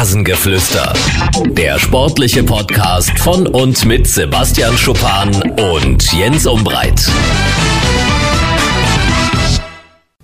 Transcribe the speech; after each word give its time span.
Rasengeflüster. 0.00 0.94
Der 1.50 1.78
sportliche 1.78 2.42
Podcast 2.42 3.18
von 3.18 3.46
und 3.46 3.84
mit 3.84 4.06
Sebastian 4.06 4.74
Schuppan 4.78 5.28
und 5.74 6.10
Jens 6.14 6.46
Umbreit. 6.46 7.06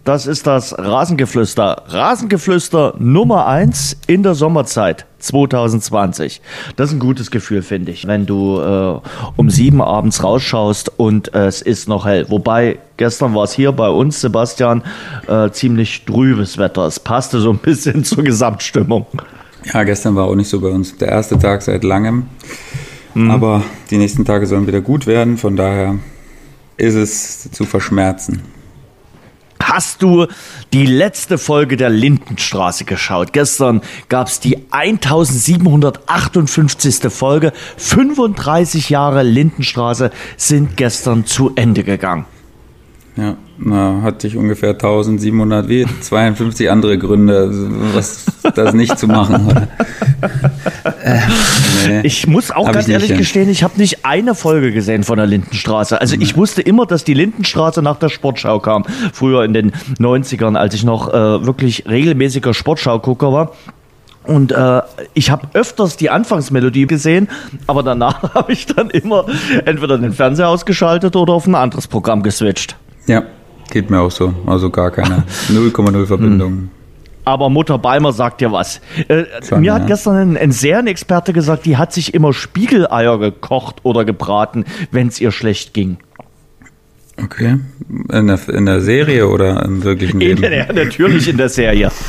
Das 0.03 0.27
ist 0.27 0.47
das 0.47 0.75
Rasengeflüster. 0.79 1.83
Rasengeflüster 1.89 2.95
Nummer 2.99 3.47
eins 3.47 3.99
in 4.07 4.23
der 4.23 4.35
Sommerzeit 4.35 5.05
2020. 5.19 6.41
Das 6.77 6.89
ist 6.89 6.97
ein 6.97 6.99
gutes 6.99 7.31
Gefühl, 7.31 7.61
finde 7.61 7.93
ich, 7.93 8.07
wenn 8.07 8.25
du 8.25 8.59
äh, 8.59 8.99
um 9.37 9.51
sieben 9.51 9.83
abends 9.83 10.25
rausschaust 10.25 10.91
und 10.99 11.35
äh, 11.35 11.49
es 11.49 11.61
ist 11.61 11.87
noch 11.87 12.07
hell. 12.07 12.25
Wobei 12.31 12.79
gestern 12.97 13.35
war 13.35 13.45
es 13.45 13.53
hier 13.53 13.73
bei 13.73 13.91
uns, 13.91 14.23
Sebastian, 14.23 14.83
äh, 15.29 15.51
ziemlich 15.51 16.07
trübes 16.07 16.57
Wetter. 16.57 16.87
Es 16.87 16.99
passte 16.99 17.41
so 17.41 17.51
ein 17.51 17.59
bisschen 17.59 18.05
zur 18.05 18.25
Gesamtstimmung. 18.25 19.05
Ja, 19.73 19.85
gestern 19.85 20.17
war 20.17 20.27
auch 20.27 20.35
nicht 20.35 20.49
so 20.49 20.61
bei 20.61 20.69
uns. 20.69 20.97
Der 20.97 21.09
erste 21.09 21.39
Tag 21.39 21.63
seit 21.63 21.85
langem. 21.85 22.27
Mhm. 23.15 23.31
Aber 23.31 23.63
die 23.91 23.99
nächsten 23.99 24.25
Tage 24.25 24.47
sollen 24.47 24.67
wieder 24.67 24.81
gut 24.81 25.07
werden. 25.07 25.37
Von 25.39 25.57
daher 25.57 25.99
ist 26.77 26.95
es 26.95 27.51
zu 27.51 27.65
verschmerzen. 27.65 28.43
Hast 29.63 30.03
du 30.03 30.27
die 30.73 30.87
letzte 30.87 31.39
Folge 31.39 31.77
der 31.77 31.91
Lindenstraße 31.91 32.85
geschaut? 32.85 33.33
Gestern 33.33 33.81
gab 34.09 34.29
es 34.29 34.39
die 34.39 34.59
1758. 34.71 37.13
Folge. 37.13 37.53
35 37.77 38.91
Jahre 38.91 39.25
Lindenstraße 39.25 40.13
sind 40.37 40.77
gestern 40.77 41.27
zu 41.27 41.51
Ende 41.57 41.83
gegangen. 41.83 42.27
Ja, 43.17 43.37
na, 43.59 44.03
hatte 44.03 44.27
ich 44.27 44.37
ungefähr 44.37 44.71
1700 44.71 45.69
wie 45.69 45.87
52 46.01 46.71
andere 46.71 46.99
Gründe, 46.99 47.51
was 47.95 48.27
das 48.55 48.75
nicht 48.75 48.99
zu 48.99 49.07
machen. 49.07 49.49
äh, 51.03 51.21
nee, 51.89 52.01
ich 52.03 52.27
muss 52.27 52.51
auch 52.51 52.71
ganz 52.71 52.89
ehrlich 52.89 53.11
nicht, 53.11 53.19
gestehen, 53.19 53.49
ich 53.49 53.63
habe 53.63 53.79
nicht 53.79 54.05
eine 54.05 54.35
Folge 54.35 54.73
gesehen 54.73 55.05
von 55.05 55.17
der 55.17 55.27
Lindenstraße. 55.27 56.01
Also 56.01 56.17
ich 56.19 56.37
wusste 56.37 56.61
immer, 56.63 56.87
dass 56.87 57.05
die 57.05 57.15
Lindenstraße 57.15 57.81
nach 57.83 57.97
der 57.97 58.11
Sportschau 58.11 58.61
kam. 58.61 58.85
Früher 59.13 59.45
in 59.45 59.55
den 59.55 59.73
90ern, 59.99 60.57
als 60.57 60.75
ich 60.75 60.85
noch 60.85 61.09
äh, 61.09 61.47
wirklich 61.47 61.89
regelmäßiger 61.89 62.53
Sportschau-Gucker 62.53 63.33
war. 63.33 63.53
Und 64.25 64.53
äh, 64.53 64.83
ich 65.15 65.31
habe 65.31 65.49
öfters 65.55 65.97
die 65.97 66.11
Anfangsmelodie 66.11 66.87
gesehen, 66.87 67.29
aber 67.67 67.83
danach 67.83 68.23
habe 68.35 68.53
ich 68.53 68.67
dann 68.67 68.91
immer 68.91 69.27
entweder 69.65 69.99
den 69.99 70.13
Fernseher 70.13 70.49
ausgeschaltet 70.49 71.17
oder 71.17 71.33
auf 71.33 71.47
ein 71.47 71.55
anderes 71.55 71.87
Programm 71.87 72.23
geswitcht. 72.23 72.77
Ja, 73.07 73.23
geht 73.71 73.91
mir 73.91 74.01
auch 74.01 74.11
so. 74.11 74.35
Also 74.47 74.71
gar 74.71 74.91
keine 74.91 75.25
0,0 75.49 76.07
Verbindung. 76.07 76.53
Hm. 76.53 76.71
Aber 77.25 77.51
Mutter 77.51 77.77
Beimer 77.79 78.13
sagt 78.13 78.41
dir 78.41 78.53
was. 78.53 78.81
Äh, 79.09 79.25
Schon, 79.47 79.61
mir 79.61 79.67
ja. 79.67 79.75
hat 79.75 79.89
gestern 79.89 80.17
ein, 80.17 80.37
ein 80.37 80.53
Serienexperte 80.53 81.33
gesagt, 81.33 81.67
die 81.67 81.77
hat 81.77 81.93
sich 81.93 82.15
immer 82.15 82.33
Spiegeleier 82.33 83.19
gekocht 83.19 83.81
oder 83.83 84.05
gebraten, 84.05 84.65
wenn 84.93 85.09
es 85.09 85.21
ihr 85.21 85.33
schlecht 85.33 85.75
ging. 85.75 85.99
Okay. 87.23 87.59
In 88.13 88.27
der, 88.29 88.49
in 88.49 88.67
der 88.67 88.81
Serie 88.81 89.27
oder 89.27 89.65
im 89.65 89.83
wirklichen 89.83 90.21
Leben? 90.21 90.43
ja, 90.43 90.73
natürlich 90.73 91.29
in 91.29 91.37
der 91.37 91.49
Serie. 91.49 91.91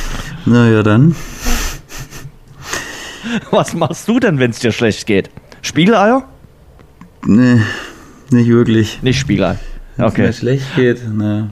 Naja, 0.46 0.82
dann. 0.82 1.14
Was 3.50 3.74
machst 3.74 4.08
du 4.08 4.18
denn, 4.18 4.38
wenn 4.38 4.50
es 4.50 4.60
dir 4.60 4.72
schlecht 4.72 5.06
geht? 5.06 5.28
Spiegeleier? 5.60 6.24
Nee, 7.26 7.60
nicht 8.30 8.48
wirklich. 8.48 9.02
Nicht 9.02 9.18
Spiegelei. 9.18 9.56
Wenn 9.98 10.06
okay. 10.06 10.22
es 10.22 10.26
mir 10.28 10.32
schlecht 10.32 10.76
geht, 10.76 11.12
ne, 11.12 11.50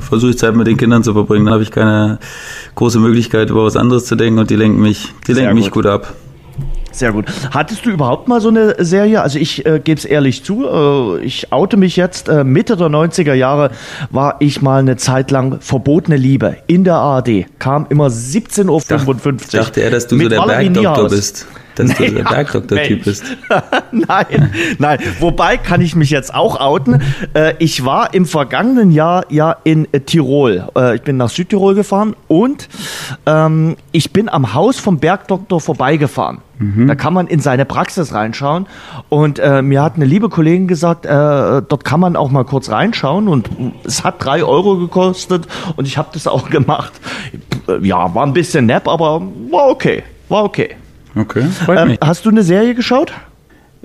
versuche 0.00 0.32
ich 0.32 0.38
Zeit 0.38 0.56
mit 0.56 0.66
den 0.66 0.76
Kindern 0.76 1.04
zu 1.04 1.12
verbringen. 1.12 1.44
Dann 1.44 1.54
habe 1.54 1.62
ich 1.62 1.70
keine 1.70 2.18
große 2.74 2.98
Möglichkeit, 2.98 3.50
über 3.50 3.64
was 3.64 3.76
anderes 3.76 4.06
zu 4.06 4.16
denken 4.16 4.40
und 4.40 4.50
die 4.50 4.56
lenken 4.56 4.80
mich, 4.80 5.14
die 5.28 5.32
lenken 5.32 5.54
mich 5.54 5.70
gut 5.70 5.86
ab. 5.86 6.12
Sehr 6.90 7.12
gut. 7.12 7.26
Hattest 7.52 7.86
du 7.86 7.90
überhaupt 7.90 8.26
mal 8.26 8.40
so 8.40 8.48
eine 8.48 8.74
Serie? 8.84 9.22
Also 9.22 9.38
ich 9.38 9.64
äh, 9.64 9.78
gebe 9.78 9.96
es 9.96 10.04
ehrlich 10.04 10.42
zu, 10.42 10.66
äh, 10.66 11.24
ich 11.24 11.52
oute 11.52 11.76
mich 11.76 11.94
jetzt. 11.94 12.28
Äh, 12.28 12.42
Mitte 12.42 12.76
der 12.76 12.88
90er 12.88 13.34
Jahre 13.34 13.70
war 14.10 14.38
ich 14.40 14.60
mal 14.60 14.80
eine 14.80 14.96
Zeit 14.96 15.30
lang 15.30 15.60
verbotene 15.60 16.16
Liebe 16.16 16.56
in 16.66 16.82
der 16.82 16.96
ARD. 16.96 17.46
Kam 17.60 17.86
immer 17.90 18.08
17.55 18.08 18.68
Uhr. 18.68 19.34
Ich 19.40 19.50
dachte 19.50 19.82
er, 19.82 19.92
dass 19.92 20.08
du 20.08 20.18
so 20.18 20.28
der 20.28 20.40
Bergdoktor 20.40 21.08
bist 21.10 21.46
dass 21.78 21.94
du 21.94 22.10
der 22.10 22.24
Bergdoktor-Typ 22.24 23.04
bist. 23.04 23.24
nein, 23.92 24.52
nein. 24.78 24.98
Wobei 25.20 25.56
kann 25.56 25.80
ich 25.80 25.94
mich 25.94 26.10
jetzt 26.10 26.34
auch 26.34 26.60
outen. 26.60 27.02
Äh, 27.34 27.54
ich 27.58 27.84
war 27.84 28.14
im 28.14 28.26
vergangenen 28.26 28.90
Jahr 28.90 29.24
ja 29.28 29.56
in 29.64 29.86
äh, 29.92 30.00
Tirol. 30.00 30.68
Äh, 30.76 30.96
ich 30.96 31.02
bin 31.02 31.16
nach 31.16 31.30
Südtirol 31.30 31.74
gefahren 31.74 32.14
und 32.26 32.68
ähm, 33.26 33.76
ich 33.92 34.12
bin 34.12 34.28
am 34.28 34.54
Haus 34.54 34.78
vom 34.78 34.98
Bergdoktor 34.98 35.60
vorbeigefahren. 35.60 36.38
Mhm. 36.58 36.88
Da 36.88 36.94
kann 36.94 37.14
man 37.14 37.26
in 37.26 37.40
seine 37.40 37.64
Praxis 37.64 38.12
reinschauen. 38.12 38.66
Und 39.08 39.38
äh, 39.38 39.62
mir 39.62 39.82
hat 39.82 39.96
eine 39.96 40.04
liebe 40.04 40.28
Kollegin 40.28 40.68
gesagt, 40.68 41.06
äh, 41.06 41.08
dort 41.08 41.84
kann 41.84 42.00
man 42.00 42.16
auch 42.16 42.30
mal 42.30 42.44
kurz 42.44 42.70
reinschauen. 42.70 43.28
Und 43.28 43.48
es 43.84 44.04
hat 44.04 44.22
drei 44.24 44.42
Euro 44.42 44.76
gekostet 44.76 45.46
und 45.76 45.86
ich 45.86 45.98
habe 45.98 46.08
das 46.12 46.26
auch 46.26 46.50
gemacht. 46.50 46.92
Ja, 47.82 48.14
war 48.14 48.26
ein 48.26 48.32
bisschen 48.32 48.66
nepp, 48.66 48.88
aber 48.88 49.22
war 49.50 49.68
okay. 49.68 50.02
War 50.28 50.44
okay. 50.44 50.76
Okay, 51.18 51.44
freut 51.64 51.78
ähm, 51.78 51.88
mich. 51.88 51.98
Hast 52.02 52.24
du 52.24 52.30
eine 52.30 52.42
Serie 52.42 52.74
geschaut? 52.74 53.12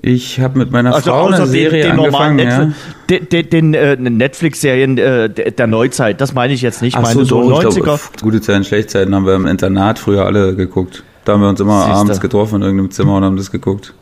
Ich 0.05 0.39
habe 0.41 0.59
mit 0.59 0.71
meiner 0.71 0.93
also 0.93 1.11
Frau 1.11 1.27
eine 1.27 1.47
Serie 1.47 1.83
den, 1.83 1.95
den 1.95 1.99
angefangen, 1.99 2.35
Netflix, 2.35 2.75
ja. 3.09 3.19
Den, 3.19 3.49
den 3.49 3.73
äh, 3.73 3.95
Netflix-Serien 3.95 4.97
äh, 4.97 5.29
der 5.29 5.67
Neuzeit, 5.67 6.19
das 6.19 6.33
meine 6.33 6.53
ich 6.53 6.61
jetzt 6.61 6.81
nicht. 6.81 6.97
Ach 6.97 7.03
meine 7.03 7.23
so, 7.23 7.43
so 7.43 7.55
90er. 7.55 7.81
Glaub, 7.81 7.99
gute 8.21 8.41
Zeiten, 8.41 8.65
schlechte 8.65 8.91
Zeiten 8.91 9.15
haben 9.15 9.25
wir 9.25 9.35
im 9.35 9.47
Internat 9.47 9.99
früher 9.99 10.25
alle 10.25 10.55
geguckt. 10.55 11.03
Da 11.23 11.33
haben 11.33 11.41
wir 11.41 11.47
uns 11.47 11.61
immer 11.61 11.83
Siehste. 11.83 11.95
abends 11.95 12.19
getroffen 12.19 12.55
in 12.55 12.61
irgendeinem 12.63 12.91
Zimmer 12.91 13.15
und 13.15 13.23
haben 13.23 13.37
das 13.37 13.49
geguckt. 13.49 13.93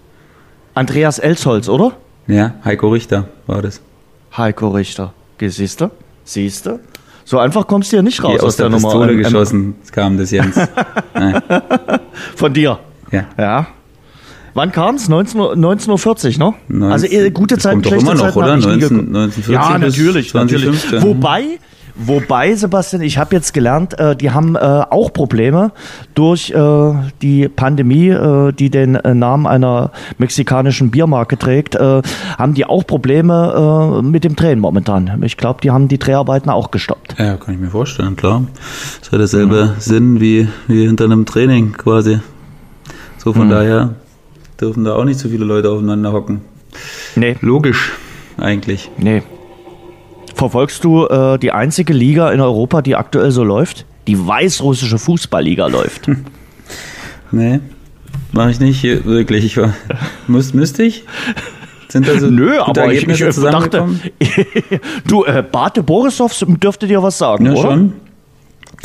Andreas 0.74 1.20
Elsholz, 1.20 1.70
oder? 1.70 1.92
Ja, 2.26 2.56
Heiko 2.66 2.90
Richter 2.90 3.28
war 3.46 3.62
das. 3.62 3.82
Heiko 4.36 4.70
Richter. 4.70 5.14
Siehst 5.40 5.82
du? 5.82 5.92
Siehst 6.24 6.66
du? 6.66 6.80
So 7.26 7.38
einfach 7.38 7.68
kommst 7.68 7.92
du 7.92 7.98
ja 7.98 8.02
nicht 8.02 8.24
raus 8.24 8.40
aus, 8.40 8.44
aus 8.44 8.56
der, 8.56 8.70
der 8.70 8.80
Nummer. 8.80 8.90
Pistole 8.90 9.18
geschossen 9.18 9.76
kam 9.92 10.18
das 10.18 10.32
Jens. 10.32 10.56
Von 12.36 12.54
dir? 12.54 12.80
Ja. 13.12 13.26
Ja. 13.38 13.68
Wann 14.54 14.72
kam 14.72 14.96
es? 14.96 15.10
19.40 15.10 15.40
Uhr, 15.40 15.56
ne? 15.56 16.54
19, 16.68 16.84
also 16.84 17.06
äh, 17.08 17.32
gute 17.32 17.58
Zeiten, 17.58 17.84
schlechte 17.84 18.06
immer 18.06 18.16
noch, 18.16 18.36
oder? 18.36 18.58
19, 18.58 19.16
1940 19.16 19.48
ja, 19.48 19.78
natürlich, 19.78 20.34
natürlich. 20.34 21.02
Wobei, 21.02 21.60
Wobei, 21.96 22.56
Sebastian, 22.56 23.02
ich 23.02 23.18
habe 23.18 23.36
jetzt 23.36 23.54
gelernt, 23.54 24.00
äh, 24.00 24.16
die 24.16 24.32
haben 24.32 24.56
äh, 24.56 24.60
auch 24.60 25.12
Probleme 25.12 25.72
durch 26.16 26.52
äh, 26.52 26.94
die 27.22 27.48
Pandemie, 27.50 28.10
äh, 28.10 28.52
die 28.54 28.70
den 28.70 28.96
äh, 28.96 29.14
Namen 29.14 29.46
einer 29.46 29.92
mexikanischen 30.18 30.92
Biermarke 30.92 31.38
trägt, 31.38 31.76
äh, 31.76 32.02
haben 32.38 32.54
die 32.54 32.66
auch 32.66 32.86
Probleme 32.86 34.02
mit 34.04 34.24
dem 34.24 34.36
Drehen 34.36 34.60
momentan. 34.60 35.22
Ich 35.24 35.38
glaube, 35.38 35.60
die 35.62 35.72
haben 35.72 35.88
die 35.88 36.00
Dreharbeiten 36.00 36.50
auch 36.50 36.72
gestoppt. 36.72 37.16
Ja, 37.18 37.38
kann 37.38 37.54
ich 37.54 37.60
mir 37.60 37.70
vorstellen, 37.70 38.16
klar. 38.16 38.44
Das 39.00 39.12
hat 39.12 39.20
derselbe 39.20 39.74
mhm. 39.76 39.80
Sinn 39.80 40.20
wie, 40.20 40.48
wie 40.68 40.86
hinter 40.86 41.06
einem 41.06 41.26
Training 41.26 41.74
quasi. 41.74 42.20
So 43.24 43.34
von 43.34 43.46
mhm. 43.46 43.52
daher 43.52 43.94
dürfen 44.60 44.84
da 44.84 44.96
auch 44.96 45.04
nicht 45.04 45.20
so 45.20 45.30
viele 45.30 45.46
Leute 45.46 45.70
aufeinander 45.70 46.12
hocken. 46.12 46.42
Nee. 47.16 47.36
Logisch, 47.42 47.92
eigentlich. 48.38 48.90
Nee. 48.98 49.22
Verfolgst 50.34 50.84
du 50.84 51.06
äh, 51.06 51.38
die 51.38 51.52
einzige 51.52 51.94
Liga 51.94 52.32
in 52.32 52.42
Europa, 52.42 52.82
die 52.82 52.96
aktuell 52.96 53.30
so 53.30 53.44
läuft? 53.44 53.86
Die 54.08 54.18
weißrussische 54.18 54.98
Fußballliga 54.98 55.68
läuft. 55.68 56.10
nee, 57.32 57.60
mache 58.32 58.50
ich 58.50 58.60
nicht, 58.60 58.82
wirklich. 59.06 59.46
Ich 59.46 59.58
war, 59.58 59.76
müß, 60.28 60.56
müsste 60.56 60.82
ich? 60.82 61.04
Sind 61.90 62.08
da 62.08 62.18
so 62.18 62.28
Nö, 62.28 62.60
aber 62.60 62.92
ich, 62.92 63.08
ich 63.08 63.20
dachte, 63.20 63.88
du, 65.08 65.26
äh, 65.26 65.44
Bate 65.44 65.84
Borisov 65.84 66.34
dürfte 66.40 66.88
dir 66.88 67.04
was 67.04 67.20
sagen, 67.20 67.46
ja, 67.46 67.52
oder? 67.52 67.62
schon. 67.62 67.94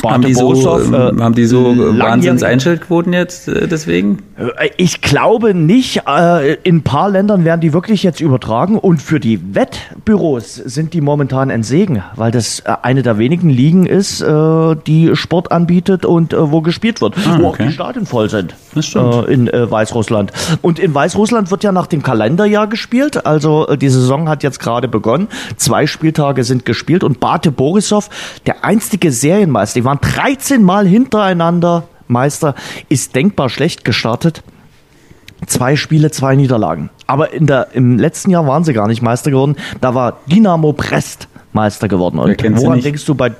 Haben 0.03 0.23
die, 0.23 0.33
so, 0.33 0.53
äh, 0.53 1.19
haben 1.19 1.33
die 1.33 1.45
so 1.45 1.75
Wahnsinns-Einschaltquoten 1.75 3.13
jetzt 3.13 3.47
äh, 3.47 3.67
deswegen? 3.67 4.19
Äh, 4.37 4.69
ich 4.77 5.01
glaube 5.01 5.53
nicht. 5.53 6.03
Äh, 6.07 6.53
in 6.63 6.77
ein 6.77 6.81
paar 6.83 7.09
Ländern 7.09 7.45
werden 7.45 7.61
die 7.61 7.73
wirklich 7.73 8.03
jetzt 8.03 8.21
übertragen 8.21 8.77
und 8.77 9.01
für 9.01 9.19
die 9.19 9.55
Wettbüros 9.55 10.55
sind 10.55 10.93
die 10.93 11.01
momentan 11.01 11.49
ein 11.49 11.63
Segen, 11.63 12.03
weil 12.15 12.31
das 12.31 12.59
äh, 12.59 12.75
eine 12.83 13.01
der 13.01 13.17
wenigen 13.17 13.49
Ligen 13.49 13.85
ist, 13.87 14.21
äh, 14.21 14.75
die 14.85 15.15
Sport 15.15 15.51
anbietet 15.51 16.05
und 16.05 16.35
wo 16.37 16.61
gespielt 16.61 17.01
wird, 17.01 17.15
ah, 17.25 17.37
wo 17.39 17.47
auch 17.47 17.57
die 17.57 17.71
Stadien 17.71 18.05
voll 18.05 18.29
sind. 18.29 18.53
Das 18.75 18.85
stimmt. 18.85 19.27
in 19.27 19.49
Weißrussland. 19.51 20.31
Und 20.61 20.77
in 20.77 20.93
Weißrussland 20.93 21.49
wird 21.49 21.63
ja 21.63 21.71
nach 21.71 21.87
dem 21.87 22.03
Kalenderjahr 22.03 22.67
gespielt. 22.67 23.25
Also 23.25 23.65
die 23.75 23.89
Saison 23.89 24.29
hat 24.29 24.43
jetzt 24.43 24.59
gerade 24.59 24.87
begonnen. 24.87 25.29
Zwei 25.55 25.87
Spieltage 25.87 26.43
sind 26.43 26.65
gespielt 26.65 27.03
und 27.03 27.19
Bate 27.19 27.51
Borisov, 27.51 28.09
der 28.45 28.63
einstige 28.63 29.11
Serienmeister, 29.11 29.83
waren 29.87 29.99
13 30.01 30.61
Mal 30.61 30.85
hintereinander 30.85 31.85
Meister, 32.07 32.55
ist 32.89 33.15
denkbar 33.15 33.49
schlecht 33.49 33.85
gestartet. 33.85 34.43
Zwei 35.45 35.75
Spiele, 35.75 36.11
zwei 36.11 36.35
Niederlagen. 36.35 36.89
Aber 37.05 37.31
in 37.31 37.47
der, 37.47 37.69
im 37.73 37.97
letzten 37.97 38.31
Jahr 38.31 38.45
waren 38.47 38.63
sie 38.63 38.73
gar 38.73 38.87
nicht 38.87 39.01
Meister 39.01 39.31
geworden. 39.31 39.55
Da 39.81 39.95
war 39.95 40.17
Dynamo 40.27 40.73
Brest 40.73 41.29
Meister 41.53 41.87
geworden. 41.87 42.19
Und 42.19 42.43
woran 42.61 42.81
denkst 42.81 43.05
du 43.05 43.15
bei 43.15 43.31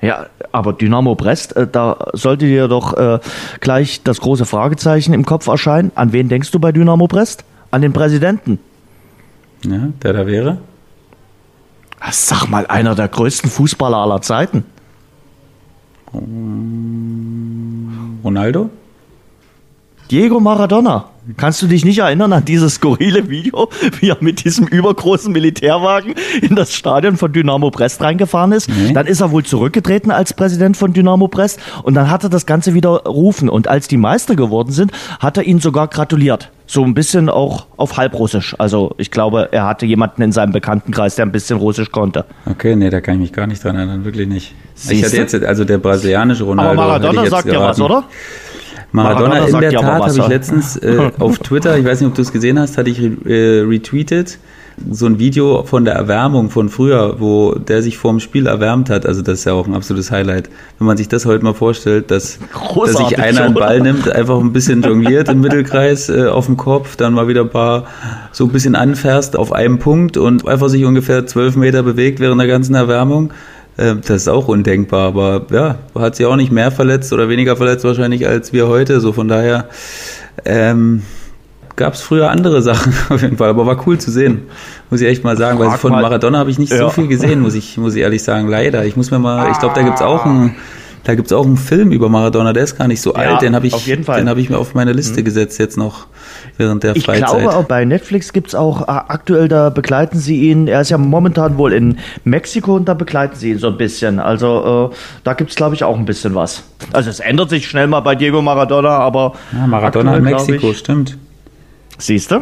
Ja, 0.00 0.26
aber 0.50 0.72
Dynamo 0.72 1.14
Brest, 1.14 1.54
äh, 1.56 1.66
da 1.70 2.08
sollte 2.14 2.46
dir 2.46 2.68
doch 2.68 2.94
äh, 2.94 3.18
gleich 3.60 4.02
das 4.02 4.20
große 4.20 4.46
Fragezeichen 4.46 5.12
im 5.12 5.26
Kopf 5.26 5.46
erscheinen. 5.46 5.92
An 5.94 6.12
wen 6.12 6.28
denkst 6.28 6.52
du 6.52 6.58
bei 6.58 6.72
Dynamo 6.72 7.06
Brest? 7.06 7.44
An 7.70 7.82
den 7.82 7.92
Präsidenten. 7.92 8.58
Ja, 9.64 9.88
der 10.02 10.12
da 10.12 10.26
wäre? 10.26 10.58
Sag 12.10 12.46
mal, 12.48 12.66
einer 12.66 12.94
der 12.94 13.08
größten 13.08 13.50
Fußballer 13.50 13.96
aller 13.96 14.22
Zeiten. 14.22 14.64
Ronaldo? 18.24 18.70
Diego 20.10 20.38
Maradona. 20.38 21.06
Kannst 21.36 21.60
du 21.60 21.66
dich 21.66 21.84
nicht 21.84 21.98
erinnern 21.98 22.32
an 22.32 22.44
dieses 22.44 22.74
skurrile 22.74 23.28
Video, 23.28 23.68
wie 24.00 24.10
er 24.10 24.18
mit 24.20 24.44
diesem 24.44 24.68
übergroßen 24.68 25.32
Militärwagen 25.32 26.14
in 26.40 26.54
das 26.54 26.72
Stadion 26.72 27.16
von 27.16 27.32
Dynamo 27.32 27.70
Brest 27.70 28.00
reingefahren 28.00 28.52
ist? 28.52 28.68
Nee. 28.68 28.92
Dann 28.92 29.08
ist 29.08 29.20
er 29.20 29.32
wohl 29.32 29.44
zurückgetreten 29.44 30.12
als 30.12 30.34
Präsident 30.34 30.76
von 30.76 30.92
Dynamo 30.92 31.26
Brest 31.26 31.58
und 31.82 31.94
dann 31.94 32.08
hat 32.08 32.22
er 32.22 32.30
das 32.30 32.46
Ganze 32.46 32.74
wieder 32.74 32.90
rufen. 32.90 33.48
Und 33.48 33.66
als 33.66 33.88
die 33.88 33.96
Meister 33.96 34.36
geworden 34.36 34.70
sind, 34.70 34.92
hat 35.18 35.36
er 35.36 35.42
ihnen 35.42 35.58
sogar 35.58 35.88
gratuliert. 35.88 36.52
So 36.68 36.84
ein 36.84 36.94
bisschen 36.94 37.28
auch 37.28 37.66
auf 37.76 37.96
Halbrussisch. 37.96 38.54
Also 38.58 38.94
ich 38.96 39.10
glaube, 39.10 39.48
er 39.50 39.66
hatte 39.66 39.86
jemanden 39.86 40.22
in 40.22 40.30
seinem 40.30 40.52
Bekanntenkreis, 40.52 41.16
der 41.16 41.26
ein 41.26 41.32
bisschen 41.32 41.58
Russisch 41.58 41.90
konnte. 41.90 42.24
Okay, 42.48 42.76
nee, 42.76 42.90
da 42.90 43.00
kann 43.00 43.14
ich 43.14 43.20
mich 43.20 43.32
gar 43.32 43.48
nicht 43.48 43.64
dran 43.64 43.74
erinnern, 43.74 44.04
wirklich 44.04 44.28
nicht. 44.28 44.54
ich 44.76 44.82
Siehste? 44.82 45.06
hatte 45.06 45.16
jetzt, 45.16 45.34
also 45.44 45.64
der 45.64 45.78
brasilianische 45.78 46.44
Ronaldo. 46.44 46.80
Aber 46.80 46.82
ich 46.82 47.02
Maradona 47.02 47.22
jetzt 47.22 47.30
sagt 47.30 47.52
ja 47.52 47.60
was, 47.60 47.80
oder? 47.80 48.04
Maradona, 48.96 49.28
Maradona 49.28 49.46
in 49.46 49.60
der 49.60 49.72
ja 49.72 49.80
Tat 49.80 50.02
habe 50.02 50.18
ich 50.18 50.28
letztens 50.28 50.76
äh, 50.76 51.10
auf 51.18 51.38
Twitter, 51.38 51.76
ich 51.78 51.84
weiß 51.84 52.00
nicht, 52.00 52.08
ob 52.08 52.14
du 52.14 52.22
es 52.22 52.32
gesehen 52.32 52.58
hast, 52.58 52.78
hatte 52.78 52.90
ich 52.90 53.00
äh, 53.00 53.60
retweetet 53.60 54.38
so 54.90 55.06
ein 55.06 55.18
Video 55.18 55.64
von 55.64 55.84
der 55.84 55.94
Erwärmung 55.94 56.50
von 56.50 56.68
früher, 56.68 57.16
wo 57.18 57.54
der 57.54 57.82
sich 57.82 57.96
vorm 57.96 58.20
Spiel 58.20 58.46
erwärmt 58.46 58.90
hat. 58.90 59.06
Also 59.06 59.22
das 59.22 59.40
ist 59.40 59.44
ja 59.46 59.54
auch 59.54 59.66
ein 59.66 59.74
absolutes 59.74 60.10
Highlight. 60.10 60.50
Wenn 60.78 60.86
man 60.86 60.96
sich 60.96 61.08
das 61.08 61.24
heute 61.24 61.44
mal 61.44 61.54
vorstellt, 61.54 62.10
dass, 62.10 62.38
dass 62.74 62.96
sich 62.96 63.18
einer 63.18 63.44
einen? 63.44 63.54
Ball 63.54 63.80
nimmt, 63.80 64.10
einfach 64.10 64.38
ein 64.38 64.52
bisschen 64.52 64.82
jongliert 64.82 65.28
im 65.30 65.40
Mittelkreis 65.40 66.10
äh, 66.10 66.26
auf 66.26 66.46
dem 66.46 66.56
Kopf, 66.58 66.96
dann 66.96 67.14
mal 67.14 67.26
wieder 67.26 67.40
ein 67.42 67.50
paar 67.50 67.86
so 68.32 68.44
ein 68.44 68.50
bisschen 68.50 68.74
anfährst 68.74 69.36
auf 69.36 69.52
einem 69.52 69.78
Punkt 69.78 70.18
und 70.18 70.46
einfach 70.46 70.68
sich 70.68 70.84
ungefähr 70.84 71.26
zwölf 71.26 71.56
Meter 71.56 71.82
bewegt 71.82 72.20
während 72.20 72.40
der 72.40 72.48
ganzen 72.48 72.74
Erwärmung. 72.74 73.32
Äh, 73.76 73.96
Das 73.96 74.22
ist 74.22 74.28
auch 74.28 74.48
undenkbar, 74.48 75.08
aber 75.08 75.46
ja, 75.50 75.76
hat 75.98 76.16
sich 76.16 76.26
auch 76.26 76.36
nicht 76.36 76.52
mehr 76.52 76.70
verletzt 76.70 77.12
oder 77.12 77.28
weniger 77.28 77.56
verletzt 77.56 77.84
wahrscheinlich 77.84 78.26
als 78.26 78.52
wir 78.52 78.68
heute. 78.68 79.00
So 79.00 79.12
von 79.12 79.28
daher 79.28 79.66
ähm, 80.44 81.02
gab 81.76 81.94
es 81.94 82.00
früher 82.00 82.30
andere 82.30 82.62
Sachen 82.70 82.94
auf 83.10 83.20
jeden 83.22 83.36
Fall, 83.36 83.50
aber 83.50 83.66
war 83.66 83.86
cool 83.86 83.98
zu 83.98 84.10
sehen, 84.10 84.42
muss 84.90 85.00
ich 85.00 85.08
echt 85.08 85.24
mal 85.24 85.36
sagen, 85.36 85.58
weil 85.58 85.70
von. 85.78 85.92
Maradona 85.92 86.38
habe 86.38 86.50
ich 86.50 86.58
nicht 86.58 86.72
so 86.72 86.76
Ja. 86.84 86.90
viel 86.90 87.06
gesehen, 87.08 87.40
muss 87.40 87.54
ich, 87.54 87.76
muss 87.76 87.94
ich 87.94 88.02
ehrlich 88.02 88.22
sagen, 88.22 88.48
leider. 88.48 88.84
Ich 88.84 88.96
muss 88.96 89.10
mir 89.10 89.18
mal, 89.18 89.50
ich 89.50 89.58
glaube, 89.58 89.74
da 89.74 89.82
gibt's 89.82 90.02
auch 90.02 90.24
einen, 90.24 90.54
da 91.06 91.14
gibt's 91.14 91.32
auch 91.32 91.46
einen 91.46 91.56
Film 91.56 91.92
über 91.92 92.08
Maradona, 92.08 92.52
der 92.52 92.64
ist 92.64 92.76
gar 92.76 92.88
nicht 92.88 93.00
so 93.00 93.14
Ja, 93.14 93.20
alt, 93.34 93.42
den 93.42 93.54
habe 93.54 93.66
ich, 93.66 93.74
auf 93.74 93.86
jeden 93.86 94.02
Fall. 94.02 94.16
Mhm. 94.20 94.24
den 94.24 94.28
habe 94.30 94.40
ich 94.40 94.50
mir 94.50 94.58
auf 94.58 94.74
meine 94.74 94.92
Liste 94.92 95.22
gesetzt 95.22 95.58
jetzt 95.60 95.76
noch 95.78 96.06
während 96.56 96.82
der 96.82 96.96
Ich 96.96 97.04
Freizeit. 97.04 97.38
glaube, 97.42 97.54
auch 97.54 97.64
bei 97.64 97.84
Netflix 97.84 98.32
gibt's 98.32 98.54
auch 98.56 98.82
äh, 98.82 98.84
aktuell, 98.88 99.46
da 99.46 99.70
begleiten 99.70 100.18
sie 100.18 100.50
ihn, 100.50 100.66
er 100.66 100.80
ist 100.80 100.90
ja 100.90 100.98
momentan 100.98 101.58
wohl 101.58 101.72
in 101.72 101.98
Mexiko 102.24 102.74
und 102.74 102.86
da 102.88 102.94
begleiten 102.94 103.36
sie 103.36 103.50
ihn 103.52 103.58
so 103.58 103.68
ein 103.68 103.76
bisschen. 103.76 104.18
Also 104.18 104.90
äh, 104.92 104.96
da 105.22 105.34
gibt's 105.34 105.54
glaube 105.54 105.76
ich, 105.76 105.84
auch 105.84 105.96
ein 105.96 106.06
bisschen 106.06 106.34
was. 106.34 106.64
Also 106.92 107.08
es 107.10 107.20
ändert 107.20 107.50
sich 107.50 107.68
schnell 107.68 107.86
mal 107.86 108.00
bei 108.00 108.16
Diego 108.16 108.42
Maradona, 108.42 108.90
aber 108.98 109.34
ja, 109.52 109.66
Maradona 109.66 110.16
in 110.16 110.26
aktuell, 110.26 110.34
glaub 110.36 110.48
Mexiko, 110.48 110.70
ich- 110.72 110.78
stimmt. 110.78 111.16
Siehst 111.98 112.30
du? 112.32 112.40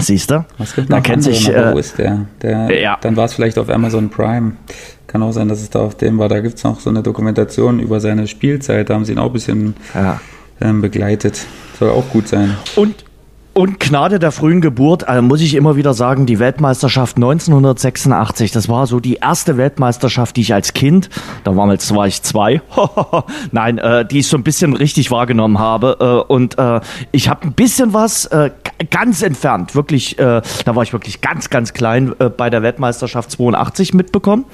Siehst 0.00 0.30
du? 0.30 0.44
Was 0.58 0.74
gibt 0.74 0.90
Da 0.92 0.96
noch 0.96 1.02
kennt 1.02 1.24
sich, 1.24 1.48
äh, 1.48 1.72
Wo 1.72 1.78
ist 1.78 1.98
der? 1.98 2.26
der 2.40 2.80
ja. 2.80 2.98
Dann 3.00 3.16
war 3.16 3.24
es 3.24 3.34
vielleicht 3.34 3.58
auf 3.58 3.68
Amazon 3.68 4.10
Prime. 4.10 4.52
Kann 5.08 5.22
auch 5.22 5.32
sein, 5.32 5.48
dass 5.48 5.60
es 5.60 5.70
da 5.70 5.80
auf 5.80 5.96
dem 5.96 6.18
war. 6.18 6.28
Da 6.28 6.40
gibt's 6.40 6.62
noch 6.64 6.78
so 6.80 6.90
eine 6.90 7.02
Dokumentation 7.02 7.80
über 7.80 7.98
seine 7.98 8.28
Spielzeit. 8.28 8.90
Da 8.90 8.94
haben 8.94 9.04
sie 9.04 9.12
ihn 9.12 9.18
auch 9.18 9.26
ein 9.26 9.32
bisschen 9.32 9.74
Ja. 9.94 10.20
ähm, 10.60 10.80
begleitet. 10.82 11.46
Soll 11.78 11.90
auch 11.90 12.08
gut 12.10 12.28
sein. 12.28 12.56
Und, 12.76 13.04
und 13.58 13.80
Gnade 13.80 14.20
der 14.20 14.30
frühen 14.30 14.60
Geburt, 14.60 15.08
also 15.08 15.20
muss 15.20 15.40
ich 15.40 15.56
immer 15.56 15.74
wieder 15.74 15.92
sagen, 15.92 16.26
die 16.26 16.38
Weltmeisterschaft 16.38 17.16
1986, 17.16 18.52
das 18.52 18.68
war 18.68 18.86
so 18.86 19.00
die 19.00 19.14
erste 19.14 19.56
Weltmeisterschaft, 19.56 20.36
die 20.36 20.42
ich 20.42 20.54
als 20.54 20.74
Kind, 20.74 21.10
da 21.42 21.56
war, 21.56 21.68
jetzt 21.72 21.92
war 21.92 22.06
ich 22.06 22.22
zwei, 22.22 22.62
nein, 23.50 23.78
äh, 23.78 24.06
die 24.06 24.20
ich 24.20 24.28
so 24.28 24.36
ein 24.36 24.44
bisschen 24.44 24.74
richtig 24.74 25.10
wahrgenommen 25.10 25.58
habe. 25.58 25.96
Äh, 26.28 26.32
und 26.32 26.56
äh, 26.56 26.80
ich 27.10 27.28
habe 27.28 27.48
ein 27.48 27.52
bisschen 27.52 27.92
was 27.92 28.26
äh, 28.26 28.52
ganz 28.92 29.22
entfernt, 29.22 29.74
wirklich, 29.74 30.20
äh, 30.20 30.40
da 30.64 30.76
war 30.76 30.84
ich 30.84 30.92
wirklich 30.92 31.20
ganz, 31.20 31.50
ganz 31.50 31.72
klein 31.72 32.14
äh, 32.20 32.28
bei 32.28 32.50
der 32.50 32.62
Weltmeisterschaft 32.62 33.32
82 33.32 33.92
mitbekommen. 33.92 34.44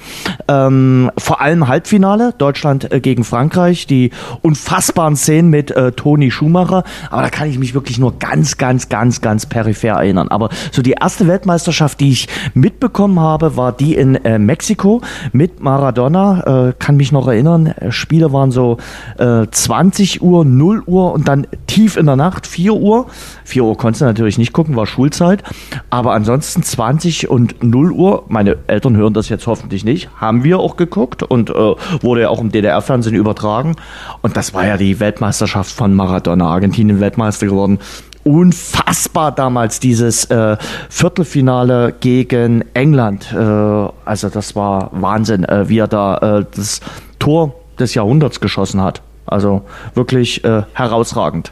Ähm, 0.47 1.11
vor 1.15 1.41
allem 1.41 1.67
Halbfinale, 1.67 2.33
Deutschland 2.39 2.91
äh, 2.91 2.99
gegen 2.99 3.23
Frankreich, 3.23 3.85
die 3.85 4.09
unfassbaren 4.41 5.15
Szenen 5.15 5.51
mit 5.51 5.69
äh, 5.69 5.91
Toni 5.91 6.31
Schumacher. 6.31 6.83
Aber 7.11 7.21
da 7.21 7.29
kann 7.29 7.47
ich 7.47 7.59
mich 7.59 7.75
wirklich 7.75 7.99
nur 7.99 8.17
ganz, 8.17 8.57
ganz, 8.57 8.89
ganz, 8.89 8.94
ganz 9.21 9.45
peripher 9.45 9.89
erinnern. 9.89 10.27
Aber 10.29 10.49
so 10.71 10.81
die 10.81 10.91
erste 10.91 11.27
Weltmeisterschaft, 11.27 11.99
die 11.99 12.11
ich 12.11 12.27
mitbekommen 12.53 13.19
habe, 13.19 13.57
war 13.57 13.71
die 13.71 13.95
in 13.95 14.15
äh, 14.25 14.39
Mexiko 14.39 15.01
mit 15.31 15.61
Maradona. 15.61 16.69
Äh, 16.69 16.73
kann 16.77 16.97
mich 16.97 17.11
noch 17.11 17.27
erinnern, 17.27 17.67
äh, 17.67 17.91
Spiele 17.91 18.31
waren 18.33 18.51
so 18.51 18.77
äh, 19.17 19.45
20 19.49 20.21
Uhr, 20.21 20.45
0 20.45 20.83
Uhr 20.85 21.13
und 21.13 21.27
dann 21.27 21.47
tief 21.67 21.97
in 21.97 22.05
der 22.05 22.15
Nacht 22.15 22.47
4 22.47 22.73
Uhr. 22.73 23.07
4 23.43 23.63
Uhr 23.63 23.77
konntest 23.77 24.01
du 24.01 24.05
natürlich 24.05 24.37
nicht 24.37 24.53
gucken, 24.53 24.75
war 24.75 24.87
Schulzeit. 24.87 25.43
Aber 25.89 26.13
ansonsten 26.13 26.63
20 26.63 27.29
und 27.29 27.63
0 27.63 27.91
Uhr, 27.91 28.25
meine 28.27 28.57
Eltern 28.67 28.95
hören 28.95 29.13
das 29.13 29.29
jetzt 29.29 29.47
hoffentlich 29.47 29.85
nicht, 29.85 30.09
haben 30.17 30.43
wir 30.43 30.59
auch 30.59 30.77
geguckt 30.77 31.23
und 31.23 31.49
äh, 31.49 31.53
wurde 31.53 32.21
ja 32.21 32.29
auch 32.29 32.41
im 32.41 32.51
DDR-Fernsehen 32.51 33.15
übertragen. 33.15 33.75
Und 34.21 34.37
das 34.37 34.53
war 34.53 34.65
ja 34.65 34.77
die 34.77 34.99
Weltmeisterschaft 34.99 35.71
von 35.71 35.93
Maradona, 35.93 36.47
Argentinien 36.47 36.99
Weltmeister 36.99 37.47
geworden. 37.47 37.79
Unfassbar 38.27 39.31
damals 39.31 39.79
dieses 39.79 40.25
äh, 40.25 40.57
Viertelfinale 40.89 41.93
gegen 41.99 42.65
England. 42.73 43.31
Äh, 43.31 43.37
also 43.37 44.29
das 44.29 44.55
war 44.55 44.89
Wahnsinn, 44.93 45.43
äh, 45.43 45.69
wie 45.69 45.77
er 45.77 45.87
da 45.87 46.39
äh, 46.39 46.45
das 46.55 46.81
Tor 47.19 47.53
des 47.77 47.93
Jahrhunderts 47.93 48.39
geschossen 48.39 48.81
hat. 48.81 49.03
Also 49.27 49.61
wirklich 49.93 50.43
äh, 50.43 50.63
herausragend. 50.73 51.51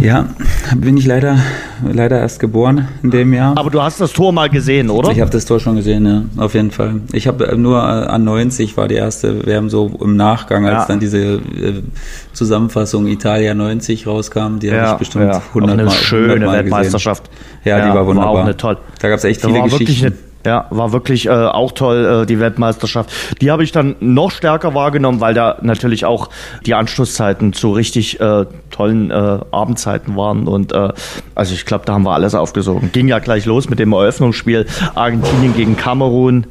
Ja, 0.00 0.28
bin 0.76 0.96
ich 0.96 1.06
leider, 1.06 1.38
leider 1.84 2.18
erst 2.20 2.38
geboren 2.38 2.88
in 3.02 3.10
dem 3.10 3.32
Jahr. 3.34 3.56
Aber 3.58 3.68
du 3.68 3.82
hast 3.82 4.00
das 4.00 4.12
Tor 4.12 4.32
mal 4.32 4.48
gesehen, 4.48 4.90
oder? 4.90 5.10
Ich 5.10 5.20
habe 5.20 5.30
das 5.30 5.44
Tor 5.44 5.58
schon 5.58 5.74
gesehen, 5.76 6.06
ja, 6.06 6.42
auf 6.42 6.54
jeden 6.54 6.70
Fall. 6.70 7.00
Ich 7.12 7.26
habe 7.26 7.56
nur 7.58 7.78
äh, 7.78 7.82
an 8.06 8.22
90 8.24 8.76
war 8.76 8.86
die 8.86 8.94
erste 8.94 9.44
WM 9.44 9.68
so 9.70 9.90
im 10.00 10.16
Nachgang, 10.16 10.66
als 10.66 10.74
Ja. 10.82 10.84
dann 10.86 11.00
diese 11.00 11.18
äh, 11.18 11.82
Zusammenfassung 12.32 13.06
Italia 13.08 13.54
90 13.54 14.06
rauskam, 14.06 14.58
die 14.60 14.72
habe 14.72 14.92
ich 14.92 14.98
bestimmt 14.98 15.24
ja. 15.24 15.42
100 15.48 15.68
Auch 15.70 15.72
eine 15.74 15.84
Mal, 15.84 15.90
schöne 15.90 16.32
100 16.34 16.46
Mal 16.48 16.56
Weltmeisterschaft. 16.58 17.24
Gesehen. 17.30 17.78
Ja, 17.78 17.86
die 17.88 17.94
war 17.94 18.06
wunderbar. 18.06 18.34
War 18.34 18.40
auch 18.40 18.44
eine 18.44 18.56
toll. 18.56 18.78
Da 19.00 19.08
gab 19.08 19.18
es 19.18 19.24
echt 19.24 19.42
Da 19.42 19.48
viele 19.48 19.62
Geschichten. 19.64 20.14
Ja, 20.44 20.66
war 20.70 20.92
wirklich 20.92 21.26
äh, 21.26 21.30
auch 21.30 21.72
toll, 21.72 22.22
äh, 22.22 22.26
die 22.26 22.40
Weltmeisterschaft. 22.40 23.10
Die 23.40 23.50
habe 23.50 23.64
ich 23.64 23.72
dann 23.72 23.96
noch 24.00 24.30
stärker 24.30 24.74
wahrgenommen, 24.74 25.20
weil 25.20 25.34
da 25.34 25.58
natürlich 25.62 26.04
auch 26.04 26.30
die 26.66 26.74
Anschlusszeiten 26.74 27.52
zu 27.52 27.72
richtig 27.72 28.20
äh, 28.20 28.46
tollen 28.70 29.10
äh, 29.10 29.38
Abendzeiten 29.50 30.16
waren. 30.16 30.48
Und 30.48 30.72
äh, 30.72 30.90
also 31.34 31.54
ich 31.54 31.64
glaube, 31.64 31.84
da 31.86 31.94
haben 31.94 32.04
wir 32.04 32.12
alles 32.12 32.34
aufgesogen. 32.34 32.90
Ging 32.92 33.08
ja 33.08 33.18
gleich 33.18 33.46
los 33.46 33.68
mit 33.68 33.78
dem 33.78 33.92
Eröffnungsspiel 33.92 34.66
Argentinien 34.94 35.54
gegen 35.54 35.76
Kamerun. 35.76 36.46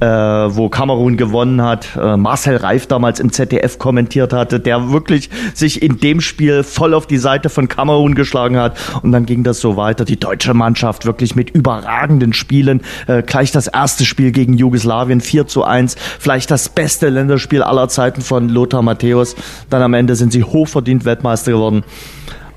Äh, 0.00 0.06
wo 0.06 0.70
Kamerun 0.70 1.18
gewonnen 1.18 1.62
hat, 1.62 1.96
äh, 1.96 2.16
Marcel 2.16 2.56
Reif 2.56 2.86
damals 2.86 3.20
im 3.20 3.32
ZDF 3.32 3.78
kommentiert 3.78 4.32
hatte, 4.32 4.58
der 4.58 4.90
wirklich 4.90 5.28
sich 5.52 5.82
in 5.82 5.98
dem 5.98 6.22
Spiel 6.22 6.62
voll 6.62 6.94
auf 6.94 7.06
die 7.06 7.18
Seite 7.18 7.50
von 7.50 7.68
Kamerun 7.68 8.14
geschlagen 8.14 8.56
hat. 8.56 8.78
Und 9.02 9.12
dann 9.12 9.26
ging 9.26 9.44
das 9.44 9.60
so 9.60 9.76
weiter. 9.76 10.06
Die 10.06 10.18
deutsche 10.18 10.54
Mannschaft 10.54 11.04
wirklich 11.04 11.36
mit 11.36 11.50
überragenden 11.50 12.32
Spielen. 12.32 12.80
Äh, 13.06 13.22
gleich 13.22 13.52
das 13.52 13.66
erste 13.66 14.04
Spiel 14.06 14.32
gegen 14.32 14.54
Jugoslawien 14.54 15.20
4 15.20 15.46
zu 15.46 15.64
1. 15.64 15.96
Vielleicht 16.18 16.50
das 16.50 16.70
beste 16.70 17.10
Länderspiel 17.10 17.62
aller 17.62 17.88
Zeiten 17.88 18.22
von 18.22 18.48
Lothar 18.48 18.82
Matthäus. 18.82 19.36
Dann 19.68 19.82
am 19.82 19.92
Ende 19.92 20.16
sind 20.16 20.32
sie 20.32 20.44
hochverdient 20.44 21.04
Weltmeister 21.04 21.52
geworden. 21.52 21.84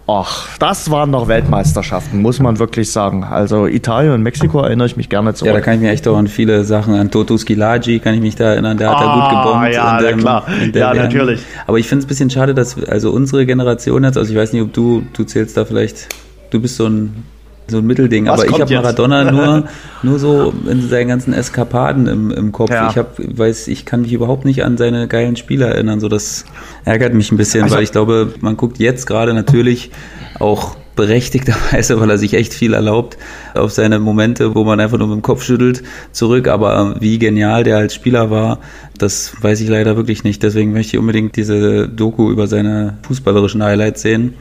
Ach, 0.06 0.58
das 0.58 0.92
waren 0.92 1.12
noch 1.12 1.30
Weltmeisterschaften, 1.30 2.22
muss 2.22 2.40
man 2.40 2.60
wirklich 2.60 2.92
sagen. 2.92 3.24
Also 3.24 3.68
Italien 3.68 4.12
und 4.12 4.22
Mexiko 4.22 4.60
erinnere 4.60 4.86
ich 4.88 4.98
mich 4.98 5.08
gerne 5.08 5.34
zurück. 5.34 5.48
Ja, 5.48 5.54
da 5.54 5.62
kann 5.62 5.76
ich 5.76 5.80
mich 5.80 5.90
echt 5.92 6.06
auch 6.10 6.18
an 6.18 6.28
viele 6.28 6.66
Sachen, 6.66 6.94
an 6.96 7.10
Toto 7.10 7.38
Skilagi 7.38 8.00
kann 8.00 8.14
ich 8.16 8.20
mich 8.20 8.36
da 8.36 8.46
erinnern, 8.52 8.78
der 8.78 8.90
hat 8.90 8.98
da 9.00 9.06
Ah, 9.08 9.14
gut 9.32 9.46
gebombt. 9.46 9.74
ja, 9.74 9.98
na 10.02 10.08
dem- 10.10 10.20
klar. 10.20 10.46
Ja, 10.74 10.94
natürlich. 10.94 11.40
Aber 11.68 11.80
ich 11.80 11.88
finde 11.88 12.00
es 12.02 12.06
ein 12.06 12.10
bisschen 12.10 12.30
schade, 12.30 12.54
dass 12.54 12.82
also 12.84 13.12
unsere 13.12 13.46
Generation 13.46 14.04
jetzt, 14.04 14.18
also 14.18 14.30
ich 14.34 14.38
weiß 14.38 14.52
nicht, 14.52 14.62
ob 14.62 14.74
du, 14.74 15.04
du 15.14 15.24
zählst 15.24 15.56
da 15.56 15.64
vielleicht, 15.64 16.10
du 16.50 16.60
bist 16.60 16.76
so 16.76 16.86
ein 16.88 17.24
so 17.68 17.78
ein 17.78 17.86
Mittelding, 17.86 18.26
Was 18.28 18.42
aber 18.42 18.50
ich 18.50 18.62
habe? 18.62 18.74
Maradona 18.74 19.32
nur, 19.32 19.64
nur 20.04 20.20
so 20.20 20.54
in 20.70 20.88
seinen 20.90 21.08
ganzen 21.08 21.34
Eskapaden 21.34 22.08
im, 22.08 22.32
im 22.32 22.52
Kopf. 22.52 22.72
Ja. 22.72 22.90
Ich 22.90 22.98
hab, 22.98 23.16
weiß, 23.18 23.68
ich 23.68 23.86
kann 23.86 24.02
mich 24.02 24.14
überhaupt 24.14 24.46
nicht 24.46 24.64
an 24.64 24.78
seine 24.78 25.08
geilen 25.08 25.36
Spiele 25.36 25.66
erinnern. 25.66 26.00
So 26.00 26.10
das 26.10 26.46
ärgert 26.86 27.14
mich 27.14 27.32
ein 27.32 27.38
bisschen, 27.38 27.64
Also- 27.64 27.76
weil 27.76 27.84
ich 27.84 27.92
glaube, 27.92 28.34
man 28.42 28.58
guckt 28.58 28.80
jetzt 28.80 29.08
gerade 29.08 29.34
natürlich 29.34 29.92
auch 30.40 30.76
berechtigterweise, 30.96 32.00
weil 32.00 32.10
er 32.10 32.18
sich 32.18 32.34
echt 32.34 32.54
viel 32.54 32.74
erlaubt 32.74 33.18
auf 33.56 33.72
seine 33.72 34.00
Momente, 34.00 34.54
wo 34.56 34.64
man 34.64 34.80
einfach 34.80 34.98
nur 34.98 35.08
mit 35.08 35.16
dem 35.16 35.22
Kopf 35.22 35.44
schüttelt, 35.44 35.84
zurück. 36.12 36.48
Aber 36.48 36.96
wie 37.00 37.18
genial 37.18 37.64
der 37.64 37.78
als 37.78 37.96
Spieler 37.96 38.30
war, 38.30 38.60
das 38.98 39.34
weiß 39.42 39.62
ich 39.62 39.70
leider 39.70 39.96
wirklich 39.96 40.24
nicht. 40.24 40.44
Deswegen 40.44 40.74
möchte 40.74 40.96
ich 40.96 41.00
unbedingt 41.00 41.36
diese 41.36 41.88
Doku 41.88 42.30
über 42.32 42.48
seine 42.48 42.98
fußballerischen 43.08 43.64
Highlights 43.64 44.02
sehen, 44.04 44.36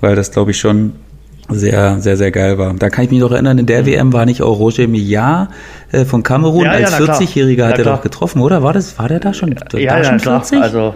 weil 0.00 0.16
das, 0.16 0.32
glaube 0.32 0.50
ich, 0.50 0.58
schon 0.58 0.92
sehr, 1.48 2.00
sehr, 2.00 2.16
sehr 2.16 2.30
geil 2.30 2.58
war. 2.58 2.72
Da 2.74 2.88
kann 2.88 3.04
ich 3.04 3.10
mich 3.10 3.20
noch 3.20 3.32
erinnern, 3.32 3.58
in 3.58 3.66
der 3.66 3.84
WM 3.86 4.12
war 4.12 4.26
nicht 4.26 4.42
auch 4.42 4.58
Roger 4.58 4.86
Millar 4.86 5.48
äh, 5.90 6.04
von 6.04 6.22
Kamerun 6.22 6.64
Ja, 6.64 6.78
ja, 6.78 6.86
als 6.86 6.96
klar. 6.96 7.20
40-Jähriger 7.20 7.66
hat 7.66 7.78
er 7.78 7.84
doch 7.84 8.00
getroffen, 8.02 8.40
oder? 8.40 8.62
War 8.62 8.72
das, 8.72 8.98
war 8.98 9.08
der 9.08 9.20
da 9.20 9.34
schon, 9.34 9.54
da 9.54 9.78
Ja, 9.78 9.98
ja, 9.98 10.04
schon 10.04 10.18
klar. 10.18 10.44
40? 10.44 10.62
Also, 10.62 10.94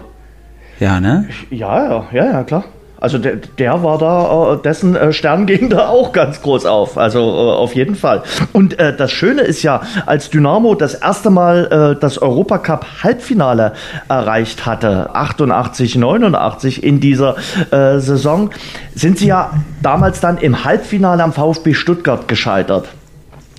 ja, 0.79 0.99
ne? 0.99 1.27
ja, 1.49 1.85
ja, 1.89 2.07
ja, 2.11 2.25
ja, 2.25 2.43
klar. 2.43 2.65
Also 2.99 3.17
der, 3.17 3.35
der 3.35 3.83
war 3.83 3.97
da, 3.97 4.53
äh, 4.53 4.57
dessen 4.57 4.95
äh, 4.95 5.13
Stern 5.13 5.45
ging 5.47 5.69
da 5.69 5.87
auch 5.87 6.11
ganz 6.11 6.41
groß 6.41 6.65
auf. 6.65 6.97
Also 6.97 7.19
äh, 7.19 7.55
auf 7.55 7.75
jeden 7.75 7.95
Fall. 7.95 8.23
Und 8.53 8.77
das 8.77 9.11
Schöne 9.11 9.41
ist 9.41 9.63
ja, 9.63 9.81
als 10.05 10.29
Dynamo 10.29 10.75
das 10.75 10.93
erste 10.93 11.29
Mal 11.29 11.97
das 11.99 12.17
Europacup 12.21 12.85
Halbfinale 13.03 13.73
erreicht 14.07 14.65
hatte, 14.65 15.13
88, 15.13 15.95
89 15.95 16.83
in 16.83 16.99
dieser 16.99 17.35
Saison, 17.71 18.51
sind 18.93 19.17
sie 19.17 19.27
ja 19.27 19.51
damals 19.81 20.19
dann 20.19 20.37
im 20.37 20.63
Halbfinale 20.63 21.23
am 21.23 21.33
VfB 21.33 21.73
Stuttgart 21.73 22.27
gescheitert. 22.27 22.87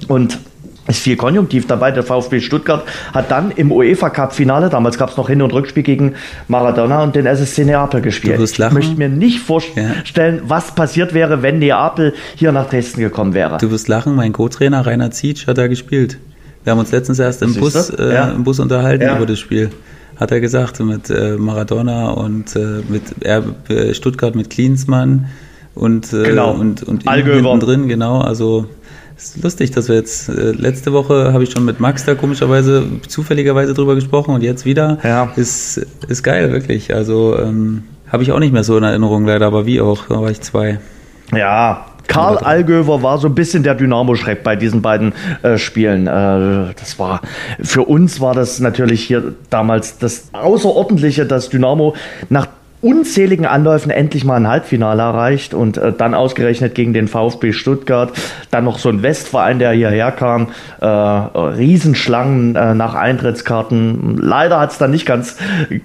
Und 0.06 0.38
ist 0.88 1.00
viel 1.00 1.16
Konjunktiv 1.16 1.66
dabei. 1.66 1.90
Der 1.90 2.02
VfB 2.02 2.40
Stuttgart 2.40 2.84
hat 3.14 3.30
dann 3.30 3.50
im 3.52 3.70
UEFA 3.70 4.10
Cup 4.10 4.34
Finale, 4.34 4.68
damals 4.70 4.98
gab 4.98 5.10
es 5.10 5.16
noch 5.16 5.28
Hin- 5.28 5.42
und 5.42 5.52
Rückspiel 5.52 5.82
gegen 5.82 6.14
Maradona 6.48 7.02
und 7.02 7.14
den 7.14 7.26
SSC 7.26 7.64
Neapel 7.64 8.00
gespielt. 8.00 8.36
Du 8.36 8.42
wirst 8.42 8.58
Ich 8.58 8.70
möchte 8.72 8.96
mir 8.96 9.08
nicht 9.08 9.40
vorstellen, 9.40 10.40
was 10.44 10.74
passiert 10.74 11.14
wäre, 11.14 11.42
wenn 11.42 11.58
Neapel 11.58 12.14
hier 12.34 12.52
nach 12.52 12.68
Dresden 12.68 13.00
gekommen 13.00 13.34
wäre. 13.34 13.58
Du 13.58 13.70
wirst 13.70 13.88
lachen, 13.88 14.14
mein 14.14 14.32
Co-Trainer 14.32 14.84
Rainer 14.86 15.10
Zietsch 15.10 15.46
hat 15.46 15.58
da 15.58 15.66
gespielt. 15.66 16.18
Wir 16.64 16.72
haben 16.72 16.78
uns 16.80 16.90
letztens 16.92 17.18
erst 17.18 17.42
im 17.42 17.54
Bus, 17.54 17.90
äh, 17.90 18.14
Ja. 18.14 18.30
im 18.30 18.44
Bus 18.44 18.58
unterhalten 18.60 19.04
Ja. 19.04 19.16
über 19.16 19.26
das 19.26 19.38
Spiel. 19.38 19.70
Hat 20.16 20.32
er 20.32 20.40
gesagt, 20.40 20.80
mit 20.80 21.10
äh, 21.10 21.36
Maradona 21.36 22.08
und 22.10 22.56
äh, 22.56 22.82
mit 22.88 23.02
er, 23.20 23.44
äh, 23.68 23.94
Stuttgart 23.94 24.34
mit 24.34 24.50
Klinsmann 24.50 25.26
und, 25.74 26.12
äh, 26.12 26.24
Genau. 26.24 26.52
und, 26.54 26.82
und 26.82 27.08
hinten 27.08 27.60
drin, 27.60 27.88
genau. 27.88 28.20
Also 28.20 28.66
ist 29.18 29.42
lustig, 29.42 29.72
dass 29.72 29.88
wir 29.88 29.96
jetzt 29.96 30.28
äh, 30.28 30.52
letzte 30.52 30.92
Woche 30.92 31.32
habe 31.32 31.42
ich 31.42 31.50
schon 31.50 31.64
mit 31.64 31.80
Max 31.80 32.04
da 32.04 32.14
komischerweise 32.14 32.86
zufälligerweise 33.08 33.74
drüber 33.74 33.94
gesprochen 33.94 34.34
und 34.34 34.42
jetzt 34.42 34.64
wieder. 34.64 34.98
Ja. 35.02 35.32
Ist, 35.36 35.86
ist 36.08 36.22
geil, 36.22 36.52
wirklich. 36.52 36.94
Also 36.94 37.36
ähm, 37.38 37.84
habe 38.10 38.22
ich 38.22 38.32
auch 38.32 38.38
nicht 38.38 38.52
mehr 38.52 38.64
so 38.64 38.76
in 38.78 38.84
Erinnerung 38.84 39.26
leider, 39.26 39.46
aber 39.46 39.66
wie 39.66 39.80
auch, 39.80 40.06
da 40.08 40.20
war 40.20 40.30
ich 40.30 40.40
zwei. 40.40 40.78
Ja, 41.32 41.86
Karl 42.06 42.38
Allgöwer 42.38 43.02
war 43.02 43.18
so 43.18 43.28
ein 43.28 43.34
bisschen 43.34 43.62
der 43.62 43.74
Dynamo-Schreck 43.74 44.42
bei 44.42 44.56
diesen 44.56 44.82
beiden 44.82 45.12
äh, 45.42 45.58
Spielen. 45.58 46.06
Äh, 46.06 46.74
das 46.74 46.98
war 46.98 47.20
für 47.60 47.82
uns 47.82 48.20
war 48.20 48.34
das 48.34 48.60
natürlich 48.60 49.04
hier 49.04 49.34
damals 49.50 49.98
das 49.98 50.30
Außerordentliche, 50.32 51.26
dass 51.26 51.50
Dynamo 51.50 51.94
nach 52.30 52.46
unzähligen 52.80 53.44
Anläufen 53.46 53.90
endlich 53.90 54.24
mal 54.24 54.36
ein 54.36 54.46
Halbfinale 54.46 55.02
erreicht 55.02 55.52
und 55.52 55.78
äh, 55.78 55.92
dann 55.92 56.14
ausgerechnet 56.14 56.74
gegen 56.74 56.92
den 56.92 57.08
VfB 57.08 57.52
Stuttgart, 57.52 58.12
dann 58.50 58.64
noch 58.64 58.78
so 58.78 58.88
ein 58.88 59.02
Westverein, 59.02 59.58
der 59.58 59.72
hierher 59.72 60.12
kam, 60.12 60.48
äh, 60.80 60.86
Riesenschlangen 60.86 62.54
äh, 62.54 62.74
nach 62.74 62.94
Eintrittskarten. 62.94 64.18
Leider 64.18 64.60
hat 64.60 64.72
es 64.72 64.78
dann 64.78 64.92
nicht 64.92 65.06
ganz 65.06 65.36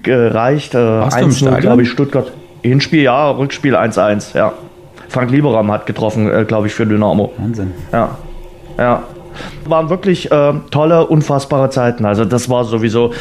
gereicht. 0.02 0.74
Äh, 0.74 0.78
Warst 0.78 1.18
du 1.18 1.24
im 1.24 1.30
1-0, 1.30 1.36
Stadion? 1.36 1.60
glaube 1.60 1.82
ich, 1.82 1.90
Stuttgart. 1.90 2.32
Hinspiel 2.62 3.02
ja, 3.02 3.30
Rückspiel 3.30 3.76
1-1, 3.76 4.36
ja. 4.36 4.52
Frank 5.08 5.30
Lieberam 5.30 5.70
hat 5.70 5.86
getroffen, 5.86 6.30
äh, 6.30 6.44
glaube 6.44 6.68
ich, 6.68 6.74
für 6.74 6.86
Dynamo. 6.86 7.32
Wahnsinn. 7.36 7.72
Ja, 7.92 8.16
ja. 8.78 9.02
Waren 9.66 9.90
wirklich 9.90 10.30
äh, 10.30 10.52
tolle, 10.70 11.06
unfassbare 11.06 11.68
Zeiten. 11.70 12.04
Also 12.04 12.24
das 12.24 12.48
war 12.48 12.64
sowieso 12.64 13.12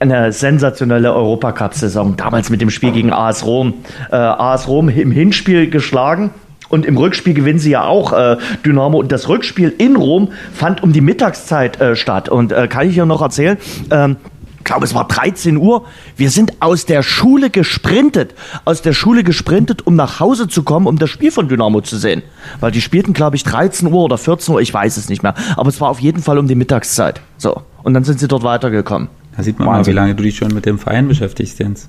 eine 0.00 0.32
sensationelle 0.32 1.14
Europacup-Saison. 1.14 2.16
Damals 2.16 2.50
mit 2.50 2.60
dem 2.60 2.70
Spiel 2.70 2.92
gegen 2.92 3.12
AS 3.12 3.44
Rom. 3.44 3.74
Äh, 4.10 4.16
AS 4.16 4.66
Rom 4.66 4.88
im 4.88 5.12
Hinspiel 5.12 5.68
geschlagen. 5.70 6.30
Und 6.70 6.86
im 6.86 6.96
Rückspiel 6.96 7.34
gewinnen 7.34 7.58
sie 7.58 7.70
ja 7.70 7.84
auch 7.84 8.12
äh, 8.12 8.36
Dynamo. 8.64 8.98
Und 8.98 9.12
das 9.12 9.28
Rückspiel 9.28 9.74
in 9.76 9.96
Rom 9.96 10.30
fand 10.54 10.82
um 10.82 10.92
die 10.92 11.00
Mittagszeit 11.00 11.80
äh, 11.80 11.96
statt. 11.96 12.28
Und 12.28 12.52
äh, 12.52 12.68
kann 12.68 12.88
ich 12.88 12.94
hier 12.94 13.06
noch 13.06 13.20
erzählen? 13.20 13.58
Ähm, 13.90 14.16
ich 14.58 14.64
glaube, 14.64 14.84
es 14.84 14.94
war 14.94 15.08
13 15.08 15.56
Uhr. 15.56 15.84
Wir 16.16 16.30
sind 16.30 16.52
aus 16.60 16.86
der 16.86 17.02
Schule 17.02 17.50
gesprintet. 17.50 18.34
Aus 18.64 18.82
der 18.82 18.92
Schule 18.92 19.24
gesprintet, 19.24 19.86
um 19.86 19.96
nach 19.96 20.20
Hause 20.20 20.48
zu 20.48 20.62
kommen, 20.62 20.86
um 20.86 20.98
das 20.98 21.10
Spiel 21.10 21.32
von 21.32 21.48
Dynamo 21.48 21.80
zu 21.80 21.96
sehen. 21.96 22.22
Weil 22.60 22.70
die 22.70 22.80
spielten, 22.80 23.12
glaube 23.12 23.36
ich, 23.36 23.42
13 23.42 23.92
Uhr 23.92 24.04
oder 24.04 24.16
14 24.16 24.54
Uhr, 24.54 24.60
ich 24.60 24.72
weiß 24.72 24.96
es 24.96 25.08
nicht 25.08 25.22
mehr. 25.22 25.34
Aber 25.56 25.68
es 25.68 25.80
war 25.80 25.88
auf 25.88 25.98
jeden 25.98 26.22
Fall 26.22 26.38
um 26.38 26.46
die 26.46 26.54
Mittagszeit. 26.54 27.20
So. 27.36 27.62
Und 27.82 27.94
dann 27.94 28.04
sind 28.04 28.20
sie 28.20 28.28
dort 28.28 28.44
weitergekommen. 28.44 29.08
Da 29.36 29.42
sieht 29.42 29.58
man 29.58 29.66
mal, 29.68 29.76
Wahnsinn. 29.78 29.92
wie 29.92 29.96
lange 29.96 30.14
du 30.14 30.22
dich 30.22 30.36
schon 30.36 30.52
mit 30.52 30.66
dem 30.66 30.78
Verein 30.78 31.08
beschäftigst, 31.08 31.58
Jens. 31.58 31.88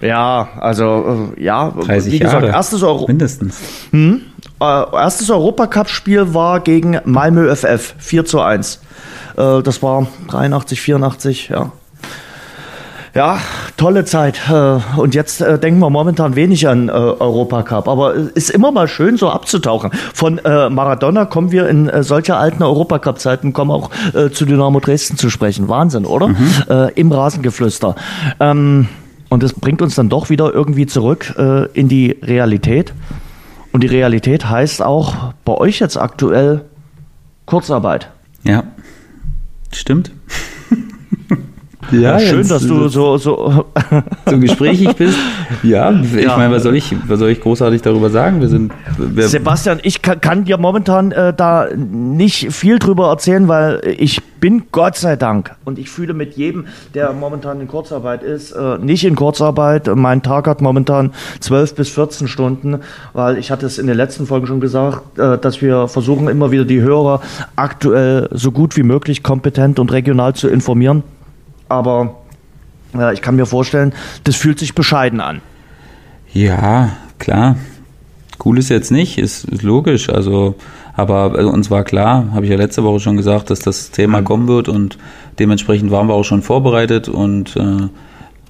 Ja, 0.00 0.48
also, 0.58 1.32
äh, 1.38 1.42
ja, 1.44 1.70
30 1.70 2.12
wie 2.12 2.18
gesagt, 2.18 2.42
Jahre. 2.42 2.54
erstes, 2.56 2.82
Euro 2.82 3.06
Mindestens. 3.06 3.60
äh, 3.92 4.18
erstes 4.60 5.30
Europacup-Spiel 5.30 6.34
war 6.34 6.58
gegen 6.60 6.98
Malmö 7.04 7.54
FF, 7.54 7.94
4 7.98 8.24
zu 8.24 8.40
1. 8.40 8.80
Äh, 9.36 9.62
das 9.62 9.80
war 9.82 10.08
83, 10.28 10.80
84, 10.80 11.48
ja. 11.50 11.70
Ja, 13.14 13.38
tolle 13.82 14.04
Zeit. 14.04 14.40
Äh, 14.48 14.78
Und 14.96 15.14
jetzt 15.16 15.40
äh, 15.40 15.58
denken 15.58 15.80
wir 15.80 15.90
momentan 15.90 16.36
wenig 16.36 16.68
an 16.68 16.88
äh, 16.88 16.92
Europacup. 16.92 17.88
Aber 17.88 18.14
es 18.14 18.28
ist 18.34 18.50
immer 18.50 18.70
mal 18.70 18.86
schön, 18.86 19.16
so 19.16 19.28
abzutauchen. 19.28 19.90
Von 20.14 20.40
Maradona 20.44 21.24
kommen 21.24 21.50
wir 21.50 21.68
in 21.68 21.88
äh, 21.88 22.04
solche 22.04 22.36
alten 22.36 22.62
Europacup-Zeiten, 22.62 23.52
kommen 23.52 23.70
auch 23.72 23.90
zu 24.32 24.44
Dynamo 24.44 24.78
Dresden 24.78 25.16
zu 25.16 25.30
sprechen. 25.30 25.68
Wahnsinn, 25.68 26.06
oder? 26.06 26.30
Äh, 26.68 26.92
Im 26.94 27.10
Rasengeflüster. 27.10 27.96
Ähm, 28.38 28.88
und 29.28 29.42
das 29.42 29.52
bringt 29.52 29.82
uns 29.82 29.94
dann 29.96 30.08
doch 30.08 30.30
wieder 30.30 30.52
irgendwie 30.52 30.86
zurück 30.86 31.34
in 31.72 31.88
die 31.88 32.18
Realität. 32.22 32.92
Und 33.72 33.82
die 33.82 33.86
Realität 33.86 34.48
heißt 34.48 34.82
auch 34.82 35.32
bei 35.44 35.54
euch 35.54 35.80
jetzt 35.80 35.96
aktuell 35.96 36.66
Kurzarbeit. 37.46 38.10
Ja. 38.44 38.64
Stimmt. 39.72 40.12
Ja, 41.90 42.18
Schön, 42.20 42.46
dass 42.48 42.66
du 42.66 42.88
so, 42.88 43.16
so 43.18 43.64
so 44.26 44.38
gesprächig 44.38 44.94
bist. 44.96 45.18
Ja, 45.62 45.90
ich 45.90 46.12
Ja. 46.12 46.36
meine, 46.36 46.54
was 46.54 46.62
soll 46.62 46.76
ich, 46.76 46.94
was 47.06 47.18
soll 47.18 47.30
ich 47.30 47.40
großartig 47.40 47.82
darüber 47.82 48.10
sagen? 48.10 48.40
Wir 48.40 48.48
sind, 48.48 48.72
wir, 48.96 49.28
Sebastian, 49.28 49.80
ich 49.82 50.00
kann, 50.02 50.20
kann 50.20 50.44
dir 50.44 50.58
momentan 50.58 51.12
äh, 51.12 51.34
da 51.34 51.68
nicht 51.74 52.52
viel 52.52 52.78
drüber 52.78 53.08
erzählen, 53.08 53.48
weil 53.48 53.80
ich 53.98 54.22
bin 54.40 54.64
Gott 54.72 54.96
sei 54.96 55.16
Dank 55.16 55.54
und 55.64 55.78
ich 55.78 55.88
fühle 55.90 56.14
mit 56.14 56.36
jedem, 56.36 56.66
der 56.94 57.12
momentan 57.12 57.60
in 57.60 57.68
Kurzarbeit 57.68 58.22
ist, 58.22 58.52
äh, 58.52 58.78
nicht 58.78 59.04
in 59.04 59.14
Kurzarbeit. 59.14 59.88
Mein 59.94 60.22
Tag 60.22 60.46
hat 60.48 60.60
momentan 60.60 61.12
12 61.40 61.74
bis 61.74 61.88
14 61.90 62.26
Stunden, 62.26 62.80
weil 63.12 63.38
ich 63.38 63.50
hatte 63.50 63.66
es 63.66 63.78
in 63.78 63.86
den 63.86 63.96
letzten 63.96 64.26
Folgen 64.26 64.46
schon 64.46 64.60
gesagt, 64.60 65.18
äh, 65.18 65.38
dass 65.38 65.62
wir 65.62 65.88
versuchen 65.88 66.28
immer 66.28 66.50
wieder 66.50 66.64
die 66.64 66.80
Hörer 66.80 67.20
aktuell 67.56 68.28
so 68.32 68.50
gut 68.50 68.76
wie 68.76 68.82
möglich 68.82 69.22
kompetent 69.22 69.78
und 69.78 69.92
regional 69.92 70.34
zu 70.34 70.48
informieren. 70.48 71.02
Aber 71.68 72.16
äh, 72.94 73.14
ich 73.14 73.22
kann 73.22 73.36
mir 73.36 73.46
vorstellen, 73.46 73.92
das 74.24 74.36
fühlt 74.36 74.58
sich 74.58 74.74
bescheiden 74.74 75.20
an. 75.20 75.40
ja, 76.32 76.90
klar. 77.18 77.56
Cool 78.44 78.58
ist 78.58 78.70
jetzt 78.70 78.90
nicht, 78.90 79.18
ist, 79.18 79.44
ist 79.44 79.62
logisch. 79.62 80.08
Also, 80.08 80.56
aber 80.94 81.34
also 81.36 81.50
uns 81.50 81.70
war 81.70 81.84
klar, 81.84 82.32
habe 82.32 82.44
ich 82.44 82.50
ja 82.50 82.56
letzte 82.56 82.82
Woche 82.82 82.98
schon 82.98 83.16
gesagt, 83.16 83.50
dass 83.50 83.60
das 83.60 83.92
Thema 83.92 84.22
kommen 84.22 84.48
wird 84.48 84.68
und 84.68 84.98
dementsprechend 85.38 85.90
waren 85.92 86.08
wir 86.08 86.14
auch 86.14 86.24
schon 86.24 86.42
vorbereitet 86.42 87.08
und 87.08 87.56
äh, 87.56 87.88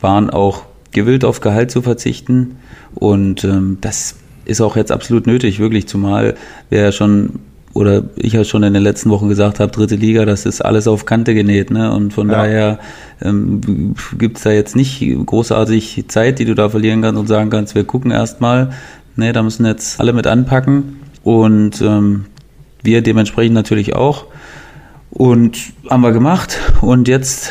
waren 0.01 0.31
auch 0.31 0.63
gewillt, 0.93 1.25
auf 1.25 1.41
Gehalt 1.41 1.71
zu 1.71 1.83
verzichten. 1.83 2.57
Und 2.95 3.45
ähm, 3.45 3.79
das 3.81 4.17
ist 4.45 4.61
auch 4.61 4.77
jetzt 4.77 4.93
absolut 4.93 5.27
nötig, 5.27 5.59
wirklich, 5.59 5.89
zumal 5.89 6.37
wir 6.71 6.81
ja 6.81 6.93
schon 6.93 7.41
oder 7.75 8.03
ich 8.17 8.35
ja 8.35 8.45
schon 8.45 8.63
in 8.63 8.75
den 8.75 8.83
letzten 8.83 9.11
Wochen 9.11 9.29
gesagt 9.29 9.61
habe, 9.61 9.73
dritte 9.73 9.97
Liga, 9.97 10.25
das 10.27 10.45
ist 10.47 10.61
alles 10.63 10.87
auf 10.87 11.07
Kante 11.07 11.35
genäht, 11.35 11.71
ne? 11.71 11.93
Und 11.93 12.13
von 12.13 12.29
Ja. 12.29 12.37
daher 12.37 12.79
ähm, 13.23 13.95
gibt 14.19 14.37
es 14.37 14.43
da 14.43 14.51
jetzt 14.51 14.77
nicht 14.77 15.01
großartig 15.27 16.05
Zeit, 16.09 16.39
die 16.39 16.45
du 16.45 16.55
da 16.55 16.69
verlieren 16.69 17.03
kannst 17.03 17.19
und 17.19 17.27
sagen 17.27 17.51
kannst, 17.51 17.75
wir 17.75 17.85
gucken 17.85 18.11
erstmal. 18.11 18.71
Ne, 19.17 19.33
da 19.33 19.43
müssen 19.43 19.67
jetzt 19.67 20.01
alle 20.01 20.13
mit 20.15 20.27
anpacken 20.27 21.01
und 21.23 21.83
ähm, 21.83 22.25
wir 22.83 23.03
dementsprechend 23.03 23.55
natürlich 23.55 23.95
auch. 23.95 24.25
Und 25.11 25.59
haben 25.91 26.01
wir 26.01 26.13
gemacht 26.13 26.59
und 26.81 27.09
jetzt 27.09 27.51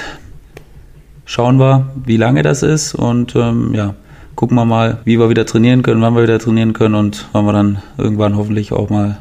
schauen 1.26 1.60
wir, 1.60 1.92
wie 2.06 2.18
lange 2.18 2.42
das 2.42 2.64
ist 2.64 2.96
und 2.96 3.36
ähm, 3.36 3.74
ja, 3.76 3.94
gucken 4.36 4.56
wir 4.56 4.66
mal, 4.66 4.98
wie 5.06 5.20
wir 5.20 5.30
wieder 5.30 5.46
trainieren 5.46 5.84
können, 5.84 6.02
wann 6.02 6.16
wir 6.16 6.24
wieder 6.24 6.40
trainieren 6.40 6.74
können 6.74 6.96
und 6.96 7.28
wann 7.34 7.46
wir 7.46 7.54
dann 7.54 7.78
irgendwann 8.00 8.36
hoffentlich 8.36 8.72
auch 8.72 8.90
mal 8.90 9.18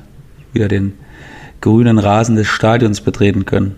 wieder 0.52 0.68
den 0.68 0.94
grünen 1.60 1.98
Rasen 1.98 2.36
des 2.36 2.46
Stadions 2.46 3.00
betreten 3.00 3.44
können. 3.44 3.74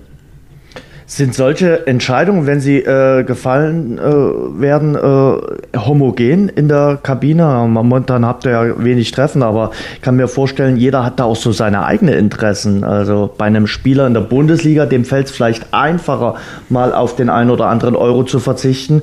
Sind 1.15 1.35
solche 1.35 1.87
Entscheidungen, 1.87 2.47
wenn 2.47 2.61
sie 2.61 2.79
äh, 2.79 3.23
gefallen 3.25 3.99
äh, 3.99 4.03
werden, 4.03 4.95
äh, 4.95 5.79
homogen 5.79 6.49
in 6.49 6.69
der 6.69 6.99
Kabine? 7.03 7.67
Momentan 7.69 8.25
habt 8.25 8.47
ihr 8.47 8.53
ja 8.53 8.83
wenig 8.83 9.11
Treffen, 9.11 9.43
aber 9.43 9.73
ich 9.95 10.01
kann 10.01 10.17
mir 10.17 10.27
vorstellen, 10.27 10.79
jeder 10.79 11.05
hat 11.05 11.21
da 11.21 11.25
auch 11.25 11.37
so 11.37 11.53
seine 11.53 11.85
eigenen 11.85 12.15
Interessen. 12.15 12.83
Also 12.83 13.31
bei 13.37 13.45
einem 13.45 13.67
Spieler 13.67 14.07
in 14.07 14.15
der 14.15 14.23
Bundesliga, 14.23 14.87
dem 14.87 15.05
fällt 15.05 15.27
es 15.27 15.33
vielleicht 15.33 15.75
einfacher, 15.75 16.37
mal 16.71 16.95
auf 16.95 17.15
den 17.15 17.29
einen 17.29 17.51
oder 17.51 17.67
anderen 17.67 17.95
Euro 17.95 18.25
zu 18.25 18.39
verzichten. 18.39 19.03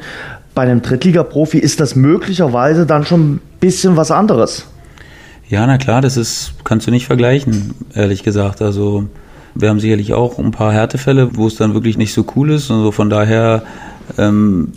Bei 0.56 0.64
einem 0.64 0.82
Drittliga-Profi 0.82 1.60
ist 1.60 1.80
das 1.80 1.96
möglicherweise 1.96 2.88
dann 2.88 3.06
schon 3.06 3.34
ein 3.34 3.42
bisschen 3.60 3.98
was 3.98 4.10
anderes. 4.10 4.66
Ja, 5.50 5.66
na 5.66 5.78
klar, 5.80 6.02
das 6.02 6.16
ist, 6.16 6.54
kannst 6.64 6.86
du 6.86 6.92
nicht 6.92 7.08
vergleichen, 7.08 7.74
ehrlich 7.96 8.24
gesagt. 8.24 8.62
Also 8.62 9.10
wir 9.56 9.70
haben 9.70 9.80
sicherlich 9.80 10.14
auch 10.14 10.38
ein 10.38 10.52
paar 10.52 10.72
Härtefälle, 10.72 11.32
wo 11.34 11.48
es 11.48 11.56
dann 11.56 11.74
wirklich 11.74 11.98
nicht 11.98 12.14
so 12.14 12.24
cool 12.36 12.52
ist. 12.52 12.70
Und 12.70 12.84
so 12.84 12.92
von 12.92 13.10
daher 13.10 13.64
ähm, 14.20 14.74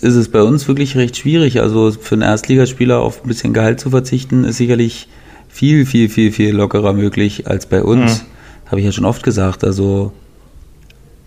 ist 0.00 0.14
es 0.14 0.30
bei 0.30 0.42
uns 0.42 0.68
wirklich 0.68 0.96
recht 0.96 1.16
schwierig. 1.16 1.60
Also 1.60 1.90
für 1.90 2.14
einen 2.14 2.22
Erstligaspieler 2.22 3.00
auf 3.00 3.24
ein 3.24 3.28
bisschen 3.28 3.52
Gehalt 3.52 3.80
zu 3.80 3.90
verzichten, 3.90 4.44
ist 4.44 4.58
sicherlich 4.58 5.08
viel, 5.48 5.84
viel, 5.84 6.08
viel, 6.08 6.30
viel 6.30 6.54
lockerer 6.54 6.92
möglich 6.92 7.48
als 7.48 7.66
bei 7.66 7.82
uns. 7.82 8.22
Mhm. 8.22 8.70
Habe 8.70 8.80
ich 8.80 8.86
ja 8.86 8.92
schon 8.92 9.04
oft 9.04 9.24
gesagt. 9.24 9.64
Also 9.64 10.12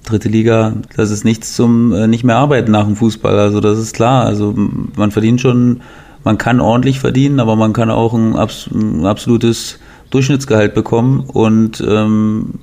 dritte 0.05 0.29
Liga, 0.29 0.75
das 0.95 1.11
ist 1.11 1.25
nichts 1.25 1.55
zum 1.55 1.93
äh, 1.93 2.07
nicht 2.07 2.23
mehr 2.23 2.37
arbeiten 2.37 2.71
nach 2.71 2.85
dem 2.85 2.95
Fußball. 2.95 3.37
Also 3.37 3.59
das 3.59 3.77
ist 3.79 3.93
klar. 3.93 4.25
Also 4.25 4.53
man 4.55 5.11
verdient 5.11 5.41
schon, 5.41 5.81
man 6.23 6.37
kann 6.37 6.59
ordentlich 6.59 6.99
verdienen, 6.99 7.39
aber 7.39 7.55
man 7.55 7.73
kann 7.73 7.89
auch 7.89 8.13
ein, 8.13 8.35
ein 8.35 9.05
absolutes 9.05 9.79
Durchschnittsgehalt 10.09 10.73
bekommen 10.73 11.21
und 11.21 11.81
ähm, 11.81 12.59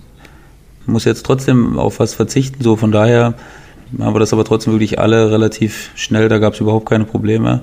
muss 0.86 1.04
jetzt 1.04 1.24
trotzdem 1.24 1.78
auf 1.78 2.00
was 2.00 2.14
verzichten. 2.14 2.62
So 2.62 2.76
von 2.76 2.92
daher 2.92 3.34
haben 3.98 4.14
wir 4.14 4.20
das 4.20 4.32
aber 4.32 4.44
trotzdem 4.44 4.74
wirklich 4.74 4.98
alle 4.98 5.30
relativ 5.30 5.90
schnell. 5.94 6.28
Da 6.28 6.38
gab 6.38 6.54
es 6.54 6.60
überhaupt 6.60 6.88
keine 6.88 7.04
Probleme. 7.04 7.62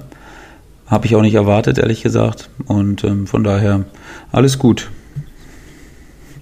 Habe 0.87 1.05
ich 1.05 1.15
auch 1.15 1.21
nicht 1.21 1.35
erwartet, 1.35 1.77
ehrlich 1.77 2.03
gesagt. 2.03 2.49
Und 2.67 3.03
ähm, 3.03 3.27
von 3.27 3.43
daher 3.43 3.85
alles 4.31 4.59
gut. 4.59 4.89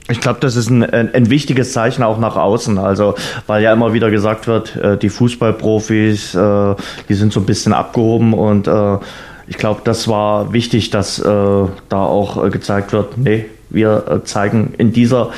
Ich 0.10 0.20
glaube, 0.20 0.40
das 0.42 0.58
ist 0.58 0.70
ein, 0.70 0.84
ein, 0.84 1.30
wichtiges 1.30 1.72
Zeichen 1.72 2.04
auch 2.04 2.20
nach 2.20 2.36
außen. 2.36 2.78
Also, 2.78 3.16
weil 3.48 3.64
ja 3.64 3.72
immer 3.72 3.94
wieder 3.94 4.12
gesagt 4.12 4.48
wird, 4.48 4.76
äh, 4.76 4.98
die 4.98 5.08
Fußballprofis, 5.08 6.36
äh, 6.36 6.76
die 7.08 7.14
sind 7.14 7.32
so 7.32 7.40
ein 7.40 7.46
bisschen 7.46 7.72
abgehoben 7.72 8.34
und 8.34 8.68
äh, 8.68 8.98
ich 9.48 9.58
glaube, 9.58 9.82
das 9.84 10.08
war 10.08 10.54
wichtig, 10.54 10.90
dass 10.90 11.20
äh, 11.20 11.24
da 11.24 11.70
auch 11.92 12.44
äh, 12.44 12.50
gezeigt 12.50 12.94
wird, 12.94 13.18
nee, 13.18 13.46
wir 13.70 14.06
äh, 14.10 14.24
zeigen 14.24 14.74
in 14.78 14.94
dieser 14.94 15.32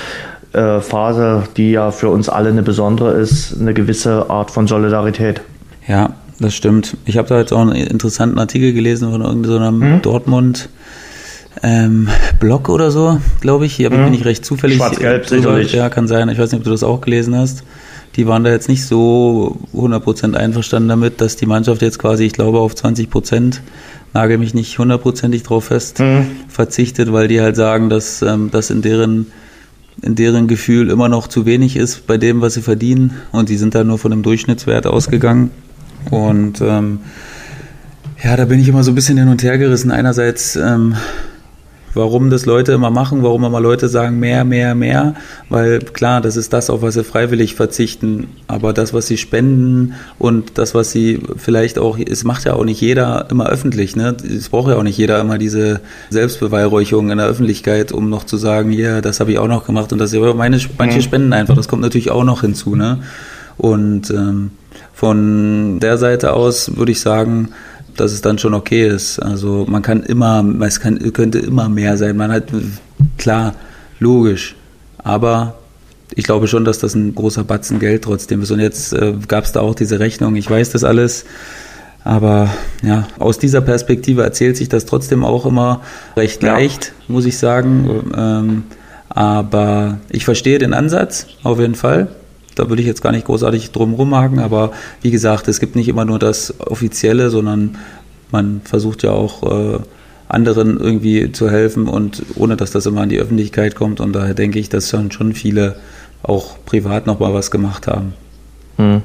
äh, 0.54 0.80
Phase, 0.80 1.44
die 1.58 1.72
ja 1.72 1.92
für 1.92 2.10
uns 2.10 2.30
alle 2.30 2.50
eine 2.50 2.64
besondere 2.64 3.14
ist, 3.14 3.60
eine 3.60 3.74
gewisse 3.74 4.30
Art 4.30 4.52
von 4.52 4.68
Solidarität. 4.68 5.42
Ja, 5.88 6.12
das 6.40 6.54
stimmt. 6.54 6.98
Ich 7.06 7.18
habe 7.18 7.28
da 7.28 7.40
jetzt 7.40 7.54
auch 7.54 7.62
einen 7.62 7.76
interessanten 7.76 8.40
Artikel 8.40 8.74
gelesen 8.74 9.12
von 9.12 9.22
irgendeinem 9.22 9.80
so 9.80 9.86
hm? 9.86 10.02
Dortmund. 10.02 10.70
Ähm, 11.64 12.10
Blog 12.42 12.68
oder 12.68 12.92
so, 12.92 13.20
glaube 13.40 13.66
ich. 13.66 13.76
Hier 13.76 13.90
hm? 13.90 14.04
bin 14.04 14.14
ich 14.14 14.26
recht 14.26 14.44
zufällig. 14.44 14.78
Schwarz-Gelb, 14.78 15.28
sicherlich. 15.28 15.72
Ja, 15.72 15.90
kann 15.90 16.08
sein. 16.08 16.28
Ich 16.28 16.38
weiß 16.38 16.52
nicht, 16.52 16.60
ob 16.60 16.66
du 16.66 16.72
das 16.72 16.84
auch 16.84 17.00
gelesen 17.00 17.36
hast 17.36 17.64
die 18.16 18.28
waren 18.28 18.44
da 18.44 18.52
jetzt 18.52 18.70
nicht 18.70 18.86
so 18.86 19.58
100% 19.74 20.36
einverstanden 20.36 20.90
damit, 20.90 21.20
dass 21.22 21.36
die 21.36 21.46
Mannschaft 21.46 21.82
jetzt 21.82 22.00
quasi, 22.00 22.26
ich 22.26 22.34
glaube, 22.34 22.60
auf 22.60 22.74
20%, 22.74 23.60
nagel 24.14 24.38
mich 24.38 24.54
nicht 24.54 24.80
hundertprozentig 24.80 25.44
drauf 25.44 25.66
fest, 25.66 26.00
mhm. 26.00 26.28
verzichtet, 26.48 27.12
weil 27.12 27.28
die 27.28 27.42
halt 27.42 27.56
sagen, 27.56 27.90
dass 27.90 28.22
ähm, 28.22 28.50
das 28.52 28.70
in 28.70 28.82
deren, 28.82 29.28
in 30.02 30.16
deren 30.16 30.48
Gefühl 30.48 30.90
immer 30.90 31.10
noch 31.10 31.28
zu 31.28 31.46
wenig 31.46 31.76
ist 31.76 32.08
bei 32.08 32.18
dem, 32.18 32.40
was 32.40 32.54
sie 32.54 32.62
verdienen. 32.62 33.16
Und 33.34 33.50
die 33.50 33.58
sind 33.58 33.76
da 33.76 33.84
nur 33.84 33.98
von 33.98 34.14
einem 34.14 34.24
Durchschnittswert 34.24 34.88
ausgegangen. 34.88 35.52
Und 36.10 36.62
ähm, 36.62 37.00
ja, 38.24 38.38
da 38.38 38.46
bin 38.46 38.60
ich 38.60 38.70
immer 38.70 38.84
so 38.84 38.92
ein 38.92 38.96
bisschen 38.96 39.18
hin 39.18 39.28
und 39.28 39.44
her 39.44 39.58
gerissen. 39.58 39.92
Einerseits 39.92 40.56
ähm, 40.56 40.96
warum 41.96 42.30
das 42.30 42.46
Leute 42.46 42.74
immer 42.74 42.90
machen, 42.90 43.24
warum 43.24 43.44
immer 43.44 43.60
Leute 43.60 43.88
sagen 43.88 44.20
mehr, 44.20 44.44
mehr, 44.44 44.76
mehr, 44.76 45.16
weil 45.50 45.80
klar, 45.80 46.22
das 46.22 46.36
ist 46.36 46.54
das, 46.54 46.70
auf 46.70 46.82
was 46.82 46.96
sie 46.96 47.04
freiwillig 47.04 47.56
verzichten, 47.56 48.28
aber 48.48 48.74
das, 48.74 48.94
was 48.94 49.08
sie 49.08 49.18
spenden 49.18 49.94
und 50.20 50.58
das, 50.58 50.76
was 50.76 50.92
sie 50.92 51.22
vielleicht 51.38 51.80
auch, 51.80 51.98
es 51.98 52.24
macht 52.24 52.46
ja 52.46 52.54
auch 52.54 52.66
nicht 52.66 52.82
jeder 52.82 53.28
immer 53.30 53.48
öffentlich, 53.48 53.96
ne? 53.96 54.16
Es 54.24 54.50
braucht 54.50 54.70
ja 54.70 54.78
auch 54.78 54.84
nicht 54.84 54.98
jeder 54.98 55.20
immer 55.20 55.38
diese 55.38 55.82
Selbstbeweihräucherung 56.10 57.10
in 57.10 57.18
der 57.18 57.28
Öffentlichkeit, 57.28 57.92
um 57.92 58.10
noch 58.10 58.26
zu 58.26 58.38
sagen, 58.38 58.72
ja, 58.72 59.02
das 59.02 59.20
habe 59.20 59.32
ich 59.32 59.40
auch 59.40 59.48
noch 59.48 59.66
gemacht 59.66 59.92
und 59.94 60.00
das, 60.00 60.14
meine, 60.14 60.60
manche 60.78 60.98
mhm. 60.98 61.02
spenden 61.02 61.34
einfach, 61.34 61.56
das 61.56 61.68
kommt 61.68 61.82
natürlich 61.82 62.12
auch 62.12 62.24
noch 62.24 62.42
hinzu, 62.42 62.76
ne? 62.76 63.00
Und 63.58 64.10
ähm, 64.12 64.52
von 64.94 65.80
der 65.80 65.98
Seite 65.98 66.34
aus 66.34 66.78
würde 66.78 66.92
ich 66.92 67.02
sagen, 67.02 67.50
dass 67.96 68.12
es 68.12 68.22
dann 68.22 68.38
schon 68.38 68.54
okay 68.54 68.88
ist. 68.88 69.20
Also 69.20 69.66
man 69.68 69.82
kann 69.82 70.04
immer, 70.04 70.44
es 70.62 70.80
kann, 70.80 71.14
könnte 71.14 71.40
immer 71.40 71.70
mehr 71.70 71.98
sein. 71.98 72.18
Man 72.18 72.32
hat, 72.32 72.46
klar, 73.18 73.56
logisch. 74.00 74.56
Aber 74.98 75.56
ich 76.14 76.26
glaube 76.26 76.48
schon, 76.48 76.66
dass 76.66 76.80
das 76.80 76.96
ein 76.96 77.16
großer 77.16 77.44
Batzen 77.44 77.80
Geld 77.80 78.04
trotzdem 78.04 78.42
ist. 78.42 78.52
Und 78.52 78.60
jetzt 78.60 78.94
äh, 78.94 79.14
gab 79.28 79.44
es 79.46 79.52
da 79.52 79.62
auch 79.62 79.76
diese 79.76 80.00
Rechnung. 80.00 80.36
Ich 80.36 80.50
weiß 80.50 80.72
das 80.72 80.84
alles. 80.84 81.26
Aber 82.04 82.50
ja, 82.84 83.08
aus 83.18 83.40
dieser 83.40 83.62
Perspektive 83.62 84.24
erzählt 84.24 84.58
sich 84.58 84.70
das 84.70 84.86
trotzdem 84.86 85.26
auch 85.26 85.46
immer 85.46 85.82
recht 86.16 86.44
ja. 86.44 86.54
leicht, 86.54 86.94
muss 87.08 87.26
ich 87.26 87.38
sagen. 87.38 88.12
Ähm, 88.16 88.64
aber 89.10 90.00
ich 90.10 90.26
verstehe 90.26 90.60
den 90.60 90.74
Ansatz 90.74 91.28
auf 91.44 91.60
jeden 91.60 91.76
Fall. 91.76 92.10
Da 92.56 92.70
würde 92.70 92.82
ich 92.82 92.88
jetzt 92.88 93.02
gar 93.02 93.12
nicht 93.12 93.26
großartig 93.26 93.72
drum 93.72 93.94
rumhaken, 93.94 94.40
aber 94.40 94.72
wie 95.02 95.12
gesagt, 95.12 95.48
es 95.48 95.60
gibt 95.60 95.76
nicht 95.76 95.88
immer 95.88 96.06
nur 96.06 96.20
das 96.20 96.60
Offizielle, 96.60 97.30
sondern 97.30 97.78
man 98.32 98.62
versucht 98.64 99.04
ja 99.04 99.12
auch 99.12 99.44
äh, 99.44 99.80
anderen 100.28 100.80
irgendwie 100.80 101.32
zu 101.32 101.50
helfen 101.50 101.88
und 101.88 102.24
ohne 102.36 102.56
dass 102.58 102.72
das 102.72 102.86
immer 102.86 103.02
an 103.02 103.10
die 103.10 103.20
Öffentlichkeit 103.20 103.76
kommt. 103.76 104.00
Und 104.00 104.14
daher 104.14 104.34
denke 104.34 104.60
ich, 104.60 104.70
dass 104.70 104.90
schon, 104.90 105.12
schon 105.12 105.34
viele 105.34 105.76
auch 106.24 106.56
privat 106.66 107.06
nochmal 107.06 107.34
was 107.34 107.52
gemacht 107.52 107.88
haben. 107.88 108.14
Hm. 108.78 109.04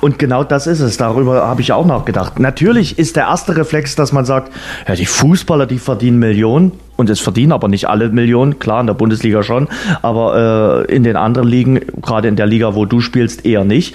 Und 0.00 0.18
genau 0.18 0.44
das 0.44 0.66
ist 0.66 0.80
es. 0.80 0.98
Darüber 0.98 1.46
habe 1.46 1.62
ich 1.62 1.72
auch 1.72 1.86
nachgedacht. 1.86 2.38
Natürlich 2.38 2.98
ist 2.98 3.16
der 3.16 3.24
erste 3.24 3.56
Reflex, 3.56 3.96
dass 3.96 4.12
man 4.12 4.24
sagt, 4.24 4.52
ja, 4.86 4.94
die 4.94 5.06
Fußballer, 5.06 5.66
die 5.66 5.78
verdienen 5.78 6.18
Millionen 6.18 6.72
und 6.96 7.10
es 7.10 7.20
verdienen 7.20 7.52
aber 7.52 7.68
nicht 7.68 7.88
alle 7.88 8.08
Millionen, 8.08 8.58
klar, 8.58 8.80
in 8.80 8.86
der 8.86 8.94
Bundesliga 8.94 9.42
schon, 9.42 9.68
aber 10.02 10.86
äh, 10.88 10.94
in 10.94 11.02
den 11.02 11.16
anderen 11.16 11.48
Ligen, 11.48 11.80
gerade 12.02 12.28
in 12.28 12.36
der 12.36 12.46
Liga, 12.46 12.74
wo 12.74 12.84
du 12.84 13.00
spielst, 13.00 13.44
eher 13.44 13.64
nicht. 13.64 13.94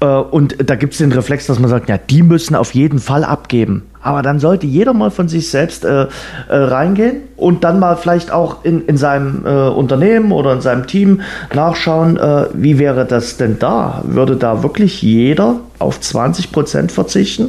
Äh, 0.00 0.06
und 0.06 0.56
da 0.68 0.76
gibt 0.76 0.94
es 0.94 0.98
den 0.98 1.12
Reflex, 1.12 1.46
dass 1.46 1.58
man 1.58 1.70
sagt, 1.70 1.88
ja, 1.88 1.98
die 1.98 2.22
müssen 2.22 2.54
auf 2.54 2.74
jeden 2.74 2.98
Fall 2.98 3.24
abgeben. 3.24 3.84
Aber 4.00 4.22
dann 4.22 4.38
sollte 4.38 4.66
jeder 4.66 4.94
mal 4.94 5.10
von 5.10 5.28
sich 5.28 5.50
selbst 5.50 5.84
äh, 5.84 6.02
äh, 6.02 6.06
reingehen 6.48 7.22
und 7.36 7.64
dann 7.64 7.78
mal 7.78 7.96
vielleicht 7.96 8.30
auch 8.30 8.64
in, 8.64 8.86
in 8.86 8.96
seinem 8.96 9.44
äh, 9.44 9.68
Unternehmen 9.68 10.32
oder 10.32 10.52
in 10.52 10.60
seinem 10.60 10.86
Team 10.86 11.20
nachschauen, 11.52 12.16
äh, 12.16 12.46
wie 12.54 12.78
wäre 12.78 13.04
das 13.04 13.36
denn 13.36 13.58
da? 13.58 14.02
Würde 14.04 14.36
da 14.36 14.62
wirklich 14.62 15.02
jeder 15.02 15.56
auf 15.78 16.00
20 16.00 16.52
Prozent 16.52 16.92
verzichten? 16.92 17.48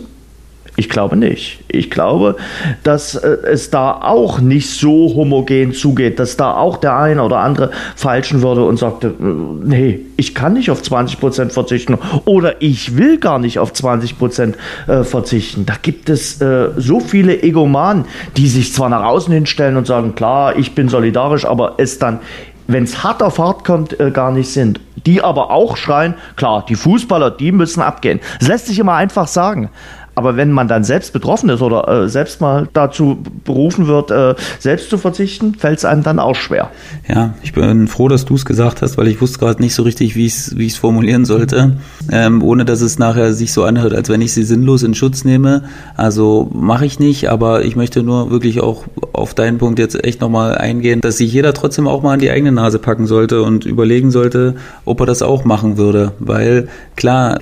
Ich 0.80 0.88
glaube 0.88 1.18
nicht. 1.18 1.60
Ich 1.68 1.92
glaube, 1.92 2.38
dass 2.86 3.14
äh, 3.14 3.36
es 3.52 3.70
da 3.70 4.00
auch 4.02 4.40
nicht 4.40 4.70
so 4.70 5.14
homogen 5.14 5.74
zugeht, 5.74 6.20
dass 6.20 6.38
da 6.38 6.56
auch 6.56 6.78
der 6.78 6.96
eine 6.96 7.22
oder 7.22 7.40
andere 7.40 7.72
falschen 7.98 8.42
würde 8.42 8.64
und 8.64 8.80
sagte, 8.80 9.08
äh, 9.08 9.24
nee, 9.66 10.00
ich 10.16 10.34
kann 10.34 10.54
nicht 10.54 10.72
auf 10.72 10.82
20 10.82 11.20
Prozent 11.20 11.52
verzichten 11.52 11.98
oder 12.24 12.62
ich 12.62 12.96
will 12.96 13.18
gar 13.18 13.40
nicht 13.40 13.60
auf 13.60 13.74
20 13.74 14.18
Prozent 14.18 14.56
äh, 14.88 15.04
verzichten. 15.04 15.66
Da 15.66 15.74
gibt 15.82 16.08
es 16.10 16.40
so 16.78 17.00
viele 17.02 17.42
Egomanen, 17.44 18.06
die 18.38 18.48
sich 18.48 18.74
zwar 18.74 18.88
nach 18.88 19.04
außen 19.04 19.34
hinstellen 19.34 19.76
und 19.76 19.86
sagen, 19.86 20.16
klar, 20.16 20.58
ich 20.58 20.76
bin 20.76 20.88
solidarisch, 20.88 21.46
aber 21.46 21.74
es 21.78 22.00
dann 22.00 22.20
wenn 22.68 22.84
es 22.84 23.04
hart 23.04 23.24
auf 23.24 23.40
hart 23.40 23.66
kommt, 23.66 23.98
gar 24.14 24.32
nicht 24.32 24.54
sind. 24.54 24.80
Die 25.08 25.24
aber 25.24 25.50
auch 25.50 25.76
schreien, 25.76 26.14
klar, 26.36 26.64
die 26.70 26.76
Fußballer, 26.76 27.32
die 27.32 27.52
müssen 27.52 27.82
abgehen. 27.82 28.20
Das 28.38 28.48
lässt 28.48 28.68
sich 28.68 28.78
immer 28.78 28.94
einfach 28.94 29.28
sagen. 29.28 29.72
Aber 30.20 30.36
wenn 30.36 30.52
man 30.52 30.68
dann 30.68 30.84
selbst 30.84 31.14
betroffen 31.14 31.48
ist 31.48 31.62
oder 31.62 31.88
äh, 31.88 32.10
selbst 32.10 32.42
mal 32.42 32.68
dazu 32.74 33.20
berufen 33.46 33.88
wird, 33.88 34.12
äh, 34.12 34.36
selbst 34.60 34.90
zu 34.90 34.98
verzichten, 34.98 35.56
fällt 35.56 35.78
es 35.78 35.86
einem 35.86 36.04
dann 36.04 36.20
auch 36.20 36.36
schwer. 36.36 36.72
Ja, 37.08 37.36
ich 37.42 37.54
bin 37.54 37.88
froh, 37.88 38.10
dass 38.10 38.26
du 38.26 38.36
es 38.36 38.44
gesagt 38.44 38.82
hast, 38.82 38.98
weil 38.98 39.08
ich 39.08 39.22
wusste 39.22 39.40
gerade 39.40 39.62
nicht 39.62 39.74
so 39.74 39.84
richtig, 39.84 40.18
wie 40.18 40.26
ich 40.26 40.34
es 40.34 40.58
wie 40.58 40.70
formulieren 40.72 41.24
sollte, 41.24 41.78
ähm, 42.12 42.44
ohne 42.44 42.66
dass 42.66 42.82
es 42.82 43.00
nachher 43.00 43.32
sich 43.32 43.54
so 43.54 43.64
anhört, 43.64 43.94
als 43.94 44.10
wenn 44.10 44.22
ich 44.22 44.34
sie 44.34 44.44
sinnlos 44.44 44.84
in 44.84 44.94
Schutz 44.94 45.24
nehme. 45.24 45.64
Also 45.96 46.50
mache 46.54 46.86
ich 46.86 47.00
nicht, 47.00 47.30
aber 47.30 47.64
ich 47.64 47.78
möchte 47.78 48.04
nur 48.04 48.30
wirklich 48.30 48.60
auch 48.60 48.84
auf 49.14 49.34
deinen 49.34 49.58
Punkt 49.58 49.80
jetzt 49.80 50.04
echt 50.04 50.20
nochmal 50.20 50.58
eingehen, 50.58 51.00
dass 51.00 51.16
sich 51.16 51.32
jeder 51.32 51.54
trotzdem 51.54 51.88
auch 51.88 52.04
mal 52.04 52.16
an 52.16 52.20
die 52.20 52.30
eigene 52.30 52.52
Nase 52.52 52.78
packen 52.78 53.08
sollte 53.08 53.42
und 53.42 53.66
überlegen 53.66 54.12
sollte, 54.12 54.56
ob 54.84 55.00
er 55.00 55.06
das 55.06 55.22
auch 55.22 55.46
machen 55.46 55.78
würde. 55.78 56.12
Weil 56.20 56.68
klar, 56.98 57.40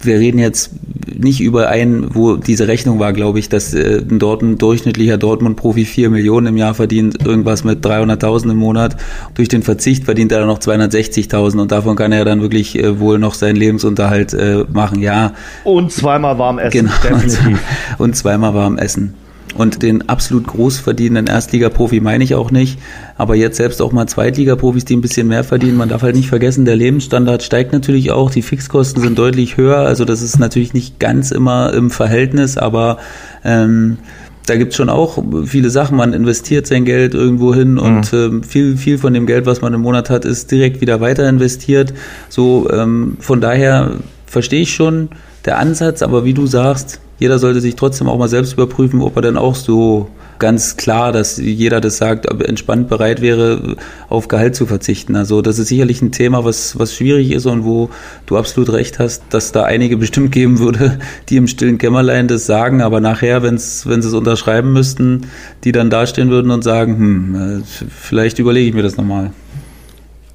wir 0.00 0.18
reden 0.18 0.38
jetzt 0.38 0.70
nicht 1.16 1.40
über 1.40 1.68
einen, 1.68 2.14
wo 2.14 2.36
diese 2.36 2.68
Rechnung 2.68 2.98
war, 2.98 3.12
glaube 3.12 3.38
ich, 3.38 3.48
dass 3.48 3.74
äh, 3.74 4.02
ein, 4.08 4.18
Dortmund, 4.18 4.60
durchschnittlicher 4.62 5.18
Dortmund-Profi 5.18 5.84
vier 5.84 6.10
Millionen 6.10 6.48
im 6.48 6.56
Jahr 6.56 6.74
verdient, 6.74 7.24
irgendwas 7.24 7.64
mit 7.64 7.84
300.000 7.84 8.50
im 8.50 8.56
Monat. 8.56 8.96
Durch 9.34 9.48
den 9.48 9.62
Verzicht 9.62 10.04
verdient 10.04 10.32
er 10.32 10.46
noch 10.46 10.58
260.000 10.58 11.60
und 11.60 11.72
davon 11.72 11.96
kann 11.96 12.12
er 12.12 12.24
dann 12.24 12.40
wirklich 12.40 12.78
äh, 12.78 13.00
wohl 13.00 13.18
noch 13.18 13.34
seinen 13.34 13.56
Lebensunterhalt 13.56 14.34
äh, 14.34 14.64
machen, 14.72 15.00
ja. 15.00 15.32
Und 15.64 15.92
zweimal 15.92 16.38
warm 16.38 16.58
essen, 16.58 16.86
genau. 16.86 16.92
definitiv. 17.02 17.60
Und 17.98 18.16
zweimal 18.16 18.54
warm 18.54 18.78
essen. 18.78 19.14
Und 19.54 19.82
den 19.82 20.08
absolut 20.08 20.46
groß 20.46 20.78
verdienenden 20.78 21.26
Erstligaprofi 21.32 22.00
meine 22.00 22.22
ich 22.22 22.34
auch 22.34 22.50
nicht. 22.50 22.78
Aber 23.16 23.34
jetzt 23.34 23.56
selbst 23.56 23.82
auch 23.82 23.92
mal 23.92 24.06
Zweitligaprofis, 24.06 24.84
die 24.84 24.96
ein 24.96 25.00
bisschen 25.00 25.26
mehr 25.26 25.42
verdienen. 25.42 25.76
Man 25.76 25.88
darf 25.88 26.02
halt 26.02 26.16
nicht 26.16 26.28
vergessen, 26.28 26.64
der 26.64 26.76
Lebensstandard 26.76 27.42
steigt 27.42 27.72
natürlich 27.72 28.12
auch. 28.12 28.30
Die 28.30 28.42
Fixkosten 28.42 29.02
sind 29.02 29.18
deutlich 29.18 29.56
höher. 29.56 29.78
Also 29.78 30.04
das 30.04 30.22
ist 30.22 30.38
natürlich 30.38 30.74
nicht 30.74 31.00
ganz 31.00 31.30
immer 31.30 31.72
im 31.72 31.90
Verhältnis, 31.90 32.56
aber 32.56 32.98
ähm, 33.44 33.98
da 34.46 34.56
gibt's 34.56 34.76
schon 34.76 34.88
auch 34.88 35.22
viele 35.44 35.70
Sachen. 35.70 35.96
Man 35.96 36.12
investiert 36.12 36.66
sein 36.66 36.84
Geld 36.84 37.14
irgendwo 37.14 37.54
hin 37.54 37.72
mhm. 37.72 37.78
und 37.78 38.12
ähm, 38.12 38.42
viel, 38.42 38.76
viel 38.76 38.98
von 38.98 39.12
dem 39.12 39.26
Geld, 39.26 39.46
was 39.46 39.60
man 39.60 39.74
im 39.74 39.80
Monat 39.80 40.10
hat, 40.10 40.24
ist 40.24 40.50
direkt 40.50 40.80
wieder 40.80 41.00
weiter 41.00 41.28
investiert. 41.28 41.92
So, 42.28 42.68
ähm, 42.70 43.16
von 43.20 43.40
daher 43.40 43.92
verstehe 44.26 44.62
ich 44.62 44.74
schon 44.74 45.08
der 45.48 45.58
Ansatz, 45.58 46.02
aber 46.02 46.26
wie 46.26 46.34
du 46.34 46.46
sagst, 46.46 47.00
jeder 47.18 47.38
sollte 47.38 47.62
sich 47.62 47.74
trotzdem 47.74 48.06
auch 48.06 48.18
mal 48.18 48.28
selbst 48.28 48.52
überprüfen, 48.52 49.00
ob 49.00 49.16
er 49.16 49.22
dann 49.22 49.38
auch 49.38 49.54
so 49.54 50.08
ganz 50.38 50.76
klar, 50.76 51.10
dass 51.10 51.38
jeder 51.38 51.80
das 51.80 51.96
sagt, 51.96 52.26
entspannt 52.42 52.88
bereit 52.90 53.22
wäre, 53.22 53.76
auf 54.10 54.28
Gehalt 54.28 54.54
zu 54.54 54.66
verzichten. 54.66 55.16
Also 55.16 55.40
das 55.40 55.58
ist 55.58 55.68
sicherlich 55.68 56.02
ein 56.02 56.12
Thema, 56.12 56.44
was, 56.44 56.78
was 56.78 56.94
schwierig 56.94 57.32
ist 57.32 57.46
und 57.46 57.64
wo 57.64 57.88
du 58.26 58.36
absolut 58.36 58.70
recht 58.74 58.98
hast, 58.98 59.22
dass 59.30 59.50
da 59.50 59.64
einige 59.64 59.96
bestimmt 59.96 60.32
geben 60.32 60.58
würde, 60.58 60.98
die 61.30 61.38
im 61.38 61.48
stillen 61.48 61.78
Kämmerlein 61.78 62.28
das 62.28 62.44
sagen, 62.44 62.82
aber 62.82 63.00
nachher, 63.00 63.42
wenn's, 63.42 63.86
wenn 63.86 64.02
sie 64.02 64.08
es 64.08 64.14
unterschreiben 64.14 64.74
müssten, 64.74 65.28
die 65.64 65.72
dann 65.72 65.88
dastehen 65.88 66.28
würden 66.28 66.50
und 66.50 66.62
sagen, 66.62 66.98
hm, 66.98 67.60
äh, 67.60 67.62
vielleicht 67.88 68.38
überlege 68.38 68.68
ich 68.68 68.74
mir 68.74 68.82
das 68.82 68.98
nochmal. 68.98 69.32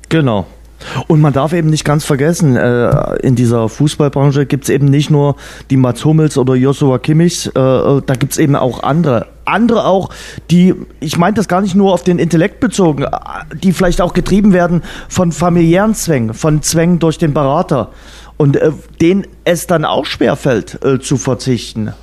Genau. 0.09 0.47
Und 1.07 1.21
man 1.21 1.33
darf 1.33 1.53
eben 1.53 1.69
nicht 1.69 1.85
ganz 1.85 2.05
vergessen, 2.05 2.55
äh, 2.55 3.15
in 3.17 3.35
dieser 3.35 3.69
Fußballbranche 3.69 4.45
gibt 4.45 4.65
es 4.65 4.69
eben 4.69 4.85
nicht 4.85 5.09
nur 5.09 5.35
die 5.69 5.77
Mats 5.77 6.05
Hummels 6.05 6.37
oder 6.37 6.55
Joshua 6.55 6.99
Kimmichs, 6.99 7.47
äh, 7.47 7.59
äh 7.59 8.01
da 8.05 8.15
gibt 8.15 8.33
es 8.33 8.37
eben 8.37 8.55
auch 8.55 8.83
andere. 8.83 9.27
Andere 9.45 9.85
auch, 9.85 10.09
die, 10.51 10.73
ich 11.01 11.17
meine 11.17 11.33
das 11.33 11.49
gar 11.49 11.59
nicht 11.59 11.75
nur 11.75 11.93
auf 11.93 12.03
den 12.03 12.17
Intellekt 12.17 12.61
bezogen, 12.61 13.05
die 13.61 13.73
vielleicht 13.73 13.99
auch 13.99 14.13
getrieben 14.13 14.53
werden 14.53 14.83
von 15.09 15.33
familiären 15.33 15.95
Zwängen, 15.95 16.33
von 16.33 16.61
Zwängen 16.61 16.99
durch 16.99 17.17
den 17.17 17.33
Berater 17.33 17.89
und 18.37 18.55
äh, 18.55 18.71
denen 19.01 19.27
es 19.43 19.67
dann 19.67 19.85
auch 19.85 20.05
schwerfällt 20.05 20.83
äh, 20.83 20.99
zu 20.99 21.17
verzichten. 21.17 21.93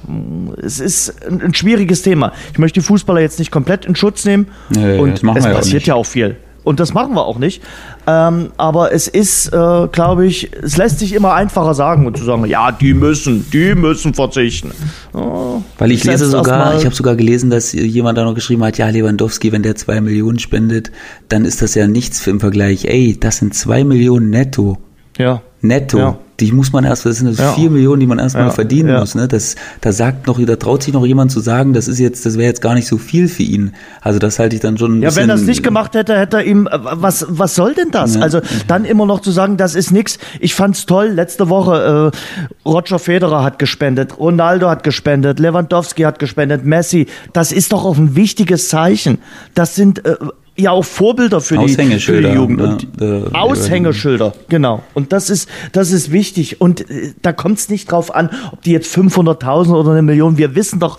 Es 0.62 0.80
ist 0.80 1.26
ein, 1.26 1.42
ein, 1.42 1.54
schwieriges 1.54 2.02
Thema. 2.02 2.32
Ich 2.52 2.58
möchte 2.58 2.80
die 2.80 2.86
Fußballer 2.86 3.20
jetzt 3.20 3.38
nicht 3.38 3.50
komplett 3.50 3.84
in 3.84 3.96
Schutz 3.96 4.24
nehmen 4.24 4.48
nee, 4.70 4.98
und 4.98 5.22
es 5.24 5.44
passiert 5.44 5.86
ja 5.86 5.94
auch 5.94 6.06
viel. 6.06 6.36
Und 6.62 6.80
das 6.80 6.92
machen 6.92 7.14
wir 7.14 7.24
auch 7.24 7.38
nicht. 7.38 7.62
Ähm, 8.06 8.50
aber 8.56 8.92
es 8.92 9.08
ist, 9.08 9.48
äh, 9.52 9.88
glaube 9.92 10.26
ich, 10.26 10.50
es 10.62 10.76
lässt 10.76 10.98
sich 10.98 11.14
immer 11.14 11.34
einfacher 11.34 11.74
sagen 11.74 12.06
und 12.06 12.16
zu 12.16 12.24
sagen, 12.24 12.44
ja, 12.46 12.70
die 12.70 12.94
müssen, 12.94 13.46
die 13.50 13.74
müssen 13.74 14.14
verzichten. 14.14 14.72
Oh, 15.12 15.62
Weil 15.78 15.92
ich 15.92 16.04
lese 16.04 16.26
sogar, 16.26 16.76
ich 16.76 16.84
habe 16.84 16.94
sogar 16.94 17.16
gelesen, 17.16 17.50
dass 17.50 17.72
jemand 17.72 18.18
da 18.18 18.24
noch 18.24 18.34
geschrieben 18.34 18.62
hat, 18.64 18.78
ja, 18.78 18.88
Lewandowski, 18.88 19.52
wenn 19.52 19.62
der 19.62 19.76
zwei 19.76 20.00
Millionen 20.00 20.38
spendet, 20.38 20.90
dann 21.28 21.44
ist 21.44 21.62
das 21.62 21.74
ja 21.74 21.86
nichts 21.86 22.26
im 22.26 22.40
Vergleich. 22.40 22.84
Ey, 22.84 23.16
das 23.18 23.38
sind 23.38 23.54
zwei 23.54 23.84
Millionen 23.84 24.30
netto. 24.30 24.78
Ja. 25.18 25.42
Netto. 25.62 25.98
Ja 25.98 26.18
die 26.40 26.52
muss 26.52 26.72
man 26.72 26.84
erst, 26.84 27.06
das 27.06 27.18
sind 27.18 27.38
ja. 27.38 27.52
vier 27.52 27.70
Millionen, 27.70 28.00
die 28.00 28.06
man 28.06 28.18
erstmal 28.18 28.46
ja. 28.46 28.50
verdienen 28.50 28.88
ja. 28.88 29.00
muss. 29.00 29.14
Ne? 29.14 29.28
Das, 29.28 29.56
da 29.80 29.92
sagt 29.92 30.26
noch, 30.26 30.40
da 30.42 30.56
traut 30.56 30.82
sich 30.82 30.94
noch 30.94 31.04
jemand 31.04 31.30
zu 31.30 31.40
sagen, 31.40 31.72
das 31.72 31.88
ist 31.88 31.98
jetzt, 31.98 32.24
das 32.24 32.38
wäre 32.38 32.46
jetzt 32.46 32.62
gar 32.62 32.74
nicht 32.74 32.86
so 32.86 32.98
viel 32.98 33.28
für 33.28 33.42
ihn. 33.42 33.72
Also 34.00 34.18
das 34.18 34.38
halte 34.38 34.56
ich 34.56 34.62
dann 34.62 34.78
schon. 34.78 35.02
ja, 35.02 35.14
wenn 35.16 35.28
er 35.28 35.34
es 35.34 35.42
nicht 35.42 35.62
gemacht 35.62 35.94
hätte, 35.94 36.18
hätte 36.18 36.38
er 36.38 36.44
ihm, 36.44 36.68
was, 36.70 37.26
was 37.28 37.54
soll 37.54 37.74
denn 37.74 37.90
das? 37.90 38.16
Also 38.16 38.40
dann 38.66 38.84
immer 38.84 39.06
noch 39.06 39.20
zu 39.20 39.30
sagen, 39.30 39.56
das 39.56 39.74
ist 39.74 39.90
nichts. 39.90 40.18
Ich 40.40 40.54
fand's 40.54 40.86
toll. 40.86 41.08
Letzte 41.08 41.48
Woche 41.48 42.12
äh, 42.12 42.68
Roger 42.68 42.98
Federer 42.98 43.42
hat 43.42 43.58
gespendet, 43.58 44.18
Ronaldo 44.18 44.68
hat 44.68 44.82
gespendet, 44.82 45.38
Lewandowski 45.38 46.02
hat 46.02 46.18
gespendet, 46.18 46.64
Messi. 46.64 47.06
Das 47.32 47.52
ist 47.52 47.72
doch 47.72 47.84
auch 47.84 47.96
ein 47.96 48.16
wichtiges 48.16 48.68
Zeichen. 48.68 49.18
Das 49.54 49.74
sind 49.74 50.04
äh, 50.04 50.16
ja 50.60 50.70
auch 50.70 50.84
Vorbilder 50.84 51.40
für 51.40 51.58
die, 51.58 51.98
für 51.98 52.22
die 52.22 52.28
Jugend. 52.28 52.60
Und 52.60 52.88
ja, 53.00 53.40
Aushängeschilder, 53.40 54.32
genau. 54.48 54.82
Und 54.94 55.12
das 55.12 55.30
ist, 55.30 55.48
das 55.72 55.92
ist 55.92 56.12
wichtig. 56.12 56.60
Und 56.60 56.88
äh, 56.90 57.12
da 57.22 57.32
kommt 57.32 57.58
es 57.58 57.68
nicht 57.68 57.90
drauf 57.90 58.14
an, 58.14 58.30
ob 58.52 58.62
die 58.62 58.72
jetzt 58.72 58.94
500.000 58.96 59.74
oder 59.74 59.92
eine 59.92 60.02
Million. 60.02 60.38
Wir 60.38 60.54
wissen 60.54 60.80
doch 60.80 60.98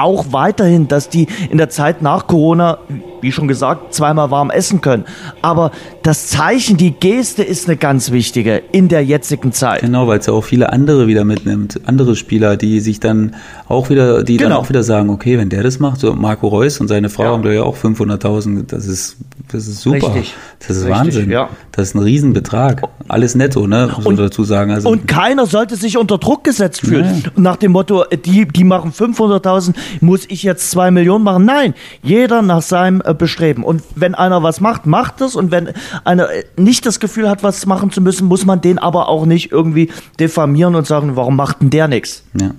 auch 0.00 0.32
weiterhin, 0.32 0.88
dass 0.88 1.08
die 1.08 1.26
in 1.50 1.58
der 1.58 1.68
Zeit 1.68 2.02
nach 2.02 2.26
Corona, 2.26 2.78
wie 3.20 3.32
schon 3.32 3.48
gesagt, 3.48 3.94
zweimal 3.94 4.30
warm 4.30 4.50
essen 4.50 4.80
können. 4.80 5.04
Aber 5.42 5.70
das 6.02 6.28
Zeichen, 6.28 6.76
die 6.76 6.92
Geste 6.92 7.42
ist 7.42 7.68
eine 7.68 7.76
ganz 7.76 8.10
wichtige 8.10 8.62
in 8.72 8.88
der 8.88 9.04
jetzigen 9.04 9.52
Zeit. 9.52 9.80
Genau, 9.80 10.08
weil 10.08 10.18
es 10.18 10.26
ja 10.26 10.32
auch 10.32 10.44
viele 10.44 10.72
andere 10.72 11.06
wieder 11.06 11.24
mitnimmt, 11.24 11.80
andere 11.86 12.16
Spieler, 12.16 12.56
die 12.56 12.80
sich 12.80 13.00
dann 13.00 13.36
auch 13.68 13.90
wieder, 13.90 14.24
die 14.24 14.36
genau. 14.36 14.50
dann 14.50 14.58
auch 14.58 14.68
wieder 14.68 14.82
sagen, 14.82 15.10
okay, 15.10 15.38
wenn 15.38 15.48
der 15.48 15.62
das 15.62 15.78
macht, 15.78 16.00
so 16.00 16.14
Marco 16.14 16.48
Reus 16.48 16.80
und 16.80 16.88
seine 16.88 17.10
Frau 17.10 17.24
ja. 17.24 17.30
haben 17.30 17.42
da 17.42 17.50
ja 17.50 17.62
auch 17.62 17.76
500.000, 17.76 18.66
das 18.66 18.86
ist, 18.86 19.16
das 19.52 19.66
ist 19.66 19.80
super. 19.80 20.14
Richtig. 20.14 20.34
Das 20.60 20.76
ist 20.76 20.84
Richtig, 20.84 20.98
Wahnsinn. 20.98 21.30
Ja. 21.30 21.48
Das 21.72 21.88
ist 21.88 21.94
ein 21.94 22.02
Riesenbetrag. 22.02 22.82
Alles 23.08 23.34
netto, 23.34 23.66
ne, 23.66 23.90
muss 23.94 24.04
man 24.04 24.16
dazu 24.16 24.44
sagen. 24.44 24.70
Also, 24.70 24.88
und 24.88 25.08
keiner 25.08 25.46
sollte 25.46 25.76
sich 25.76 25.98
unter 25.98 26.18
Druck 26.18 26.44
gesetzt 26.44 26.80
fühlen. 26.82 27.22
Nee. 27.24 27.42
Nach 27.42 27.56
dem 27.56 27.72
Motto, 27.72 28.04
die, 28.24 28.46
die 28.46 28.64
machen 28.64 28.92
500.000, 28.92 29.74
muss 30.00 30.26
ich 30.28 30.42
jetzt 30.42 30.70
zwei 30.70 30.90
Millionen 30.90 31.24
machen? 31.24 31.44
Nein, 31.44 31.74
jeder 32.02 32.42
nach 32.42 32.62
seinem 32.62 33.02
äh, 33.04 33.14
Bestreben. 33.14 33.64
Und 33.64 33.82
wenn 33.94 34.14
einer 34.14 34.42
was 34.42 34.60
macht, 34.60 34.86
macht 34.86 35.20
es. 35.20 35.36
Und 35.36 35.50
wenn 35.50 35.70
einer 36.04 36.30
äh, 36.30 36.44
nicht 36.56 36.86
das 36.86 37.00
Gefühl 37.00 37.28
hat, 37.28 37.42
was 37.42 37.66
machen 37.66 37.90
zu 37.90 38.00
müssen, 38.00 38.26
muss 38.28 38.46
man 38.46 38.60
den 38.60 38.78
aber 38.78 39.08
auch 39.08 39.26
nicht 39.26 39.52
irgendwie 39.52 39.90
diffamieren 40.18 40.74
und 40.74 40.86
sagen, 40.86 41.16
warum 41.16 41.36
macht 41.36 41.60
denn 41.60 41.70
der 41.70 41.88
nichts? 41.88 42.24
Ja. 42.40 42.50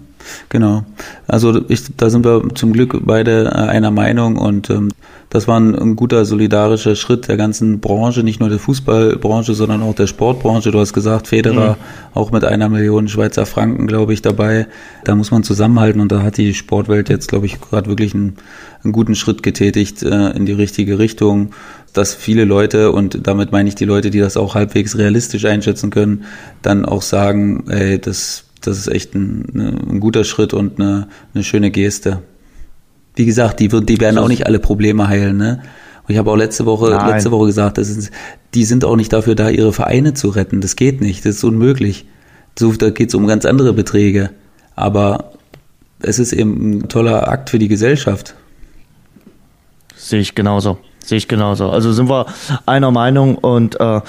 Genau. 0.49 0.83
Also 1.27 1.67
ich, 1.67 1.95
da 1.97 2.09
sind 2.09 2.25
wir 2.25 2.43
zum 2.53 2.73
Glück 2.73 2.95
beide 3.03 3.45
äh, 3.45 3.69
einer 3.69 3.91
Meinung 3.91 4.37
und 4.37 4.69
ähm, 4.69 4.89
das 5.31 5.47
war 5.47 5.59
ein, 5.59 5.73
ein, 5.73 5.95
guter 5.95 6.25
solidarischer 6.25 6.95
Schritt 6.95 7.27
der 7.27 7.37
ganzen 7.37 7.79
Branche, 7.79 8.21
nicht 8.21 8.39
nur 8.39 8.49
der 8.49 8.59
Fußballbranche, 8.59 9.53
sondern 9.53 9.81
auch 9.81 9.95
der 9.95 10.05
Sportbranche. 10.05 10.71
Du 10.71 10.79
hast 10.79 10.93
gesagt, 10.93 11.27
Federer 11.27 11.71
mhm. 11.71 11.77
auch 12.13 12.31
mit 12.31 12.43
einer 12.43 12.69
Million 12.69 13.07
Schweizer 13.07 13.45
Franken, 13.45 13.87
glaube 13.87 14.13
ich, 14.13 14.21
dabei. 14.21 14.67
Da 15.05 15.15
muss 15.15 15.31
man 15.31 15.43
zusammenhalten 15.43 16.01
und 16.01 16.11
da 16.11 16.21
hat 16.21 16.37
die 16.37 16.53
Sportwelt 16.53 17.09
jetzt, 17.09 17.29
glaube 17.29 17.45
ich, 17.45 17.59
gerade 17.59 17.89
wirklich 17.89 18.13
einen, 18.13 18.35
einen, 18.83 18.91
guten 18.91 19.15
Schritt 19.15 19.41
getätigt 19.41 20.03
äh, 20.03 20.31
in 20.31 20.45
die 20.45 20.53
richtige 20.53 20.99
Richtung 20.99 21.51
dass 21.93 22.15
viele 22.15 22.45
Leute, 22.45 22.93
und 22.93 23.27
damit 23.27 23.51
meine 23.51 23.67
ich 23.67 23.75
die 23.75 23.83
Leute, 23.83 24.11
die 24.11 24.19
das 24.19 24.37
auch 24.37 24.55
halbwegs 24.55 24.97
realistisch 24.97 25.43
einschätzen 25.43 25.89
können, 25.89 26.23
dann 26.61 26.85
auch 26.85 27.01
sagen, 27.01 27.65
ey, 27.67 27.99
das 27.99 28.45
das 28.61 28.77
ist 28.77 28.87
echt 28.87 29.15
ein, 29.15 29.89
ein 29.89 29.99
guter 29.99 30.23
Schritt 30.23 30.53
und 30.53 30.79
eine, 30.79 31.07
eine, 31.33 31.43
schöne 31.43 31.71
Geste. 31.71 32.21
Wie 33.15 33.25
gesagt, 33.25 33.59
die, 33.59 33.67
die 33.67 33.99
werden 33.99 34.17
auch 34.17 34.27
nicht 34.27 34.45
alle 34.45 34.59
Probleme 34.59 35.07
heilen, 35.07 35.37
ne? 35.37 35.61
Und 36.07 36.13
ich 36.13 36.17
habe 36.17 36.31
auch 36.31 36.35
letzte 36.35 36.65
Woche, 36.65 36.89
Nein. 36.89 37.09
letzte 37.09 37.31
Woche 37.31 37.45
gesagt, 37.47 37.77
das 37.77 37.89
ist, 37.89 38.11
die 38.53 38.65
sind 38.65 38.83
auch 38.83 38.95
nicht 38.95 39.13
dafür 39.13 39.35
da, 39.35 39.49
ihre 39.49 39.71
Vereine 39.71 40.13
zu 40.13 40.29
retten. 40.29 40.61
Das 40.61 40.75
geht 40.75 40.99
nicht, 40.99 41.25
das 41.25 41.35
ist 41.35 41.43
unmöglich. 41.43 42.05
So, 42.57 42.71
da 42.73 42.89
geht 42.89 43.09
es 43.09 43.15
um 43.15 43.27
ganz 43.27 43.45
andere 43.45 43.73
Beträge. 43.73 44.31
Aber 44.75 45.31
es 46.01 46.19
ist 46.19 46.33
eben 46.33 46.79
ein 46.79 46.89
toller 46.89 47.27
Akt 47.27 47.49
für 47.49 47.59
die 47.59 47.67
Gesellschaft. 47.67 48.35
Sehe 49.95 50.19
ich 50.19 50.33
genauso. 50.33 50.79
Sehe 51.03 51.17
ich 51.17 51.27
genauso. 51.27 51.69
Also 51.69 51.93
sind 51.93 52.09
wir 52.09 52.25
einer 52.65 52.91
Meinung 52.91 53.35
und 53.35 53.79
äh, 53.79 54.01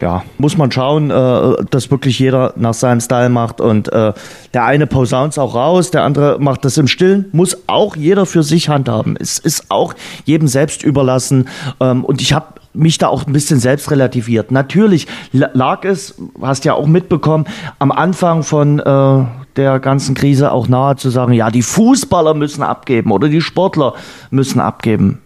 ja, 0.00 0.22
muss 0.38 0.56
man 0.56 0.70
schauen, 0.70 1.10
äh, 1.10 1.64
dass 1.70 1.90
wirklich 1.90 2.18
jeder 2.18 2.52
nach 2.56 2.74
seinem 2.74 3.00
Style 3.00 3.28
macht 3.28 3.60
und 3.60 3.92
äh, 3.92 4.12
der 4.54 4.64
eine 4.64 4.86
posaunt 4.86 5.38
auch 5.38 5.54
raus, 5.54 5.90
der 5.90 6.04
andere 6.04 6.38
macht 6.38 6.64
das 6.64 6.78
im 6.78 6.86
Stillen, 6.86 7.26
muss 7.32 7.56
auch 7.66 7.96
jeder 7.96 8.26
für 8.26 8.42
sich 8.42 8.68
handhaben. 8.68 9.16
Es 9.18 9.38
ist 9.38 9.70
auch 9.70 9.94
jedem 10.24 10.48
selbst 10.48 10.82
überlassen 10.82 11.48
ähm, 11.80 12.04
und 12.04 12.20
ich 12.20 12.32
habe 12.32 12.46
mich 12.74 12.98
da 12.98 13.08
auch 13.08 13.26
ein 13.26 13.32
bisschen 13.32 13.58
selbst 13.58 13.90
relativiert. 13.90 14.52
Natürlich 14.52 15.06
lag 15.32 15.84
es, 15.84 16.14
hast 16.40 16.64
ja 16.64 16.74
auch 16.74 16.86
mitbekommen, 16.86 17.46
am 17.78 17.90
Anfang 17.90 18.42
von 18.42 18.78
äh, 18.78 19.24
der 19.56 19.80
ganzen 19.80 20.14
Krise 20.14 20.52
auch 20.52 20.68
nahe 20.68 20.96
zu 20.96 21.10
sagen, 21.10 21.32
ja, 21.32 21.50
die 21.50 21.62
Fußballer 21.62 22.34
müssen 22.34 22.62
abgeben 22.62 23.10
oder 23.10 23.28
die 23.28 23.40
Sportler 23.40 23.94
müssen 24.30 24.60
abgeben. 24.60 25.20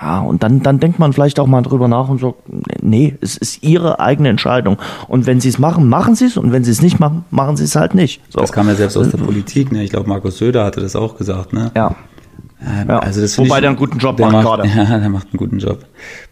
Ja, 0.00 0.20
und 0.20 0.42
dann, 0.42 0.62
dann 0.62 0.78
denkt 0.78 0.98
man 0.98 1.12
vielleicht 1.12 1.40
auch 1.40 1.46
mal 1.46 1.62
drüber 1.62 1.88
nach 1.88 2.08
und 2.08 2.20
sagt, 2.20 2.36
nee, 2.80 3.16
es 3.20 3.36
ist 3.36 3.62
ihre 3.64 3.98
eigene 3.98 4.28
Entscheidung. 4.28 4.78
Und 5.08 5.26
wenn 5.26 5.40
sie 5.40 5.48
es 5.48 5.58
machen, 5.58 5.88
machen 5.88 6.14
sie 6.14 6.26
es. 6.26 6.36
Und 6.36 6.52
wenn 6.52 6.62
sie 6.62 6.70
es 6.70 6.82
nicht 6.82 7.00
machen, 7.00 7.24
machen 7.30 7.56
sie 7.56 7.64
es 7.64 7.74
halt 7.74 7.94
nicht. 7.94 8.20
So. 8.28 8.40
Das 8.40 8.52
kam 8.52 8.68
ja 8.68 8.74
selbst 8.74 8.96
aus 8.96 9.10
der 9.10 9.18
Politik. 9.18 9.72
Ne? 9.72 9.82
Ich 9.82 9.90
glaube, 9.90 10.08
Markus 10.08 10.38
Söder 10.38 10.64
hatte 10.64 10.80
das 10.80 10.94
auch 10.94 11.16
gesagt. 11.16 11.52
Ne? 11.52 11.72
Ja. 11.74 11.96
Ja, 12.88 12.98
also 12.98 13.20
das 13.20 13.38
Wobei 13.38 13.56
ich, 13.56 13.60
der 13.60 13.70
einen 13.70 13.78
guten 13.78 13.98
Job 13.98 14.18
macht, 14.18 14.32
macht 14.32 14.44
gerade. 14.44 14.68
Ja, 14.76 14.98
der 14.98 15.08
macht 15.08 15.28
einen 15.28 15.36
guten 15.36 15.58
Job. 15.58 15.84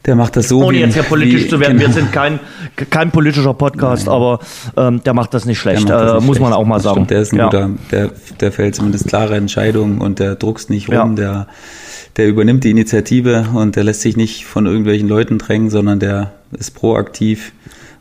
Der 0.05 0.16
macht 0.16 0.37
das 0.37 0.48
so. 0.48 0.64
Ohne 0.64 0.76
wie, 0.76 0.81
jetzt 0.81 0.96
ja 0.96 1.05
politisch 1.05 1.44
wie, 1.44 1.48
zu 1.48 1.61
werden. 1.61 1.79
Genau. 1.79 1.88
Wir 1.88 1.94
sind 1.94 2.12
kein, 2.12 2.40
kein 2.90 3.12
politischer 3.12 3.55
Podcast, 3.55 4.07
Nein. 4.07 4.14
aber 4.14 4.40
ähm, 4.76 5.02
der 5.05 5.14
macht 5.14 5.35
das 5.35 5.44
nicht 5.44 5.59
schlecht, 5.59 5.88
das 5.88 6.02
nicht 6.02 6.11
äh, 6.11 6.14
muss 6.14 6.24
schlecht. 6.24 6.40
man 6.40 6.52
auch 6.52 6.64
mal 6.64 6.81
sagen. 6.81 6.96
Stimmt, 6.96 7.11
der 7.11 7.20
ist 7.20 7.33
ein 7.33 7.38
ja. 7.38 7.44
guter, 7.44 7.70
der, 7.92 8.11
der 8.40 8.52
fällt 8.52 8.74
zumindest 8.74 9.07
klare 9.07 9.37
Entscheidungen 9.37 10.00
und 10.00 10.18
der 10.18 10.35
druckst 10.35 10.68
nicht 10.68 10.88
rum, 10.88 10.94
ja. 10.94 11.07
der, 11.14 11.46
der 12.16 12.29
übernimmt 12.29 12.64
die 12.64 12.70
Initiative 12.70 13.46
und 13.55 13.76
der 13.76 13.85
lässt 13.85 14.00
sich 14.00 14.16
nicht 14.16 14.46
von 14.46 14.66
irgendwelchen 14.66 15.09
Leuten 15.09 15.38
drängen, 15.38 15.70
sondern 15.70 16.00
der 16.00 16.33
ist 16.59 16.72
proaktiv 16.74 17.52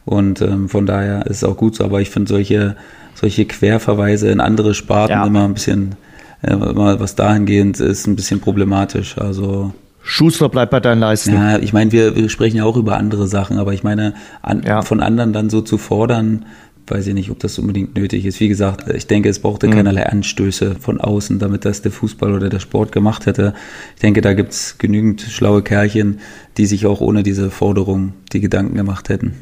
und 0.06 0.42
ähm, 0.42 0.70
von 0.70 0.86
daher 0.86 1.26
ist 1.26 1.38
es 1.38 1.44
auch 1.44 1.58
gut 1.58 1.76
so. 1.76 1.84
Aber 1.84 2.02
ich 2.02 2.10
finde 2.10 2.30
solche, 2.30 2.76
solche 3.14 3.46
Querverweise 3.46 4.30
in 4.30 4.40
andere 4.40 4.74
Sparten 4.74 5.22
immer 5.26 5.46
ein 5.46 5.54
bisschen 5.54 5.96
immer 6.42 7.00
was 7.00 7.16
dahingehend 7.16 7.80
ist, 7.80 8.08
ein 8.08 8.16
bisschen 8.16 8.40
problematisch. 8.40 9.18
Also 9.18 9.74
Schuster 10.02 10.50
bleibt 10.50 10.72
bei 10.72 10.80
deinen 10.80 11.00
Leisten. 11.00 11.34
Ja, 11.34 11.58
ich 11.58 11.74
meine, 11.74 11.92
wir, 11.92 12.16
wir 12.16 12.30
sprechen 12.30 12.58
ja 12.58 12.64
auch 12.64 12.78
über 12.78 12.98
andere 12.98 13.28
Sachen, 13.28 13.58
aber 13.58 13.74
ich 13.74 13.84
meine, 13.84 14.14
an, 14.44 14.62
ja. 14.64 14.84
von 14.84 15.00
anderen 15.00 15.34
dann 15.34 15.50
so 15.50 15.62
zu 15.62 15.80
fordern, 15.80 16.46
weiß 16.88 17.08
ich 17.08 17.14
nicht, 17.14 17.32
ob 17.32 17.40
das 17.40 17.58
unbedingt 17.58 17.96
nötig 17.96 18.26
ist. 18.26 18.40
Wie 18.40 18.48
gesagt, 18.48 18.90
ich 18.94 19.08
denke, 19.08 19.30
es 19.30 19.40
brauchte 19.40 19.68
mhm. 19.68 19.72
keinerlei 19.72 20.06
Anstöße 20.06 20.76
von 20.80 21.02
außen, 21.02 21.40
damit 21.40 21.66
das 21.66 21.82
der 21.82 21.92
Fußball 21.92 22.34
oder 22.34 22.50
der 22.50 22.60
Sport 22.60 22.92
gemacht 22.92 23.26
hätte. 23.26 23.54
Ich 23.96 24.02
denke, 24.02 24.22
da 24.22 24.34
gibt's 24.34 24.78
genügend 24.78 25.22
schlaue 25.22 25.62
Kerlchen, 25.62 26.20
die 26.58 26.66
sich 26.66 26.86
auch 26.86 27.02
ohne 27.02 27.24
diese 27.24 27.50
Forderung 27.52 28.14
die 28.34 28.40
Gedanken 28.40 28.76
gemacht 28.76 29.10
hätten. 29.10 29.34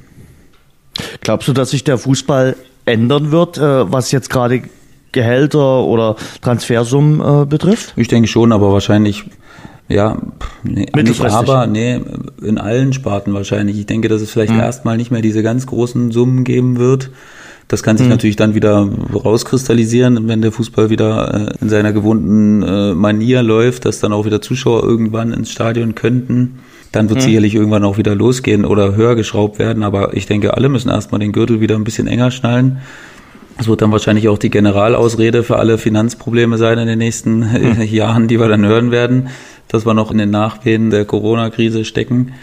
Glaubst 1.21 1.47
du, 1.47 1.53
dass 1.53 1.71
sich 1.71 1.84
der 1.84 1.97
Fußball 1.97 2.56
ändern 2.86 3.32
wird, 3.32 3.58
äh, 3.58 3.91
was 3.91 4.12
jetzt 4.12 4.29
gerade 4.29 4.63
Gehälter 5.12 5.84
oder 5.84 6.15
Transfersummen 6.41 7.43
äh, 7.43 7.45
betrifft? 7.45 7.93
Ich 7.95 8.08
denke 8.08 8.27
schon, 8.27 8.51
aber 8.51 8.71
wahrscheinlich 8.71 9.25
ja, 9.89 10.17
nee, 10.63 10.88
nicht 10.95 11.21
aber, 11.21 11.67
nee, 11.67 11.99
in 12.43 12.58
allen 12.58 12.93
Sparten 12.93 13.34
wahrscheinlich. 13.34 13.77
Ich 13.79 13.86
denke, 13.86 14.08
dass 14.10 14.21
es 14.21 14.32
vielleicht 14.32 14.53
mhm. 14.53 14.60
erstmal 14.60 14.97
nicht 14.97 15.12
mehr 15.12 15.21
diese 15.21 15.43
ganz 15.43 15.65
großen 15.67 16.12
Summen 16.12 16.43
geben 16.43 16.77
wird. 16.77 17.10
Das 17.67 17.82
kann 17.82 17.97
sich 17.97 18.06
mhm. 18.06 18.12
natürlich 18.12 18.36
dann 18.36 18.56
wieder 18.56 18.88
rauskristallisieren, 19.13 20.27
wenn 20.27 20.41
der 20.41 20.51
Fußball 20.51 20.89
wieder 20.89 21.49
äh, 21.49 21.53
in 21.62 21.69
seiner 21.69 21.93
gewohnten 21.93 22.62
äh, 22.62 22.93
Manier 22.93 23.41
läuft, 23.41 23.86
dass 23.86 23.99
dann 23.99 24.13
auch 24.13 24.25
wieder 24.25 24.41
Zuschauer 24.41 24.84
irgendwann 24.84 25.34
ins 25.34 25.51
Stadion 25.51 25.95
könnten. 25.95 26.60
Dann 26.91 27.10
wird 27.10 27.19
mhm. 27.19 27.23
sicherlich 27.23 27.56
irgendwann 27.56 27.84
auch 27.84 27.97
wieder 27.97 28.13
losgehen 28.13 28.65
oder 28.65 28.95
höher 28.95 29.15
geschraubt 29.15 29.58
werden. 29.60 29.84
Aber 29.84 30.15
ich 30.15 30.27
denke, 30.27 30.53
alle 30.56 30.69
müssen 30.69 30.89
erstmal 30.89 31.19
den 31.19 31.32
Gürtel 31.32 31.62
wieder 31.62 31.75
ein 31.75 31.84
bisschen 31.84 32.08
enger 32.08 32.32
schnallen. 32.32 32.79
Das 33.58 33.67
wird 33.67 33.82
dann 33.82 33.91
wahrscheinlich 33.91 34.29
auch 34.29 34.38
die 34.38 34.49
Generalausrede 34.49 35.43
für 35.43 35.58
alle 35.58 35.77
Finanzprobleme 35.77 36.58
sein 36.58 36.77
in 36.79 36.88
den 36.88 36.99
nächsten 36.99 37.51
hm. 37.77 37.82
Jahren, 37.82 38.27
die 38.27 38.39
wir 38.39 38.47
dann 38.47 38.65
hören 38.65 38.91
werden, 38.91 39.29
dass 39.67 39.86
wir 39.86 39.93
noch 39.93 40.12
in 40.12 40.17
den 40.17 40.30
Nachwehen 40.30 40.89
der 40.89 41.06
Corona-Krise 41.06 41.86
stecken. 41.86 42.34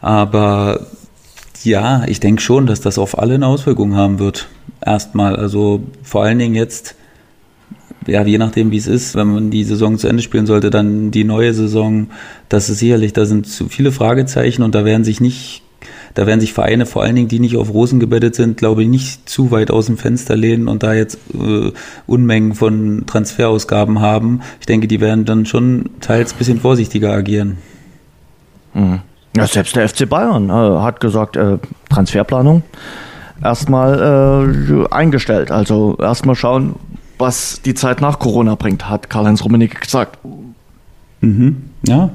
Aber 0.00 0.86
ja, 1.62 2.04
ich 2.06 2.20
denke 2.20 2.42
schon, 2.42 2.66
dass 2.66 2.80
das 2.80 2.98
auf 2.98 3.18
alle 3.18 3.34
eine 3.34 3.46
Auswirkung 3.46 3.94
haben 3.94 4.18
wird. 4.18 4.48
Erstmal, 4.84 5.36
also 5.36 5.82
vor 6.02 6.22
allen 6.22 6.38
Dingen 6.38 6.54
jetzt, 6.54 6.94
ja, 8.06 8.22
je 8.22 8.38
nachdem, 8.38 8.70
wie 8.70 8.76
es 8.76 8.86
ist, 8.86 9.16
wenn 9.16 9.28
man 9.28 9.50
die 9.50 9.64
Saison 9.64 9.96
zu 9.98 10.08
Ende 10.08 10.22
spielen 10.22 10.46
sollte, 10.46 10.70
dann 10.70 11.10
die 11.10 11.24
neue 11.24 11.54
Saison, 11.54 12.08
das 12.48 12.68
ist 12.68 12.78
sicherlich, 12.78 13.14
da 13.14 13.24
sind 13.24 13.46
zu 13.46 13.68
viele 13.68 13.92
Fragezeichen 13.92 14.62
und 14.62 14.74
da 14.74 14.84
werden 14.84 15.04
sich 15.04 15.20
nicht 15.20 15.63
da 16.14 16.26
werden 16.26 16.40
sich 16.40 16.52
Vereine, 16.52 16.86
vor 16.86 17.02
allen 17.02 17.16
Dingen, 17.16 17.28
die 17.28 17.40
nicht 17.40 17.56
auf 17.56 17.72
Rosen 17.72 18.00
gebettet 18.00 18.34
sind, 18.34 18.56
glaube 18.56 18.82
ich, 18.82 18.88
nicht 18.88 19.28
zu 19.28 19.50
weit 19.50 19.70
aus 19.70 19.86
dem 19.86 19.98
Fenster 19.98 20.36
lehnen 20.36 20.68
und 20.68 20.82
da 20.82 20.94
jetzt 20.94 21.18
äh, 21.34 21.72
Unmengen 22.06 22.54
von 22.54 23.04
Transferausgaben 23.06 24.00
haben. 24.00 24.40
Ich 24.60 24.66
denke, 24.66 24.86
die 24.86 25.00
werden 25.00 25.24
dann 25.24 25.44
schon 25.44 25.90
teils 26.00 26.32
ein 26.32 26.38
bisschen 26.38 26.60
vorsichtiger 26.60 27.12
agieren. 27.12 27.58
Mhm. 28.74 29.00
Ja, 29.36 29.46
selbst 29.48 29.74
der 29.74 29.88
FC 29.88 30.08
Bayern 30.08 30.48
äh, 30.48 30.52
hat 30.52 31.00
gesagt, 31.00 31.36
äh, 31.36 31.58
Transferplanung 31.90 32.62
erstmal 33.42 34.86
äh, 34.88 34.94
eingestellt. 34.94 35.50
Also 35.50 35.96
erstmal 36.00 36.36
schauen, 36.36 36.76
was 37.18 37.60
die 37.62 37.74
Zeit 37.74 38.00
nach 38.00 38.20
Corona 38.20 38.54
bringt, 38.54 38.88
hat 38.88 39.10
Karl-Heinz 39.10 39.42
Rummenigge 39.42 39.80
gesagt. 39.80 40.18
Mhm. 41.20 41.70
Ja, 41.86 42.10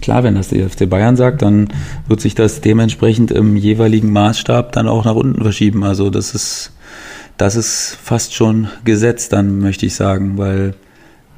Klar, 0.00 0.22
wenn 0.22 0.34
das 0.34 0.48
der 0.48 0.68
FC 0.68 0.88
Bayern 0.88 1.16
sagt, 1.16 1.42
dann 1.42 1.68
wird 2.06 2.20
sich 2.20 2.34
das 2.34 2.60
dementsprechend 2.60 3.30
im 3.30 3.56
jeweiligen 3.56 4.12
Maßstab 4.12 4.72
dann 4.72 4.88
auch 4.88 5.04
nach 5.04 5.14
unten 5.14 5.42
verschieben. 5.42 5.84
Also 5.84 6.10
das 6.10 6.34
ist, 6.34 6.72
das 7.36 7.56
ist 7.56 7.98
fast 8.02 8.34
schon 8.34 8.68
Gesetz, 8.84 9.28
dann 9.28 9.58
möchte 9.58 9.86
ich 9.86 9.94
sagen, 9.94 10.38
weil 10.38 10.74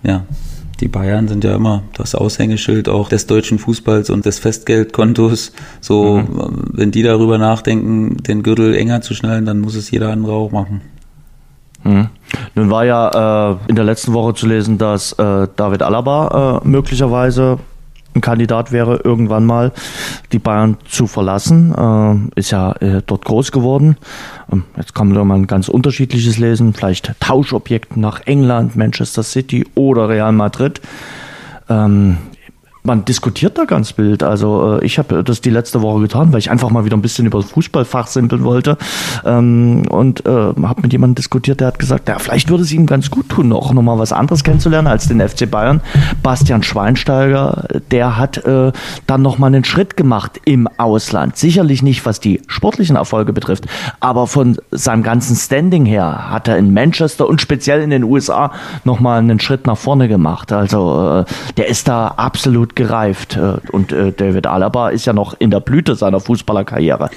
ja, 0.02 0.24
die 0.80 0.88
Bayern 0.88 1.28
sind 1.28 1.44
ja 1.44 1.54
immer 1.54 1.82
das 1.94 2.14
Aushängeschild 2.14 2.88
auch 2.88 3.08
des 3.08 3.26
deutschen 3.26 3.58
Fußballs 3.58 4.08
und 4.10 4.24
des 4.24 4.38
Festgeldkontos. 4.38 5.52
So, 5.80 6.18
mhm. 6.18 6.70
wenn 6.72 6.90
die 6.90 7.02
darüber 7.02 7.38
nachdenken, 7.38 8.16
den 8.22 8.42
Gürtel 8.42 8.74
enger 8.74 9.02
zu 9.02 9.14
schnallen, 9.14 9.44
dann 9.44 9.60
muss 9.60 9.74
es 9.74 9.90
jeder 9.90 10.10
andere 10.10 10.32
auch 10.32 10.52
machen. 10.52 10.80
Mhm. 11.84 12.08
Nun 12.54 12.70
war 12.70 12.84
ja 12.84 13.52
äh, 13.52 13.56
in 13.68 13.76
der 13.76 13.84
letzten 13.84 14.12
Woche 14.12 14.34
zu 14.34 14.46
lesen, 14.46 14.78
dass 14.78 15.12
äh, 15.12 15.48
David 15.56 15.82
Alaba 15.82 16.60
äh, 16.62 16.68
möglicherweise 16.68 17.58
ein 18.14 18.20
Kandidat 18.20 18.72
wäre, 18.72 19.00
irgendwann 19.04 19.46
mal 19.46 19.72
die 20.32 20.38
Bayern 20.38 20.76
zu 20.88 21.06
verlassen. 21.06 22.30
Äh, 22.34 22.38
ist 22.40 22.50
ja 22.50 22.72
äh, 22.80 23.02
dort 23.06 23.24
groß 23.24 23.52
geworden. 23.52 23.96
Ähm, 24.52 24.64
jetzt 24.76 24.94
kann 24.94 25.08
man 25.12 25.26
mal 25.26 25.36
ein 25.36 25.46
ganz 25.46 25.68
unterschiedliches 25.68 26.38
lesen. 26.38 26.74
Vielleicht 26.74 27.12
Tauschobjekte 27.20 28.00
nach 28.00 28.26
England, 28.26 28.76
Manchester 28.76 29.22
City 29.22 29.66
oder 29.74 30.08
Real 30.08 30.32
Madrid. 30.32 30.80
Man 32.82 33.04
diskutiert 33.04 33.58
da 33.58 33.64
ganz 33.64 33.98
wild. 33.98 34.22
Also 34.22 34.78
äh, 34.78 34.84
ich 34.84 34.98
habe 34.98 35.22
das 35.22 35.42
die 35.42 35.50
letzte 35.50 35.82
Woche 35.82 36.00
getan, 36.00 36.32
weil 36.32 36.38
ich 36.38 36.50
einfach 36.50 36.70
mal 36.70 36.84
wieder 36.84 36.96
ein 36.96 37.02
bisschen 37.02 37.26
über 37.26 37.42
Fußball 37.42 37.84
fachsimpeln 37.84 38.42
wollte 38.42 38.78
ähm, 39.24 39.82
und 39.90 40.24
äh, 40.24 40.30
habe 40.30 40.82
mit 40.82 40.92
jemandem 40.92 41.16
diskutiert, 41.16 41.60
der 41.60 41.68
hat 41.68 41.78
gesagt, 41.78 42.08
ja, 42.08 42.18
vielleicht 42.18 42.48
würde 42.48 42.62
es 42.62 42.72
ihm 42.72 42.86
ganz 42.86 43.10
gut 43.10 43.28
tun, 43.28 43.52
auch 43.52 43.72
nochmal 43.74 43.98
was 43.98 44.12
anderes 44.12 44.44
kennenzulernen 44.44 44.86
als 44.86 45.08
den 45.08 45.20
FC 45.20 45.50
Bayern. 45.50 45.82
Bastian 46.22 46.62
Schweinsteiger, 46.62 47.68
der 47.90 48.16
hat 48.16 48.38
äh, 48.46 48.72
dann 49.06 49.22
nochmal 49.22 49.48
einen 49.48 49.64
Schritt 49.64 49.96
gemacht 49.98 50.40
im 50.46 50.66
Ausland. 50.78 51.36
Sicherlich 51.36 51.82
nicht, 51.82 52.06
was 52.06 52.18
die 52.18 52.40
sportlichen 52.46 52.96
Erfolge 52.96 53.34
betrifft, 53.34 53.66
aber 54.00 54.26
von 54.26 54.56
seinem 54.70 55.02
ganzen 55.02 55.36
Standing 55.36 55.84
her 55.84 56.30
hat 56.30 56.48
er 56.48 56.56
in 56.56 56.72
Manchester 56.72 57.28
und 57.28 57.42
speziell 57.42 57.82
in 57.82 57.90
den 57.90 58.04
USA 58.04 58.52
nochmal 58.84 59.18
einen 59.18 59.38
Schritt 59.38 59.66
nach 59.66 59.76
vorne 59.76 60.08
gemacht. 60.08 60.50
Also 60.52 61.24
äh, 61.26 61.52
der 61.58 61.68
ist 61.68 61.86
da 61.86 62.08
absolut 62.08 62.69
gereift. 62.74 63.36
Äh, 63.36 63.56
und 63.70 63.92
äh, 63.92 64.12
David 64.12 64.46
Alaba 64.46 64.90
ist 64.90 65.06
ja 65.06 65.12
noch 65.12 65.34
in 65.38 65.50
der 65.50 65.60
Blüte 65.60 65.94
seiner 65.94 66.20
Fußballerkarriere. 66.20 67.10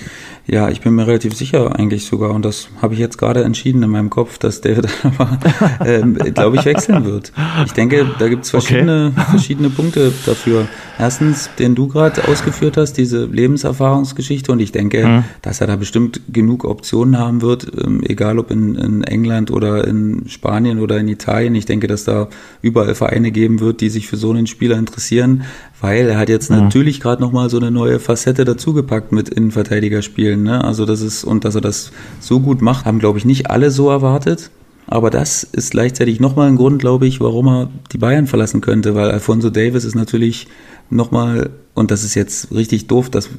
Ja, 0.45 0.69
ich 0.69 0.81
bin 0.81 0.93
mir 0.93 1.07
relativ 1.07 1.35
sicher 1.35 1.79
eigentlich 1.79 2.05
sogar, 2.05 2.31
und 2.31 2.43
das 2.43 2.67
habe 2.81 2.93
ich 2.93 2.99
jetzt 2.99 3.17
gerade 3.17 3.45
entschieden 3.45 3.81
in 3.81 3.89
meinem 3.89 4.09
Kopf, 4.09 4.37
dass 4.37 4.59
David 4.61 4.87
Alaba, 5.03 5.39
ähm, 5.85 6.15
glaube 6.15 6.57
ich, 6.57 6.65
wechseln 6.65 7.05
wird. 7.05 7.31
Ich 7.65 7.71
denke, 7.71 8.05
da 8.19 8.27
gibt 8.27 8.43
es 8.43 8.49
verschiedene, 8.49 9.13
okay. 9.15 9.25
verschiedene 9.29 9.69
Punkte 9.69 10.11
dafür. 10.25 10.67
Erstens, 10.99 11.49
den 11.57 11.75
du 11.75 11.87
gerade 11.87 12.27
ausgeführt 12.27 12.75
hast, 12.75 12.93
diese 12.93 13.25
Lebenserfahrungsgeschichte, 13.25 14.51
und 14.51 14.59
ich 14.59 14.73
denke, 14.73 15.07
mhm. 15.07 15.23
dass 15.41 15.61
er 15.61 15.67
da 15.67 15.77
bestimmt 15.77 16.19
genug 16.27 16.65
Optionen 16.65 17.17
haben 17.17 17.41
wird, 17.41 17.71
ähm, 17.81 18.01
egal 18.03 18.37
ob 18.37 18.51
in, 18.51 18.75
in 18.75 19.03
England 19.03 19.49
oder 19.49 19.87
in 19.87 20.27
Spanien 20.27 20.79
oder 20.79 20.97
in 20.97 21.07
Italien. 21.07 21.55
Ich 21.55 21.65
denke, 21.65 21.87
dass 21.87 22.03
da 22.03 22.27
überall 22.61 22.95
Vereine 22.95 23.31
geben 23.31 23.61
wird, 23.61 23.79
die 23.79 23.89
sich 23.89 24.07
für 24.07 24.17
so 24.17 24.31
einen 24.31 24.47
Spieler 24.47 24.77
interessieren, 24.77 25.43
weil 25.79 26.09
er 26.09 26.17
hat 26.17 26.29
jetzt 26.29 26.51
mhm. 26.51 26.57
natürlich 26.57 26.99
gerade 26.99 27.21
nochmal 27.21 27.49
so 27.49 27.57
eine 27.57 27.71
neue 27.71 27.99
Facette 27.99 28.43
dazugepackt 28.43 29.13
mit 29.13 29.29
Innenverteidigerspielen 29.29 30.32
spielen. 30.33 30.43
Ne? 30.43 30.63
Also 30.63 30.85
das 30.85 31.01
ist, 31.01 31.23
und 31.23 31.45
dass 31.45 31.55
er 31.55 31.61
das 31.61 31.91
so 32.19 32.39
gut 32.39 32.61
macht, 32.61 32.85
haben, 32.85 32.99
glaube 32.99 33.17
ich, 33.17 33.25
nicht 33.25 33.49
alle 33.49 33.71
so 33.71 33.89
erwartet. 33.89 34.49
Aber 34.85 35.09
das 35.09 35.43
ist 35.43 35.71
gleichzeitig 35.71 36.19
nochmal 36.19 36.49
ein 36.49 36.57
Grund, 36.57 36.79
glaube 36.79 37.07
ich, 37.07 37.21
warum 37.21 37.47
er 37.47 37.69
die 37.93 37.97
Bayern 37.97 38.27
verlassen 38.27 38.59
könnte, 38.59 38.95
weil 38.95 39.11
Alfonso 39.11 39.49
Davis 39.49 39.85
ist 39.85 39.95
natürlich 39.95 40.47
nochmal, 40.89 41.51
und 41.73 41.89
das 41.89 42.03
ist 42.03 42.15
jetzt 42.15 42.51
richtig 42.51 42.87
doof, 42.87 43.09
das, 43.09 43.29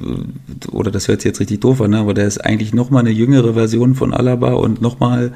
oder 0.71 0.89
das 0.89 1.07
hört 1.07 1.21
sich 1.21 1.29
jetzt 1.29 1.39
richtig 1.39 1.61
doof 1.61 1.81
an, 1.81 1.91
ne? 1.91 1.99
aber 1.99 2.15
der 2.15 2.25
ist 2.25 2.39
eigentlich 2.39 2.73
nochmal 2.73 3.01
eine 3.01 3.11
jüngere 3.11 3.53
Version 3.53 3.93
von 3.93 4.11
Alaba 4.11 4.53
und 4.53 4.81
nochmal 4.81 5.33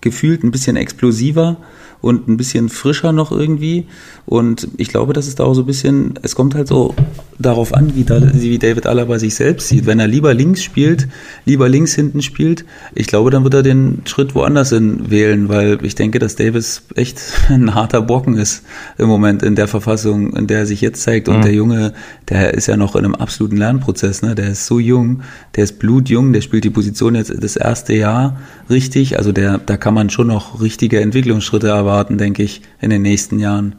gefühlt 0.00 0.44
ein 0.44 0.52
bisschen 0.52 0.76
explosiver 0.76 1.56
und 2.00 2.28
ein 2.28 2.36
bisschen 2.36 2.68
frischer 2.68 3.12
noch 3.12 3.32
irgendwie. 3.32 3.86
Und 4.24 4.68
ich 4.76 4.88
glaube, 4.88 5.12
dass 5.12 5.26
es 5.26 5.34
da 5.34 5.44
auch 5.44 5.54
so 5.54 5.62
ein 5.62 5.66
bisschen, 5.66 6.14
es 6.22 6.34
kommt 6.34 6.54
halt 6.54 6.68
so 6.68 6.94
darauf 7.38 7.72
an, 7.72 7.94
wie, 7.94 8.04
da, 8.04 8.20
wie 8.34 8.58
David 8.58 8.86
Alaba 8.86 9.18
sich 9.18 9.34
selbst 9.34 9.68
sieht. 9.68 9.86
Wenn 9.86 10.00
er 10.00 10.06
lieber 10.06 10.34
links 10.34 10.62
spielt, 10.62 11.08
lieber 11.44 11.68
links 11.68 11.94
hinten 11.94 12.20
spielt, 12.20 12.64
ich 12.94 13.06
glaube, 13.06 13.30
dann 13.30 13.44
wird 13.44 13.54
er 13.54 13.62
den 13.62 14.02
Schritt 14.06 14.34
woanders 14.34 14.70
hin 14.70 15.10
wählen, 15.10 15.48
weil 15.48 15.78
ich 15.82 15.94
denke, 15.94 16.18
dass 16.18 16.36
Davis 16.36 16.82
echt 16.94 17.20
ein 17.48 17.74
harter 17.74 18.02
Brocken 18.02 18.36
ist 18.36 18.64
im 18.96 19.08
Moment 19.08 19.42
in 19.42 19.54
der 19.54 19.68
Verfassung, 19.68 20.36
in 20.36 20.46
der 20.46 20.60
er 20.60 20.66
sich 20.66 20.80
jetzt 20.80 21.02
zeigt. 21.02 21.28
Und 21.28 21.38
mhm. 21.38 21.42
der 21.42 21.52
Junge, 21.52 21.92
der 22.28 22.54
ist 22.54 22.66
ja 22.66 22.76
noch 22.76 22.96
in 22.96 23.04
einem 23.04 23.14
absoluten 23.14 23.56
Lernprozess, 23.56 24.22
ne? 24.22 24.34
Der 24.34 24.50
ist 24.50 24.66
so 24.66 24.78
jung, 24.78 25.22
der 25.56 25.64
ist 25.64 25.78
blutjung, 25.78 26.32
der 26.32 26.42
spielt 26.42 26.64
die 26.64 26.70
Position 26.70 27.14
jetzt 27.14 27.32
das 27.42 27.56
erste 27.56 27.94
Jahr 27.94 28.38
richtig. 28.68 29.16
Also 29.18 29.32
der, 29.32 29.58
da 29.58 29.76
kann 29.76 29.94
man 29.94 30.10
schon 30.10 30.26
noch 30.26 30.60
richtige 30.60 31.00
Entwicklungsschritte 31.00 31.68
erwarten, 31.68 31.87
denke 32.18 32.42
ich, 32.42 32.62
in 32.80 32.90
den 32.90 33.02
nächsten 33.02 33.38
Jahren. 33.38 33.76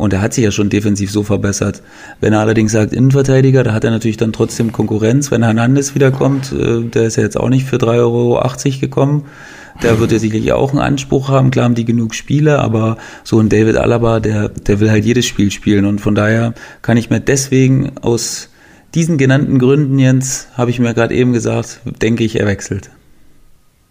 Und 0.00 0.14
er 0.14 0.22
hat 0.22 0.32
sich 0.32 0.44
ja 0.44 0.50
schon 0.50 0.70
defensiv 0.70 1.10
so 1.10 1.24
verbessert. 1.24 1.82
Wenn 2.20 2.32
er 2.32 2.40
allerdings 2.40 2.72
sagt 2.72 2.94
Innenverteidiger, 2.94 3.62
da 3.62 3.74
hat 3.74 3.84
er 3.84 3.90
natürlich 3.90 4.16
dann 4.16 4.32
trotzdem 4.32 4.72
Konkurrenz. 4.72 5.30
Wenn 5.30 5.42
Hernandez 5.42 5.94
wiederkommt, 5.94 6.52
äh, 6.52 6.84
der 6.84 7.04
ist 7.04 7.16
ja 7.16 7.22
jetzt 7.22 7.38
auch 7.38 7.50
nicht 7.50 7.66
für 7.66 7.76
3,80 7.76 7.96
Euro 7.98 8.40
gekommen. 8.80 9.26
Der 9.82 10.00
wird 10.00 10.12
ja 10.12 10.18
sicherlich 10.18 10.52
auch 10.52 10.70
einen 10.70 10.80
Anspruch 10.80 11.28
haben. 11.28 11.50
Klar 11.50 11.66
haben 11.66 11.74
die 11.74 11.84
genug 11.84 12.14
Spiele, 12.14 12.60
aber 12.60 12.96
so 13.24 13.38
ein 13.40 13.50
David 13.50 13.76
Alaba, 13.76 14.20
der, 14.20 14.48
der 14.48 14.80
will 14.80 14.90
halt 14.90 15.04
jedes 15.04 15.26
Spiel 15.26 15.50
spielen. 15.50 15.84
Und 15.84 16.00
von 16.00 16.14
daher 16.14 16.54
kann 16.80 16.96
ich 16.96 17.10
mir 17.10 17.20
deswegen 17.20 17.92
aus 18.00 18.48
diesen 18.94 19.18
genannten 19.18 19.58
Gründen, 19.58 19.98
Jens, 19.98 20.48
habe 20.54 20.70
ich 20.70 20.78
mir 20.78 20.94
gerade 20.94 21.14
eben 21.14 21.34
gesagt, 21.34 21.80
denke 22.00 22.24
ich, 22.24 22.40
er 22.40 22.46
wechselt. 22.46 22.90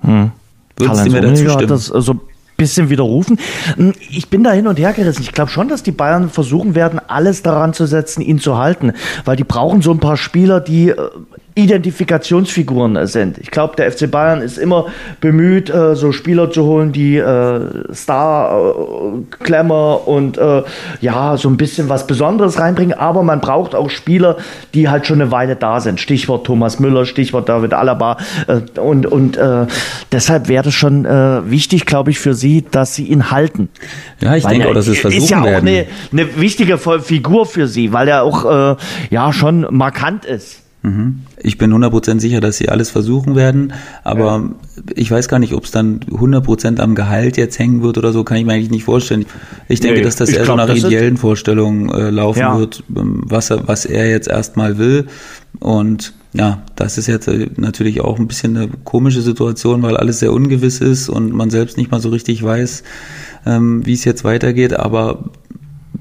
Hm. 0.01 0.31
Würdest 0.75 1.05
du 1.05 1.11
mir 1.11 1.21
dazu 1.21 1.49
stimmen? 1.49 1.67
Das 1.67 1.85
so 1.85 1.93
also 1.93 2.21
bisschen 2.59 2.89
widerrufen. 2.91 3.39
Hm, 3.75 3.93
ich 4.11 4.29
bin 4.29 4.43
da 4.43 4.51
hin 4.51 4.67
und 4.67 4.77
her 4.77 4.93
gerissen. 4.93 5.23
Ich 5.23 5.31
glaube 5.31 5.49
schon, 5.49 5.67
dass 5.67 5.81
die 5.81 5.91
Bayern 5.91 6.29
versuchen 6.29 6.75
werden, 6.75 6.99
alles 7.07 7.41
daran 7.41 7.73
zu 7.73 7.87
setzen, 7.87 8.21
ihn 8.21 8.37
zu 8.37 8.57
halten, 8.57 8.93
weil 9.25 9.35
die 9.35 9.43
brauchen 9.43 9.81
so 9.81 9.91
ein 9.91 9.99
paar 9.99 10.17
Spieler, 10.17 10.59
die 10.59 10.89
äh, 10.89 11.09
Identifikationsfiguren 11.55 13.05
sind. 13.07 13.37
Ich 13.37 13.51
glaube, 13.51 13.75
der 13.75 13.91
FC 13.91 14.09
Bayern 14.09 14.41
ist 14.41 14.57
immer 14.57 14.87
bemüht, 15.19 15.69
äh, 15.69 15.95
so 15.95 16.11
Spieler 16.11 16.51
zu 16.51 16.63
holen, 16.63 16.91
die 16.91 17.17
äh, 17.17 17.93
Star, 17.93 18.57
äh, 18.57 19.59
und 20.05 20.37
äh, 20.37 20.63
ja, 21.01 21.35
so 21.37 21.49
ein 21.49 21.57
bisschen 21.57 21.89
was 21.89 22.07
Besonderes 22.07 22.59
reinbringen. 22.59 22.97
Aber 22.97 23.23
man 23.23 23.41
braucht 23.41 23.75
auch 23.75 23.89
Spieler, 23.89 24.37
die 24.73 24.89
halt 24.89 25.05
schon 25.05 25.21
eine 25.21 25.31
Weile 25.31 25.55
da 25.55 25.79
sind. 25.79 25.99
Stichwort 25.99 26.45
Thomas 26.45 26.79
Müller, 26.79 27.05
Stichwort 27.05 27.49
David 27.49 27.73
Alaba. 27.73 28.17
Äh, 28.47 28.79
und 28.79 29.05
und 29.05 29.37
äh, 29.37 29.65
deshalb 30.11 30.47
wäre 30.47 30.69
es 30.69 30.75
schon 30.75 31.05
äh, 31.05 31.49
wichtig, 31.49 31.85
glaube 31.85 32.11
ich, 32.11 32.19
für 32.19 32.33
sie, 32.33 32.63
dass 32.69 32.95
sie 32.95 33.05
ihn 33.05 33.31
halten. 33.31 33.69
Ja, 34.21 34.35
ich 34.35 34.43
weil 34.43 34.53
denke 34.53 34.69
auch, 34.69 34.73
dass 34.73 34.87
es 34.87 34.99
versuchen 34.99 35.23
ist 35.23 35.29
ja 35.29 35.41
auch 35.41 35.45
werden. 35.45 35.67
Eine, 35.67 35.87
eine 36.11 36.39
wichtige 36.39 36.77
Figur 36.77 37.45
für 37.45 37.67
sie, 37.67 37.91
weil 37.91 38.07
er 38.07 38.23
auch 38.23 38.75
äh, 38.75 38.75
ja 39.09 39.33
schon 39.33 39.67
markant 39.71 40.25
ist. 40.25 40.61
Mhm. 40.81 41.21
Ich 41.41 41.57
bin 41.57 41.73
100% 41.73 42.19
sicher, 42.19 42.39
dass 42.39 42.57
sie 42.57 42.69
alles 42.69 42.89
versuchen 42.89 43.35
werden, 43.35 43.73
aber 44.03 44.49
ja. 44.77 44.83
ich 44.95 45.11
weiß 45.11 45.27
gar 45.27 45.39
nicht, 45.39 45.53
ob 45.53 45.65
es 45.65 45.71
dann 45.71 45.99
100% 45.99 46.79
am 46.79 46.95
Gehalt 46.95 47.35
jetzt 47.35 47.59
hängen 47.59 47.81
wird 47.81 47.97
oder 47.97 48.13
so, 48.13 48.23
kann 48.23 48.37
ich 48.37 48.45
mir 48.45 48.53
eigentlich 48.53 48.69
nicht 48.71 48.85
vorstellen. 48.85 49.25
Ich 49.67 49.81
denke, 49.81 49.97
nee, 49.99 50.03
dass 50.03 50.15
das 50.15 50.29
eher 50.29 50.45
glaub, 50.45 50.59
so 50.59 50.65
nach 50.65 50.73
ideellen 50.73 51.17
Vorstellungen 51.17 51.89
äh, 51.89 52.09
laufen 52.09 52.39
ja. 52.39 52.57
wird, 52.57 52.83
ähm, 52.95 53.23
was 53.25 53.49
er, 53.49 53.67
was 53.67 53.85
er 53.85 54.09
jetzt 54.09 54.29
erstmal 54.29 54.77
will. 54.77 55.07
Und 55.59 56.13
ja, 56.31 56.61
das 56.75 56.97
ist 56.97 57.07
jetzt 57.07 57.27
äh, 57.27 57.49
natürlich 57.57 57.99
auch 57.99 58.17
ein 58.17 58.27
bisschen 58.27 58.55
eine 58.55 58.69
komische 58.85 59.21
Situation, 59.21 59.81
weil 59.81 59.97
alles 59.97 60.19
sehr 60.19 60.31
ungewiss 60.31 60.79
ist 60.79 61.09
und 61.09 61.33
man 61.33 61.49
selbst 61.49 61.77
nicht 61.77 61.91
mal 61.91 61.99
so 61.99 62.09
richtig 62.09 62.41
weiß, 62.41 62.83
ähm, 63.45 63.85
wie 63.85 63.93
es 63.93 64.05
jetzt 64.05 64.23
weitergeht. 64.23 64.73
Aber 64.73 65.25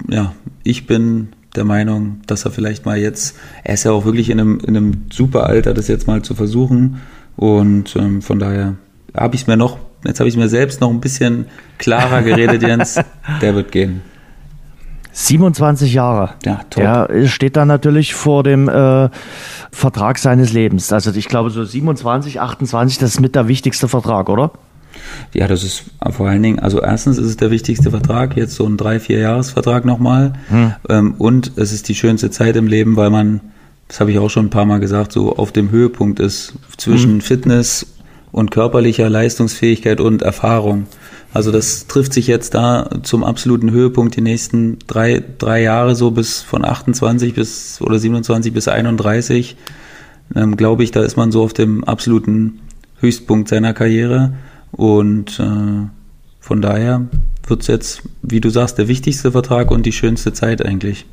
ja, 0.09 0.35
ich 0.63 0.87
bin 0.87 1.31
der 1.57 1.65
Meinung, 1.65 2.21
dass 2.27 2.45
er 2.45 2.51
vielleicht 2.51 2.87
mal 2.87 2.99
jetzt, 2.99 3.37
er 3.65 3.75
ist 3.75 3.85
ja 3.85 3.93
auch 3.93 4.05
wirklich 4.05 4.31
in 4.31 4.41
einem, 4.41 4.59
in 4.61 4.77
einem 4.77 5.07
super 5.11 5.47
Alter, 5.47 5.75
das 5.75 5.89
jetzt 5.89 6.07
mal 6.07 6.23
zu 6.23 6.35
versuchen. 6.35 7.01
Und 7.37 7.97
ähm, 7.97 8.23
von 8.23 8.39
daher 8.39 8.75
habe 9.15 9.35
ich 9.35 9.43
es 9.43 9.47
mir 9.47 9.57
noch, 9.57 9.79
jetzt 10.05 10.21
habe 10.21 10.29
ich 10.29 10.37
mir 10.37 10.49
selbst 10.49 10.81
noch 10.81 10.91
ein 10.91 11.01
bisschen 11.01 11.47
klarer 11.79 12.23
geredet, 12.23 12.63
Jens. 12.63 13.01
Der 13.41 13.55
wird 13.55 13.73
gehen. 13.73 14.03
27 15.13 15.95
Jahre. 15.95 16.31
Ja, 16.45 16.61
top. 16.71 16.83
Der 16.83 17.27
steht 17.27 17.57
dann 17.57 17.67
natürlich 17.67 18.15
vor 18.15 18.45
dem 18.45 18.69
äh, 18.69 19.09
Vertrag 19.73 20.19
seines 20.19 20.53
Lebens. 20.53 20.93
Also 20.93 21.11
ich 21.13 21.29
glaube 21.29 21.51
so 21.51 21.65
27, 21.65 22.41
28, 22.41 22.99
das 22.99 23.11
ist 23.11 23.21
mit 23.21 23.35
der 23.35 23.49
wichtigste 23.49 23.89
Vertrag, 23.89 24.29
oder? 24.29 24.53
Ja, 25.35 25.47
das 25.47 25.65
ist 25.65 25.85
vor 26.11 26.29
allen 26.29 26.43
Dingen, 26.43 26.59
also 26.59 26.81
erstens 26.81 27.19
ist 27.19 27.27
es 27.27 27.37
der 27.37 27.51
wichtigste 27.51 27.91
Vertrag, 27.91 28.37
jetzt 28.37 28.55
so 28.55 28.67
ein 28.67 28.77
drei, 28.77 29.01
vier 29.01 29.19
Jahresvertrag 29.19 29.85
nochmal. 29.85 30.33
Hm. 30.49 30.73
Ähm, 30.89 31.15
und 31.19 31.53
es 31.57 31.73
ist 31.73 31.89
die 31.89 31.95
schönste 31.95 32.31
Zeit 32.31 32.57
im 32.57 32.67
Leben, 32.67 32.97
weil 32.97 33.11
man, 33.11 33.41
das 33.89 34.01
habe 34.01 34.11
ich 34.11 34.19
auch 34.19 34.31
schon 34.31 34.47
ein 34.47 34.51
paar 34.51 34.67
Mal 34.67 34.81
gesagt, 34.81 35.13
so 35.13 35.37
auf 35.37 35.53
dem 35.53 35.71
Höhepunkt 35.71 36.21
ist 36.21 36.55
zwischen 36.77 37.15
hm. 37.15 37.21
Fitness 37.21 37.87
und 38.33 38.51
körperlicher 38.51 39.09
Leistungsfähigkeit 39.09 40.01
und 40.01 40.23
Erfahrung. 40.23 40.87
Also 41.33 41.53
das 41.53 41.87
trifft 41.87 42.15
sich 42.15 42.27
jetzt 42.27 42.55
da 42.55 42.89
zum 43.03 43.23
absoluten 43.23 43.71
Höhepunkt 43.71 44.17
die 44.17 44.23
nächsten 44.23 44.79
drei, 44.87 45.23
drei 45.39 45.63
Jahre 45.63 45.95
so 45.95 46.11
bis 46.11 46.41
von 46.41 46.65
28 46.65 47.35
bis 47.35 47.81
oder 47.83 47.99
27 47.99 48.53
bis 48.53 48.67
31. 48.67 49.57
Ähm, 50.35 50.57
Glaube 50.57 50.85
ich, 50.85 50.91
da 50.91 51.03
ist 51.03 51.17
man 51.17 51.31
so 51.31 51.43
auf 51.43 51.53
dem 51.53 51.85
absoluten 51.85 52.61
Höchstpunkt 53.01 53.49
seiner 53.49 53.75
Karriere. 53.75 54.33
Und 54.73 55.41
äh, 55.41 55.89
von 56.41 56.63
daher 56.63 57.07
wird 57.47 57.63
es 57.63 57.67
jetzt, 57.67 58.03
wie 58.23 58.41
du 58.41 58.51
sagst, 58.51 58.79
der 58.79 58.89
wichtigste 58.89 59.33
Vertrag 59.33 59.71
und 59.71 59.87
die 59.87 59.93
schönste 59.93 60.33
Zeit 60.33 60.65
eigentlich. 60.65 61.07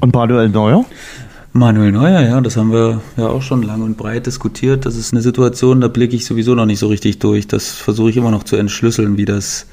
Und 0.00 0.14
Manuel 0.14 0.48
Neuer? 0.48 0.84
Manuel 1.52 1.92
Neuer, 1.92 2.22
ja, 2.22 2.40
das 2.40 2.56
haben 2.56 2.72
wir 2.72 3.02
ja 3.16 3.26
auch 3.26 3.42
schon 3.42 3.62
lang 3.62 3.82
und 3.82 3.96
breit 3.96 4.26
diskutiert. 4.26 4.86
Das 4.86 4.96
ist 4.96 5.12
eine 5.12 5.20
Situation, 5.20 5.80
da 5.80 5.88
blicke 5.88 6.16
ich 6.16 6.24
sowieso 6.24 6.54
noch 6.54 6.66
nicht 6.66 6.78
so 6.78 6.88
richtig 6.88 7.18
durch. 7.18 7.46
Das 7.46 7.72
versuche 7.72 8.10
ich 8.10 8.16
immer 8.16 8.30
noch 8.30 8.44
zu 8.44 8.56
entschlüsseln, 8.56 9.18
wie 9.18 9.26
das, 9.26 9.66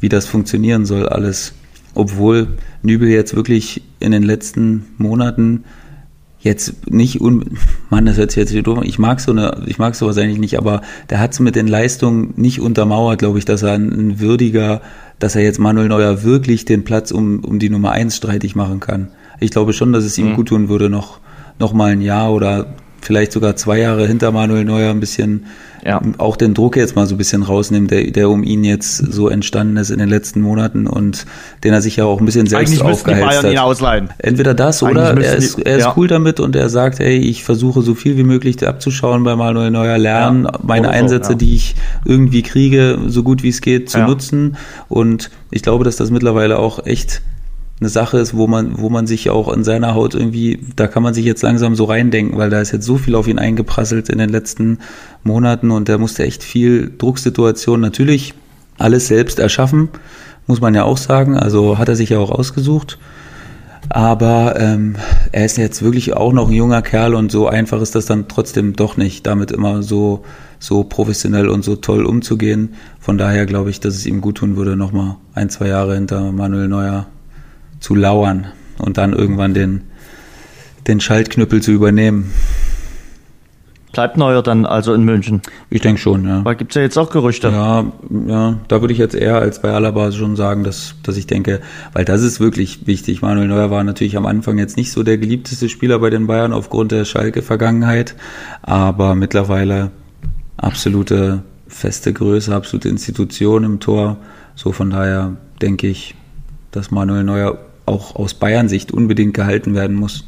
wie 0.00 0.10
das 0.10 0.26
funktionieren 0.26 0.84
soll 0.84 1.08
alles. 1.08 1.54
Obwohl 1.94 2.48
Nübel 2.82 3.08
jetzt 3.08 3.34
wirklich 3.34 3.82
in 3.98 4.12
den 4.12 4.22
letzten 4.22 4.86
Monaten 4.98 5.64
jetzt 6.42 6.90
nicht 6.90 7.20
un 7.20 7.56
Mann, 7.88 8.04
das 8.04 8.16
hört 8.16 8.32
sich 8.32 8.40
jetzt 8.40 8.52
wieder 8.52 8.62
doof 8.62 8.80
ich 8.82 8.98
mag 8.98 9.20
so 9.20 9.30
eine, 9.30 9.62
ich 9.66 9.78
mag 9.78 9.94
sowas 9.94 10.18
eigentlich 10.18 10.38
nicht, 10.38 10.58
aber 10.58 10.82
der 11.08 11.20
hat 11.20 11.32
es 11.32 11.40
mit 11.40 11.56
den 11.56 11.68
Leistungen 11.68 12.34
nicht 12.36 12.60
untermauert, 12.60 13.20
glaube 13.20 13.38
ich, 13.38 13.44
dass 13.44 13.62
er 13.62 13.72
ein, 13.72 13.90
ein, 13.90 14.20
würdiger, 14.20 14.80
dass 15.18 15.36
er 15.36 15.42
jetzt 15.42 15.58
Manuel 15.58 15.88
Neuer 15.88 16.24
wirklich 16.24 16.64
den 16.64 16.84
Platz 16.84 17.12
um, 17.12 17.44
um 17.44 17.58
die 17.58 17.70
Nummer 17.70 17.92
eins 17.92 18.16
streitig 18.16 18.56
machen 18.56 18.80
kann. 18.80 19.08
Ich 19.40 19.50
glaube 19.50 19.72
schon, 19.72 19.92
dass 19.92 20.04
es 20.04 20.18
ihm 20.18 20.30
mhm. 20.30 20.36
gut 20.36 20.48
tun 20.48 20.68
würde, 20.68 20.90
noch, 20.90 21.20
noch 21.58 21.72
mal 21.72 21.92
ein 21.92 22.00
Jahr 22.00 22.32
oder 22.32 22.74
vielleicht 23.00 23.32
sogar 23.32 23.56
zwei 23.56 23.78
Jahre 23.78 24.06
hinter 24.06 24.32
Manuel 24.32 24.64
Neuer 24.64 24.90
ein 24.90 25.00
bisschen 25.00 25.46
ja. 25.84 26.00
auch 26.18 26.36
den 26.36 26.54
Druck 26.54 26.76
jetzt 26.76 26.96
mal 26.96 27.06
so 27.06 27.14
ein 27.14 27.18
bisschen 27.18 27.42
rausnehmen, 27.42 27.88
der, 27.88 28.10
der 28.10 28.30
um 28.30 28.42
ihn 28.42 28.64
jetzt 28.64 28.96
so 28.96 29.28
entstanden 29.28 29.76
ist 29.76 29.90
in 29.90 29.98
den 29.98 30.08
letzten 30.08 30.40
Monaten 30.40 30.86
und 30.86 31.26
den 31.64 31.72
er 31.72 31.82
sich 31.82 31.96
ja 31.96 32.04
auch 32.04 32.20
ein 32.20 32.24
bisschen 32.24 32.46
selbst 32.46 32.72
Eigentlich 32.72 32.82
aufgeheizt 32.82 33.42
hat. 33.42 33.52
Ihn 33.52 33.58
ausleihen. 33.58 34.10
Entweder 34.18 34.54
das 34.54 34.82
Eigentlich 34.82 34.96
oder 34.96 35.20
er 35.22 35.36
ist, 35.36 35.58
er 35.58 35.76
ist 35.78 35.84
ja. 35.84 35.94
cool 35.96 36.08
damit 36.08 36.40
und 36.40 36.56
er 36.56 36.68
sagt, 36.68 36.98
hey, 36.98 37.18
ich 37.18 37.44
versuche 37.44 37.82
so 37.82 37.94
viel 37.94 38.16
wie 38.16 38.24
möglich 38.24 38.66
abzuschauen 38.66 39.24
bei 39.24 39.34
Manuel 39.34 39.70
Neuer, 39.70 39.98
lernen, 39.98 40.44
ja. 40.44 40.58
meine 40.62 40.88
so, 40.88 40.92
Einsätze, 40.92 41.36
die 41.36 41.54
ich 41.54 41.74
irgendwie 42.04 42.42
kriege, 42.42 42.98
so 43.06 43.22
gut 43.22 43.42
wie 43.42 43.48
es 43.48 43.60
geht, 43.60 43.90
zu 43.90 43.98
nutzen 43.98 44.56
und 44.88 45.30
ich 45.50 45.62
glaube, 45.62 45.84
dass 45.84 45.96
das 45.96 46.10
mittlerweile 46.10 46.58
auch 46.58 46.86
echt 46.86 47.22
eine 47.82 47.88
Sache 47.88 48.18
ist, 48.18 48.36
wo 48.36 48.46
man, 48.46 48.78
wo 48.78 48.90
man 48.90 49.08
sich 49.08 49.28
auch 49.28 49.52
in 49.52 49.64
seiner 49.64 49.94
Haut 49.94 50.14
irgendwie, 50.14 50.60
da 50.76 50.86
kann 50.86 51.02
man 51.02 51.14
sich 51.14 51.24
jetzt 51.24 51.42
langsam 51.42 51.74
so 51.74 51.84
reindenken, 51.84 52.38
weil 52.38 52.48
da 52.48 52.60
ist 52.60 52.70
jetzt 52.70 52.86
so 52.86 52.96
viel 52.96 53.16
auf 53.16 53.26
ihn 53.26 53.40
eingeprasselt 53.40 54.08
in 54.08 54.18
den 54.18 54.30
letzten 54.30 54.78
Monaten 55.24 55.72
und 55.72 55.88
der 55.88 55.98
musste 55.98 56.22
echt 56.22 56.44
viel 56.44 56.92
Drucksituation 56.96 57.80
natürlich 57.80 58.34
alles 58.78 59.08
selbst 59.08 59.40
erschaffen, 59.40 59.88
muss 60.46 60.60
man 60.60 60.76
ja 60.76 60.84
auch 60.84 60.96
sagen. 60.96 61.36
Also 61.36 61.76
hat 61.76 61.88
er 61.88 61.96
sich 61.96 62.10
ja 62.10 62.18
auch 62.20 62.30
ausgesucht. 62.30 62.98
Aber 63.88 64.54
ähm, 64.60 64.94
er 65.32 65.44
ist 65.44 65.58
jetzt 65.58 65.82
wirklich 65.82 66.14
auch 66.14 66.32
noch 66.32 66.48
ein 66.48 66.54
junger 66.54 66.82
Kerl 66.82 67.16
und 67.16 67.32
so 67.32 67.48
einfach 67.48 67.82
ist 67.82 67.96
das 67.96 68.06
dann 68.06 68.28
trotzdem 68.28 68.74
doch 68.76 68.96
nicht, 68.96 69.26
damit 69.26 69.50
immer 69.50 69.82
so, 69.82 70.22
so 70.60 70.84
professionell 70.84 71.48
und 71.48 71.64
so 71.64 71.74
toll 71.74 72.06
umzugehen. 72.06 72.74
Von 73.00 73.18
daher 73.18 73.44
glaube 73.44 73.70
ich, 73.70 73.80
dass 73.80 73.96
es 73.96 74.06
ihm 74.06 74.20
gut 74.20 74.36
tun 74.36 74.56
würde, 74.56 74.76
nochmal 74.76 75.16
ein, 75.34 75.50
zwei 75.50 75.66
Jahre 75.66 75.96
hinter 75.96 76.30
Manuel 76.30 76.68
Neuer 76.68 77.08
zu 77.82 77.94
lauern 77.94 78.46
und 78.78 78.96
dann 78.96 79.12
irgendwann 79.12 79.54
den, 79.54 79.82
den 80.86 81.00
Schaltknüppel 81.00 81.60
zu 81.60 81.72
übernehmen. 81.72 82.32
Bleibt 83.92 84.16
Neuer 84.16 84.42
dann 84.42 84.64
also 84.64 84.94
in 84.94 85.04
München? 85.04 85.42
Ich 85.68 85.82
denke 85.82 86.00
schon, 86.00 86.26
ja. 86.26 86.42
Weil 86.44 86.54
gibt 86.54 86.70
es 86.70 86.76
ja 86.76 86.82
jetzt 86.82 86.96
auch 86.96 87.10
Gerüchte. 87.10 87.48
Ja, 87.48 87.92
ja, 88.26 88.58
da 88.68 88.80
würde 88.80 88.94
ich 88.94 88.98
jetzt 88.98 89.14
eher 89.14 89.36
als 89.36 89.60
bei 89.60 89.70
Alaba 89.70 90.10
schon 90.12 90.34
sagen, 90.34 90.64
dass, 90.64 90.94
dass 91.02 91.18
ich 91.18 91.26
denke, 91.26 91.60
weil 91.92 92.06
das 92.06 92.22
ist 92.22 92.40
wirklich 92.40 92.86
wichtig. 92.86 93.20
Manuel 93.20 93.48
Neuer 93.48 93.70
war 93.70 93.84
natürlich 93.84 94.16
am 94.16 94.24
Anfang 94.24 94.56
jetzt 94.56 94.78
nicht 94.78 94.92
so 94.92 95.02
der 95.02 95.18
geliebteste 95.18 95.68
Spieler 95.68 95.98
bei 95.98 96.08
den 96.08 96.26
Bayern 96.26 96.54
aufgrund 96.54 96.92
der 96.92 97.04
Schalke-Vergangenheit, 97.04 98.14
aber 98.62 99.14
mittlerweile 99.14 99.90
absolute 100.56 101.42
feste 101.68 102.14
Größe, 102.14 102.54
absolute 102.54 102.88
Institution 102.88 103.64
im 103.64 103.80
Tor. 103.80 104.16
So 104.54 104.72
von 104.72 104.88
daher 104.88 105.36
denke 105.60 105.88
ich, 105.88 106.14
dass 106.70 106.90
Manuel 106.90 107.24
Neuer 107.24 107.58
auch 107.86 108.16
aus 108.16 108.34
Bayern-Sicht 108.34 108.92
unbedingt 108.92 109.34
gehalten 109.34 109.74
werden 109.74 109.96
muss. 109.96 110.24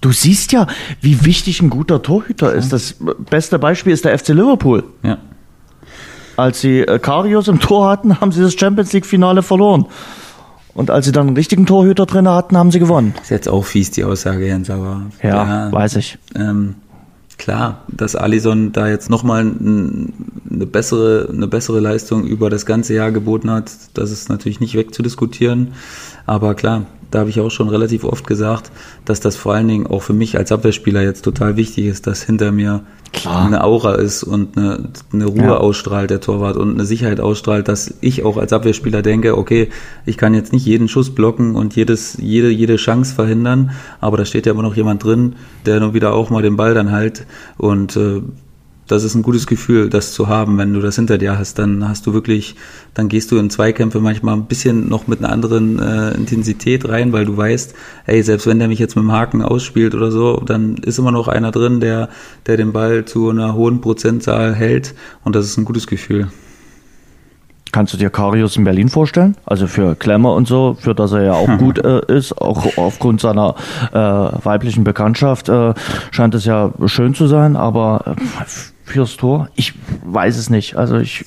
Du 0.00 0.12
siehst 0.12 0.52
ja, 0.52 0.66
wie 1.00 1.24
wichtig 1.24 1.60
ein 1.60 1.68
guter 1.68 2.02
Torhüter 2.02 2.54
ist. 2.54 2.72
Das 2.72 2.96
beste 3.28 3.58
Beispiel 3.58 3.92
ist 3.92 4.04
der 4.04 4.18
FC 4.18 4.28
Liverpool. 4.28 4.84
Ja. 5.02 5.18
Als 6.36 6.62
sie 6.62 6.80
äh, 6.80 6.98
Karius 6.98 7.48
im 7.48 7.60
Tor 7.60 7.90
hatten, 7.90 8.20
haben 8.20 8.32
sie 8.32 8.40
das 8.40 8.54
Champions 8.54 8.92
League-Finale 8.92 9.42
verloren. 9.42 9.86
Und 10.72 10.90
als 10.90 11.04
sie 11.04 11.12
dann 11.12 11.26
einen 11.26 11.36
richtigen 11.36 11.66
Torhüter 11.66 12.06
drin 12.06 12.28
hatten, 12.28 12.56
haben 12.56 12.70
sie 12.70 12.78
gewonnen. 12.78 13.14
Ist 13.20 13.30
jetzt 13.30 13.48
auch 13.48 13.64
fies, 13.64 13.90
die 13.90 14.04
Aussage, 14.04 14.46
Jens, 14.46 14.70
aber. 14.70 15.02
Ja, 15.22 15.28
ja 15.66 15.72
weiß 15.72 15.96
ich. 15.96 16.16
Ähm, 16.34 16.76
klar, 17.36 17.84
dass 17.88 18.14
Alison 18.14 18.72
da 18.72 18.88
jetzt 18.88 19.10
nochmal 19.10 19.40
eine 19.40 20.66
bessere, 20.66 21.28
eine 21.30 21.48
bessere 21.48 21.80
Leistung 21.80 22.24
über 22.24 22.50
das 22.50 22.66
ganze 22.66 22.94
Jahr 22.94 23.10
geboten 23.10 23.50
hat, 23.50 23.72
das 23.94 24.10
ist 24.10 24.28
natürlich 24.28 24.60
nicht 24.60 24.74
wegzudiskutieren. 24.74 25.72
Aber 26.26 26.54
klar, 26.54 26.86
da 27.10 27.20
habe 27.20 27.30
ich 27.30 27.40
auch 27.40 27.50
schon 27.50 27.68
relativ 27.68 28.04
oft 28.04 28.26
gesagt, 28.26 28.70
dass 29.04 29.20
das 29.20 29.36
vor 29.36 29.54
allen 29.54 29.68
Dingen 29.68 29.86
auch 29.86 30.02
für 30.02 30.12
mich 30.12 30.38
als 30.38 30.52
Abwehrspieler 30.52 31.02
jetzt 31.02 31.22
total 31.22 31.56
wichtig 31.56 31.86
ist, 31.86 32.06
dass 32.06 32.22
hinter 32.22 32.52
mir 32.52 32.82
Klar. 33.12 33.44
eine 33.44 33.64
Aura 33.64 33.96
ist 33.96 34.22
und 34.22 34.56
eine, 34.56 34.90
eine 35.12 35.26
Ruhe 35.26 35.42
ja. 35.42 35.56
ausstrahlt, 35.56 36.10
der 36.10 36.20
Torwart, 36.20 36.56
und 36.56 36.74
eine 36.74 36.84
Sicherheit 36.84 37.18
ausstrahlt, 37.18 37.66
dass 37.66 37.94
ich 38.00 38.24
auch 38.24 38.36
als 38.36 38.52
Abwehrspieler 38.52 39.02
denke, 39.02 39.36
okay, 39.36 39.68
ich 40.06 40.16
kann 40.16 40.32
jetzt 40.32 40.52
nicht 40.52 40.64
jeden 40.64 40.86
Schuss 40.86 41.12
blocken 41.12 41.56
und 41.56 41.74
jedes, 41.74 42.16
jede, 42.20 42.50
jede 42.50 42.76
Chance 42.76 43.14
verhindern, 43.14 43.72
aber 44.00 44.16
da 44.16 44.24
steht 44.24 44.46
ja 44.46 44.52
immer 44.52 44.62
noch 44.62 44.76
jemand 44.76 45.02
drin, 45.02 45.34
der 45.66 45.80
nur 45.80 45.92
wieder 45.92 46.14
auch 46.14 46.30
mal 46.30 46.42
den 46.42 46.56
Ball 46.56 46.74
dann 46.74 46.92
halt 46.92 47.26
und 47.58 47.96
äh, 47.96 48.22
das 48.90 49.04
ist 49.04 49.14
ein 49.14 49.22
gutes 49.22 49.46
Gefühl, 49.46 49.88
das 49.88 50.12
zu 50.12 50.28
haben, 50.28 50.58
wenn 50.58 50.74
du 50.74 50.80
das 50.80 50.96
hinter 50.96 51.16
dir 51.16 51.38
hast. 51.38 51.58
Dann 51.58 51.88
hast 51.88 52.06
du 52.06 52.12
wirklich, 52.12 52.56
dann 52.94 53.08
gehst 53.08 53.30
du 53.30 53.38
in 53.38 53.48
Zweikämpfe 53.48 54.00
manchmal 54.00 54.34
ein 54.34 54.46
bisschen 54.46 54.88
noch 54.88 55.06
mit 55.06 55.20
einer 55.20 55.32
anderen 55.32 55.78
äh, 55.78 56.10
Intensität 56.12 56.88
rein, 56.88 57.12
weil 57.12 57.24
du 57.24 57.36
weißt, 57.36 57.74
hey, 58.04 58.22
selbst 58.22 58.46
wenn 58.46 58.58
der 58.58 58.68
mich 58.68 58.80
jetzt 58.80 58.96
mit 58.96 59.04
dem 59.04 59.12
Haken 59.12 59.42
ausspielt 59.42 59.94
oder 59.94 60.10
so, 60.10 60.42
dann 60.44 60.76
ist 60.76 60.98
immer 60.98 61.12
noch 61.12 61.28
einer 61.28 61.52
drin, 61.52 61.78
der, 61.80 62.08
der 62.46 62.56
den 62.56 62.72
Ball 62.72 63.04
zu 63.04 63.30
einer 63.30 63.54
hohen 63.54 63.80
Prozentzahl 63.80 64.54
hält 64.54 64.94
und 65.24 65.36
das 65.36 65.46
ist 65.46 65.56
ein 65.56 65.64
gutes 65.64 65.86
Gefühl. 65.86 66.28
Kannst 67.72 67.94
du 67.94 67.98
dir 67.98 68.10
Karius 68.10 68.56
in 68.56 68.64
Berlin 68.64 68.88
vorstellen? 68.88 69.36
Also 69.46 69.68
für 69.68 69.94
Klemmer 69.94 70.34
und 70.34 70.48
so, 70.48 70.76
für 70.78 70.94
das 70.94 71.12
er 71.12 71.22
ja 71.22 71.32
auch 71.34 71.48
gut 71.58 71.78
äh, 71.78 72.00
ist, 72.08 72.36
auch 72.40 72.76
aufgrund 72.76 73.20
seiner 73.20 73.54
äh, 73.92 73.96
weiblichen 73.96 74.82
Bekanntschaft 74.82 75.48
äh, 75.48 75.74
scheint 76.10 76.34
es 76.34 76.44
ja 76.44 76.72
schön 76.86 77.14
zu 77.14 77.28
sein, 77.28 77.56
aber 77.56 78.16
äh, 78.16 78.44
fürs 78.90 79.16
Tor? 79.16 79.48
Ich 79.54 79.74
weiß 80.04 80.36
es 80.36 80.50
nicht. 80.50 80.76
Also 80.76 80.98
ich 80.98 81.24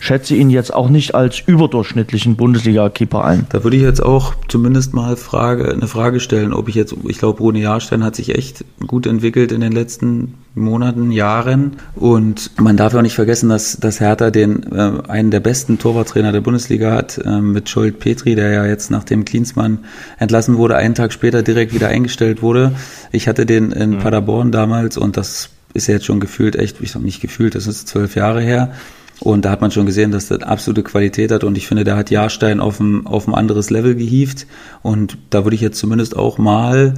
schätze 0.00 0.34
ihn 0.34 0.50
jetzt 0.50 0.72
auch 0.72 0.88
nicht 0.88 1.14
als 1.14 1.40
überdurchschnittlichen 1.40 2.36
Bundesliga-Keeper 2.36 3.24
ein. 3.24 3.46
Da 3.50 3.64
würde 3.64 3.76
ich 3.76 3.82
jetzt 3.82 4.02
auch 4.02 4.34
zumindest 4.48 4.94
mal 4.94 5.16
Frage, 5.16 5.72
eine 5.72 5.88
Frage 5.88 6.20
stellen, 6.20 6.52
ob 6.52 6.68
ich 6.68 6.74
jetzt, 6.74 6.94
ich 7.08 7.18
glaube, 7.18 7.40
Rune 7.40 7.60
Jahrstein 7.60 8.04
hat 8.04 8.16
sich 8.16 8.34
echt 8.34 8.64
gut 8.86 9.06
entwickelt 9.06 9.52
in 9.52 9.60
den 9.60 9.72
letzten 9.72 10.34
Monaten, 10.54 11.10
Jahren. 11.10 11.72
Und 11.94 12.50
man 12.58 12.76
darf 12.76 12.94
auch 12.94 13.02
nicht 13.02 13.14
vergessen, 13.14 13.48
dass, 13.48 13.78
dass 13.78 14.00
Hertha 14.00 14.30
den 14.30 14.72
äh, 14.72 14.92
einen 15.08 15.30
der 15.30 15.40
besten 15.40 15.78
Torwarttrainer 15.78 16.32
der 16.32 16.40
Bundesliga 16.40 16.92
hat, 16.92 17.18
äh, 17.18 17.40
mit 17.40 17.68
Scholt 17.68 18.00
Petri, 18.00 18.34
der 18.34 18.50
ja 18.50 18.66
jetzt 18.66 18.90
nachdem 18.90 19.24
Klinsmann 19.24 19.80
entlassen 20.18 20.56
wurde, 20.56 20.76
einen 20.76 20.94
Tag 20.94 21.12
später 21.12 21.42
direkt 21.42 21.74
wieder 21.74 21.88
eingestellt 21.88 22.42
wurde. 22.42 22.72
Ich 23.12 23.28
hatte 23.28 23.46
den 23.46 23.72
in 23.72 23.90
mhm. 23.90 23.98
Paderborn 23.98 24.52
damals 24.52 24.96
und 24.96 25.16
das 25.16 25.50
ist 25.76 25.86
ja 25.86 25.94
jetzt 25.94 26.06
schon 26.06 26.20
gefühlt 26.20 26.56
echt, 26.56 26.80
ich 26.80 26.92
sag 26.92 27.02
nicht 27.02 27.20
gefühlt, 27.20 27.54
das 27.54 27.66
ist 27.66 27.88
zwölf 27.88 28.16
Jahre 28.16 28.40
her. 28.40 28.72
Und 29.20 29.44
da 29.44 29.50
hat 29.50 29.60
man 29.60 29.70
schon 29.70 29.86
gesehen, 29.86 30.10
dass 30.10 30.28
das 30.28 30.42
absolute 30.42 30.82
Qualität 30.82 31.32
hat. 31.32 31.44
Und 31.44 31.56
ich 31.56 31.66
finde, 31.66 31.84
der 31.84 31.96
hat 31.96 32.10
Jahrstein 32.10 32.60
auf 32.60 32.80
ein, 32.80 33.06
auf 33.06 33.26
ein 33.26 33.34
anderes 33.34 33.70
Level 33.70 33.94
gehievt. 33.94 34.46
Und 34.82 35.16
da 35.30 35.44
würde 35.44 35.54
ich 35.54 35.62
jetzt 35.62 35.78
zumindest 35.78 36.16
auch 36.16 36.36
mal 36.36 36.94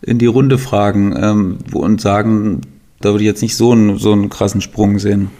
in 0.00 0.18
die 0.18 0.26
Runde 0.26 0.58
fragen 0.58 1.14
ähm, 1.20 1.58
und 1.72 2.00
sagen, 2.00 2.62
da 3.00 3.10
würde 3.10 3.24
ich 3.24 3.28
jetzt 3.28 3.42
nicht 3.42 3.56
so 3.56 3.72
einen, 3.72 3.98
so 3.98 4.12
einen 4.12 4.30
krassen 4.30 4.60
Sprung 4.60 4.98
sehen. 4.98 5.30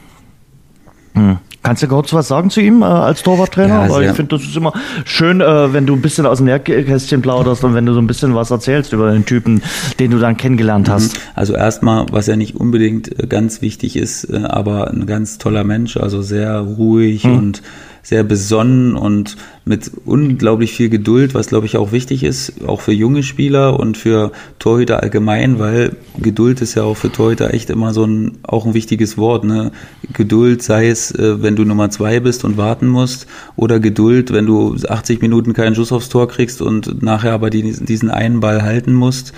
Hm. 1.15 1.39
Kannst 1.63 1.83
du 1.83 1.89
kurz 1.89 2.13
was 2.13 2.29
sagen 2.29 2.51
zu 2.51 2.61
ihm 2.61 2.83
äh, 2.83 2.85
als 2.85 3.23
Torwarttrainer? 3.23 3.87
Ja, 3.87 3.91
Weil 3.91 4.09
ich 4.09 4.13
finde, 4.13 4.37
das 4.37 4.47
ist 4.47 4.57
immer 4.57 4.73
schön, 5.05 5.41
äh, 5.41 5.73
wenn 5.73 5.87
du 5.87 5.95
ein 5.95 6.01
bisschen 6.01 6.25
aus 6.25 6.39
dem 6.39 6.47
Nähkästchen 6.47 7.21
plauderst 7.21 7.65
und 7.65 7.75
wenn 7.75 7.85
du 7.85 7.95
so 7.95 8.01
ein 8.01 8.07
bisschen 8.07 8.35
was 8.35 8.51
erzählst 8.51 8.93
über 8.93 9.13
den 9.13 9.27
Typen, 9.27 9.63
den 9.99 10.13
du 10.13 10.19
dann 10.19 10.37
kennengelernt 10.37 10.89
mhm. 10.89 10.93
hast. 10.93 11.21
Also 11.35 11.55
erstmal, 11.55 12.07
was 12.11 12.27
ja 12.27 12.37
nicht 12.37 12.55
unbedingt 12.55 13.19
äh, 13.19 13.27
ganz 13.27 13.61
wichtig 13.61 13.97
ist, 13.97 14.25
äh, 14.25 14.45
aber 14.45 14.91
ein 14.91 15.07
ganz 15.07 15.39
toller 15.39 15.65
Mensch, 15.65 15.97
also 15.97 16.23
sehr 16.23 16.59
ruhig 16.61 17.25
hm. 17.25 17.39
und 17.39 17.63
sehr 18.09 18.25
besonnen 18.25 18.95
und 18.97 19.37
mit 19.67 19.91
unglaublich 20.07 20.73
viel 20.73 20.89
Geduld, 20.89 21.35
was 21.35 21.49
glaube 21.49 21.67
ich 21.67 21.77
auch 21.77 21.93
wichtig 21.93 22.25
ist, 22.25 22.67
auch 22.67 22.81
für 22.81 22.93
junge 22.93 23.23
Spieler 23.23 23.79
und 23.79 23.99
für 23.99 24.33
Torhüter 24.59 25.03
allgemein, 25.03 25.59
weil 25.59 25.95
Geduld 26.17 26.63
ist 26.63 26.75
ja 26.75 26.85
auch 26.85 26.97
für 26.97 27.13
Torhüter 27.13 27.53
echt 27.53 27.69
immer 27.69 27.93
so 27.93 28.07
ein, 28.07 28.39
auch 28.45 28.65
ein 28.65 28.73
wichtiges 28.73 29.19
Wort. 29.19 29.45
Ne? 29.45 29.73
Geduld 30.15 30.63
sei 30.63 30.89
es, 30.89 31.11
äh, 31.11 31.43
wenn 31.43 31.55
du 31.55 31.65
Nummer 31.65 31.91
zwei 31.91 32.19
bist 32.19 32.45
und 32.45 32.57
warten 32.57 32.87
musst, 32.87 33.27
oder 33.57 33.79
Geduld, 33.79 34.33
wenn 34.33 34.47
du 34.47 34.75
80 34.89 35.21
Minuten 35.21 35.53
keinen 35.53 35.75
Schuss 35.75 35.93
aufs 35.93 36.09
Tor 36.09 36.29
kriegst 36.29 36.63
und 36.63 37.03
nachher 37.03 37.35
aber 37.35 37.51
diesen 37.51 38.11
einen 38.11 38.41
Ball 38.41 38.63
halten 38.63 38.95
musst 38.95 39.35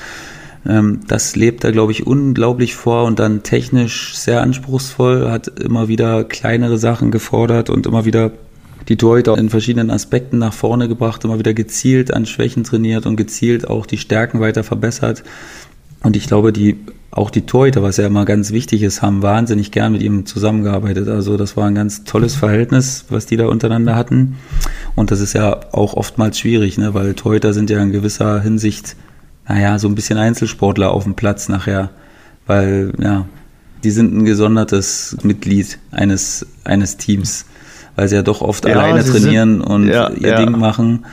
ähm, 0.68 1.00
das 1.08 1.36
lebt 1.36 1.64
er, 1.64 1.72
glaube 1.72 1.90
ich, 1.90 2.06
unglaublich 2.06 2.76
vor 2.76 3.04
und 3.04 3.18
dann 3.18 3.42
technisch 3.42 4.14
sehr 4.14 4.42
anspruchsvoll, 4.42 5.30
hat 5.30 5.48
immer 5.48 5.88
wieder 5.88 6.22
kleinere 6.22 6.76
Sachen 6.76 7.10
gefordert 7.10 7.70
und 7.70 7.86
immer 7.86 8.04
wieder 8.04 8.30
die 8.89 8.97
Torhüter 8.97 9.37
in 9.39 9.51
verschiedenen 9.51 9.91
Aspekten 9.91 10.39
nach 10.39 10.53
vorne 10.53 10.89
gebracht, 10.89 11.24
immer 11.24 11.39
wieder 11.39 11.55
gezielt 11.55 12.12
an 12.12 12.26
Schwächen 12.26 12.64
trainiert 12.64 13.07
und 13.07 13.16
gezielt 13.16 13.68
auch 13.68 13.87
die 13.87 13.99
Stärken 13.99 14.41
weiter 14.41 14.64
verbessert. 14.64 15.22
Und 16.03 16.16
ich 16.16 16.26
glaube, 16.26 16.53
die, 16.53 16.76
auch 17.11 17.31
die 17.31 17.43
Torhüter, 17.43 17.83
was 17.83 17.99
ja 17.99 18.07
immer 18.07 18.24
ganz 18.24 18.53
wichtig 18.53 18.83
ist, 18.83 19.03
haben 19.03 19.22
wahnsinnig 19.22 19.70
gern 19.70 19.93
mit 19.93 20.03
ihm 20.03 20.24
zusammengearbeitet. 20.24 21.09
Also 21.09 21.37
das 21.37 21.57
war 21.57 21.66
ein 21.66 21.74
ganz 21.74 22.05
tolles 22.05 22.35
Verhältnis, 22.35 23.05
was 23.11 23.26
die 23.26 23.37
da 23.37 23.47
untereinander 23.47 23.97
hatten. 23.97 24.37
Und 24.95 25.11
das 25.11 25.20
ist 25.20 25.35
ja 25.35 25.61
auch 25.72 25.95
oftmals 25.95 26.39
schwierig, 26.39 26.78
ne? 26.78 26.95
weil 26.95 27.14
Torhüter 27.14 27.53
sind 27.53 27.68
ja 27.68 27.83
in 27.83 27.93
gewisser 27.93 28.41
Hinsicht, 28.41 28.97
naja, 29.47 29.78
so 29.78 29.89
ein 29.89 29.95
bisschen 29.95 30.18
Einzelsportler 30.18 30.91
auf 30.91 31.05
dem 31.05 31.14
Platz 31.14 31.49
nachher. 31.49 31.91
Weil, 32.47 32.93
ja, 32.99 33.26
die 33.85 33.91
sind 33.91 34.14
ein 34.14 34.24
gesondertes 34.24 35.16
Mitglied 35.22 35.78
eines, 35.91 36.47
eines 36.64 36.97
Teams 36.97 37.45
weil 38.01 38.09
sie 38.09 38.16
ja 38.16 38.22
doch 38.22 38.40
oft 38.40 38.64
ja, 38.64 38.72
alleine 38.72 39.05
trainieren 39.05 39.59
sind, 39.59 39.61
und 39.61 39.88
ja, 39.88 40.09
ihr. 40.09 40.34
Ding 40.36 40.59
machen. 40.59 41.05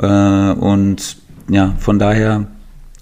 Äh, 0.00 0.06
und 0.06 1.16
ja, 1.48 1.74
von 1.80 1.98
daher 1.98 2.46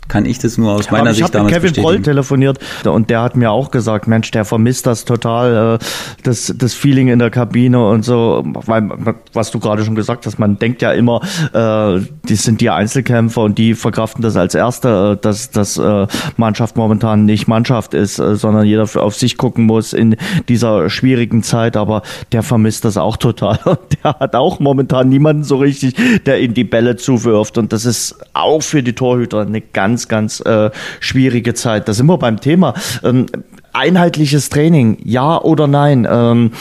kann 0.09 0.27
ich 0.27 0.39
das 0.39 0.59
nur 0.59 0.73
aus 0.73 0.91
meiner 0.91 1.11
ich 1.11 1.19
Sicht 1.19 1.35
damals 1.35 1.53
Kevin 1.53 1.73
Proll 1.75 2.01
telefoniert 2.01 2.59
und 2.85 3.11
der 3.11 3.23
hat 3.23 3.37
mir 3.37 3.51
auch 3.51 3.71
gesagt, 3.71 4.07
Mensch, 4.07 4.31
der 4.31 4.45
vermisst 4.45 4.87
das 4.87 5.05
total, 5.05 5.79
äh, 5.81 5.85
das, 6.23 6.53
das 6.57 6.75
Feeling 6.75 7.09
in 7.09 7.19
der 7.19 7.31
Kabine 7.31 7.87
und 7.87 8.05
so, 8.05 8.43
weil, 8.45 8.89
was 9.33 9.51
du 9.51 9.59
gerade 9.59 9.85
schon 9.85 9.95
gesagt 9.95 10.27
hast, 10.27 10.39
man 10.39 10.59
denkt 10.59 10.83
ja 10.83 10.93
immer, 10.93 11.21
äh, 11.53 12.01
die 12.29 12.37
sind 12.37 12.61
die 12.61 12.71
Einzelkämpfer 12.71 13.43
und 13.43 13.59
die 13.59 13.75
verkraften 13.75 14.23
das 14.23 14.37
als 14.37 14.55
Erste, 14.55 15.19
äh, 15.19 15.23
dass 15.23 15.77
äh, 15.79 16.07
Mannschaft 16.37 16.77
momentan 16.77 17.25
nicht 17.25 17.49
Mannschaft 17.49 17.95
ist, 17.95 18.17
sondern 18.17 18.65
jeder 18.65 18.89
auf 18.97 19.15
sich 19.15 19.37
gucken 19.37 19.67
muss 19.67 19.93
in 19.93 20.17
dieser 20.49 20.91
schwierigen 20.91 21.43
Zeit, 21.43 21.77
aber 21.77 22.03
der 22.33 22.43
vermisst 22.43 22.85
das 22.85 22.97
auch 22.97 23.17
total. 23.17 23.59
Der 24.05 24.19
hat 24.21 24.35
auch 24.35 24.61
momentan 24.61 25.09
niemanden 25.09 25.45
so 25.45 25.57
richtig, 25.57 25.95
der 26.25 26.41
ihm 26.41 26.55
die 26.55 26.65
Bälle 26.65 26.97
zuwirft. 26.97 27.59
Und 27.59 27.73
das 27.73 27.85
ist 27.85 28.17
auch 28.35 28.63
für 28.63 28.83
die 28.83 28.93
Torhüter 28.93 29.41
eine 29.41 29.61
ganz 29.61 29.98
ganz, 30.07 30.07
ganz 30.19 30.41
äh, 30.41 30.71
schwierige 31.01 31.55
Zeit. 31.55 31.89
Da 31.89 31.95
sind 31.95 32.07
wir 32.07 32.19
beim 32.19 32.41
Thema. 32.41 32.75
Ähm, 33.03 33.27
einheitliches 33.73 34.51
Training, 34.51 34.99
ja 35.03 35.41
oder 35.41 35.67
nein? 35.67 36.07
Ähm, 36.11 36.53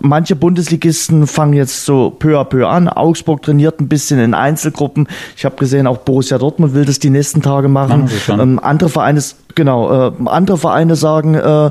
manche 0.00 0.34
Bundesligisten 0.36 1.26
fangen 1.26 1.52
jetzt 1.52 1.84
so 1.84 2.10
peu 2.10 2.38
à 2.38 2.44
peu 2.44 2.66
an. 2.66 2.88
Augsburg 2.88 3.42
trainiert 3.42 3.80
ein 3.80 3.88
bisschen 3.88 4.18
in 4.18 4.34
Einzelgruppen. 4.34 5.08
Ich 5.36 5.44
habe 5.44 5.56
gesehen, 5.56 5.86
auch 5.86 5.98
Borussia 5.98 6.38
Dortmund 6.38 6.74
will 6.74 6.84
das 6.84 6.98
die 6.98 7.10
nächsten 7.10 7.42
Tage 7.42 7.68
machen. 7.68 8.08
machen 8.26 8.40
ähm, 8.40 8.58
andere 8.58 8.88
Vereine 8.88 9.22
Genau, 9.54 10.08
äh, 10.08 10.12
andere 10.26 10.56
Vereine 10.56 10.94
sagen, 10.94 11.34
äh, 11.34 11.70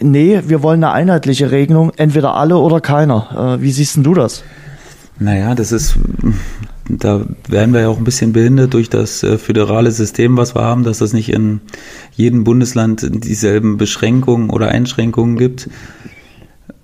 nee, 0.00 0.40
wir 0.46 0.62
wollen 0.62 0.82
eine 0.82 0.92
einheitliche 0.94 1.50
Regelung, 1.50 1.92
entweder 1.96 2.34
alle 2.34 2.56
oder 2.56 2.80
keiner. 2.80 3.56
Äh, 3.58 3.62
wie 3.62 3.72
siehst 3.72 3.96
denn 3.96 4.04
du 4.04 4.14
das? 4.14 4.42
Naja, 5.18 5.54
das 5.54 5.70
ist 5.70 5.96
da 6.88 7.26
werden 7.48 7.74
wir 7.74 7.82
ja 7.82 7.88
auch 7.88 7.98
ein 7.98 8.04
bisschen 8.04 8.32
behindert 8.32 8.74
durch 8.74 8.88
das 8.88 9.22
äh, 9.22 9.38
föderale 9.38 9.90
System, 9.90 10.36
was 10.36 10.54
wir 10.54 10.62
haben, 10.62 10.84
dass 10.84 11.00
es 11.00 11.12
nicht 11.12 11.32
in 11.32 11.60
jedem 12.14 12.44
Bundesland 12.44 13.06
dieselben 13.24 13.76
Beschränkungen 13.76 14.50
oder 14.50 14.68
Einschränkungen 14.68 15.36
gibt. 15.36 15.68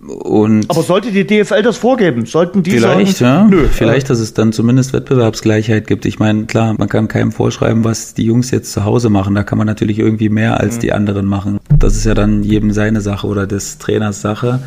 Und 0.05 0.69
Aber 0.69 0.83
sollte 0.83 1.13
die 1.13 1.25
DFL 1.25 1.63
das 1.63 1.77
vorgeben? 1.77 2.27
Sollten 2.27 2.65
die 2.65 2.73
vielleicht, 2.73 3.19
sagen, 3.19 3.53
ja, 3.53 3.57
nö, 3.57 3.69
vielleicht, 3.71 4.11
dass 4.11 4.19
es 4.19 4.35
dann 4.35 4.53
zumindest 4.53 4.93
Wettbewerbsgleichheit 4.93 5.87
gibt. 5.87 6.07
Ich 6.07 6.19
meine, 6.19 6.47
klar, 6.47 6.75
man 6.77 6.89
kann 6.89 7.07
keinem 7.07 7.31
vorschreiben, 7.31 7.85
was 7.85 8.13
die 8.13 8.25
Jungs 8.25 8.51
jetzt 8.51 8.73
zu 8.73 8.85
Hause 8.85 9.11
machen. 9.11 9.37
Da 9.37 9.45
kann 9.45 9.59
man 9.59 9.69
natürlich 9.69 10.01
irgendwie 10.01 10.29
mehr 10.29 10.59
als 10.59 10.77
mhm. 10.77 10.81
die 10.81 10.93
anderen 10.93 11.27
machen. 11.27 11.61
Das 11.79 11.97
ist 11.97 12.05
ja 12.05 12.15
dann 12.15 12.43
jedem 12.43 12.73
seine 12.73 13.01
Sache 13.01 13.29
oder 13.29 13.47
des 13.47 13.79
Trainers 13.79 14.21
Sache. 14.21 14.61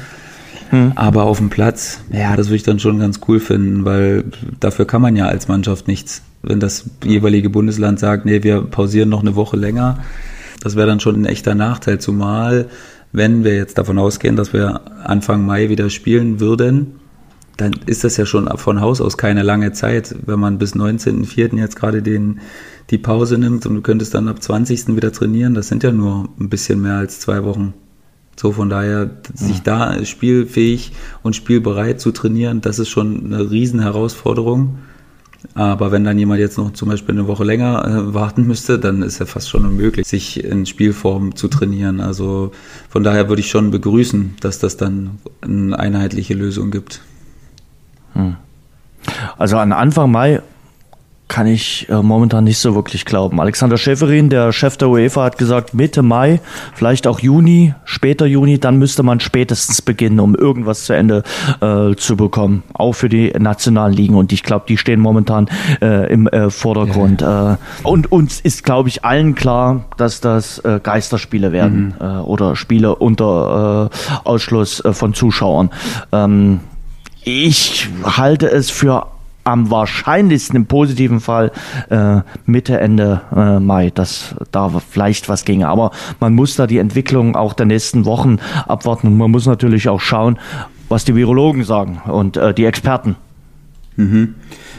Hm. 0.70 0.94
Aber 0.96 1.24
auf 1.24 1.38
dem 1.38 1.50
Platz, 1.50 2.02
ja, 2.12 2.36
das 2.36 2.48
würde 2.48 2.58
ich 2.58 2.64
dann 2.64 2.80
schon 2.80 3.00
ganz 3.00 3.20
cool 3.28 3.40
finden, 3.40 3.86
weil 3.86 4.26
dafür 4.60 4.86
kann 4.86 5.02
man 5.02 5.16
ja 5.16 5.26
als 5.26 5.48
Mannschaft 5.48 5.88
nichts. 5.88 6.24
Wenn 6.42 6.60
das 6.60 6.90
jeweilige 7.04 7.50
Bundesland 7.50 8.00
sagt, 8.00 8.26
nee, 8.26 8.44
wir 8.44 8.62
pausieren 8.62 9.10
noch 9.10 9.22
eine 9.22 9.36
Woche 9.36 9.58
länger, 9.58 10.00
das 10.62 10.76
wäre 10.76 10.88
dann 10.88 11.00
schon 11.00 11.22
ein 11.22 11.26
echter 11.26 11.56
Nachteil, 11.56 12.00
zumal 12.00 12.68
wenn 13.12 13.44
wir 13.44 13.56
jetzt 13.56 13.78
davon 13.78 13.98
ausgehen, 13.98 14.36
dass 14.36 14.52
wir 14.52 14.82
Anfang 15.04 15.46
Mai 15.46 15.70
wieder 15.70 15.90
spielen 15.90 16.40
würden, 16.40 17.00
dann 17.58 17.74
ist 17.86 18.04
das 18.04 18.18
ja 18.18 18.26
schon 18.26 18.50
von 18.58 18.82
Haus 18.82 19.00
aus 19.00 19.18
keine 19.18 19.44
lange 19.44 19.72
Zeit, 19.72 20.16
wenn 20.26 20.40
man 20.40 20.58
bis 20.58 20.76
19.04. 20.76 21.58
jetzt 21.58 21.78
gerade 21.78 22.02
den, 22.02 22.42
die 22.90 22.98
Pause 22.98 23.38
nimmt 23.38 23.66
und 23.66 23.76
du 23.76 23.82
könntest 23.82 24.14
dann 24.14 24.28
ab 24.28 24.42
20. 24.42 24.96
wieder 24.96 25.14
trainieren. 25.14 25.54
Das 25.54 25.70
sind 25.70 25.84
ja 25.84 25.92
nur 25.92 26.28
ein 26.40 26.50
bisschen 26.50 26.82
mehr 26.82 26.96
als 26.96 27.22
zwei 27.22 27.44
Wochen. 27.46 27.74
So 28.36 28.52
von 28.52 28.70
daher, 28.70 29.10
sich 29.34 29.62
da 29.62 30.04
spielfähig 30.04 30.92
und 31.24 31.36
spielbereit 31.36 32.02
zu 32.02 32.12
trainieren, 32.12 32.62
das 32.62 32.80
ist 32.80 32.90
schon 32.90 33.26
eine 33.26 33.50
riesen 33.50 33.80
Herausforderung. 33.82 34.80
Aber 35.54 35.92
wenn 35.92 36.04
dann 36.04 36.18
jemand 36.18 36.40
jetzt 36.40 36.58
noch 36.58 36.74
zum 36.74 36.90
Beispiel 36.90 37.16
eine 37.16 37.28
Woche 37.28 37.44
länger 37.44 37.86
äh, 37.86 38.14
warten 38.14 38.48
müsste, 38.48 38.80
dann 38.80 39.04
ist 39.04 39.20
ja 39.20 39.26
fast 39.26 39.50
schon 39.50 39.66
unmöglich, 39.66 40.08
sich 40.08 40.44
in 40.44 40.66
Spielform 40.66 41.36
zu 41.36 41.48
trainieren. 41.48 42.02
Also 42.02 42.52
von 42.90 43.04
daher 43.04 43.30
würde 43.30 43.42
ich 43.42 43.50
schon 43.50 43.72
begrüßen, 43.72 44.36
dass 44.42 44.60
das 44.60 44.76
dann 44.76 45.20
eine 45.42 45.78
einheitliche 45.78 46.34
Lösung 46.34 46.72
gibt. 46.72 47.02
Hm. 48.14 48.36
Also 49.38 49.58
an 49.58 49.72
Anfang 49.72 50.12
Mai 50.12 50.42
kann 51.28 51.48
ich 51.48 51.90
äh, 51.90 52.02
momentan 52.02 52.44
nicht 52.44 52.60
so 52.60 52.76
wirklich 52.76 53.06
glauben. 53.06 53.42
Alexander 53.42 53.78
Schäferin, 53.78 54.30
der 54.30 54.52
Chef 54.52 54.78
der 54.78 54.90
UEFA, 54.90 55.24
hat 55.24 55.38
gesagt, 55.38 55.74
Mitte 55.74 56.04
Mai, 56.04 56.40
vielleicht 56.74 57.08
auch 57.08 57.20
Juni, 57.20 57.74
später 57.84 58.26
Juni, 58.26 58.60
dann 58.60 58.78
müsste 58.78 59.02
man 59.02 59.20
spätestens 59.20 59.82
beginnen, 59.82 60.20
um 60.20 60.36
irgendwas 60.36 60.86
zu 60.86 60.94
Ende 60.94 61.24
äh, 61.62 61.96
zu 61.96 62.16
bekommen. 62.16 62.64
Auch 62.74 62.94
für 62.94 63.10
die 63.10 63.32
nationalen 63.32 63.94
Ligen. 63.94 64.16
Und 64.16 64.32
ich 64.32 64.44
glaube, 64.44 64.66
die 64.68 64.78
stehen 64.78 65.00
momentan 65.00 65.50
äh, 65.82 66.12
im 66.12 66.28
äh, 66.28 66.50
Vordergrund. 66.50 67.22
Ja. 67.22 67.54
Äh, 67.54 67.58
und 67.84 68.12
uns 68.12 68.40
ist, 68.40 68.64
glaube 68.64 68.90
ich, 68.90 69.04
allen 69.04 69.34
klar, 69.34 69.86
dass 69.98 70.22
das 70.22 70.60
äh, 70.60 70.80
Geisterspiele 70.82 71.52
werden 71.52 71.96
mhm. 72.00 72.22
oder 72.22 72.56
Spiele 72.56 72.96
unter 72.96 73.90
Ausschluss 74.24 74.84
von 74.92 75.14
Zuschauern. 75.14 75.70
Ähm, 76.12 76.60
ich 77.24 77.90
halte 78.04 78.52
es 78.52 78.70
für 78.70 79.08
am 79.46 79.72
wahrscheinlichsten 79.72 80.58
im 80.58 80.66
positiven 80.66 81.22
Fall 81.22 81.52
äh, 81.90 82.22
Mitte, 82.46 82.80
Ende 82.80 83.22
äh, 83.34 83.60
Mai, 83.60 83.92
dass 83.92 84.36
da 84.52 84.70
vielleicht 84.70 85.30
was 85.30 85.46
ginge. 85.46 85.70
Aber 85.70 85.92
man 86.20 86.34
muss 86.34 86.56
da 86.56 86.68
die 86.68 86.80
Entwicklung 86.80 87.36
auch 87.36 87.54
der 87.54 87.66
nächsten 87.66 88.06
Wochen 88.06 88.38
abwarten 88.68 89.08
und 89.08 89.18
man 89.18 89.32
muss 89.32 89.46
natürlich 89.46 89.88
auch 89.88 90.02
schauen, 90.02 90.38
was 90.90 91.06
die 91.06 91.16
Virologen 91.16 91.64
sagen 91.64 92.02
und 92.06 92.36
äh, 92.36 92.54
die 92.54 92.66
Experten. 92.66 93.16
Mhm. 93.96 94.36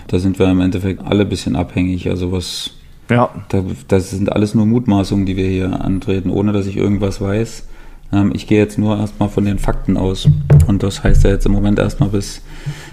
Da 0.08 0.18
sind 0.18 0.38
wir 0.38 0.50
im 0.50 0.60
Endeffekt 0.60 1.02
alle 1.04 1.22
ein 1.22 1.28
bisschen 1.28 1.56
abhängig. 1.56 2.10
Also 2.10 2.32
was 2.32 2.72
ja. 3.08 3.30
Da, 3.48 3.64
das 3.88 4.10
sind 4.10 4.32
alles 4.32 4.54
nur 4.54 4.66
Mutmaßungen, 4.66 5.26
die 5.26 5.36
wir 5.36 5.48
hier 5.48 5.80
antreten, 5.80 6.30
ohne 6.30 6.52
dass 6.52 6.66
ich 6.66 6.76
irgendwas 6.76 7.20
weiß. 7.20 7.66
Ähm, 8.12 8.32
ich 8.34 8.46
gehe 8.46 8.58
jetzt 8.58 8.78
nur 8.78 8.98
erstmal 8.98 9.28
von 9.28 9.44
den 9.44 9.58
Fakten 9.58 9.96
aus. 9.96 10.28
Und 10.66 10.82
das 10.82 11.04
heißt 11.04 11.24
ja 11.24 11.30
jetzt 11.30 11.46
im 11.46 11.52
Moment 11.52 11.78
erstmal 11.78 12.08
bis 12.08 12.42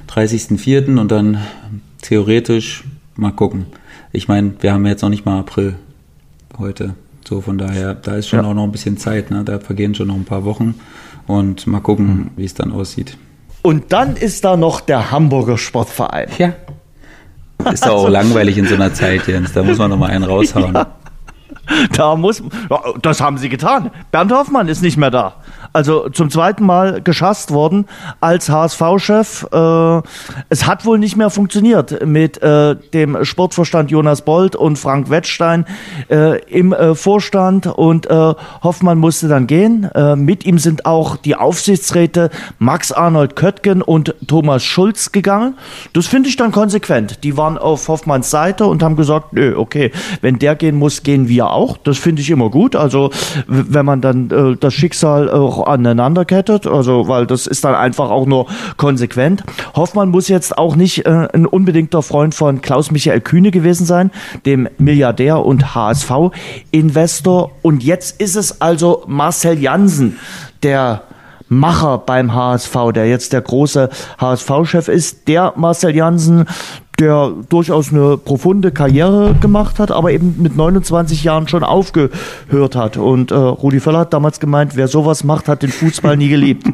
30.04. 0.09 0.99
und 0.99 1.11
dann 1.11 1.39
theoretisch 2.01 2.83
mal 3.15 3.31
gucken. 3.31 3.65
Ich 4.11 4.27
meine, 4.27 4.53
wir 4.59 4.73
haben 4.73 4.85
jetzt 4.85 5.01
noch 5.01 5.09
nicht 5.09 5.25
mal 5.25 5.39
April 5.39 5.75
heute. 6.57 6.95
So 7.27 7.41
von 7.41 7.57
daher, 7.57 7.93
da 7.93 8.15
ist 8.15 8.27
schon 8.27 8.43
ja. 8.43 8.45
auch 8.45 8.53
noch 8.53 8.63
ein 8.63 8.71
bisschen 8.71 8.97
Zeit. 8.97 9.31
Ne? 9.31 9.43
Da 9.43 9.59
vergehen 9.59 9.95
schon 9.95 10.07
noch 10.07 10.15
ein 10.15 10.25
paar 10.25 10.45
Wochen 10.45 10.75
und 11.27 11.65
mal 11.67 11.79
gucken, 11.79 12.07
mhm. 12.07 12.29
wie 12.35 12.45
es 12.45 12.53
dann 12.53 12.71
aussieht. 12.71 13.17
Und 13.61 13.93
dann 13.93 14.17
ist 14.17 14.43
da 14.43 14.57
noch 14.57 14.81
der 14.81 15.11
Hamburger 15.11 15.57
Sportverein. 15.57 16.27
Ja. 16.37 16.53
Ist 17.71 17.85
doch 17.85 17.93
auch 17.93 18.09
langweilig 18.09 18.57
in 18.57 18.67
so 18.67 18.75
einer 18.75 18.93
Zeit, 18.93 19.25
Jens. 19.27 19.53
Da 19.53 19.63
muss 19.63 19.77
man 19.77 19.89
noch 19.89 19.97
mal 19.97 20.09
einen 20.09 20.23
raushauen. 20.25 20.73
Ja. 21.69 21.87
Da 21.95 22.17
muss, 22.17 22.43
das 23.01 23.21
haben 23.21 23.37
sie 23.37 23.47
getan. 23.47 23.89
Bernd 24.11 24.33
Hoffmann 24.33 24.67
ist 24.67 24.81
nicht 24.81 24.97
mehr 24.97 25.11
da. 25.11 25.35
Also 25.73 26.07
zum 26.09 26.29
zweiten 26.29 26.65
Mal 26.65 27.01
geschasst 27.01 27.49
worden 27.51 27.87
als 28.21 28.47
HSV-Chef. 28.47 29.47
Äh, 29.51 30.01
es 30.49 30.67
hat 30.67 30.85
wohl 30.85 30.99
nicht 30.99 31.17
mehr 31.17 31.31
funktioniert 31.31 32.05
mit 32.05 32.41
äh, 32.43 32.75
dem 32.93 33.25
Sportvorstand 33.25 33.89
Jonas 33.89 34.21
Bold 34.21 34.55
und 34.55 34.77
Frank 34.77 35.09
Wettstein 35.09 35.65
äh, 36.11 36.39
im 36.43 36.73
äh, 36.73 36.93
Vorstand 36.93 37.65
und 37.65 38.05
äh, 38.05 38.33
Hoffmann 38.61 38.99
musste 38.99 39.27
dann 39.27 39.47
gehen. 39.47 39.89
Äh, 39.95 40.15
mit 40.15 40.45
ihm 40.45 40.59
sind 40.59 40.85
auch 40.85 41.17
die 41.17 41.35
Aufsichtsräte 41.35 42.29
Max 42.59 42.91
Arnold 42.91 43.35
Köttgen 43.35 43.81
und 43.81 44.13
Thomas 44.27 44.63
Schulz 44.63 45.11
gegangen. 45.11 45.57
Das 45.93 46.05
finde 46.05 46.29
ich 46.29 46.35
dann 46.35 46.51
konsequent. 46.51 47.23
Die 47.23 47.35
waren 47.35 47.57
auf 47.57 47.87
Hoffmanns 47.87 48.29
Seite 48.29 48.67
und 48.67 48.83
haben 48.83 48.95
gesagt, 48.95 49.33
nö, 49.33 49.55
okay, 49.57 49.91
wenn 50.21 50.37
der 50.37 50.55
gehen 50.55 50.75
muss, 50.75 51.01
gehen 51.01 51.27
wir 51.27 51.49
auch. 51.49 51.77
Das 51.77 51.97
finde 51.97 52.21
ich 52.21 52.29
immer 52.29 52.51
gut. 52.51 52.75
Also 52.75 53.09
wenn 53.47 53.85
man 53.85 54.01
dann 54.01 54.57
das 54.59 54.73
Schicksal 54.73 55.31
auch 55.31 55.62
aneinander 55.67 56.25
kettet, 56.25 56.67
also 56.67 57.07
weil 57.07 57.25
das 57.25 57.47
ist 57.47 57.63
dann 57.63 57.75
einfach 57.75 58.09
auch 58.09 58.25
nur 58.25 58.47
konsequent. 58.77 59.43
Hoffmann 59.75 60.09
muss 60.09 60.27
jetzt 60.27 60.57
auch 60.57 60.75
nicht 60.75 61.05
äh, 61.05 61.27
ein 61.33 61.45
unbedingter 61.45 62.01
Freund 62.01 62.35
von 62.35 62.61
Klaus 62.61 62.91
Michael 62.91 63.21
Kühne 63.21 63.51
gewesen 63.51 63.85
sein, 63.85 64.11
dem 64.45 64.67
Milliardär 64.77 65.45
und 65.45 65.75
HSV-Investor. 65.75 67.51
Und 67.61 67.83
jetzt 67.83 68.21
ist 68.21 68.35
es 68.35 68.61
also 68.61 69.03
Marcel 69.07 69.59
Jansen, 69.59 70.17
der 70.63 71.03
Macher 71.49 71.99
beim 71.99 72.33
HSV, 72.33 72.75
der 72.93 73.07
jetzt 73.07 73.33
der 73.33 73.41
große 73.41 73.89
HSV-Chef 74.17 74.87
ist. 74.87 75.27
Der 75.27 75.53
Marcel 75.55 75.95
Jansen, 75.95 76.45
der 76.99 77.33
durchaus 77.49 77.91
eine 77.91 78.17
profunde 78.17 78.71
Karriere 78.71 79.35
gemacht 79.41 79.79
hat, 79.79 79.91
aber 79.91 80.11
eben 80.11 80.35
mit 80.39 80.55
29 80.55 81.23
Jahren 81.23 81.47
schon 81.47 81.63
aufgehört 81.63 82.75
hat. 82.75 82.97
Und 82.97 83.31
äh, 83.31 83.35
Rudi 83.35 83.79
Völler 83.79 83.99
hat 83.99 84.13
damals 84.13 84.39
gemeint, 84.39 84.75
wer 84.75 84.87
sowas 84.87 85.23
macht, 85.23 85.47
hat 85.47 85.63
den 85.63 85.71
Fußball 85.71 86.17
nie 86.17 86.29
geliebt. 86.29 86.67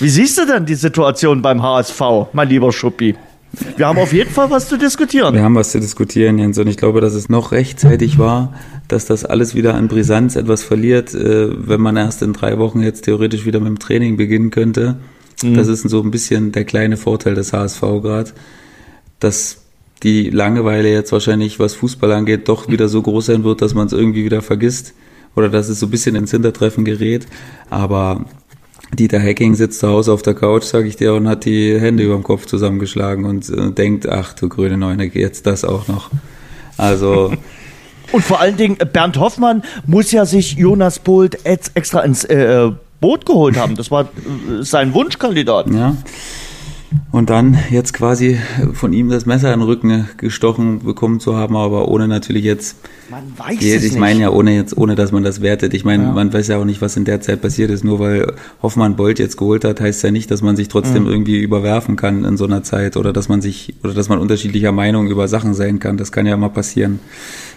Wie 0.00 0.08
siehst 0.08 0.38
du 0.38 0.46
denn 0.46 0.66
die 0.66 0.74
Situation 0.74 1.42
beim 1.42 1.62
HSV, 1.62 2.00
mein 2.32 2.48
lieber 2.48 2.72
Schuppi? 2.72 3.16
Wir 3.76 3.86
haben 3.86 3.98
auf 3.98 4.12
jeden 4.12 4.30
Fall 4.30 4.50
was 4.50 4.68
zu 4.68 4.78
diskutieren. 4.78 5.34
Wir 5.34 5.42
haben 5.42 5.56
was 5.56 5.72
zu 5.72 5.80
diskutieren, 5.80 6.38
Jens. 6.38 6.56
Und 6.58 6.68
ich 6.68 6.76
glaube, 6.76 7.00
dass 7.00 7.14
es 7.14 7.28
noch 7.28 7.52
rechtzeitig 7.52 8.18
war, 8.18 8.54
dass 8.86 9.06
das 9.06 9.24
alles 9.24 9.54
wieder 9.54 9.74
an 9.74 9.88
Brisanz 9.88 10.36
etwas 10.36 10.62
verliert, 10.62 11.14
äh, 11.14 11.48
wenn 11.68 11.80
man 11.80 11.96
erst 11.96 12.22
in 12.22 12.32
drei 12.32 12.58
Wochen 12.58 12.80
jetzt 12.80 13.02
theoretisch 13.02 13.44
wieder 13.46 13.58
mit 13.58 13.68
dem 13.68 13.78
Training 13.78 14.16
beginnen 14.16 14.50
könnte. 14.50 14.96
Mhm. 15.42 15.54
Das 15.54 15.68
ist 15.68 15.88
so 15.88 16.02
ein 16.02 16.10
bisschen 16.10 16.52
der 16.52 16.64
kleine 16.64 16.96
Vorteil 16.96 17.34
des 17.34 17.52
HSV 17.52 17.80
gerade, 17.80 18.30
dass 19.18 19.58
die 20.02 20.30
Langeweile 20.30 20.90
jetzt 20.90 21.12
wahrscheinlich, 21.12 21.58
was 21.58 21.74
Fußball 21.74 22.12
angeht, 22.12 22.48
doch 22.48 22.68
wieder 22.68 22.88
so 22.88 23.02
groß 23.02 23.26
sein 23.26 23.44
wird, 23.44 23.60
dass 23.60 23.74
man 23.74 23.86
es 23.86 23.92
irgendwie 23.92 24.24
wieder 24.24 24.42
vergisst 24.42 24.94
oder 25.36 25.48
dass 25.48 25.68
es 25.68 25.80
so 25.80 25.86
ein 25.86 25.90
bisschen 25.90 26.16
ins 26.16 26.30
Hintertreffen 26.30 26.84
gerät. 26.84 27.26
Aber 27.68 28.24
Dieter 28.94 29.20
Hacking 29.20 29.54
sitzt 29.54 29.80
zu 29.80 29.88
Hause 29.88 30.12
auf 30.12 30.22
der 30.22 30.34
Couch, 30.34 30.64
sage 30.64 30.88
ich 30.88 30.96
dir, 30.96 31.14
und 31.14 31.28
hat 31.28 31.44
die 31.44 31.78
Hände 31.78 32.02
über 32.02 32.14
dem 32.14 32.22
Kopf 32.22 32.46
zusammengeschlagen 32.46 33.24
und, 33.24 33.48
und 33.50 33.72
äh, 33.72 33.72
denkt, 33.72 34.08
ach 34.08 34.32
du 34.32 34.48
grüne 34.48 34.76
Neune, 34.76 35.04
jetzt 35.04 35.46
das 35.46 35.64
auch 35.64 35.86
noch. 35.86 36.10
Also 36.76 37.32
und 38.12 38.24
vor 38.24 38.40
allen 38.40 38.56
Dingen, 38.56 38.78
Bernd 38.92 39.18
Hoffmann 39.18 39.62
muss 39.86 40.10
ja 40.12 40.24
sich 40.26 40.54
Jonas 40.54 40.98
Bolt 40.98 41.44
extra 41.44 42.00
ins 42.00 42.24
äh, 42.24 42.70
Boot 43.00 43.26
geholt 43.26 43.56
haben. 43.56 43.76
Das 43.76 43.90
war 43.90 44.02
äh, 44.02 44.62
sein 44.62 44.94
Wunschkandidat. 44.94 45.70
Ja. 45.70 45.96
Und 47.12 47.30
dann 47.30 47.56
jetzt 47.70 47.92
quasi 47.92 48.38
von 48.72 48.92
ihm 48.92 49.10
das 49.10 49.24
Messer 49.24 49.52
in 49.52 49.60
den 49.60 49.66
Rücken 49.66 50.08
gestochen 50.16 50.80
bekommen 50.80 51.20
zu 51.20 51.36
haben, 51.36 51.56
aber 51.56 51.88
ohne 51.88 52.08
natürlich 52.08 52.44
jetzt. 52.44 52.76
Man 53.10 53.32
weiß 53.36 53.60
ich, 53.60 53.74
es 53.74 53.84
Ich 53.84 53.96
meine 53.96 54.20
ja 54.20 54.30
ohne 54.30 54.54
jetzt, 54.54 54.76
ohne 54.76 54.96
dass 54.96 55.12
man 55.12 55.22
das 55.22 55.40
wertet. 55.40 55.72
Ich 55.74 55.84
meine, 55.84 56.04
ja. 56.04 56.12
man 56.12 56.32
weiß 56.32 56.48
ja 56.48 56.58
auch 56.58 56.64
nicht, 56.64 56.80
was 56.82 56.96
in 56.96 57.04
der 57.04 57.20
Zeit 57.20 57.42
passiert 57.42 57.70
ist. 57.70 57.84
Nur 57.84 58.00
weil 58.00 58.34
Hoffmann 58.62 58.96
Bolt 58.96 59.20
jetzt 59.20 59.36
geholt 59.36 59.64
hat, 59.64 59.80
heißt 59.80 60.02
ja 60.02 60.10
nicht, 60.10 60.30
dass 60.30 60.42
man 60.42 60.56
sich 60.56 60.68
trotzdem 60.68 61.04
mhm. 61.04 61.10
irgendwie 61.10 61.38
überwerfen 61.40 61.94
kann 61.94 62.24
in 62.24 62.36
so 62.36 62.44
einer 62.44 62.64
Zeit 62.64 62.96
oder 62.96 63.12
dass 63.12 63.28
man 63.28 63.40
sich 63.40 63.74
oder 63.84 63.94
dass 63.94 64.08
man 64.08 64.18
unterschiedlicher 64.18 64.72
Meinung 64.72 65.06
über 65.06 65.28
Sachen 65.28 65.54
sein 65.54 65.78
kann. 65.78 65.96
Das 65.96 66.10
kann 66.10 66.26
ja 66.26 66.34
immer 66.34 66.48
passieren. 66.48 66.98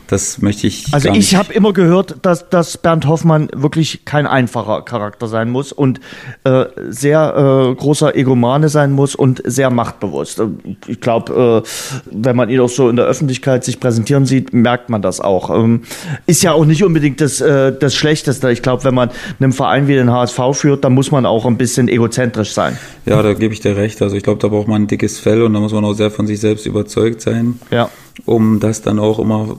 Das 0.08 0.42
möchte 0.42 0.68
ich. 0.68 0.94
Also 0.94 1.10
ich 1.10 1.36
habe 1.36 1.54
immer 1.54 1.72
gehört, 1.72 2.18
dass, 2.22 2.50
dass 2.50 2.78
Bernd 2.78 3.08
Hoffmann 3.08 3.50
wirklich 3.54 4.06
kein 4.06 4.28
einfacher 4.28 4.82
Charakter 4.82 5.28
sein 5.28 5.50
muss 5.50 5.72
und 5.72 6.02
äh, 6.44 6.66
sehr 6.90 7.70
äh, 7.72 7.76
großer 7.76 8.16
Egomane 8.16 8.70
sein 8.70 8.92
muss 8.92 9.16
und 9.16 9.42
sehr 9.46 9.70
machtbewusst. 9.70 10.42
Ich 10.88 11.00
glaube, 11.00 11.64
äh, 11.64 11.70
wenn 12.12 12.36
man 12.36 12.50
ihn 12.50 12.60
auch 12.60 12.70
so 12.70 12.90
in 12.90 12.96
der 12.98 13.06
Öffentlichkeit 13.06 13.64
sich 13.64 13.80
präsentieren 13.80 14.26
sieht, 14.26 14.54
merkt 14.54 14.90
man 14.90 15.02
das 15.02 15.22
auch. 15.22 15.50
Ähm, 15.50 15.84
ist 16.26 16.44
ja 16.44 16.52
auch 16.52 16.66
nicht 16.66 16.84
unbedingt 16.84 17.22
das, 17.22 17.40
äh, 17.40 17.72
das 17.78 17.96
Schlechteste. 17.96 18.52
Ich 18.52 18.62
glaube, 18.62 18.84
wenn 18.84 18.96
man 18.96 19.10
einen 19.40 19.54
Verein 19.54 19.88
wie 19.88 19.94
den 19.94 20.12
HSV 20.12 20.40
führt, 20.54 20.84
dann 20.84 20.94
muss 20.94 21.12
man 21.12 21.26
auch 21.26 21.46
ein 21.46 21.58
bisschen 21.58 21.88
egozentrisch 21.88 22.52
sein. 22.52 22.78
Ja, 23.06 23.22
da 23.22 23.34
gebe 23.34 23.54
ich 23.54 23.62
dir 23.62 23.78
recht. 23.78 24.02
Also 24.02 24.16
ich 24.16 24.24
glaube, 24.24 24.42
da 24.42 24.50
braucht 24.50 24.68
man 24.68 24.84
ein 24.84 24.88
dickes 24.88 25.20
Fell 25.20 25.42
und 25.44 25.54
da 25.54 25.60
muss 25.60 25.72
man 25.72 25.86
auch 25.86 25.94
sehr 25.94 26.12
von 26.12 26.28
sich 26.28 26.40
selbst 26.40 26.66
überzeugt 26.66 27.22
sein. 27.22 27.60
Ja 27.72 27.90
um 28.26 28.60
das 28.60 28.82
dann 28.82 29.00
auch 29.00 29.20
immer 29.20 29.58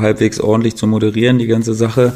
halbwegs 0.00 0.40
ordentlich 0.40 0.76
zu 0.76 0.86
moderieren, 0.86 1.38
die 1.38 1.46
ganze 1.46 1.74
Sache. 1.74 2.12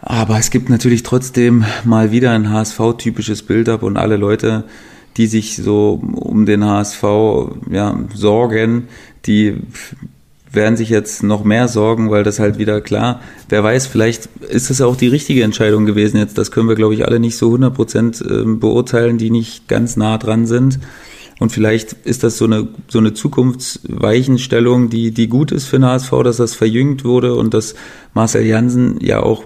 Aber 0.00 0.38
es 0.38 0.50
gibt 0.50 0.68
natürlich 0.68 1.02
trotzdem 1.02 1.64
mal 1.84 2.12
wieder 2.12 2.32
ein 2.32 2.50
HSV-typisches 2.50 3.42
Bild-up 3.42 3.82
und 3.82 3.96
alle 3.96 4.16
Leute, 4.16 4.64
die 5.16 5.26
sich 5.26 5.56
so 5.56 6.00
um 6.14 6.44
den 6.44 6.64
HSV 6.64 7.02
ja, 7.70 7.98
sorgen, 8.14 8.88
die 9.26 9.56
werden 10.54 10.76
sich 10.76 10.88
jetzt 10.88 11.22
noch 11.22 11.44
mehr 11.44 11.68
sorgen, 11.68 12.10
weil 12.10 12.22
das 12.22 12.38
halt 12.38 12.58
wieder 12.58 12.80
klar, 12.80 13.20
wer 13.48 13.64
weiß, 13.64 13.86
vielleicht 13.86 14.28
ist 14.48 14.70
es 14.70 14.80
auch 14.80 14.96
die 14.96 15.08
richtige 15.08 15.42
Entscheidung 15.42 15.84
gewesen 15.86 16.18
jetzt. 16.18 16.38
Das 16.38 16.50
können 16.50 16.68
wir, 16.68 16.76
glaube 16.76 16.94
ich, 16.94 17.06
alle 17.06 17.18
nicht 17.18 17.36
so 17.36 17.46
100 17.46 17.74
Prozent 17.74 18.24
ähm, 18.28 18.60
beurteilen, 18.60 19.18
die 19.18 19.30
nicht 19.30 19.68
ganz 19.68 19.96
nah 19.96 20.18
dran 20.18 20.46
sind. 20.46 20.78
Und 21.40 21.50
vielleicht 21.50 21.92
ist 21.92 22.22
das 22.22 22.38
so 22.38 22.44
eine, 22.44 22.68
so 22.88 22.98
eine 22.98 23.12
Zukunftsweichenstellung, 23.12 24.88
die, 24.88 25.10
die 25.10 25.28
gut 25.28 25.50
ist 25.52 25.66
für 25.66 25.78
den 25.78 25.86
HSV, 25.86 26.10
dass 26.22 26.36
das 26.36 26.54
verjüngt 26.54 27.04
wurde 27.04 27.34
und 27.34 27.54
dass 27.54 27.74
Marcel 28.14 28.44
Jansen 28.44 29.00
ja 29.00 29.20
auch 29.20 29.44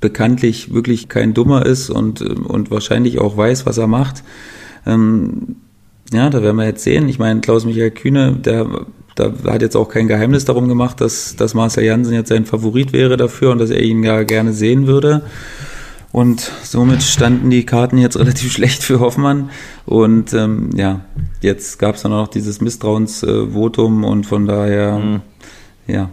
bekanntlich 0.00 0.72
wirklich 0.72 1.08
kein 1.08 1.34
Dummer 1.34 1.66
ist 1.66 1.90
und, 1.90 2.20
und 2.22 2.70
wahrscheinlich 2.70 3.18
auch 3.18 3.36
weiß, 3.36 3.66
was 3.66 3.78
er 3.78 3.88
macht. 3.88 4.22
Ähm, 4.86 5.56
ja, 6.12 6.30
da 6.30 6.42
werden 6.42 6.56
wir 6.56 6.66
jetzt 6.66 6.84
sehen. 6.84 7.08
Ich 7.08 7.18
meine, 7.18 7.40
Klaus-Michael 7.40 7.90
Kühne, 7.90 8.36
der, 8.36 8.86
der 9.18 9.32
hat 9.46 9.62
jetzt 9.62 9.76
auch 9.76 9.88
kein 9.88 10.06
Geheimnis 10.06 10.44
darum 10.44 10.68
gemacht, 10.68 11.00
dass, 11.00 11.34
dass 11.34 11.54
Marcel 11.54 11.84
Jansen 11.84 12.14
jetzt 12.14 12.28
sein 12.28 12.44
Favorit 12.44 12.92
wäre 12.92 13.16
dafür 13.16 13.50
und 13.50 13.58
dass 13.58 13.70
er 13.70 13.82
ihn 13.82 14.04
ja 14.04 14.22
gerne 14.22 14.52
sehen 14.52 14.86
würde. 14.86 15.22
Und 16.16 16.50
somit 16.62 17.02
standen 17.02 17.50
die 17.50 17.66
Karten 17.66 17.98
jetzt 17.98 18.16
relativ 18.18 18.50
schlecht 18.50 18.82
für 18.82 19.00
Hoffmann. 19.00 19.50
Und 19.84 20.32
ähm, 20.32 20.70
ja, 20.74 21.02
jetzt 21.42 21.78
gab 21.78 21.96
es 21.96 22.02
dann 22.02 22.12
auch 22.14 22.22
noch 22.22 22.28
dieses 22.28 22.62
Misstrauensvotum 22.62 24.02
äh, 24.02 24.06
und 24.06 24.24
von 24.24 24.46
daher, 24.46 24.98
mhm. 24.98 25.20
ja, 25.86 26.08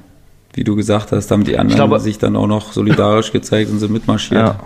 wie 0.55 0.65
du 0.65 0.75
gesagt 0.75 1.13
hast, 1.13 1.31
haben 1.31 1.45
die 1.45 1.57
anderen 1.57 1.77
glaube, 1.77 2.01
sich 2.01 2.17
dann 2.17 2.35
auch 2.35 2.47
noch 2.47 2.73
solidarisch 2.73 3.31
gezeigt 3.31 3.71
und 3.71 3.79
sind 3.79 3.93
mitmarschiert. 3.93 4.41
Ja. 4.41 4.59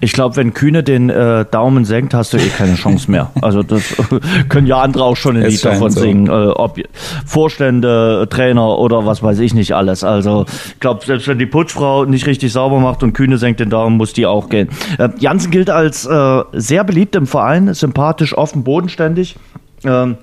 Ich 0.00 0.12
glaube, 0.12 0.36
wenn 0.36 0.54
Kühne 0.54 0.82
den 0.82 1.10
äh, 1.10 1.44
Daumen 1.50 1.84
senkt, 1.84 2.14
hast 2.14 2.32
du 2.32 2.38
eh 2.38 2.48
keine 2.48 2.74
Chance 2.74 3.10
mehr. 3.10 3.30
Also 3.40 3.62
das 3.62 3.82
können 4.48 4.66
ja 4.66 4.80
andere 4.80 5.04
auch 5.04 5.16
schon 5.16 5.36
ein 5.36 5.44
Lied 5.44 5.64
davon 5.64 5.90
so. 5.90 6.00
singen. 6.00 6.26
Äh, 6.26 6.30
ob 6.30 6.78
Vorstände, 7.26 8.26
Trainer 8.30 8.78
oder 8.78 9.06
was 9.06 9.22
weiß 9.22 9.38
ich 9.40 9.54
nicht 9.54 9.74
alles. 9.74 10.04
Also 10.04 10.46
ich 10.66 10.80
glaube, 10.80 11.04
selbst 11.04 11.28
wenn 11.28 11.38
die 11.38 11.46
Putzfrau 11.46 12.04
nicht 12.04 12.26
richtig 12.26 12.52
sauber 12.52 12.80
macht 12.80 13.02
und 13.02 13.12
Kühne 13.12 13.38
senkt 13.38 13.60
den 13.60 13.70
Daumen, 13.70 13.96
muss 13.96 14.12
die 14.12 14.26
auch 14.26 14.48
gehen. 14.48 14.68
Äh, 14.98 15.10
Jansen 15.18 15.50
gilt 15.50 15.70
als 15.70 16.06
äh, 16.06 16.42
sehr 16.52 16.84
beliebt 16.84 17.16
im 17.16 17.26
Verein, 17.26 17.72
sympathisch, 17.74 18.36
offen, 18.36 18.64
bodenständig. 18.64 19.36
Ähm, 19.84 20.16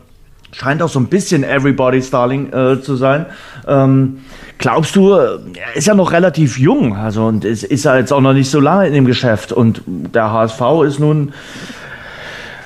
scheint 0.51 0.81
auch 0.81 0.89
so 0.89 0.99
ein 0.99 1.07
bisschen 1.07 1.43
Everybody's 1.43 2.09
Darling 2.09 2.51
äh, 2.51 2.81
zu 2.81 2.95
sein. 2.95 3.25
Ähm, 3.67 4.19
glaubst 4.57 4.95
du, 4.95 5.11
er 5.11 5.39
ist 5.75 5.87
ja 5.87 5.93
noch 5.93 6.11
relativ 6.11 6.57
jung, 6.59 6.95
also 6.95 7.25
und 7.25 7.45
ist, 7.45 7.63
ist 7.63 7.85
ja 7.85 7.97
jetzt 7.97 8.11
auch 8.11 8.21
noch 8.21 8.33
nicht 8.33 8.49
so 8.49 8.59
lange 8.59 8.87
in 8.87 8.93
dem 8.93 9.05
Geschäft 9.05 9.51
und 9.51 9.81
der 9.85 10.31
HSV 10.31 10.61
ist 10.85 10.99
nun 10.99 11.31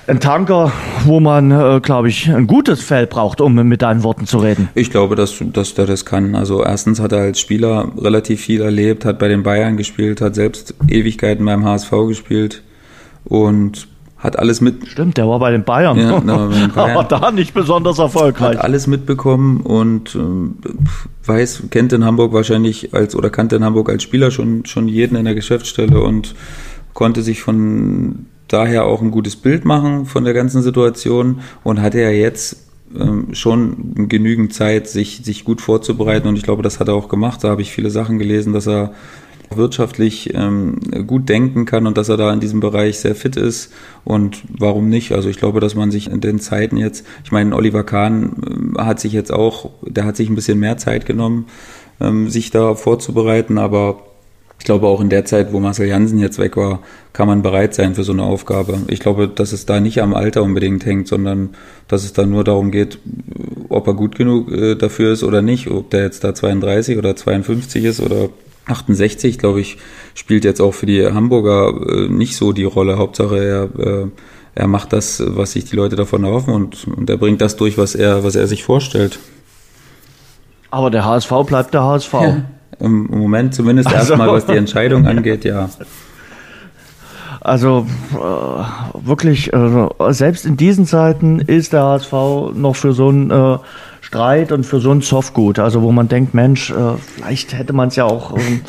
ein 0.08 0.20
Tanker, 0.20 0.72
wo 1.06 1.20
man, 1.20 1.52
äh, 1.52 1.80
glaube 1.82 2.10
ich, 2.10 2.30
ein 2.30 2.46
gutes 2.46 2.82
Feld 2.82 3.10
braucht, 3.10 3.42
um 3.42 3.56
mit 3.56 3.82
deinen 3.82 4.04
Worten 4.04 4.28
zu 4.28 4.38
reden. 4.38 4.70
Ich 4.76 4.92
glaube, 4.92 5.16
dass, 5.16 5.42
dass 5.42 5.74
der 5.74 5.88
das 5.88 6.06
kann. 6.06 6.36
Also 6.36 6.64
erstens 6.64 7.00
hat 7.00 7.12
er 7.12 7.22
als 7.22 7.40
Spieler 7.40 7.92
relativ 7.98 8.42
viel 8.42 8.62
erlebt, 8.62 9.04
hat 9.04 9.18
bei 9.18 9.28
den 9.28 9.42
Bayern 9.42 9.78
gespielt, 9.78 10.22
hat 10.22 10.36
selbst 10.36 10.76
Ewigkeiten 10.88 11.44
beim 11.44 11.66
HSV 11.66 11.92
gespielt 12.08 12.62
und 13.24 13.88
hat 14.26 14.40
alles 14.40 14.62
mit. 14.62 14.88
Stimmt, 14.88 15.18
der 15.18 15.28
war 15.28 15.40
bei 15.40 15.52
den 15.52 15.64
Bayern. 15.64 15.98
Ja, 15.98 16.22
na, 16.24 16.48
bei 16.48 16.60
den 16.60 16.72
Bayern. 16.76 16.98
Aber 16.98 17.04
da 17.04 17.32
nicht 17.32 17.54
besonders 17.54 18.00
erfolgreich. 18.00 18.58
Hat 18.58 18.64
alles 18.64 18.88
mitbekommen 18.88 19.62
und 19.62 20.16
äh, 20.16 21.28
weiß, 21.28 21.64
kennt 21.70 21.94
in 21.94 22.04
Hamburg 22.04 22.34
wahrscheinlich 22.34 22.94
als 22.94 23.16
oder 23.16 23.30
kannte 23.30 23.56
in 23.56 23.64
Hamburg 23.64 23.90
als 23.90 24.04
Spieler 24.04 24.32
schon, 24.32 24.66
schon 24.66 24.88
jeden 24.88 25.16
in 25.16 25.26
der 25.26 25.36
Geschäftsstelle 25.36 26.02
und 26.02 26.36
konnte 26.94 27.22
sich 27.22 27.42
von 27.42 28.26
daher 28.48 28.86
auch 28.86 29.02
ein 29.02 29.12
gutes 29.12 29.36
Bild 29.36 29.66
machen 29.66 30.06
von 30.06 30.24
der 30.24 30.34
ganzen 30.34 30.62
Situation 30.62 31.40
und 31.64 31.82
hatte 31.82 32.00
ja 32.00 32.10
jetzt 32.10 32.66
ähm, 32.98 33.34
schon 33.34 34.08
genügend 34.08 34.54
Zeit, 34.54 34.88
sich, 34.88 35.22
sich 35.24 35.44
gut 35.44 35.62
vorzubereiten 35.62 36.28
und 36.28 36.36
ich 36.36 36.44
glaube, 36.44 36.64
das 36.64 36.80
hat 36.80 36.88
er 36.88 36.94
auch 36.94 37.10
gemacht. 37.10 37.44
Da 37.44 37.50
habe 37.50 37.62
ich 37.62 37.72
viele 37.72 37.90
Sachen 37.90 38.20
gelesen, 38.20 38.54
dass 38.54 38.68
er 38.68 38.94
wirtschaftlich 39.54 40.34
ähm, 40.34 40.80
gut 41.08 41.30
denken 41.30 41.66
kann 41.66 41.88
und 41.88 41.98
dass 41.98 42.10
er 42.10 42.18
da 42.18 42.34
in 42.34 42.40
diesem 42.40 42.60
Bereich 42.60 43.00
sehr 43.00 43.16
fit 43.16 43.36
ist. 43.36 43.72
Und 44.04 44.44
warum 44.50 44.90
nicht? 44.90 45.12
Also 45.12 45.30
ich 45.30 45.38
glaube, 45.38 45.60
dass 45.60 45.76
man 45.76 45.92
sich 45.92 46.10
in 46.10 46.22
den 46.22 46.40
Zeiten 46.40 46.78
jetzt, 46.78 47.06
ich 47.24 47.32
meine, 47.32 47.56
Oliver 47.56 47.84
Kahn 47.84 48.74
äh, 48.78 48.82
hat 48.82 49.00
sich 49.00 49.14
jetzt 49.14 49.32
auch, 49.32 49.72
der 49.82 50.06
hat 50.06 50.16
sich 50.16 50.30
ein 50.30 50.36
bisschen 50.36 50.60
mehr 50.60 50.78
Zeit 50.78 51.06
genommen, 51.06 51.48
ähm, 52.00 52.30
sich 52.30 52.52
da 52.52 52.76
vorzubereiten, 52.76 53.58
aber 53.58 54.00
ich 54.58 54.66
glaube 54.66 54.88
auch 54.88 55.02
in 55.02 55.10
der 55.10 55.26
Zeit, 55.26 55.54
wo 55.54 55.60
Marcel 55.60 55.88
Jansen 55.88 56.18
jetzt 56.18 56.40
weg 56.40 56.58
war, 56.58 56.80
kann 57.14 57.28
man 57.28 57.42
bereit 57.42 57.76
sein 57.76 57.94
für 57.94 58.04
so 58.04 58.14
eine 58.14 58.24
Aufgabe. 58.24 58.80
Ich 58.88 59.00
glaube, 59.00 59.28
dass 59.28 59.52
es 59.52 59.66
da 59.66 59.80
nicht 59.80 60.02
am 60.02 60.14
Alter 60.14 60.44
unbedingt 60.44 60.86
hängt, 60.86 61.08
sondern 61.08 61.50
dass 61.88 62.04
es 62.04 62.14
da 62.14 62.26
nur 62.26 62.44
darum 62.44 62.72
geht, 62.72 63.00
ob 63.70 63.86
er 63.86 63.94
gut 63.94 64.16
genug 64.16 64.52
äh, 64.52 64.76
dafür 64.76 65.12
ist 65.12 65.24
oder 65.24 65.42
nicht, 65.42 65.70
ob 65.70 65.92
der 65.92 66.04
jetzt 66.04 66.24
da 66.24 66.34
32 66.34 66.98
oder 66.98 67.16
52 67.16 67.84
ist 67.84 68.00
oder 68.00 68.30
68, 68.68 69.38
glaube 69.38 69.62
ich, 69.62 69.78
spielt 70.14 70.44
jetzt 70.44 70.62
auch 70.62 70.74
für 70.74 70.86
die 70.86 71.06
Hamburger 71.06 71.74
äh, 71.88 72.08
nicht 72.08 72.36
so 72.36 72.52
die 72.52 72.64
Rolle. 72.64 72.98
Hauptsache 72.98 73.38
er, 73.38 73.64
äh, 73.80 74.08
er 74.56 74.68
macht 74.68 74.94
das, 74.94 75.22
was 75.26 75.52
sich 75.52 75.66
die 75.66 75.76
Leute 75.76 75.96
davon 75.96 76.24
erhoffen 76.24 76.54
und, 76.54 76.88
und 76.88 77.10
er 77.10 77.18
bringt 77.18 77.42
das 77.42 77.56
durch, 77.56 77.78
was 77.78 77.96
er, 77.96 78.24
was 78.24 78.36
er 78.36 78.48
sich 78.48 78.64
vorstellt. 78.64 79.20
Aber 80.72 80.90
der 80.90 81.06
HSV 81.06 81.32
bleibt 81.46 81.74
der 81.74 81.84
HSV. 81.84 82.14
Ja, 82.14 82.42
Im 82.80 83.06
Moment 83.06 83.54
zumindest 83.54 83.88
also. 83.88 84.14
erstmal, 84.14 84.30
was 84.30 84.46
die 84.46 84.58
Entscheidung 84.58 85.06
angeht, 85.08 85.46
ja. 85.46 85.70
Also 87.42 87.86
äh, 88.14 89.06
wirklich, 89.08 89.54
äh, 89.54 89.88
selbst 90.10 90.46
in 90.46 90.58
diesen 90.58 90.88
Zeiten 90.88 91.40
ist 91.40 91.74
der 91.74 91.84
HSV 91.84 92.12
noch 92.56 92.76
für 92.76 92.94
so 92.94 93.10
ein 93.10 93.30
äh, 93.30 93.58
Streit 94.16 94.54
und 94.54 94.66
für 94.66 94.80
so 94.80 94.92
ein 94.92 95.02
Zoff 95.02 95.34
gut. 95.34 95.60
Also 95.60 95.82
wo 95.82 95.92
man 95.92 96.08
denkt, 96.08 96.34
Mensch, 96.34 96.72
äh, 96.72 96.74
vielleicht 97.16 97.54
hätte 97.54 97.74
man 97.74 97.90
es 97.90 97.98
ja 97.98 98.06
auch 98.06 98.38
ähm, 98.38 98.62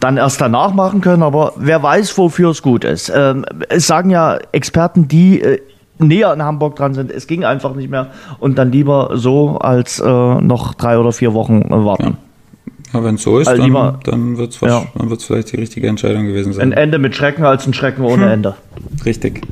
dann 0.00 0.16
erst 0.16 0.40
danach 0.40 0.72
machen 0.72 1.00
können, 1.00 1.24
aber 1.24 1.52
wer 1.56 1.82
weiß, 1.82 2.16
wofür 2.16 2.50
es 2.50 2.62
gut 2.62 2.84
ist. 2.84 3.12
Ähm, 3.14 3.44
es 3.68 3.88
sagen 3.88 4.10
ja 4.10 4.38
Experten, 4.52 5.08
die 5.08 5.40
äh, 5.40 5.60
näher 5.98 6.32
in 6.32 6.42
Hamburg 6.42 6.76
dran 6.76 6.94
sind, 6.94 7.10
es 7.10 7.26
ging 7.26 7.44
einfach 7.44 7.74
nicht 7.74 7.90
mehr 7.90 8.12
und 8.38 8.56
dann 8.56 8.70
lieber 8.70 9.10
so 9.14 9.58
als 9.58 9.98
äh, 9.98 10.04
noch 10.06 10.74
drei 10.74 10.96
oder 10.98 11.10
vier 11.10 11.34
Wochen 11.34 11.64
warten. 11.70 12.16
Ja. 12.92 13.02
Wenn 13.02 13.16
es 13.16 13.22
so 13.22 13.40
ist, 13.40 13.48
also 13.48 13.60
dann, 13.60 13.66
lieber, 13.66 13.98
dann 14.04 14.38
wird 14.38 14.50
es 14.50 14.60
ja. 14.60 14.84
vielleicht 15.18 15.52
die 15.52 15.56
richtige 15.56 15.88
Entscheidung 15.88 16.26
gewesen 16.26 16.52
sein. 16.52 16.72
Ein 16.72 16.78
Ende 16.78 17.00
mit 17.00 17.16
Schrecken 17.16 17.44
als 17.44 17.66
ein 17.66 17.74
Schrecken 17.74 18.04
ohne 18.04 18.26
hm. 18.26 18.30
Ende. 18.30 18.54
Richtig. 19.04 19.42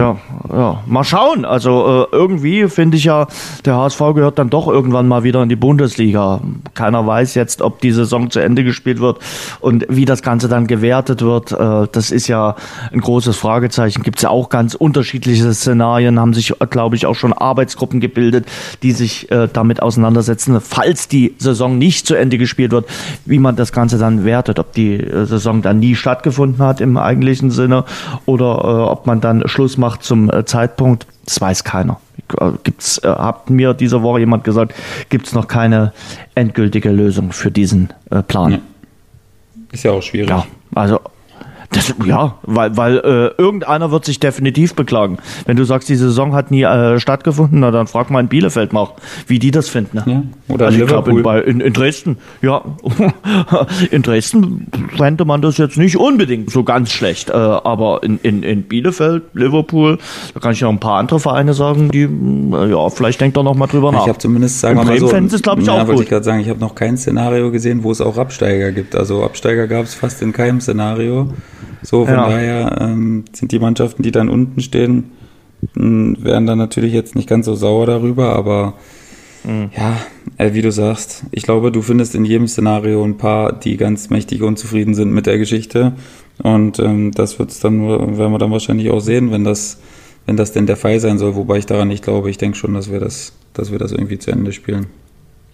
Ja, 0.00 0.16
ja, 0.50 0.82
mal 0.86 1.04
schauen. 1.04 1.44
Also 1.44 2.06
äh, 2.10 2.16
irgendwie 2.16 2.68
finde 2.68 2.96
ich 2.96 3.04
ja, 3.04 3.26
der 3.66 3.76
HSV 3.76 3.98
gehört 4.14 4.38
dann 4.38 4.48
doch 4.48 4.66
irgendwann 4.66 5.06
mal 5.06 5.24
wieder 5.24 5.42
in 5.42 5.50
die 5.50 5.56
Bundesliga. 5.56 6.40
Keiner 6.72 7.06
weiß 7.06 7.34
jetzt, 7.34 7.60
ob 7.60 7.80
die 7.80 7.92
Saison 7.92 8.30
zu 8.30 8.40
Ende 8.40 8.64
gespielt 8.64 9.00
wird 9.00 9.18
und 9.60 9.84
wie 9.90 10.06
das 10.06 10.22
Ganze 10.22 10.48
dann 10.48 10.66
gewertet 10.66 11.20
wird. 11.20 11.52
Äh, 11.52 11.86
das 11.92 12.12
ist 12.12 12.28
ja 12.28 12.56
ein 12.92 13.00
großes 13.00 13.36
Fragezeichen. 13.36 14.02
Gibt 14.02 14.18
es 14.18 14.22
ja 14.22 14.30
auch 14.30 14.48
ganz 14.48 14.74
unterschiedliche 14.74 15.52
Szenarien, 15.52 16.18
haben 16.18 16.32
sich, 16.32 16.54
glaube 16.70 16.96
ich, 16.96 17.04
auch 17.04 17.14
schon 17.14 17.34
Arbeitsgruppen 17.34 18.00
gebildet, 18.00 18.46
die 18.82 18.92
sich 18.92 19.30
äh, 19.30 19.48
damit 19.52 19.82
auseinandersetzen, 19.82 20.60
falls 20.62 21.08
die 21.08 21.34
Saison 21.36 21.76
nicht 21.76 22.06
zu 22.06 22.14
Ende 22.14 22.38
gespielt 22.38 22.72
wird, 22.72 22.86
wie 23.26 23.38
man 23.38 23.54
das 23.54 23.72
Ganze 23.72 23.98
dann 23.98 24.24
wertet, 24.24 24.58
ob 24.58 24.72
die 24.72 24.94
äh, 24.94 25.26
Saison 25.26 25.60
dann 25.60 25.78
nie 25.78 25.94
stattgefunden 25.94 26.64
hat 26.64 26.80
im 26.80 26.96
eigentlichen 26.96 27.50
Sinne 27.50 27.84
oder 28.24 28.59
äh, 28.60 28.66
ob 28.66 29.06
man 29.06 29.20
dann 29.20 29.46
Schluss 29.48 29.76
macht 29.76 30.02
zum 30.02 30.30
äh, 30.30 30.44
Zeitpunkt, 30.44 31.06
das 31.24 31.40
weiß 31.40 31.64
keiner. 31.64 32.00
Äh, 32.38 32.52
gibt's, 32.62 33.00
hat 33.04 33.50
mir 33.50 33.74
diese 33.74 34.02
Woche 34.02 34.20
jemand 34.20 34.44
gesagt, 34.44 34.74
gibt 35.08 35.26
es 35.26 35.32
noch 35.32 35.48
keine 35.48 35.92
endgültige 36.34 36.90
Lösung 36.90 37.32
für 37.32 37.50
diesen 37.50 37.92
Plan. 38.28 38.60
Ist 39.72 39.84
ja 39.84 39.92
auch 39.92 40.02
schwierig. 40.02 40.30
Ja, 40.30 40.46
also 40.74 41.00
das, 41.72 41.94
ja, 42.04 42.34
weil, 42.42 42.76
weil 42.76 42.96
äh, 42.98 43.40
irgendeiner 43.40 43.92
wird 43.92 44.04
sich 44.04 44.18
definitiv 44.18 44.74
beklagen. 44.74 45.18
Wenn 45.46 45.56
du 45.56 45.62
sagst, 45.62 45.88
die 45.88 45.94
Saison 45.94 46.34
hat 46.34 46.50
nie 46.50 46.64
äh, 46.64 46.98
stattgefunden, 46.98 47.60
na 47.60 47.70
dann 47.70 47.86
frag 47.86 48.10
mal 48.10 48.18
in 48.18 48.26
Bielefeld 48.26 48.72
mal, 48.72 48.88
wie 49.28 49.38
die 49.38 49.52
das 49.52 49.68
finden. 49.68 49.98
Ne? 49.98 50.04
Ja, 50.06 50.54
oder 50.54 50.66
also 50.66 50.80
ich 50.80 50.86
glaube 50.86 51.12
in, 51.12 51.60
in, 51.60 51.60
in, 51.60 51.72
Dresden, 51.72 52.18
ja, 52.42 52.62
in 53.92 54.02
Dresden 54.02 54.66
fände 54.96 55.24
man 55.24 55.42
das 55.42 55.58
jetzt 55.58 55.76
nicht 55.76 55.96
unbedingt 55.96 56.50
so 56.50 56.64
ganz 56.64 56.90
schlecht. 56.90 57.30
Äh, 57.30 57.34
aber 57.34 58.02
in, 58.02 58.18
in, 58.18 58.42
in 58.42 58.64
Bielefeld, 58.64 59.22
Liverpool, 59.34 59.98
da 60.34 60.40
kann 60.40 60.52
ich 60.52 60.62
noch 60.62 60.70
ein 60.70 60.80
paar 60.80 60.98
andere 60.98 61.20
Vereine 61.20 61.54
sagen, 61.54 61.92
die, 61.92 62.02
äh, 62.02 62.70
ja, 62.70 62.88
vielleicht 62.88 63.20
denkt 63.20 63.36
er 63.36 63.44
noch 63.44 63.54
mal 63.54 63.68
drüber 63.68 63.92
nach. 63.92 64.02
Ich 64.02 64.08
habe 64.08 64.18
zumindest, 64.18 64.58
sagen 64.58 64.76
wir 64.76 64.84
mal 64.84 64.98
so, 64.98 65.06
es, 65.06 65.42
glaube 65.42 65.60
ich, 65.60 65.68
ja, 65.68 65.74
auch 65.74 65.86
wollte 65.86 66.02
ich 66.02 66.08
gerade 66.08 66.24
sagen, 66.24 66.40
ich 66.40 66.48
habe 66.48 66.58
noch 66.58 66.74
kein 66.74 66.96
Szenario 66.96 67.52
gesehen, 67.52 67.84
wo 67.84 67.92
es 67.92 68.00
auch 68.00 68.18
Absteiger 68.18 68.72
gibt. 68.72 68.96
Also 68.96 69.22
Absteiger 69.22 69.68
gab 69.68 69.84
es 69.84 69.94
fast 69.94 70.20
in 70.20 70.32
keinem 70.32 70.60
Szenario. 70.60 71.28
So, 71.90 72.06
von 72.06 72.14
ja. 72.14 72.28
daher 72.28 72.76
ähm, 72.82 73.24
sind 73.32 73.50
die 73.50 73.58
Mannschaften, 73.58 74.04
die 74.04 74.12
dann 74.12 74.28
unten 74.28 74.60
stehen, 74.60 75.10
wären 75.74 76.46
dann 76.46 76.56
natürlich 76.56 76.92
jetzt 76.92 77.16
nicht 77.16 77.28
ganz 77.28 77.46
so 77.46 77.56
sauer 77.56 77.84
darüber, 77.84 78.36
aber 78.36 78.74
mhm. 79.42 79.70
ja, 79.76 79.96
äh, 80.38 80.54
wie 80.54 80.62
du 80.62 80.70
sagst, 80.70 81.24
ich 81.32 81.42
glaube, 81.42 81.72
du 81.72 81.82
findest 81.82 82.14
in 82.14 82.24
jedem 82.24 82.46
Szenario 82.46 83.02
ein 83.02 83.18
paar, 83.18 83.52
die 83.52 83.76
ganz 83.76 84.08
mächtig 84.08 84.40
unzufrieden 84.42 84.94
sind 84.94 85.12
mit 85.12 85.26
der 85.26 85.38
Geschichte. 85.38 85.94
Und 86.40 86.78
ähm, 86.78 87.10
das 87.10 87.40
wird's 87.40 87.58
dann 87.58 87.78
nur, 87.78 88.16
werden 88.16 88.30
wir 88.30 88.38
dann 88.38 88.52
wahrscheinlich 88.52 88.88
auch 88.92 89.00
sehen, 89.00 89.32
wenn 89.32 89.42
das, 89.42 89.80
wenn 90.26 90.36
das 90.36 90.52
denn 90.52 90.66
der 90.66 90.76
Fall 90.76 91.00
sein 91.00 91.18
soll, 91.18 91.34
wobei 91.34 91.58
ich 91.58 91.66
daran 91.66 91.88
nicht 91.88 92.04
glaube. 92.04 92.30
Ich 92.30 92.38
denke 92.38 92.56
schon, 92.56 92.72
dass 92.72 92.92
wir 92.92 93.00
das, 93.00 93.32
dass 93.52 93.72
wir 93.72 93.80
das 93.80 93.90
irgendwie 93.90 94.20
zu 94.20 94.30
Ende 94.30 94.52
spielen. 94.52 94.86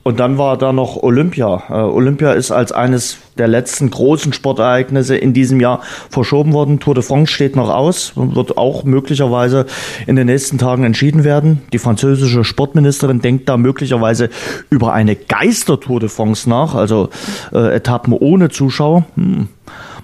Und 0.07 0.21
dann 0.21 0.39
war 0.39 0.57
da 0.57 0.73
noch 0.73 1.03
Olympia. 1.03 1.65
Äh, 1.69 1.73
Olympia 1.73 2.31
ist 2.31 2.53
als 2.53 2.71
eines 2.71 3.19
der 3.39 3.49
letzten 3.49 3.91
großen 3.91 4.33
Sportereignisse 4.33 5.17
in 5.17 5.33
diesem 5.33 5.59
Jahr 5.59 5.81
verschoben 6.11 6.53
worden. 6.53 6.79
Tour 6.79 6.95
de 6.95 7.03
France 7.03 7.33
steht 7.33 7.57
noch 7.57 7.69
aus, 7.69 8.13
wird 8.15 8.57
auch 8.57 8.85
möglicherweise 8.85 9.67
in 10.07 10.15
den 10.15 10.29
nächsten 10.29 10.59
Tagen 10.59 10.85
entschieden 10.85 11.25
werden. 11.25 11.63
Die 11.73 11.81
französische 11.81 12.45
Sportministerin 12.45 13.21
denkt 13.21 13.49
da 13.49 13.57
möglicherweise 13.57 14.31
über 14.71 14.93
eine 14.93 15.17
Geister-Tour 15.17 15.99
de 15.99 16.09
France 16.09 16.49
nach, 16.49 16.77
also 16.77 17.09
äh, 17.53 17.75
Etappen 17.75 18.13
ohne 18.13 18.49
Zuschauer. 18.49 19.07
Hm. 19.17 19.49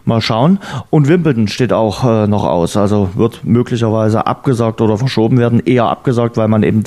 Mal 0.04 0.20
schauen. 0.20 0.58
Und 0.90 1.08
Wimbledon 1.08 1.48
steht 1.48 1.72
auch 1.72 2.04
äh, 2.04 2.26
noch 2.26 2.44
aus. 2.44 2.76
Also 2.76 3.10
wird 3.14 3.44
möglicherweise 3.44 4.26
abgesagt 4.26 4.80
oder 4.80 4.98
verschoben 4.98 5.38
werden. 5.38 5.60
Eher 5.64 5.84
abgesagt, 5.84 6.36
weil 6.36 6.48
man 6.48 6.62
eben 6.62 6.84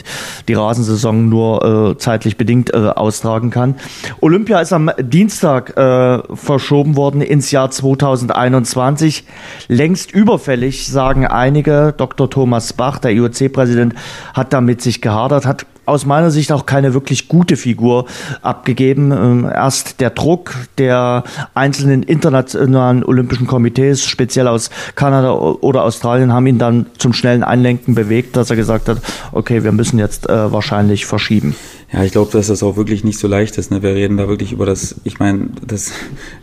die 0.48 0.54
Rasensaison 0.54 1.30
nur 1.30 1.94
äh, 1.94 1.98
zeitlich 1.98 2.38
bedingt 2.38 2.74
äh, 2.74 2.78
austragen 2.78 3.52
kann. 3.52 3.76
Olympia 4.22 4.60
ist 4.60 4.74
am 4.74 4.92
Dienstag 5.00 5.78
äh, 5.78 6.20
verschoben 6.36 6.96
worden 6.96 7.22
ins 7.22 7.52
Jahr 7.52 7.72
2021. 7.72 9.24
Längst 9.68 10.12
überfällig, 10.12 10.88
sagen 10.88 11.26
einige. 11.26 11.94
Dr. 11.96 12.30
Thomas 12.30 12.74
Bach, 12.74 13.00
der 13.00 13.12
IOC-Präsident, 13.12 13.96
hat 14.34 14.52
damit 14.52 14.82
sich 14.82 15.02
gehadert, 15.02 15.46
hat 15.46 15.66
aus 15.86 16.06
meiner 16.06 16.32
Sicht 16.32 16.52
auch 16.52 16.66
keine 16.66 16.94
wirklich 16.94 17.28
gute 17.28 17.58
Figur 17.58 18.06
abgegeben. 18.42 19.12
Ähm, 19.12 19.50
erst 19.52 20.00
der 20.00 20.10
Druck 20.10 20.56
der 20.78 21.24
einzelnen 21.54 22.04
internationalen 22.04 23.04
Olympischen 23.04 23.48
Komitees, 23.48 24.06
speziell 24.06 24.48
aus 24.48 24.70
Kanada 24.96 25.34
oder 25.34 25.84
Australien, 25.84 26.34
haben 26.34 26.48
ihn 26.48 26.60
dann 26.60 26.88
zum 26.98 27.14
schnellen 27.14 27.44
Einlenken 27.44 27.96
bewegt, 27.96 28.36
dass 28.36 28.50
er 28.50 28.56
gesagt 28.56 28.90
hat, 28.90 29.02
okay, 29.32 29.64
wir 29.64 29.72
müssen 29.72 30.00
jetzt 30.00 30.30
äh, 30.30 30.52
wahrscheinlich 30.52 31.06
verschieben. 31.06 31.56
Ja, 31.92 32.04
ich 32.04 32.12
glaube, 32.12 32.32
dass 32.32 32.48
das 32.48 32.64
auch 32.64 32.78
wirklich 32.78 33.04
nicht 33.04 33.20
so 33.20 33.28
leicht 33.28 33.58
ist. 33.58 33.72
Ne? 33.72 33.82
Wir 33.82 33.92
reden 33.92 34.18
da 34.18 34.28
wirklich 34.28 34.52
über 34.52 34.66
das, 34.66 34.96
ich 35.04 35.20
meine, 35.20 35.50
das 35.66 35.92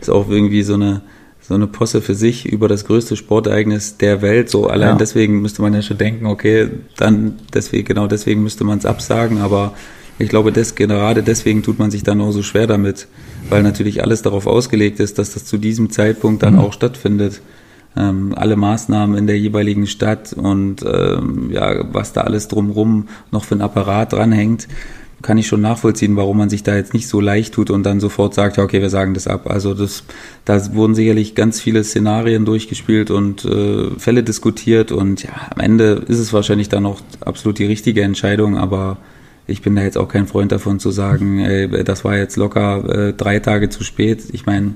ist 0.01 0.09
auch 0.09 0.29
irgendwie 0.29 0.63
so 0.63 0.75
eine 0.75 1.01
so 1.47 1.55
eine 1.55 1.67
Posse 1.67 2.01
für 2.01 2.15
sich 2.15 2.45
über 2.45 2.67
das 2.67 2.85
größte 2.85 3.17
Sportereignis 3.17 3.97
der 3.97 4.21
Welt. 4.21 4.49
So 4.49 4.67
allein 4.67 4.91
ja. 4.91 4.95
deswegen 4.95 5.41
müsste 5.41 5.61
man 5.61 5.73
ja 5.73 5.81
schon 5.81 5.97
denken, 5.97 6.25
okay, 6.25 6.69
dann 6.97 7.35
deswegen, 7.53 7.85
genau 7.85 8.07
deswegen 8.07 8.43
müsste 8.43 8.63
man 8.63 8.77
es 8.77 8.85
absagen, 8.85 9.39
aber 9.39 9.73
ich 10.19 10.29
glaube, 10.29 10.51
das, 10.51 10.75
gerade 10.75 11.21
deswegen 11.21 11.63
tut 11.63 11.79
man 11.79 11.91
sich 11.91 12.03
dann 12.03 12.21
auch 12.21 12.31
so 12.31 12.43
schwer 12.43 12.67
damit, 12.67 13.07
weil 13.49 13.63
natürlich 13.63 14.03
alles 14.03 14.21
darauf 14.21 14.47
ausgelegt 14.47 14.99
ist, 14.99 15.17
dass 15.19 15.33
das 15.33 15.45
zu 15.45 15.57
diesem 15.57 15.89
Zeitpunkt 15.89 16.43
dann 16.43 16.53
mhm. 16.53 16.59
auch 16.59 16.73
stattfindet. 16.73 17.41
Ähm, 17.95 18.33
alle 18.35 18.55
Maßnahmen 18.55 19.17
in 19.17 19.27
der 19.27 19.37
jeweiligen 19.37 19.85
Stadt 19.85 20.33
und 20.33 20.83
ähm, 20.83 21.51
ja, 21.51 21.93
was 21.93 22.13
da 22.13 22.21
alles 22.21 22.47
drumrum 22.47 23.07
noch 23.31 23.43
für 23.43 23.55
ein 23.55 23.61
Apparat 23.61 24.13
dranhängt 24.13 24.67
kann 25.23 25.39
ich 25.39 25.47
schon 25.47 25.61
nachvollziehen, 25.61 26.15
warum 26.15 26.37
man 26.37 26.49
sich 26.49 26.61
da 26.61 26.75
jetzt 26.75 26.93
nicht 26.93 27.07
so 27.07 27.19
leicht 27.19 27.53
tut 27.55 27.71
und 27.71 27.83
dann 27.83 27.99
sofort 27.99 28.35
sagt, 28.35 28.57
ja, 28.57 28.63
okay, 28.63 28.81
wir 28.81 28.89
sagen 28.89 29.15
das 29.15 29.25
ab. 29.25 29.49
Also 29.49 29.73
das, 29.73 30.03
da 30.45 30.75
wurden 30.75 30.93
sicherlich 30.93 31.33
ganz 31.33 31.59
viele 31.59 31.83
Szenarien 31.83 32.45
durchgespielt 32.45 33.09
und 33.09 33.43
äh, 33.45 33.89
Fälle 33.97 34.21
diskutiert 34.21 34.91
und 34.91 35.23
ja, 35.23 35.31
am 35.49 35.61
Ende 35.61 36.03
ist 36.07 36.19
es 36.19 36.33
wahrscheinlich 36.33 36.69
dann 36.69 36.85
auch 36.85 37.01
absolut 37.21 37.57
die 37.57 37.65
richtige 37.65 38.03
Entscheidung, 38.03 38.57
aber 38.57 38.97
ich 39.47 39.61
bin 39.61 39.75
da 39.75 39.81
jetzt 39.81 39.97
auch 39.97 40.07
kein 40.07 40.27
Freund 40.27 40.51
davon 40.51 40.79
zu 40.79 40.91
sagen, 40.91 41.39
ey, 41.39 41.83
das 41.83 42.05
war 42.05 42.17
jetzt 42.17 42.37
locker 42.37 43.09
äh, 43.09 43.13
drei 43.13 43.39
Tage 43.39 43.69
zu 43.69 43.83
spät. 43.83 44.23
Ich 44.31 44.45
meine, 44.45 44.75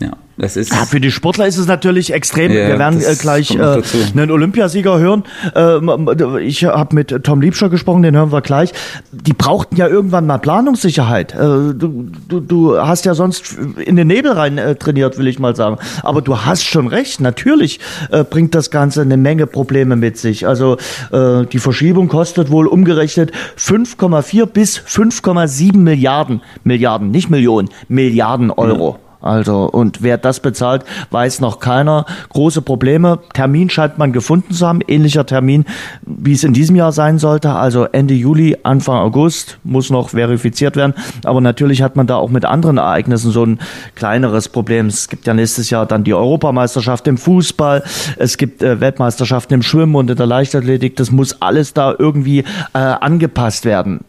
ja, 0.00 0.10
das 0.36 0.56
ist. 0.56 0.72
Ja, 0.72 0.84
für 0.84 1.00
die 1.00 1.10
Sportler 1.10 1.46
ist 1.46 1.56
es 1.56 1.66
natürlich 1.66 2.12
extrem. 2.12 2.52
Ja, 2.52 2.68
Wir 2.68 2.78
werden 2.78 3.00
äh, 3.00 3.14
gleich 3.14 3.54
äh, 3.54 3.82
einen 4.14 4.30
Olympiasieger 4.30 4.98
hören. 4.98 5.24
Äh, 5.54 6.42
ich 6.42 6.64
habe 6.64 6.94
mit 6.94 7.24
Tom 7.24 7.40
Liebscher 7.40 7.70
gesprochen, 7.70 8.02
den 8.02 8.14
hören 8.14 8.32
wir 8.32 8.42
gleich. 8.42 8.72
Die 9.10 9.32
brauchten 9.32 9.76
ja 9.76 9.88
irgendwann 9.88 10.26
mal 10.26 10.36
Planungssicherheit. 10.38 11.32
Äh, 11.32 11.38
du, 11.38 12.10
du, 12.28 12.40
du 12.40 12.78
hast 12.78 13.06
ja 13.06 13.14
sonst 13.14 13.56
in 13.82 13.96
den 13.96 14.08
Nebel 14.08 14.32
rein 14.32 14.58
äh, 14.58 14.74
trainiert, 14.74 15.16
will 15.16 15.28
ich 15.28 15.38
mal 15.38 15.56
sagen. 15.56 15.78
Aber 16.02 16.20
du 16.20 16.44
hast 16.44 16.64
schon 16.64 16.88
recht. 16.88 17.20
Natürlich 17.22 17.80
äh, 18.10 18.22
bringt 18.22 18.54
das 18.54 18.70
Ganze 18.70 19.00
eine 19.00 19.16
Menge 19.16 19.46
Probleme 19.46 19.96
mit 19.96 20.18
sich. 20.18 20.46
Also 20.46 20.76
die 21.12 21.58
Verschiebung 21.58 22.08
kostet 22.08 22.50
wohl 22.50 22.66
umgerechnet 22.66 23.32
5,4 23.58 24.46
bis 24.46 24.78
5,7 24.78 25.76
Milliarden, 25.76 26.42
Milliarden, 26.64 27.10
nicht 27.10 27.30
Millionen, 27.30 27.68
Milliarden 27.88 28.50
Euro. 28.50 28.92
Mhm. 28.92 29.05
Also, 29.20 29.64
und 29.64 30.02
wer 30.02 30.18
das 30.18 30.40
bezahlt, 30.40 30.84
weiß 31.10 31.40
noch 31.40 31.58
keiner. 31.58 32.06
Große 32.28 32.62
Probleme. 32.62 33.18
Termin 33.34 33.70
scheint 33.70 33.98
man 33.98 34.12
gefunden 34.12 34.52
zu 34.52 34.66
haben. 34.66 34.80
Ähnlicher 34.86 35.26
Termin, 35.26 35.64
wie 36.02 36.32
es 36.32 36.44
in 36.44 36.52
diesem 36.52 36.76
Jahr 36.76 36.92
sein 36.92 37.18
sollte. 37.18 37.50
Also 37.50 37.84
Ende 37.84 38.14
Juli, 38.14 38.56
Anfang 38.62 38.98
August 38.98 39.58
muss 39.64 39.90
noch 39.90 40.10
verifiziert 40.10 40.76
werden. 40.76 40.94
Aber 41.24 41.40
natürlich 41.40 41.82
hat 41.82 41.96
man 41.96 42.06
da 42.06 42.16
auch 42.16 42.30
mit 42.30 42.44
anderen 42.44 42.78
Ereignissen 42.78 43.30
so 43.30 43.44
ein 43.44 43.58
kleineres 43.94 44.48
Problem. 44.48 44.86
Es 44.86 45.08
gibt 45.08 45.26
ja 45.26 45.34
nächstes 45.34 45.70
Jahr 45.70 45.86
dann 45.86 46.04
die 46.04 46.14
Europameisterschaft 46.14 47.06
im 47.06 47.18
Fußball. 47.18 47.82
Es 48.18 48.36
gibt 48.36 48.62
äh, 48.62 48.80
Weltmeisterschaften 48.80 49.54
im 49.54 49.62
Schwimmen 49.62 49.94
und 49.94 50.10
in 50.10 50.16
der 50.16 50.26
Leichtathletik. 50.26 50.96
Das 50.96 51.10
muss 51.10 51.40
alles 51.40 51.74
da 51.74 51.94
irgendwie 51.98 52.40
äh, 52.74 52.78
angepasst 52.78 53.64
werden 53.64 54.00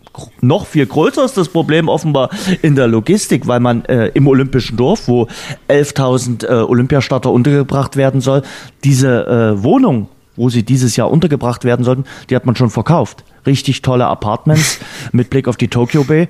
noch 0.41 0.65
viel 0.65 0.85
größer 0.85 1.23
ist 1.23 1.37
das 1.37 1.49
Problem 1.49 1.89
offenbar 1.89 2.29
in 2.61 2.75
der 2.75 2.87
Logistik, 2.87 3.47
weil 3.47 3.59
man 3.59 3.85
äh, 3.85 4.07
im 4.13 4.27
Olympischen 4.27 4.77
Dorf, 4.77 5.07
wo 5.07 5.27
11.000 5.69 6.45
äh, 6.45 6.53
Olympiastarter 6.63 7.31
untergebracht 7.31 7.95
werden 7.95 8.21
soll, 8.21 8.43
diese 8.83 9.27
äh, 9.27 9.63
Wohnung, 9.63 10.09
wo 10.35 10.49
sie 10.49 10.63
dieses 10.63 10.95
Jahr 10.95 11.11
untergebracht 11.11 11.63
werden 11.63 11.83
sollten, 11.83 12.05
die 12.29 12.35
hat 12.35 12.45
man 12.45 12.55
schon 12.55 12.69
verkauft. 12.69 13.23
Richtig 13.45 13.81
tolle 13.81 14.05
Apartments 14.07 14.79
mit 15.11 15.29
Blick 15.29 15.47
auf 15.47 15.57
die 15.57 15.67
Tokyo 15.67 16.03
Bay. 16.03 16.27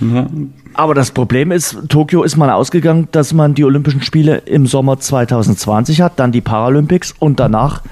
Ja. 0.00 0.26
Aber 0.74 0.94
das 0.94 1.10
Problem 1.10 1.50
ist, 1.50 1.76
Tokio 1.88 2.22
ist 2.22 2.36
man 2.36 2.50
ausgegangen, 2.50 3.08
dass 3.10 3.32
man 3.32 3.54
die 3.54 3.64
Olympischen 3.64 4.02
Spiele 4.02 4.38
im 4.38 4.66
Sommer 4.66 5.00
2020 5.00 6.00
hat, 6.00 6.20
dann 6.20 6.30
die 6.30 6.40
Paralympics 6.40 7.14
und 7.18 7.40
danach 7.40 7.82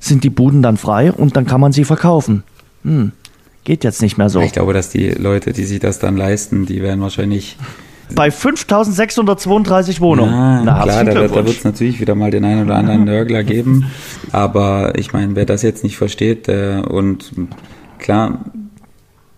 sind 0.00 0.24
die 0.24 0.30
Buden 0.30 0.62
dann 0.62 0.76
frei 0.76 1.12
und 1.12 1.36
dann 1.36 1.46
kann 1.46 1.60
man 1.60 1.72
sie 1.72 1.84
verkaufen. 1.84 2.42
Hm 2.82 3.12
geht 3.64 3.84
jetzt 3.84 4.02
nicht 4.02 4.18
mehr 4.18 4.28
so. 4.28 4.40
Ich 4.40 4.52
glaube, 4.52 4.72
dass 4.72 4.90
die 4.90 5.10
Leute, 5.10 5.52
die 5.52 5.64
sich 5.64 5.80
das 5.80 5.98
dann 5.98 6.16
leisten, 6.16 6.66
die 6.66 6.82
werden 6.82 7.00
wahrscheinlich 7.00 7.56
bei 8.14 8.30
5632 8.30 10.00
Wohnungen. 10.00 10.32
Ja, 10.32 10.62
Na, 10.62 10.82
klar, 10.82 11.04
da, 11.04 11.14
da 11.14 11.34
wird 11.34 11.48
es 11.48 11.64
natürlich 11.64 12.00
wieder 12.00 12.14
mal 12.14 12.30
den 12.30 12.44
einen 12.44 12.66
oder 12.66 12.76
anderen 12.76 13.04
Nörgler 13.04 13.42
geben. 13.42 13.86
Aber 14.32 14.98
ich 14.98 15.12
meine, 15.12 15.34
wer 15.36 15.46
das 15.46 15.62
jetzt 15.62 15.84
nicht 15.84 15.96
versteht 15.96 16.48
äh, 16.48 16.82
und 16.86 17.32
klar, 17.98 18.44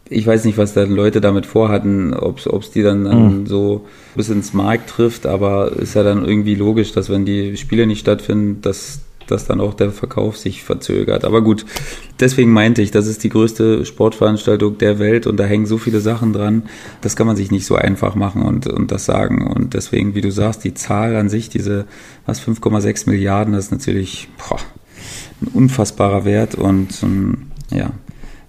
ich 0.08 0.26
weiß 0.26 0.44
nicht, 0.44 0.58
was 0.58 0.74
da 0.74 0.84
Leute 0.84 1.20
damit 1.20 1.46
vorhatten, 1.46 2.14
ob 2.14 2.38
es 2.38 2.70
die 2.70 2.82
dann, 2.82 3.04
dann 3.04 3.40
mhm. 3.40 3.46
so 3.46 3.86
bis 4.14 4.28
ins 4.28 4.52
Markt 4.52 4.90
trifft, 4.90 5.26
aber 5.26 5.72
ist 5.72 5.94
ja 5.94 6.02
dann 6.02 6.24
irgendwie 6.24 6.54
logisch, 6.54 6.92
dass 6.92 7.10
wenn 7.10 7.24
die 7.24 7.56
Spiele 7.56 7.86
nicht 7.86 8.00
stattfinden, 8.00 8.60
dass 8.62 9.00
dass 9.26 9.46
dann 9.46 9.60
auch 9.60 9.74
der 9.74 9.90
Verkauf 9.90 10.36
sich 10.36 10.62
verzögert. 10.62 11.24
Aber 11.24 11.42
gut, 11.42 11.66
deswegen 12.20 12.52
meinte 12.52 12.82
ich, 12.82 12.90
das 12.90 13.06
ist 13.06 13.24
die 13.24 13.28
größte 13.28 13.84
Sportveranstaltung 13.84 14.78
der 14.78 14.98
Welt 14.98 15.26
und 15.26 15.36
da 15.36 15.44
hängen 15.44 15.66
so 15.66 15.78
viele 15.78 16.00
Sachen 16.00 16.32
dran, 16.32 16.64
das 17.00 17.16
kann 17.16 17.26
man 17.26 17.36
sich 17.36 17.50
nicht 17.50 17.66
so 17.66 17.76
einfach 17.76 18.14
machen 18.14 18.42
und, 18.42 18.66
und 18.66 18.90
das 18.90 19.04
sagen. 19.04 19.46
Und 19.46 19.74
deswegen, 19.74 20.14
wie 20.14 20.20
du 20.20 20.30
sagst, 20.30 20.64
die 20.64 20.74
Zahl 20.74 21.16
an 21.16 21.28
sich, 21.28 21.48
diese 21.48 21.86
was 22.24 22.40
5,6 22.40 23.08
Milliarden, 23.10 23.54
das 23.54 23.66
ist 23.66 23.72
natürlich 23.72 24.28
boah, 24.38 24.58
ein 25.42 25.48
unfassbarer 25.48 26.24
Wert 26.24 26.54
und 26.54 27.02
um, 27.02 27.50
ja, 27.70 27.90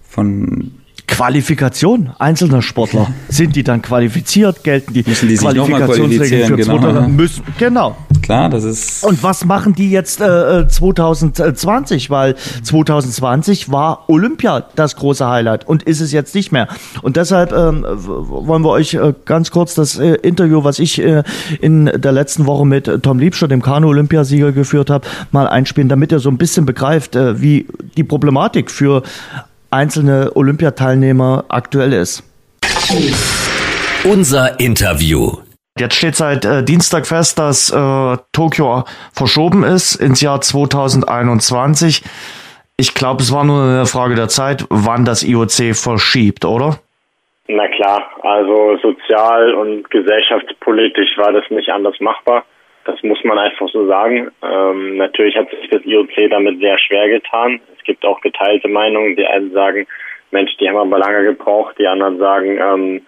von 0.02 0.77
Qualifikation 1.18 2.10
einzelner 2.20 2.62
Sportler. 2.62 3.08
Sind 3.28 3.56
die 3.56 3.64
dann 3.64 3.82
qualifiziert? 3.82 4.62
Gelten 4.62 4.94
die, 4.94 5.02
müssen 5.04 5.28
die 5.28 5.34
Qualifikationsregeln 5.34 6.46
für 6.46 6.56
genau. 6.56 6.78
2000? 6.78 7.16
Müssen, 7.16 7.42
genau. 7.58 7.96
Klar, 8.22 8.48
das 8.48 8.62
ist. 8.62 9.04
Und 9.04 9.20
was 9.24 9.44
machen 9.44 9.74
die 9.74 9.90
jetzt 9.90 10.20
äh, 10.20 10.68
2020? 10.68 12.08
Weil 12.10 12.36
2020 12.36 13.72
war 13.72 14.04
Olympia 14.08 14.64
das 14.76 14.94
große 14.94 15.26
Highlight 15.26 15.66
und 15.66 15.82
ist 15.82 16.00
es 16.00 16.12
jetzt 16.12 16.36
nicht 16.36 16.52
mehr. 16.52 16.68
Und 17.02 17.16
deshalb 17.16 17.50
ähm, 17.50 17.84
wollen 17.88 18.62
wir 18.62 18.70
euch 18.70 18.94
äh, 18.94 19.12
ganz 19.24 19.50
kurz 19.50 19.74
das 19.74 19.98
äh, 19.98 20.14
Interview, 20.16 20.62
was 20.62 20.78
ich 20.78 21.02
äh, 21.02 21.24
in 21.60 21.86
der 21.86 22.12
letzten 22.12 22.46
Woche 22.46 22.64
mit 22.64 23.02
Tom 23.02 23.18
Liebscher, 23.18 23.48
dem 23.48 23.60
Kanu-Olympiasieger, 23.60 24.52
geführt 24.52 24.88
habe, 24.88 25.08
mal 25.32 25.48
einspielen, 25.48 25.88
damit 25.88 26.12
ihr 26.12 26.20
so 26.20 26.30
ein 26.30 26.38
bisschen 26.38 26.64
begreift, 26.64 27.16
äh, 27.16 27.40
wie 27.40 27.66
die 27.96 28.04
Problematik 28.04 28.70
für 28.70 29.02
einzelne 29.70 30.32
Olympiateilnehmer 30.34 31.44
aktuell 31.48 31.92
ist. 31.92 32.22
Unser 34.04 34.60
Interview. 34.60 35.32
Jetzt 35.78 35.94
steht 35.94 36.16
seit 36.16 36.44
äh, 36.44 36.64
Dienstag 36.64 37.06
fest, 37.06 37.38
dass 37.38 37.70
äh, 37.70 38.16
Tokio 38.32 38.84
verschoben 39.12 39.62
ist 39.62 39.94
ins 39.94 40.20
Jahr 40.20 40.40
2021. 40.40 42.02
Ich 42.76 42.94
glaube, 42.94 43.22
es 43.22 43.32
war 43.32 43.44
nur 43.44 43.62
eine 43.62 43.86
Frage 43.86 44.14
der 44.14 44.28
Zeit, 44.28 44.64
wann 44.70 45.04
das 45.04 45.22
IOC 45.22 45.76
verschiebt, 45.76 46.44
oder? 46.44 46.78
Na 47.46 47.66
klar, 47.68 48.10
also 48.22 48.76
sozial 48.82 49.54
und 49.54 49.90
gesellschaftspolitisch 49.90 51.16
war 51.16 51.32
das 51.32 51.44
nicht 51.50 51.70
anders 51.70 51.98
machbar. 52.00 52.44
Das 52.88 53.02
muss 53.02 53.22
man 53.22 53.38
einfach 53.38 53.68
so 53.68 53.86
sagen. 53.86 54.30
Ähm, 54.42 54.96
natürlich 54.96 55.36
hat 55.36 55.50
sich 55.50 55.68
das 55.70 55.84
IOC 55.84 56.30
damit 56.30 56.58
sehr 56.58 56.78
schwer 56.78 57.08
getan 57.08 57.60
gibt 57.88 58.04
auch 58.04 58.20
geteilte 58.20 58.68
Meinungen. 58.68 59.16
Die 59.16 59.26
einen 59.26 59.50
sagen, 59.50 59.88
Mensch, 60.30 60.56
die 60.58 60.68
haben 60.68 60.76
aber 60.76 60.98
lange 60.98 61.24
gebraucht. 61.24 61.74
Die 61.78 61.88
anderen 61.88 62.18
sagen, 62.18 62.58
ähm, 62.60 63.06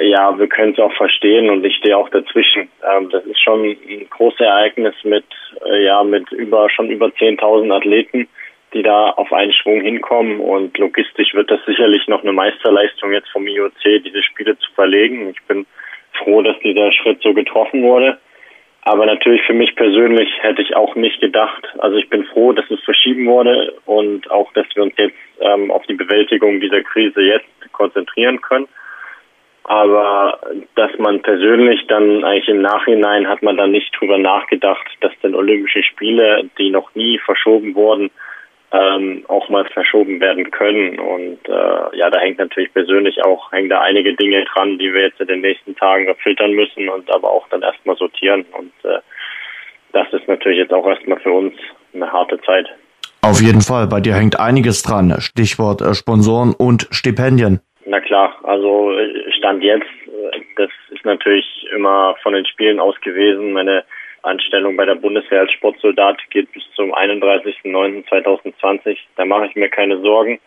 ja, 0.00 0.38
wir 0.38 0.46
können 0.46 0.72
es 0.72 0.78
auch 0.78 0.92
verstehen 0.94 1.50
und 1.50 1.64
ich 1.64 1.76
stehe 1.76 1.96
auch 1.96 2.08
dazwischen. 2.08 2.70
Ähm, 2.88 3.10
das 3.10 3.24
ist 3.26 3.42
schon 3.42 3.64
ein 3.64 4.06
großes 4.08 4.40
Ereignis 4.40 4.94
mit, 5.02 5.24
äh, 5.66 5.84
ja, 5.84 6.02
mit 6.04 6.30
über, 6.32 6.70
schon 6.70 6.88
über 6.90 7.06
10.000 7.06 7.74
Athleten, 7.74 8.28
die 8.72 8.82
da 8.82 9.10
auf 9.10 9.32
einen 9.32 9.52
Schwung 9.52 9.80
hinkommen 9.80 10.40
und 10.40 10.78
logistisch 10.78 11.34
wird 11.34 11.50
das 11.50 11.60
sicherlich 11.66 12.06
noch 12.06 12.22
eine 12.22 12.32
Meisterleistung 12.32 13.12
jetzt 13.12 13.30
vom 13.30 13.46
IOC, 13.46 13.82
diese 14.04 14.22
Spiele 14.22 14.56
zu 14.58 14.70
verlegen. 14.74 15.30
Ich 15.30 15.42
bin 15.48 15.66
froh, 16.12 16.42
dass 16.42 16.58
dieser 16.60 16.92
Schritt 16.92 17.20
so 17.22 17.32
getroffen 17.32 17.82
wurde. 17.82 18.18
Aber 18.82 19.06
natürlich 19.06 19.42
für 19.42 19.54
mich 19.54 19.74
persönlich 19.76 20.30
hätte 20.40 20.62
ich 20.62 20.74
auch 20.74 20.94
nicht 20.94 21.20
gedacht. 21.20 21.66
Also 21.78 21.96
ich 21.96 22.08
bin 22.08 22.24
froh, 22.24 22.52
dass 22.52 22.70
es 22.70 22.80
verschieben 22.80 23.26
wurde 23.26 23.74
und 23.84 24.30
auch, 24.30 24.52
dass 24.52 24.66
wir 24.74 24.82
uns 24.82 24.94
jetzt 24.96 25.16
ähm, 25.40 25.70
auf 25.70 25.84
die 25.86 25.94
Bewältigung 25.94 26.60
dieser 26.60 26.82
Krise 26.82 27.20
jetzt 27.20 27.46
konzentrieren 27.72 28.40
können. 28.40 28.68
Aber 29.64 30.40
dass 30.76 30.90
man 30.98 31.20
persönlich 31.20 31.86
dann 31.88 32.24
eigentlich 32.24 32.48
im 32.48 32.62
Nachhinein 32.62 33.28
hat 33.28 33.42
man 33.42 33.58
dann 33.58 33.72
nicht 33.72 33.94
drüber 33.98 34.16
nachgedacht, 34.16 34.86
dass 35.00 35.12
denn 35.22 35.34
Olympische 35.34 35.82
Spiele, 35.82 36.48
die 36.56 36.70
noch 36.70 36.94
nie 36.94 37.18
verschoben 37.18 37.74
wurden, 37.74 38.10
ähm, 38.72 39.24
auch 39.28 39.48
mal 39.48 39.64
verschoben 39.66 40.20
werden 40.20 40.50
können. 40.50 40.98
Und 40.98 41.38
äh, 41.48 41.96
ja, 41.96 42.10
da 42.10 42.20
hängt 42.20 42.38
natürlich 42.38 42.72
persönlich 42.72 43.22
auch, 43.24 43.50
hängen 43.52 43.70
da 43.70 43.80
einige 43.80 44.14
Dinge 44.14 44.44
dran, 44.44 44.78
die 44.78 44.92
wir 44.92 45.02
jetzt 45.02 45.20
in 45.20 45.28
den 45.28 45.40
nächsten 45.40 45.74
Tagen 45.76 46.14
filtern 46.22 46.52
müssen 46.52 46.88
und 46.88 47.10
aber 47.10 47.30
auch 47.30 47.48
dann 47.48 47.62
erstmal 47.62 47.96
sortieren. 47.96 48.44
Und 48.52 48.72
äh, 48.84 48.98
das 49.92 50.12
ist 50.12 50.28
natürlich 50.28 50.58
jetzt 50.58 50.72
auch 50.72 50.86
erstmal 50.86 51.18
für 51.20 51.32
uns 51.32 51.54
eine 51.94 52.12
harte 52.12 52.40
Zeit. 52.42 52.68
Auf 53.22 53.40
jeden 53.40 53.62
Fall, 53.62 53.86
bei 53.86 54.00
dir 54.00 54.14
hängt 54.14 54.38
einiges 54.38 54.82
dran. 54.82 55.14
Stichwort 55.18 55.80
äh, 55.80 55.94
Sponsoren 55.94 56.54
und 56.54 56.88
Stipendien. 56.90 57.60
Na 57.86 58.00
klar, 58.00 58.36
also 58.44 58.92
äh, 58.92 59.32
Stand 59.32 59.64
jetzt, 59.64 59.86
äh, 60.06 60.40
das 60.56 60.70
ist 60.90 61.04
natürlich 61.04 61.66
immer 61.74 62.14
von 62.22 62.34
den 62.34 62.44
Spielen 62.46 62.78
aus 62.80 63.00
gewesen. 63.00 63.52
Meine 63.52 63.84
Anstellung 64.22 64.76
bei 64.76 64.84
der 64.84 64.96
Bundeswehr 64.96 65.40
als 65.40 65.52
Sportsoldat 65.52 66.18
geht 66.30 66.52
bis 66.52 66.64
zum 66.74 66.94
31.09.2020. 66.94 68.98
Da 69.16 69.24
mache 69.24 69.46
ich 69.46 69.54
mir 69.54 69.68
keine 69.68 70.00
Sorgen, 70.00 70.40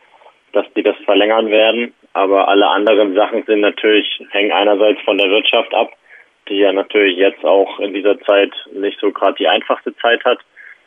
dass 0.54 0.66
die 0.76 0.84
das 0.84 0.98
verlängern 1.06 1.50
werden. 1.50 1.94
Aber 2.14 2.48
alle 2.48 2.68
anderen 2.68 3.16
Sachen 3.16 3.44
sind 3.44 3.62
natürlich, 3.62 4.22
hängen 4.32 4.52
einerseits 4.52 5.02
von 5.02 5.18
der 5.18 5.30
Wirtschaft 5.30 5.74
ab, 5.74 5.92
die 6.50 6.58
ja 6.58 6.74
natürlich 6.74 7.18
jetzt 7.18 7.46
auch 7.46 7.80
in 7.80 7.94
dieser 7.94 8.20
Zeit 8.22 8.52
nicht 8.74 9.00
so 9.00 9.12
gerade 9.12 9.38
die 9.38 9.48
einfachste 9.48 9.96
Zeit 9.98 10.24
hat. 10.26 10.40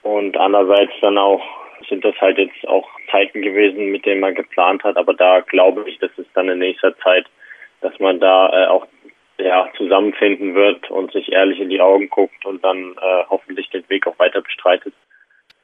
Und 0.03 0.37
andererseits 0.37 0.93
dann 1.01 1.17
auch 1.17 1.43
sind 1.89 2.05
das 2.05 2.15
halt 2.21 2.39
jetzt 2.39 2.67
auch 2.69 2.89
Zeiten 3.11 3.43
gewesen, 3.43 3.91
mit 3.91 4.07
denen 4.07 4.21
man 4.21 4.35
geplant 4.35 4.85
hat. 4.85 4.97
Aber 4.97 5.15
da 5.15 5.41
glaube 5.41 5.89
ich, 5.89 5.99
dass 5.99 6.11
es 6.19 6.27
dann 6.35 6.49
in 6.49 6.59
nächster 6.59 6.97
Zeit, 6.99 7.27
dass 7.81 7.99
man 7.99 8.21
da 8.21 8.49
äh, 8.49 8.67
auch 8.69 8.87
ja, 9.39 9.69
zusammenfinden 9.77 10.55
wird 10.55 10.91
und 10.91 11.13
sich 11.13 11.33
ehrlich 11.33 11.61
in 11.61 11.69
die 11.69 11.81
Augen 11.81 12.09
guckt 12.09 12.45
und 12.45 12.63
dann 12.65 12.93
äh, 12.93 13.25
hoffentlich 13.29 13.69
den 13.71 13.89
Weg 13.89 14.07
auch 14.07 14.19
weiter 14.19 14.41
bestreitet. 14.41 14.95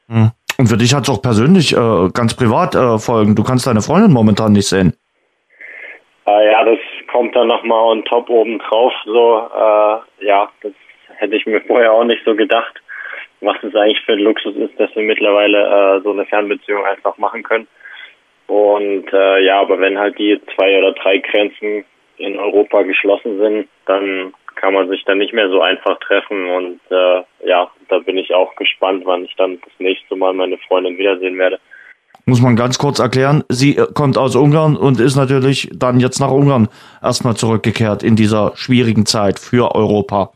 Hm. 0.08 0.30
Und 0.58 0.66
für 0.66 0.76
dich 0.76 0.94
hat 0.94 1.04
es 1.04 1.10
auch 1.10 1.22
persönlich 1.22 1.72
äh, 1.72 2.08
ganz 2.12 2.36
privat 2.36 2.74
äh, 2.74 2.98
Folgen. 2.98 3.34
Du 3.34 3.44
kannst 3.44 3.66
deine 3.66 3.80
Freundin 3.80 4.12
momentan 4.12 4.52
nicht 4.52 4.68
sehen. 4.68 4.94
Äh, 6.26 6.52
ja, 6.52 6.64
das 6.64 6.78
kommt 7.10 7.34
dann 7.34 7.48
nochmal 7.48 7.78
on 7.78 8.04
top 8.04 8.28
oben 8.28 8.58
drauf. 8.58 8.92
So, 9.06 9.48
äh, 9.54 10.26
ja, 10.26 10.50
das 10.62 10.72
hätte 11.16 11.36
ich 11.36 11.46
mir 11.46 11.60
vorher 11.66 11.92
auch 11.92 12.04
nicht 12.04 12.22
so 12.24 12.34
gedacht, 12.34 12.80
was 13.40 13.56
es 13.62 13.74
eigentlich 13.74 14.00
für 14.04 14.12
ein 14.12 14.18
Luxus 14.18 14.54
ist, 14.56 14.78
dass 14.78 14.94
wir 14.94 15.02
mittlerweile 15.02 15.96
äh, 15.96 16.00
so 16.02 16.10
eine 16.10 16.26
Fernbeziehung 16.26 16.84
einfach 16.84 17.16
machen 17.18 17.42
können. 17.42 17.68
Und 18.48 19.12
äh, 19.12 19.44
ja, 19.44 19.60
aber 19.60 19.78
wenn 19.78 19.98
halt 19.98 20.18
die 20.18 20.40
zwei 20.54 20.76
oder 20.76 20.92
drei 20.92 21.18
Grenzen 21.18 21.84
in 22.20 22.38
Europa 22.38 22.82
geschlossen 22.82 23.38
sind, 23.38 23.68
dann 23.86 24.32
kann 24.56 24.74
man 24.74 24.88
sich 24.88 25.04
dann 25.04 25.18
nicht 25.18 25.32
mehr 25.32 25.48
so 25.48 25.60
einfach 25.60 25.98
treffen 26.00 26.50
und 26.50 26.80
äh, 26.90 27.22
ja, 27.48 27.70
da 27.88 27.98
bin 27.98 28.18
ich 28.18 28.34
auch 28.34 28.54
gespannt, 28.56 29.02
wann 29.06 29.24
ich 29.24 29.34
dann 29.36 29.58
das 29.64 29.72
nächste 29.78 30.16
Mal 30.16 30.34
meine 30.34 30.58
Freundin 30.58 30.98
wiedersehen 30.98 31.38
werde. 31.38 31.58
Muss 32.26 32.42
man 32.42 32.56
ganz 32.56 32.78
kurz 32.78 32.98
erklären, 32.98 33.42
sie 33.48 33.76
äh, 33.76 33.86
kommt 33.94 34.18
aus 34.18 34.36
Ungarn 34.36 34.76
und 34.76 35.00
ist 35.00 35.16
natürlich 35.16 35.70
dann 35.74 35.98
jetzt 35.98 36.20
nach 36.20 36.30
Ungarn 36.30 36.68
erstmal 37.02 37.34
zurückgekehrt 37.36 38.02
in 38.02 38.16
dieser 38.16 38.52
schwierigen 38.54 39.06
Zeit 39.06 39.38
für 39.38 39.74
Europa. 39.74 40.30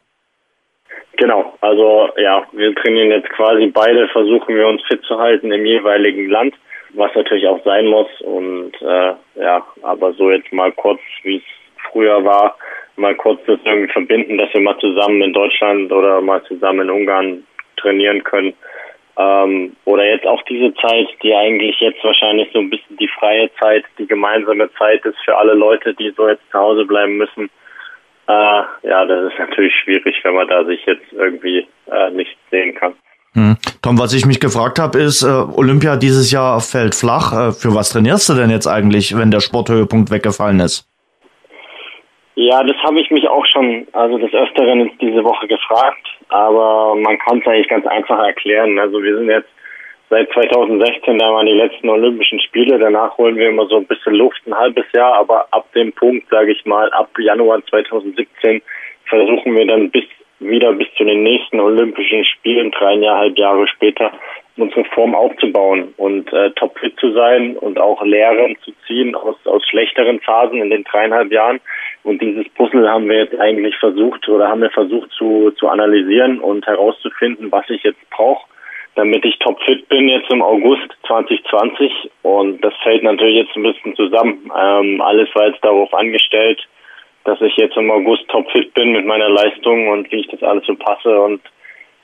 Genau, 1.16 1.55
also 1.61 2.09
ja, 2.16 2.43
wir 2.53 2.74
trainieren 2.74 3.11
jetzt 3.11 3.28
quasi 3.30 3.66
beide, 3.66 4.09
versuchen 4.09 4.57
wir 4.57 4.66
uns 4.66 4.82
fit 4.89 5.03
zu 5.05 5.18
halten 5.18 5.53
im 5.53 5.64
jeweiligen 5.64 6.28
Land, 6.28 6.55
was 6.95 7.14
natürlich 7.14 7.47
auch 7.47 7.62
sein 7.64 7.87
muss 7.87 8.09
und 8.22 8.72
äh, 8.80 9.12
ja, 9.37 9.64
aber 9.82 10.12
so 10.14 10.30
jetzt 10.30 10.53
mal 10.53 10.72
kurz, 10.72 11.01
wie 11.22 11.37
es 11.37 11.43
früher 11.95 12.22
war, 12.24 12.59
mal 12.97 13.14
kurz 13.14 13.40
das 13.47 13.59
irgendwie 13.64 13.92
verbinden, 13.92 14.36
dass 14.36 14.53
wir 14.53 14.61
mal 14.61 14.78
zusammen 14.78 15.22
in 15.22 15.32
Deutschland 15.32 15.90
oder 15.90 16.20
mal 16.20 16.42
zusammen 16.45 16.80
in 16.80 16.90
Ungarn 16.90 17.45
trainieren 17.76 18.22
können. 18.22 18.53
Ähm, 19.16 19.76
oder 19.84 20.05
jetzt 20.05 20.26
auch 20.26 20.42
diese 20.42 20.74
Zeit, 20.74 21.07
die 21.22 21.34
eigentlich 21.34 21.78
jetzt 21.78 22.03
wahrscheinlich 22.03 22.49
so 22.53 22.59
ein 22.59 22.70
bisschen 22.70 22.97
die 22.97 23.09
freie 23.09 23.49
Zeit, 23.61 23.84
die 23.99 24.07
gemeinsame 24.07 24.68
Zeit 24.74 25.05
ist 25.05 25.18
für 25.24 25.36
alle 25.36 25.55
Leute, 25.55 25.95
die 25.95 26.12
so 26.16 26.28
jetzt 26.28 26.42
zu 26.51 26.59
Hause 26.59 26.84
bleiben 26.84 27.16
müssen. 27.16 27.49
Äh, 28.26 28.62
ja, 28.88 29.05
das 29.07 29.32
ist 29.32 29.38
natürlich 29.38 29.74
schwierig, 29.84 30.16
wenn 30.24 30.34
man 30.34 30.49
da 30.49 30.64
sich 30.64 30.84
jetzt 30.86 31.12
irgendwie 31.12 31.66
äh, 31.90 32.11
nicht 32.11 32.36
sehen 32.51 32.74
kann. 32.74 32.95
Hm. 33.34 33.57
Tom, 33.82 33.99
was 33.99 34.14
ich 34.14 34.26
mich 34.26 34.40
gefragt 34.40 34.78
habe, 34.78 34.99
ist, 34.99 35.22
äh, 35.22 35.26
Olympia 35.26 35.97
dieses 35.97 36.32
Jahr 36.32 36.61
fällt 36.61 36.95
flach. 36.95 37.32
Äh, 37.32 37.53
für 37.53 37.74
was 37.74 37.90
trainierst 37.90 38.28
du 38.28 38.34
denn 38.34 38.51
jetzt 38.51 38.66
eigentlich, 38.66 39.16
wenn 39.16 39.30
der 39.30 39.40
Sporthöhepunkt 39.40 40.11
weggefallen 40.11 40.61
ist? 40.61 40.88
Ja, 42.37 42.64
das 42.64 42.76
habe 42.82 43.01
ich 43.01 43.11
mich 43.11 43.28
auch 43.28 43.47
schon, 43.47 43.87
also 43.93 44.18
des 44.18 44.32
Öfteren 44.35 44.91
diese 45.01 45.22
Woche 45.22 45.47
gefragt, 45.47 46.07
aber 46.28 46.97
man 46.97 47.16
kann 47.18 47.39
es 47.39 47.47
eigentlich 47.47 47.68
ganz 47.68 47.87
einfach 47.87 48.18
erklären. 48.18 48.78
Also 48.78 49.01
wir 49.01 49.16
sind 49.16 49.28
jetzt 49.28 49.49
seit 50.11 50.30
2016, 50.32 51.18
da 51.18 51.32
waren 51.32 51.47
die 51.47 51.53
letzten 51.53 51.89
Olympischen 51.89 52.41
Spiele, 52.41 52.78
danach 52.78 53.16
holen 53.18 53.37
wir 53.37 53.49
immer 53.49 53.66
so 53.66 53.76
ein 53.76 53.87
bisschen 53.87 54.14
Luft, 54.14 54.41
ein 54.47 54.55
halbes 54.55 54.85
Jahr, 54.93 55.14
aber 55.14 55.47
ab 55.53 55.72
dem 55.74 55.93
Punkt, 55.93 56.28
sage 56.28 56.53
ich 56.53 56.64
mal, 56.64 56.91
ab 56.93 57.09
Januar 57.18 57.64
2017 57.66 58.61
versuchen 59.07 59.55
wir 59.55 59.66
dann 59.66 59.91
bis 59.91 60.05
wieder 60.41 60.72
bis 60.72 60.89
zu 60.97 61.05
den 61.05 61.22
nächsten 61.22 61.61
Olympischen 61.61 62.24
Spielen, 62.24 62.70
dreieinhalb 62.70 63.39
Jahre 63.39 63.66
später, 63.68 64.12
unsere 64.57 64.85
Form 64.85 65.14
aufzubauen 65.14 65.95
und 65.97 66.32
äh, 66.32 66.51
topfit 66.53 66.99
zu 67.01 67.12
sein 67.12 67.57
und 67.57 67.80
auch 67.80 68.03
Lehren 68.05 68.57
zu 68.64 68.72
ziehen 68.87 69.14
aus, 69.14 69.37
aus 69.47 69.66
schlechteren 69.68 70.20
Phasen 70.20 70.62
in 70.62 70.70
den 70.70 70.85
dreieinhalb 70.85 71.32
Jahren. 71.32 71.61
Und 72.05 72.22
dieses 72.22 72.49
Puzzle 72.51 72.89
haben 72.89 73.09
wir 73.09 73.18
jetzt 73.18 73.39
eigentlich 73.39 73.76
versucht 73.76 74.28
oder 74.28 74.49
haben 74.49 74.61
wir 74.61 74.70
versucht 74.70 75.11
zu, 75.12 75.51
zu 75.53 75.68
analysieren 75.68 76.39
und 76.39 76.66
herauszufinden, 76.66 77.51
was 77.51 77.68
ich 77.68 77.82
jetzt 77.82 77.99
brauche, 78.11 78.47
damit 78.95 79.24
ich 79.24 79.39
topfit 79.41 79.89
bin 79.89 80.09
jetzt 80.09 80.30
im 80.30 80.43
August 80.43 80.89
2020. 81.09 82.11
Und 82.22 82.64
das 82.64 82.74
fällt 82.82 83.03
natürlich 83.03 83.47
jetzt 83.47 83.57
ein 83.57 83.64
bisschen 83.64 83.97
zusammen. 83.97 84.53
Ähm, 84.57 85.01
alles 85.01 85.35
war 85.35 85.49
jetzt 85.49 85.64
darauf 85.64 85.93
angestellt, 85.93 86.64
dass 87.25 87.41
ich 87.41 87.57
jetzt 87.57 87.77
im 87.77 87.91
August 87.91 88.29
topfit 88.29 88.72
bin 88.75 88.93
mit 88.93 89.07
meiner 89.07 89.29
Leistung 89.29 89.89
und 89.89 90.11
wie 90.12 90.20
ich 90.20 90.29
das 90.29 90.43
alles 90.43 90.64
so 90.66 90.75
passe. 90.75 91.20
Und 91.20 91.41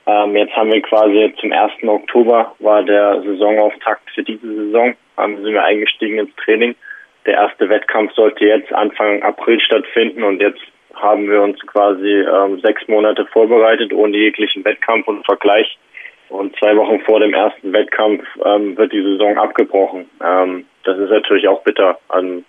ähm, 0.07 0.35
jetzt 0.35 0.55
haben 0.55 0.71
wir 0.71 0.81
quasi 0.81 1.33
zum 1.39 1.51
1. 1.51 1.71
Oktober 1.83 2.55
war 2.59 2.83
der 2.83 3.21
Saisonauftakt 3.21 4.09
für 4.11 4.23
diese 4.23 4.47
Saison. 4.47 4.95
Ähm, 5.17 5.43
sind 5.43 5.53
wir 5.53 5.63
eingestiegen 5.63 6.19
ins 6.19 6.35
Training. 6.37 6.75
Der 7.25 7.35
erste 7.35 7.69
Wettkampf 7.69 8.13
sollte 8.13 8.45
jetzt 8.45 8.73
Anfang 8.73 9.21
April 9.21 9.59
stattfinden 9.59 10.23
und 10.23 10.41
jetzt 10.41 10.61
haben 10.95 11.29
wir 11.29 11.41
uns 11.41 11.59
quasi 11.67 12.09
ähm, 12.09 12.59
sechs 12.61 12.87
Monate 12.87 13.25
vorbereitet 13.27 13.93
ohne 13.93 14.17
jeglichen 14.17 14.65
Wettkampf 14.65 15.07
und 15.07 15.25
Vergleich. 15.25 15.77
Und 16.29 16.55
zwei 16.57 16.75
Wochen 16.77 17.01
vor 17.01 17.19
dem 17.19 17.33
ersten 17.33 17.73
Wettkampf 17.73 18.23
ähm, 18.45 18.77
wird 18.77 18.93
die 18.93 19.03
Saison 19.03 19.37
abgebrochen. 19.37 20.09
Ähm, 20.23 20.65
das 20.83 20.97
ist 20.97 21.09
natürlich 21.09 21.47
auch 21.47 21.61
bitter. 21.63 21.99
Also, 22.07 22.43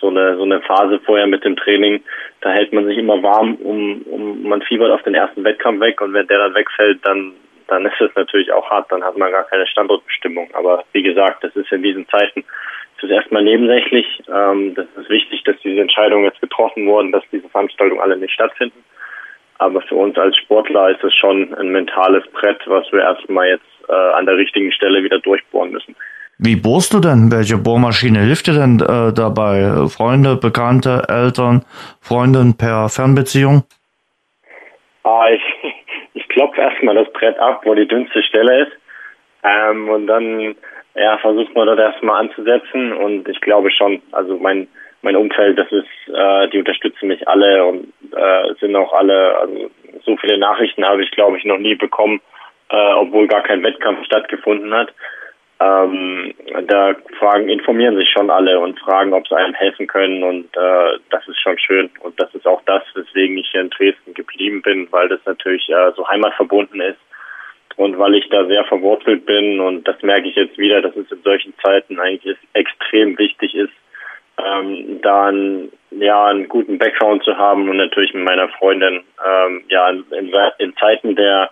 so 0.00 0.08
eine 0.08 0.36
so 0.36 0.42
eine 0.42 0.60
Phase 0.62 1.00
vorher 1.00 1.26
mit 1.26 1.44
dem 1.44 1.56
Training, 1.56 2.02
da 2.40 2.50
hält 2.50 2.72
man 2.72 2.86
sich 2.86 2.98
immer 2.98 3.22
warm, 3.22 3.54
um, 3.56 4.02
um 4.02 4.42
man 4.42 4.62
fiebert 4.62 4.90
auf 4.90 5.02
den 5.02 5.14
ersten 5.14 5.44
Wettkampf 5.44 5.80
weg 5.80 6.00
und 6.00 6.12
wenn 6.12 6.26
der 6.26 6.38
dann 6.38 6.54
wegfällt, 6.54 7.00
dann 7.06 7.32
dann 7.66 7.86
ist 7.86 8.00
es 8.00 8.14
natürlich 8.14 8.52
auch 8.52 8.68
hart, 8.70 8.92
dann 8.92 9.02
hat 9.02 9.16
man 9.16 9.32
gar 9.32 9.44
keine 9.44 9.66
Standortbestimmung. 9.66 10.50
Aber 10.52 10.84
wie 10.92 11.02
gesagt, 11.02 11.42
das 11.42 11.56
ist 11.56 11.72
in 11.72 11.82
diesen 11.82 12.06
Zeiten 12.08 12.44
das 12.96 13.10
ist 13.10 13.16
erstmal 13.16 13.42
nebensächlich. 13.42 14.22
Ähm, 14.32 14.74
das 14.74 14.86
ist 14.96 15.10
wichtig, 15.10 15.42
dass 15.44 15.56
diese 15.62 15.80
Entscheidungen 15.80 16.24
jetzt 16.24 16.40
getroffen 16.40 16.86
wurden, 16.86 17.12
dass 17.12 17.24
diese 17.32 17.48
Veranstaltungen 17.48 18.00
alle 18.00 18.16
nicht 18.16 18.32
stattfinden. 18.32 18.84
Aber 19.58 19.80
für 19.82 19.94
uns 19.94 20.16
als 20.16 20.36
Sportler 20.36 20.90
ist 20.90 21.04
es 21.04 21.14
schon 21.14 21.54
ein 21.54 21.68
mentales 21.68 22.24
Brett, 22.32 22.60
was 22.66 22.90
wir 22.92 23.00
erstmal 23.00 23.48
jetzt 23.48 23.64
äh, 23.88 23.92
an 23.92 24.26
der 24.26 24.36
richtigen 24.36 24.72
Stelle 24.72 25.02
wieder 25.02 25.18
durchbohren 25.18 25.70
müssen. 25.70 25.94
Wie 26.38 26.56
bohrst 26.56 26.92
du 26.92 27.00
denn? 27.00 27.30
Welche 27.30 27.56
Bohrmaschine 27.56 28.18
hilft 28.20 28.48
dir 28.48 28.54
denn 28.54 28.80
äh, 28.80 29.12
dabei? 29.12 29.86
Freunde, 29.88 30.36
Bekannte, 30.36 31.04
Eltern, 31.08 31.64
Freundin 32.00 32.56
per 32.56 32.88
Fernbeziehung? 32.88 33.62
Ah, 35.04 35.28
ich, 35.30 35.42
ich 36.14 36.28
klopfe 36.28 36.60
erstmal 36.60 36.96
das 36.96 37.12
Brett 37.12 37.38
ab, 37.38 37.62
wo 37.64 37.74
die 37.74 37.86
dünnste 37.86 38.22
Stelle 38.22 38.62
ist. 38.62 38.72
Ähm, 39.44 39.88
und 39.88 40.06
dann 40.06 40.56
ja, 40.94 41.18
versucht 41.18 41.54
man 41.54 41.66
dort 41.66 41.78
erstmal 41.78 42.20
anzusetzen. 42.22 42.92
Und 42.92 43.28
ich 43.28 43.40
glaube 43.40 43.70
schon, 43.70 44.02
also 44.12 44.36
mein, 44.38 44.66
mein 45.02 45.16
Umfeld, 45.16 45.58
das 45.58 45.70
ist, 45.70 46.14
äh, 46.14 46.48
die 46.48 46.58
unterstützen 46.58 47.08
mich 47.08 47.26
alle 47.28 47.64
und 47.64 47.92
äh, 48.16 48.54
sind 48.58 48.74
auch 48.74 48.92
alle, 48.92 49.38
also 49.38 49.70
so 50.04 50.16
viele 50.16 50.38
Nachrichten 50.38 50.84
habe 50.84 51.02
ich, 51.02 51.10
glaube 51.10 51.38
ich, 51.38 51.44
noch 51.44 51.58
nie 51.58 51.74
bekommen, 51.74 52.20
äh, 52.70 52.92
obwohl 52.94 53.28
gar 53.28 53.42
kein 53.42 53.62
Wettkampf 53.62 54.04
stattgefunden 54.04 54.72
hat. 54.74 54.92
Ähm, 55.64 56.34
da 56.66 56.94
fragen, 57.18 57.48
informieren 57.48 57.96
sich 57.96 58.10
schon 58.10 58.28
alle 58.28 58.58
und 58.60 58.78
fragen, 58.80 59.14
ob 59.14 59.26
sie 59.26 59.36
einem 59.36 59.54
helfen 59.54 59.86
können 59.86 60.22
und 60.22 60.54
äh, 60.56 60.98
das 61.10 61.26
ist 61.26 61.40
schon 61.40 61.58
schön 61.58 61.90
und 62.00 62.20
das 62.20 62.34
ist 62.34 62.46
auch 62.46 62.60
das, 62.66 62.82
weswegen 62.94 63.38
ich 63.38 63.48
hier 63.50 63.62
in 63.62 63.70
Dresden 63.70 64.12
geblieben 64.12 64.60
bin, 64.60 64.88
weil 64.90 65.08
das 65.08 65.20
natürlich 65.24 65.66
äh, 65.70 65.92
so 65.96 66.06
heimatverbunden 66.06 66.82
ist 66.82 66.98
und 67.76 67.98
weil 67.98 68.14
ich 68.16 68.28
da 68.28 68.44
sehr 68.46 68.64
verwurzelt 68.64 69.24
bin 69.24 69.60
und 69.60 69.88
das 69.88 70.02
merke 70.02 70.28
ich 70.28 70.36
jetzt 70.36 70.58
wieder, 70.58 70.82
dass 70.82 70.96
es 70.96 71.10
in 71.10 71.22
solchen 71.22 71.54
Zeiten 71.64 71.98
eigentlich 71.98 72.36
extrem 72.52 73.16
wichtig 73.18 73.54
ist, 73.54 73.72
ähm, 74.44 75.00
da 75.00 75.28
einen, 75.28 75.72
ja, 75.92 76.26
einen 76.26 76.48
guten 76.48 76.76
Background 76.76 77.24
zu 77.24 77.38
haben 77.38 77.70
und 77.70 77.78
natürlich 77.78 78.12
mit 78.12 78.24
meiner 78.24 78.48
Freundin 78.48 79.02
ähm, 79.26 79.64
ja 79.68 79.88
in, 79.88 80.04
in 80.58 80.76
Zeiten 80.76 81.16
der 81.16 81.50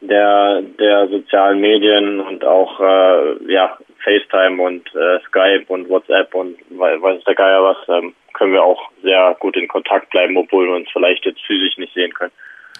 der 0.00 0.62
der 0.78 1.08
sozialen 1.08 1.60
Medien 1.60 2.20
und 2.20 2.44
auch 2.44 2.80
äh, 2.80 3.52
ja 3.52 3.76
FaceTime 4.04 4.62
und 4.62 4.88
äh, 4.94 5.18
Skype 5.26 5.64
und 5.68 5.88
WhatsApp 5.88 6.34
und 6.34 6.56
weiß 6.70 7.24
der 7.24 7.34
Geier 7.34 7.62
was 7.62 7.76
ähm, 7.88 8.14
können 8.34 8.52
wir 8.52 8.62
auch 8.62 8.90
sehr 9.02 9.36
gut 9.40 9.56
in 9.56 9.66
Kontakt 9.68 10.10
bleiben, 10.10 10.36
obwohl 10.36 10.66
wir 10.66 10.76
uns 10.76 10.88
vielleicht 10.92 11.24
jetzt 11.24 11.40
physisch 11.44 11.76
nicht 11.76 11.92
sehen 11.94 12.12
können. 12.14 12.32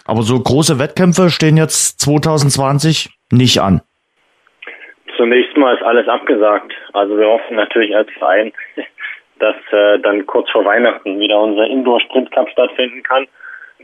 Aber 0.05 0.21
so 0.21 0.39
große 0.39 0.79
Wettkämpfe 0.79 1.29
stehen 1.29 1.57
jetzt 1.57 1.99
2020 1.99 3.09
nicht 3.31 3.59
an. 3.59 3.81
Zunächst 5.17 5.55
mal 5.57 5.75
ist 5.75 5.83
alles 5.83 6.07
abgesagt. 6.07 6.73
Also 6.93 7.17
wir 7.17 7.27
hoffen 7.27 7.57
natürlich 7.57 7.95
als 7.95 8.09
Verein, 8.17 8.53
dass 9.39 9.55
äh, 9.71 9.99
dann 9.99 10.25
kurz 10.25 10.49
vor 10.49 10.63
Weihnachten 10.63 11.19
wieder 11.19 11.39
unser 11.39 11.67
Indoor 11.67 11.99
Sprint 12.01 12.31
Cup 12.31 12.49
stattfinden 12.49 13.03
kann. 13.03 13.27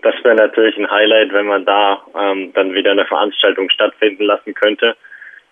Das 0.02 0.16
wäre 0.24 0.36
natürlich 0.36 0.78
ein 0.78 0.89
Highlight, 0.89 1.34
wenn 1.34 1.48
man 1.48 1.66
da 1.66 2.04
ähm, 2.18 2.52
dann 2.54 2.74
wieder 2.74 2.91
eine 2.91 3.06
Veranstaltung 3.06 3.70
stattfinden 3.70 4.26
lassen 4.26 4.54
könnte. 4.54 4.96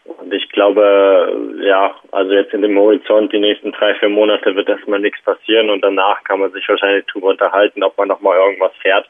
Und 0.06 0.34
ich 0.34 0.50
glaube, 0.50 1.34
ja, 1.62 1.96
also 2.12 2.34
jetzt 2.34 2.54
in 2.54 2.62
dem 2.62 2.78
Horizont 2.78 3.32
die 3.32 3.40
nächsten 3.40 3.72
drei, 3.72 3.96
vier 3.96 4.10
Monate 4.10 4.54
wird 4.56 4.68
erstmal 4.68 5.00
nichts 5.00 5.22
passieren 5.22 5.70
und 5.70 5.82
danach 5.82 6.24
kann 6.26 6.42
man 6.42 6.52
sich 6.52 6.68
wahrscheinlich 6.68 7.06
darüber 7.08 7.30
unterhalten, 7.30 7.84
ob 7.84 7.98
man 7.98 8.10
nochmal 8.10 8.38
irgendwas 8.38 8.74
fährt. 8.82 9.08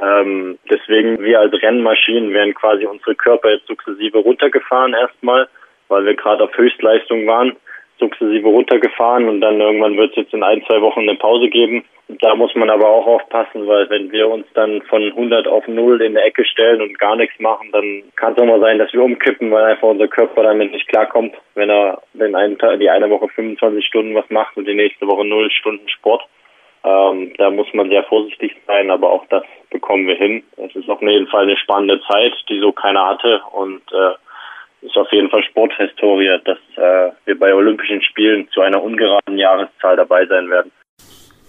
Ähm, 0.00 0.58
deswegen, 0.70 1.22
wir 1.22 1.40
als 1.40 1.54
Rennmaschinen 1.54 2.34
werden 2.34 2.54
quasi 2.54 2.84
unsere 2.84 3.14
Körper 3.14 3.50
jetzt 3.50 3.66
sukzessive 3.66 4.18
runtergefahren 4.18 4.92
erstmal, 4.92 5.48
weil 5.88 6.04
wir 6.04 6.14
gerade 6.14 6.44
auf 6.44 6.56
Höchstleistung 6.56 7.26
waren 7.26 7.56
sukzessive 8.04 8.48
runtergefahren 8.48 9.28
und 9.28 9.40
dann 9.40 9.60
irgendwann 9.60 9.96
wird 9.96 10.10
es 10.10 10.16
jetzt 10.16 10.34
in 10.34 10.42
ein, 10.42 10.62
zwei 10.66 10.80
Wochen 10.80 11.00
eine 11.00 11.16
Pause 11.16 11.48
geben. 11.48 11.84
Da 12.20 12.34
muss 12.34 12.54
man 12.54 12.68
aber 12.68 12.86
auch 12.86 13.06
aufpassen, 13.06 13.66
weil 13.66 13.88
wenn 13.88 14.12
wir 14.12 14.28
uns 14.28 14.46
dann 14.52 14.82
von 14.82 15.02
100 15.02 15.48
auf 15.48 15.66
0 15.66 16.02
in 16.02 16.12
der 16.12 16.26
Ecke 16.26 16.44
stellen 16.44 16.82
und 16.82 16.98
gar 16.98 17.16
nichts 17.16 17.38
machen, 17.40 17.70
dann 17.72 18.02
kann 18.16 18.34
es 18.34 18.38
auch 18.38 18.46
mal 18.46 18.60
sein, 18.60 18.78
dass 18.78 18.92
wir 18.92 19.02
umkippen, 19.02 19.50
weil 19.50 19.64
einfach 19.64 19.88
unser 19.88 20.08
Körper 20.08 20.42
damit 20.42 20.70
nicht 20.70 20.86
klarkommt, 20.88 21.34
wenn 21.54 21.70
er 21.70 22.02
den 22.12 22.34
einen 22.34 22.58
die 22.78 22.90
eine 22.90 23.08
Woche 23.08 23.28
25 23.28 23.86
Stunden 23.86 24.14
was 24.14 24.28
macht 24.28 24.56
und 24.56 24.68
die 24.68 24.74
nächste 24.74 25.06
Woche 25.06 25.24
0 25.24 25.50
Stunden 25.50 25.88
Sport. 25.88 26.22
Ähm, 26.84 27.32
da 27.38 27.48
muss 27.48 27.72
man 27.72 27.88
sehr 27.88 28.04
vorsichtig 28.04 28.54
sein, 28.66 28.90
aber 28.90 29.10
auch 29.10 29.24
das 29.30 29.44
bekommen 29.70 30.06
wir 30.06 30.16
hin. 30.16 30.44
Es 30.58 30.76
ist 30.76 30.90
auf 30.90 31.00
jeden 31.00 31.26
Fall 31.28 31.44
eine 31.44 31.56
spannende 31.56 32.00
Zeit, 32.02 32.34
die 32.50 32.60
so 32.60 32.72
keiner 32.72 33.06
hatte 33.08 33.40
und 33.52 33.80
äh, 33.90 34.12
ist 34.84 34.96
auf 34.96 35.10
jeden 35.12 35.30
Fall 35.30 35.42
Sporthistorie, 35.44 36.38
dass 36.44 36.58
äh, 36.76 37.10
wir 37.24 37.38
bei 37.38 37.54
Olympischen 37.54 38.02
Spielen 38.02 38.48
zu 38.52 38.60
einer 38.60 38.82
ungeraden 38.82 39.38
Jahreszahl 39.38 39.96
dabei 39.96 40.26
sein 40.26 40.48
werden. 40.50 40.70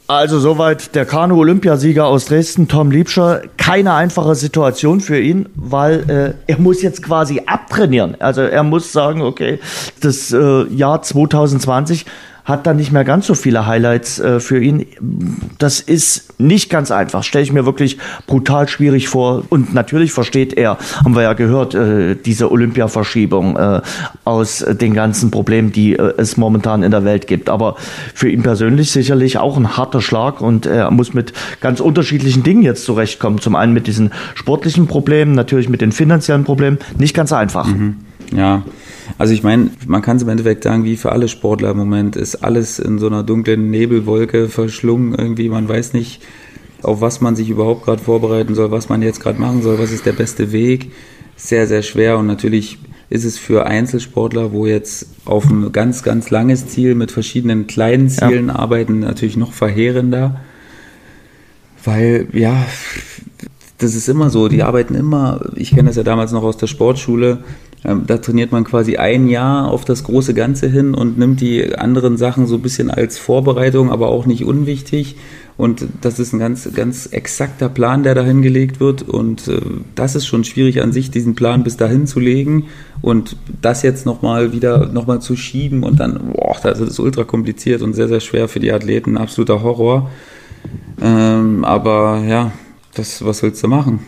Also 0.08 0.38
soweit 0.38 0.94
der 0.94 1.06
Kanu-Olympiasieger 1.06 2.06
aus 2.06 2.28
Dresden, 2.28 2.68
Tom 2.68 2.92
Liebscher. 2.92 3.42
Keine 3.58 3.96
einfache 3.96 4.36
Situation 4.36 5.00
für 5.00 5.20
ihn, 5.20 5.50
weil 5.56 6.38
äh, 6.48 6.52
er 6.52 6.60
muss 6.60 6.84
jetzt 6.84 7.04
quasi 7.04 7.42
abtrainieren. 7.48 8.16
Also 8.20 8.42
er 8.42 8.62
muss 8.62 8.94
sagen, 8.94 9.24
okay, 9.24 9.60
das 10.04 10.32
äh, 10.32 10.66
Jahr 10.70 11.02
2020 11.02 12.06
hat 12.46 12.68
dann 12.68 12.78
nicht 12.78 12.92
mehr 12.92 13.04
ganz 13.04 13.26
so 13.26 13.34
viele 13.34 13.66
Highlights 13.66 14.20
äh, 14.20 14.40
für 14.40 14.62
ihn. 14.62 14.86
Das 15.58 15.80
ist 15.80 16.40
nicht 16.40 16.70
ganz 16.70 16.92
einfach, 16.92 17.24
stelle 17.24 17.44
ich 17.44 17.52
mir 17.52 17.66
wirklich 17.66 17.98
brutal 18.28 18.68
schwierig 18.68 19.10
vor. 19.10 19.44
Und 19.50 19.74
natürlich 19.74 20.12
versteht 20.12 20.54
er, 20.54 20.78
haben 21.04 21.16
wir 21.16 21.24
ja 21.24 21.34
gehört, 21.34 21.74
äh, 21.74 22.16
diese 22.16 22.52
Olympia-Verschiebung 22.52 23.58
äh, 23.58 23.82
aus 24.24 24.64
den 24.70 24.94
ganzen 24.94 25.32
Problemen, 25.32 25.72
die 25.72 25.94
äh, 25.94 26.14
es 26.18 26.38
momentan 26.38 26.84
in 26.84 26.92
der 26.92 27.04
Welt 27.04 27.26
gibt. 27.26 27.50
Aber 27.50 27.76
für 28.14 28.30
ihn 28.30 28.44
persönlich 28.44 28.92
sicherlich 28.92 29.40
auch 29.40 29.58
ein 29.58 29.76
harter 29.76 30.02
Schlag 30.02 30.40
und 30.40 30.68
er 30.68 30.92
muss 30.92 31.16
mit 31.16 31.34
ganz 31.62 31.80
unterschiedlichen 31.80 32.44
Dingen 32.44 32.62
jetzt 32.62 32.86
zurechtkommen. 32.86 33.40
Zum 33.42 33.56
einen 33.56 33.74
mit 33.74 33.88
diesen 33.88 34.12
sportlichen 34.36 34.86
Problemen, 34.86 35.34
natürlich 35.34 35.68
mit 35.68 35.82
den 35.82 35.92
finanziellen 35.92 36.44
Problemen. 36.44 36.78
Nicht 37.00 37.16
ganz 37.16 37.34
einfach. 37.34 37.66
Mhm. 37.66 37.98
Ja, 38.36 38.64
also 39.18 39.34
ich 39.34 39.44
meine, 39.44 39.72
man 39.88 40.02
kann 40.02 40.18
es 40.18 40.24
im 40.24 40.30
Endeffekt 40.30 40.64
sagen, 40.64 40.84
wie 40.84 40.98
für 40.98 41.12
alle 41.12 41.28
Sportler 41.28 41.72
im 41.72 41.78
Moment 41.78 42.16
ist 42.16 42.38
alles 42.38 42.80
in 42.80 43.00
so 43.00 43.08
einer 43.08 43.24
dunklen 43.24 43.70
Nebelwolke 43.70 44.50
verschlungen. 44.50 45.16
Irgendwie, 45.16 45.50
man 45.50 45.68
weiß 45.68 45.94
nicht, 45.94 46.22
auf 46.82 47.02
was 47.02 47.22
man 47.22 47.36
sich 47.36 47.50
überhaupt 47.50 47.86
gerade 47.86 48.02
vorbereiten 48.02 48.56
soll, 48.56 48.72
was 48.72 48.90
man 48.90 49.02
jetzt 49.02 49.20
gerade 49.20 49.40
machen 49.40 49.62
soll, 49.62 49.80
was 49.80 49.92
ist 49.92 50.06
der 50.06 50.14
beste 50.14 50.52
Weg. 50.52 50.92
Sehr, 51.36 51.68
sehr 51.68 51.82
schwer 51.82 52.18
und 52.18 52.28
natürlich 52.28 52.78
ist 53.10 53.26
es 53.26 53.38
für 53.38 53.66
Einzelsportler, 53.66 54.52
wo 54.52 54.66
jetzt 54.66 55.08
auf 55.26 55.50
ein 55.50 55.72
ganz, 55.72 56.04
ganz 56.04 56.30
langes 56.30 56.68
Ziel 56.68 56.96
mit 56.96 57.12
verschiedenen 57.12 57.68
kleinen 57.68 58.10
Zielen 58.10 58.48
ja. 58.48 58.56
arbeiten, 58.56 59.00
natürlich 59.00 59.38
noch 59.38 59.54
verheerender. 59.54 60.42
Weil, 61.84 62.28
ja, 62.34 62.66
das 63.78 63.94
ist 63.94 64.08
immer 64.08 64.30
so, 64.30 64.48
die 64.48 64.64
arbeiten 64.64 64.96
immer, 64.96 65.42
ich 65.56 65.72
kenne 65.72 65.90
das 65.90 65.98
ja 65.98 66.04
damals 66.04 66.32
noch 66.32 66.44
aus 66.44 66.58
der 66.58 66.68
Sportschule, 66.68 67.44
da 68.08 68.18
trainiert 68.18 68.52
man 68.52 68.64
quasi 68.64 68.98
ein 68.98 69.28
Jahr 69.28 69.70
auf 69.70 69.86
das 69.86 70.04
große 70.04 70.34
Ganze 70.34 70.68
hin 70.68 70.94
und 70.94 71.18
nimmt 71.18 71.42
die 71.42 71.78
anderen 71.78 72.18
Sachen 72.18 72.48
so 72.48 72.56
ein 72.56 72.62
bisschen 72.62 72.90
als 72.90 73.18
Vorbereitung, 73.18 73.92
aber 73.92 74.08
auch 74.08 74.26
nicht 74.26 74.44
unwichtig. 74.44 75.16
Und 75.58 75.88
das 76.02 76.20
ist 76.20 76.34
ein 76.34 76.40
ganz, 76.40 76.70
ganz 76.74 77.06
exakter 77.06 77.70
Plan, 77.70 78.04
der 78.04 78.14
da 78.14 78.24
hingelegt 78.24 78.80
wird. 78.80 79.04
Und 79.04 79.48
äh, 79.48 79.62
das 79.96 80.16
ist 80.16 80.26
schon 80.26 80.44
schwierig 80.44 80.82
an 80.82 80.92
sich, 80.92 81.12
diesen 81.12 81.36
Plan 81.36 81.64
bis 81.64 81.78
dahin 81.78 82.08
zu 82.08 82.20
legen 82.20 82.66
und 83.02 83.38
das 83.62 83.82
jetzt 83.82 84.06
nochmal 84.06 84.52
wieder 84.52 84.88
nochmal 84.88 85.22
zu 85.22 85.36
schieben 85.36 85.84
und 85.84 86.00
dann, 86.00 86.34
boah, 86.34 86.58
das 86.62 86.80
ist 86.80 87.00
ultra 87.00 87.24
kompliziert 87.24 87.82
und 87.82 87.94
sehr, 87.94 88.08
sehr 88.08 88.20
schwer 88.20 88.48
für 88.48 88.60
die 88.60 88.72
Athleten, 88.72 89.18
absoluter 89.18 89.64
Horror. 89.64 90.10
Ähm, 91.02 91.64
aber 91.64 92.24
ja, 92.28 92.52
das, 92.94 93.24
was 93.24 93.44
willst 93.44 93.64
du 93.64 93.68
machen? 93.68 94.00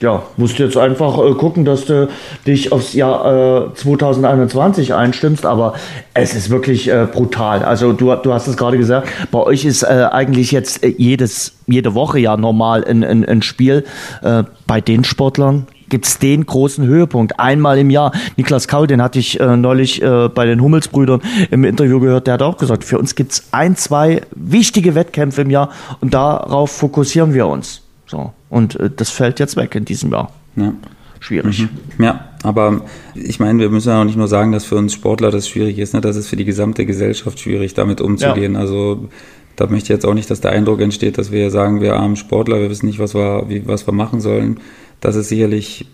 Ja, 0.00 0.22
musst 0.36 0.58
jetzt 0.58 0.76
einfach 0.76 1.18
äh, 1.18 1.34
gucken, 1.34 1.64
dass 1.64 1.86
du 1.86 2.08
dich 2.46 2.72
aufs 2.72 2.92
Jahr 2.92 3.70
äh, 3.70 3.74
2021 3.74 4.94
einstimmst, 4.94 5.44
aber 5.44 5.74
es 6.14 6.34
ist 6.34 6.50
wirklich 6.50 6.88
äh, 6.88 7.06
brutal. 7.10 7.64
Also 7.64 7.92
du, 7.92 8.14
du 8.14 8.32
hast 8.32 8.46
es 8.46 8.56
gerade 8.56 8.78
gesagt, 8.78 9.08
bei 9.30 9.40
euch 9.40 9.64
ist 9.64 9.82
äh, 9.82 10.08
eigentlich 10.10 10.52
jetzt 10.52 10.84
äh, 10.84 10.94
jedes, 10.96 11.54
jede 11.66 11.94
Woche 11.94 12.20
ja 12.20 12.36
normal 12.36 12.84
ein, 12.84 13.02
ein, 13.02 13.24
ein 13.24 13.42
Spiel. 13.42 13.84
Äh, 14.22 14.44
bei 14.66 14.80
den 14.80 15.04
Sportlern 15.04 15.66
gibt 15.88 16.06
es 16.06 16.18
den 16.18 16.46
großen 16.46 16.86
Höhepunkt 16.86 17.40
einmal 17.40 17.78
im 17.78 17.90
Jahr. 17.90 18.12
Niklas 18.36 18.68
Kaul, 18.68 18.86
den 18.86 19.02
hatte 19.02 19.18
ich 19.18 19.40
äh, 19.40 19.56
neulich 19.56 20.02
äh, 20.02 20.28
bei 20.28 20.46
den 20.46 20.60
Hummelsbrüdern 20.60 21.22
im 21.50 21.64
Interview 21.64 21.98
gehört, 21.98 22.26
der 22.26 22.34
hat 22.34 22.42
auch 22.42 22.58
gesagt, 22.58 22.84
für 22.84 22.98
uns 22.98 23.14
gibt 23.14 23.32
es 23.32 23.48
ein, 23.52 23.74
zwei 23.74 24.22
wichtige 24.34 24.94
Wettkämpfe 24.94 25.42
im 25.42 25.50
Jahr 25.50 25.70
und 26.00 26.14
darauf 26.14 26.70
fokussieren 26.70 27.34
wir 27.34 27.46
uns. 27.46 27.82
So. 28.08 28.32
Und 28.50 28.74
äh, 28.80 28.90
das 28.94 29.10
fällt 29.10 29.38
jetzt 29.38 29.56
weg 29.56 29.74
in 29.74 29.84
diesem 29.84 30.10
Jahr. 30.10 30.32
Ja. 30.56 30.72
Schwierig. 31.20 31.68
Mhm. 31.98 32.04
Ja, 32.04 32.28
aber 32.42 32.82
ich 33.14 33.40
meine, 33.40 33.58
wir 33.58 33.70
müssen 33.70 33.88
ja 33.88 34.00
auch 34.00 34.04
nicht 34.04 34.16
nur 34.16 34.28
sagen, 34.28 34.52
dass 34.52 34.64
für 34.64 34.76
uns 34.76 34.92
Sportler 34.92 35.30
das 35.30 35.48
schwierig 35.48 35.78
ist, 35.78 35.94
ne? 35.94 36.00
das 36.00 36.16
ist 36.16 36.28
für 36.28 36.36
die 36.36 36.44
gesamte 36.44 36.86
Gesellschaft 36.86 37.40
schwierig, 37.40 37.74
damit 37.74 38.00
umzugehen. 38.00 38.54
Ja. 38.54 38.60
Also 38.60 39.08
da 39.56 39.66
möchte 39.66 39.86
ich 39.86 39.88
jetzt 39.88 40.06
auch 40.06 40.14
nicht, 40.14 40.30
dass 40.30 40.40
der 40.40 40.52
Eindruck 40.52 40.80
entsteht, 40.80 41.18
dass 41.18 41.32
wir 41.32 41.50
sagen, 41.50 41.80
wir 41.80 41.96
armen 41.96 42.14
Sportler, 42.14 42.60
wir 42.60 42.70
wissen 42.70 42.86
nicht, 42.86 43.00
was 43.00 43.14
wir, 43.14 43.46
wie, 43.48 43.66
was 43.66 43.86
wir 43.86 43.92
machen 43.92 44.20
sollen. 44.20 44.60
Das 45.00 45.16
ist 45.16 45.28
sicherlich 45.28 45.86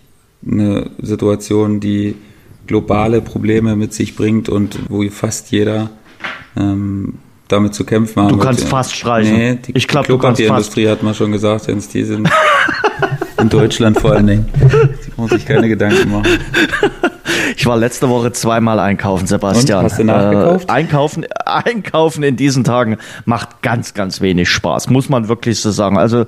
eine 0.45 0.91
Situation, 0.99 1.79
die 1.79 2.15
globale 2.67 3.21
Probleme 3.21 3.75
mit 3.75 3.93
sich 3.93 4.15
bringt 4.15 4.49
und 4.49 4.79
wo 4.89 5.07
fast 5.09 5.51
jeder 5.51 5.89
ähm, 6.55 7.15
damit 7.47 7.75
zu 7.75 7.85
kämpfen 7.85 8.23
haben. 8.23 8.29
Du 8.29 8.37
kannst 8.37 8.61
wird. 8.61 8.69
fast 8.69 8.95
streichen. 8.95 9.33
Nee, 9.33 9.55
die, 9.55 9.71
ich 9.75 9.87
glaube, 9.87 10.33
die 10.33 10.43
Industrie 10.43 10.87
hat 10.87 11.03
man 11.03 11.13
schon 11.13 11.31
gesagt, 11.31 11.67
Jens, 11.67 11.87
die 11.87 12.03
sind 12.03 12.29
in 13.39 13.49
Deutschland 13.49 13.99
vor 13.99 14.13
allen 14.13 14.27
Dingen. 14.27 14.45
Die 14.59 15.21
muss 15.21 15.29
sich 15.29 15.45
keine 15.45 15.67
Gedanken 15.67 16.11
machen. 16.11 16.27
Ich 17.57 17.65
war 17.65 17.77
letzte 17.77 18.09
Woche 18.09 18.31
zweimal 18.31 18.79
einkaufen, 18.79 19.27
Sebastian. 19.27 19.79
Und, 19.79 19.85
hast 19.85 19.99
du 19.99 20.03
nachgekauft? 20.03 20.69
Äh, 20.69 20.71
einkaufen, 20.71 21.25
einkaufen 21.45 22.23
in 22.23 22.35
diesen 22.35 22.63
Tagen 22.63 22.97
macht 23.25 23.61
ganz, 23.61 23.93
ganz 23.93 24.21
wenig 24.21 24.49
Spaß, 24.49 24.89
muss 24.89 25.09
man 25.09 25.27
wirklich 25.27 25.59
so 25.59 25.71
sagen. 25.71 25.97
Also 25.97 26.21
äh, 26.21 26.25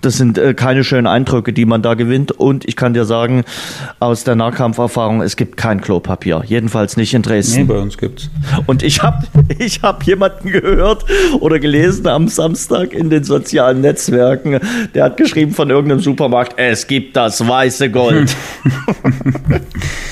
das 0.00 0.16
sind 0.16 0.38
äh, 0.38 0.54
keine 0.54 0.84
schönen 0.84 1.06
Eindrücke, 1.06 1.52
die 1.52 1.64
man 1.64 1.82
da 1.82 1.94
gewinnt. 1.94 2.32
Und 2.32 2.68
ich 2.68 2.76
kann 2.76 2.94
dir 2.94 3.04
sagen, 3.04 3.44
aus 3.98 4.24
der 4.24 4.36
Nahkampferfahrung, 4.36 5.22
es 5.22 5.36
gibt 5.36 5.56
kein 5.56 5.80
Klopapier. 5.80 6.42
Jedenfalls 6.46 6.96
nicht 6.96 7.14
in 7.14 7.22
Dresden. 7.22 7.62
Nee, 7.62 7.64
bei 7.64 7.78
uns 7.78 7.98
gibt's. 7.98 8.30
Und 8.66 8.82
ich 8.82 9.02
habe 9.02 9.26
ich 9.58 9.82
hab 9.82 10.04
jemanden 10.04 10.50
gehört 10.50 11.04
oder 11.40 11.58
gelesen 11.58 12.06
am 12.06 12.28
Samstag 12.28 12.92
in 12.92 13.10
den 13.10 13.24
sozialen 13.24 13.80
Netzwerken, 13.80 14.60
der 14.94 15.04
hat 15.04 15.16
geschrieben 15.16 15.52
von 15.52 15.70
irgendeinem 15.70 16.00
Supermarkt, 16.00 16.54
es 16.56 16.86
gibt 16.86 17.16
das 17.16 17.46
weiße 17.46 17.90
Gold. 17.90 18.34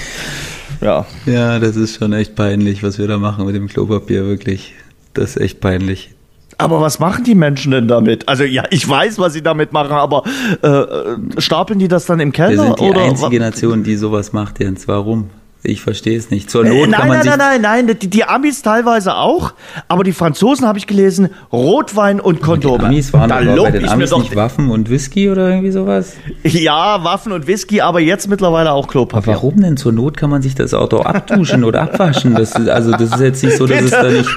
ja. 0.80 1.06
Ja, 1.26 1.58
das 1.58 1.76
ist 1.76 1.96
schon 1.96 2.12
echt 2.12 2.34
peinlich, 2.34 2.82
was 2.82 2.98
wir 2.98 3.06
da 3.06 3.18
machen 3.18 3.46
mit 3.46 3.54
dem 3.54 3.68
Klopapier, 3.68 4.26
wirklich. 4.26 4.74
Das 5.14 5.36
ist 5.36 5.42
echt 5.42 5.60
peinlich. 5.60 6.10
Aber 6.58 6.80
was 6.80 6.98
machen 6.98 7.24
die 7.24 7.34
Menschen 7.34 7.72
denn 7.72 7.88
damit? 7.88 8.28
Also 8.28 8.44
ja, 8.44 8.64
ich 8.70 8.86
weiß, 8.86 9.18
was 9.18 9.32
sie 9.32 9.42
damit 9.42 9.72
machen, 9.72 9.92
aber 9.92 10.24
äh, 10.62 11.40
stapeln 11.40 11.78
die 11.78 11.88
das 11.88 12.04
dann 12.04 12.20
im 12.20 12.32
Keller? 12.32 12.50
Wir 12.50 12.62
sind 12.64 12.80
die 12.80 12.90
oder? 12.90 13.02
einzige 13.02 13.40
Nation, 13.40 13.82
die 13.82 13.96
sowas 13.96 14.32
macht, 14.32 14.60
Jens. 14.60 14.86
Warum? 14.86 15.30
Ich 15.62 15.82
verstehe 15.82 16.16
es 16.16 16.30
nicht. 16.30 16.50
Zur 16.50 16.64
Not 16.64 16.72
äh, 16.72 16.86
nein, 16.86 16.92
kann 16.92 17.08
man 17.08 17.16
nein, 17.18 17.22
sich 17.22 17.36
nein, 17.36 17.60
nein, 17.62 17.84
nein, 17.86 17.98
die, 18.00 18.08
die 18.08 18.24
Amis 18.24 18.62
teilweise 18.62 19.14
auch, 19.16 19.52
aber 19.88 20.04
die 20.04 20.12
Franzosen 20.12 20.66
habe 20.66 20.78
ich 20.78 20.86
gelesen, 20.86 21.28
Rotwein 21.52 22.18
und 22.18 22.40
Kondome. 22.40 22.78
Die 22.78 22.84
Amis 22.86 23.12
waren 23.12 23.28
da 23.28 23.40
bei 23.40 23.70
den 23.70 23.88
Amis 23.88 24.10
nicht 24.16 24.34
Waffen 24.34 24.70
und 24.70 24.88
Whisky 24.88 25.28
oder 25.28 25.50
irgendwie 25.50 25.70
sowas? 25.70 26.14
Ja, 26.44 27.04
Waffen 27.04 27.32
und 27.32 27.46
Whisky, 27.46 27.82
aber 27.82 28.00
jetzt 28.00 28.28
mittlerweile 28.28 28.72
auch 28.72 28.88
Klopapier. 28.88 29.34
Aber 29.34 29.42
warum 29.42 29.60
denn? 29.60 29.76
Zur 29.76 29.92
Not 29.92 30.16
kann 30.16 30.30
man 30.30 30.40
sich 30.40 30.54
das 30.54 30.72
Auto 30.72 31.00
abduschen 31.00 31.64
oder 31.64 31.82
abwaschen. 31.82 32.34
Das 32.34 32.56
ist, 32.56 32.68
also 32.68 32.92
das 32.92 33.02
ist 33.02 33.20
jetzt 33.20 33.44
nicht 33.44 33.56
so, 33.56 33.66
dass 33.66 33.82
es 33.82 33.90
da 33.90 34.04
nicht, 34.04 34.30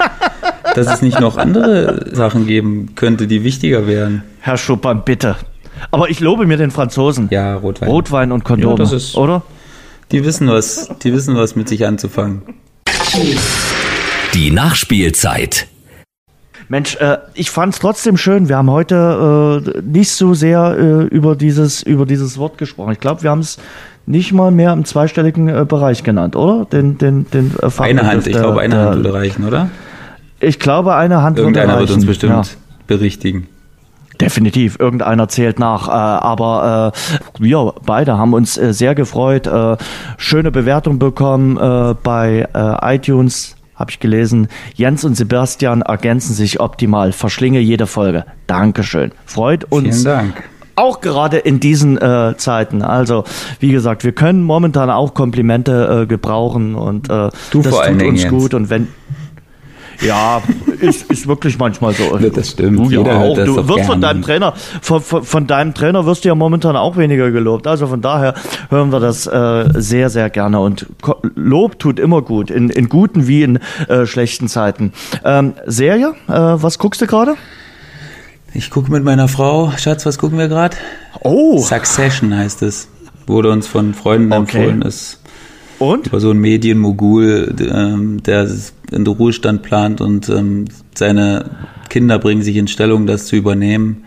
dass 0.76 0.88
es 0.88 1.02
nicht 1.02 1.22
noch 1.22 1.38
andere 1.38 2.14
Sachen 2.14 2.48
geben 2.48 2.96
könnte, 2.96 3.28
die 3.28 3.46
wichtiger 3.46 3.88
wären. 3.88 4.24
Herr 4.42 4.58
Schuppern, 4.58 5.04
bitte. 5.06 5.38
Aber 5.92 6.10
ich 6.10 6.20
lobe 6.20 6.46
mir 6.46 6.58
den 6.58 6.72
Franzosen. 6.72 7.30
Ja, 7.32 7.56
Rotwein. 7.56 7.90
Rotwein 7.90 8.32
und 8.32 8.44
Kondome, 8.44 8.74
ja, 8.74 8.78
das 8.78 8.92
ist, 8.92 9.16
oder? 9.16 9.42
Die 10.12 10.24
wissen 10.24 10.48
was, 10.48 10.90
die 11.04 11.14
wissen 11.14 11.36
was 11.36 11.56
mit 11.56 11.70
sich 11.70 11.86
anzufangen. 11.86 12.44
Die 14.34 14.52
Nachspielzeit. 14.52 15.68
Mensch, 16.70 16.96
äh, 16.96 17.18
ich 17.34 17.52
fand 17.52 17.74
es 17.74 17.80
trotzdem 17.80 18.18
schön. 18.18 18.50
Wir 18.50 18.58
haben 18.58 18.72
heute 18.72 19.64
äh, 19.66 19.82
nicht 19.82 20.12
so 20.12 20.34
sehr 20.34 20.76
äh, 20.78 21.04
über 21.08 21.36
dieses 21.36 21.84
über 21.84 22.06
dieses 22.06 22.38
Wort 22.38 22.58
gesprochen. 22.58 22.94
Ich 22.94 23.00
glaube, 23.00 23.24
wir 23.24 23.30
haben 23.30 23.42
es 23.42 23.58
nicht 24.06 24.32
mal 24.34 24.52
mehr 24.52 24.74
im 24.74 24.86
zweistelligen 24.86 25.50
äh, 25.50 25.66
Bereich 25.68 26.04
genannt, 26.04 26.36
oder? 26.36 26.66
Den 26.66 26.98
den 26.98 27.30
den 27.32 27.52
äh, 27.62 27.70
Eine 27.80 28.08
Hand, 28.08 28.28
ich 28.28 28.34
glaube, 28.34 28.62
eine 28.62 28.78
Hand 28.78 28.96
würde 28.98 29.14
reichen, 29.14 29.46
oder? 29.46 29.70
Ich 30.40 30.60
glaube, 30.60 30.96
eine 30.96 31.22
Hand 31.22 31.38
würde 31.38 31.48
reichen. 31.48 31.56
Irgendeiner 31.58 31.80
wird 31.80 31.92
uns 31.92 32.06
bestimmt 32.06 32.34
ja. 32.34 32.44
berichtigen. 32.88 33.48
Definitiv, 34.20 34.80
irgendeiner 34.80 35.28
zählt 35.28 35.60
nach. 35.60 35.88
Äh, 35.88 35.92
aber 35.92 36.94
äh, 36.94 37.44
wir 37.44 37.74
beide 37.86 38.18
haben 38.18 38.34
uns 38.34 38.58
äh, 38.58 38.74
sehr 38.74 38.96
gefreut. 38.96 39.48
Äh, 39.48 39.78
schöne 40.18 40.52
Bewertung 40.52 41.00
bekommen 41.00 41.58
äh, 41.58 41.96
bei 42.02 42.48
äh, 42.54 42.96
iTunes. 42.96 43.56
Habe 43.76 43.90
ich 43.90 44.00
gelesen. 44.00 44.50
Jens 44.76 45.04
und 45.04 45.16
Sebastian 45.16 45.82
ergänzen 45.82 46.34
sich 46.34 46.60
optimal. 46.60 47.12
Verschlinge 47.12 47.60
jede 47.60 47.88
Folge. 47.88 48.26
Dankeschön. 48.46 49.12
Freut 49.26 49.66
uns. 49.66 50.02
Vielen 50.02 50.04
Dank. 50.04 50.44
Auch 50.76 51.02
gerade 51.02 51.38
in 51.38 51.60
diesen 51.60 51.98
äh, 51.98 52.36
Zeiten. 52.38 52.82
Also, 52.82 53.26
wie 53.60 53.72
gesagt, 53.72 54.04
wir 54.04 54.12
können 54.12 54.44
momentan 54.44 54.90
auch 54.90 55.14
Komplimente 55.14 56.02
äh, 56.04 56.06
gebrauchen 56.08 56.76
und 56.76 57.10
äh, 57.10 57.30
du 57.52 57.62
das 57.62 57.76
tut 57.76 58.04
uns 58.04 58.28
gut. 58.28 58.54
Und 58.54 58.70
wenn 58.70 58.88
ja, 60.04 60.42
ist, 60.80 61.10
ist 61.12 61.28
wirklich 61.28 61.58
manchmal 61.58 61.94
so. 61.94 62.18
Das 62.18 62.52
stimmt. 62.52 62.80
Du 62.80 62.90
ja 62.90 63.02
auch. 63.02 63.36
Du 63.36 63.68
wirst 63.68 63.86
von 63.86 64.02
deinem 64.02 64.22
Trainer, 64.22 64.54
von, 64.82 65.02
von, 65.02 65.24
von, 65.24 65.48
deinem 65.48 65.74
Trainer 65.74 66.06
wirst 66.06 66.24
du 66.24 66.30
ja 66.30 66.36
momentan 66.36 66.76
auch 66.76 66.98
weniger 66.98 67.32
gelobt. 67.32 67.68
Also 67.68 67.88
von 67.88 68.02
daher 68.02 68.34
hören 68.70 68.92
wir 68.92 69.00
das 69.00 69.28
äh, 69.28 69.70
sehr, 69.76 70.10
sehr 70.10 70.30
gerne. 70.30 70.60
Und 70.60 70.88
Lob 71.36 71.80
tut 71.80 72.00
immer 72.00 72.22
gut, 72.22 72.52
in, 72.52 72.70
in 72.70 72.90
guten 72.90 73.28
wie 73.28 73.44
in 73.44 73.60
äh, 73.88 74.06
schlechten 74.06 74.48
Zeiten. 74.48 74.94
Ähm, 75.24 75.54
Serie, 75.66 76.14
äh, 76.28 76.34
was 76.34 76.80
guckst 76.80 77.02
du 77.02 77.08
gerade? 77.08 77.36
Ich 78.54 78.70
gucke 78.70 78.92
mit 78.92 79.04
meiner 79.04 79.28
Frau. 79.28 79.72
Schatz, 79.78 80.06
was 80.06 80.18
gucken 80.18 80.38
wir 80.38 80.48
gerade? 80.48 80.78
Oh. 81.22 81.60
Succession 81.60 82.36
heißt 82.36 82.62
es. 82.62 82.88
Wurde 83.26 83.50
uns 83.50 83.68
von 83.68 83.94
Freunden 83.94 84.32
okay. 84.32 84.58
empfohlen. 84.58 84.82
Ist 84.84 85.20
und? 85.80 86.12
War 86.14 86.20
so 86.20 86.32
ein 86.32 86.38
Medienmogul, 86.38 87.56
ähm, 87.60 88.24
der 88.24 88.48
in 88.94 89.06
den 89.06 89.14
Ruhestand 89.14 89.64
plant 89.64 90.02
und 90.02 90.30
ähm, 90.30 90.66
seine 90.96 91.46
Kinder 91.90 92.20
bringen 92.20 92.42
sich 92.42 92.56
in 92.56 92.68
Stellung, 92.68 93.06
das 93.08 93.26
zu 93.26 93.36
übernehmen. 93.36 94.04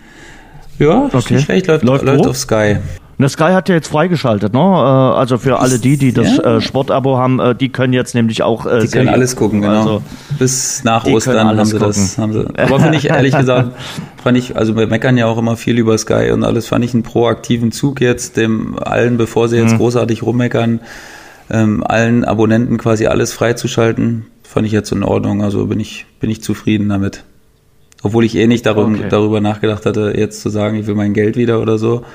Ja, 0.78 1.08
okay. 1.12 1.34
nicht 1.34 1.44
schlecht, 1.44 1.66
läuft, 1.66 1.84
läuft, 1.84 2.04
läuft 2.04 2.26
auf 2.26 2.36
Sky. 2.36 2.76
Und 3.18 3.28
Sky 3.30 3.52
hat 3.52 3.68
ja 3.70 3.74
jetzt 3.74 3.88
freigeschaltet, 3.88 4.52
ne? 4.52 4.58
Äh, 4.58 4.62
also 4.62 5.38
für 5.38 5.58
alle 5.58 5.78
die, 5.78 5.96
die 5.96 6.12
das 6.12 6.36
ja. 6.36 6.56
Äh, 6.56 6.60
Sportabo 6.60 7.16
haben, 7.16 7.40
äh, 7.40 7.54
die 7.54 7.70
können 7.70 7.94
jetzt 7.94 8.14
nämlich 8.14 8.42
auch. 8.42 8.66
Die 8.66 8.88
können 8.88 9.08
alles 9.08 9.36
gucken, 9.36 9.62
genau. 9.62 9.78
Also, 9.78 10.02
Bis 10.38 10.84
nach 10.84 11.06
Ostern 11.06 11.46
haben 11.46 11.64
sie 11.64 11.72
gucken. 11.72 11.86
das. 11.86 12.18
Haben 12.18 12.32
sie. 12.34 12.46
Aber 12.58 12.78
finde 12.78 12.98
ich 12.98 13.08
ehrlich 13.08 13.34
gesagt, 13.38 13.70
fand 14.22 14.36
ich, 14.36 14.56
also 14.56 14.76
wir 14.76 14.86
meckern 14.86 15.16
ja 15.16 15.26
auch 15.26 15.38
immer 15.38 15.56
viel 15.56 15.78
über 15.78 15.96
Sky 15.96 16.30
und 16.30 16.44
alles, 16.44 16.66
fand 16.66 16.84
ich 16.84 16.92
einen 16.92 17.04
proaktiven 17.04 17.72
Zug 17.72 18.02
jetzt, 18.02 18.36
dem 18.36 18.78
allen, 18.78 19.16
bevor 19.16 19.48
sie 19.48 19.56
jetzt 19.56 19.72
mhm. 19.72 19.78
großartig 19.78 20.22
rummeckern, 20.22 20.80
ähm, 21.48 21.84
allen 21.84 22.24
Abonnenten 22.24 22.76
quasi 22.76 23.06
alles 23.06 23.32
freizuschalten, 23.32 24.26
fand 24.56 24.66
ich 24.66 24.72
jetzt 24.72 24.90
in 24.90 25.02
Ordnung. 25.02 25.42
Also 25.42 25.66
bin 25.66 25.80
ich, 25.80 26.06
bin 26.18 26.30
ich 26.30 26.42
zufrieden 26.42 26.88
damit. 26.88 27.24
Obwohl 28.02 28.24
ich 28.24 28.34
eh 28.36 28.46
nicht 28.46 28.64
darüber, 28.64 28.88
okay. 28.88 29.08
darüber 29.10 29.42
nachgedacht 29.42 29.84
hatte, 29.84 30.14
jetzt 30.16 30.40
zu 30.40 30.48
sagen, 30.48 30.78
ich 30.78 30.86
will 30.86 30.94
mein 30.94 31.12
Geld 31.12 31.36
wieder 31.36 31.60
oder 31.60 31.76
so. 31.76 32.06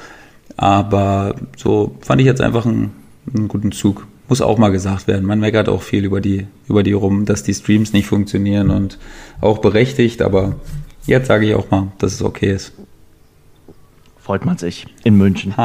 Aber 0.58 1.36
so 1.56 1.96
fand 2.02 2.20
ich 2.20 2.26
jetzt 2.26 2.42
einfach 2.42 2.66
einen, 2.66 2.94
einen 3.32 3.48
guten 3.48 3.72
Zug. 3.72 4.08
Muss 4.28 4.42
auch 4.42 4.58
mal 4.58 4.72
gesagt 4.72 5.08
werden. 5.08 5.28
Man 5.28 5.40
meckert 5.40 5.70
auch 5.70 5.84
viel 5.84 6.04
über 6.04 6.20
die, 6.20 6.48
über 6.68 6.82
die 6.82 6.94
rum, 6.94 7.26
dass 7.26 7.44
die 7.44 7.54
Streams 7.54 7.94
nicht 7.94 8.08
funktionieren 8.08 8.72
und 8.72 8.98
auch 9.40 9.60
berechtigt, 9.60 10.24
aber 10.24 10.56
jetzt 11.06 11.28
sage 11.28 11.46
ich 11.46 11.54
auch 11.54 11.70
mal, 11.70 11.92
dass 12.00 12.14
es 12.14 12.24
okay 12.24 12.54
ist 12.54 12.74
freut 14.22 14.46
man 14.46 14.58
sich 14.58 14.86
in 15.04 15.18
München. 15.18 15.54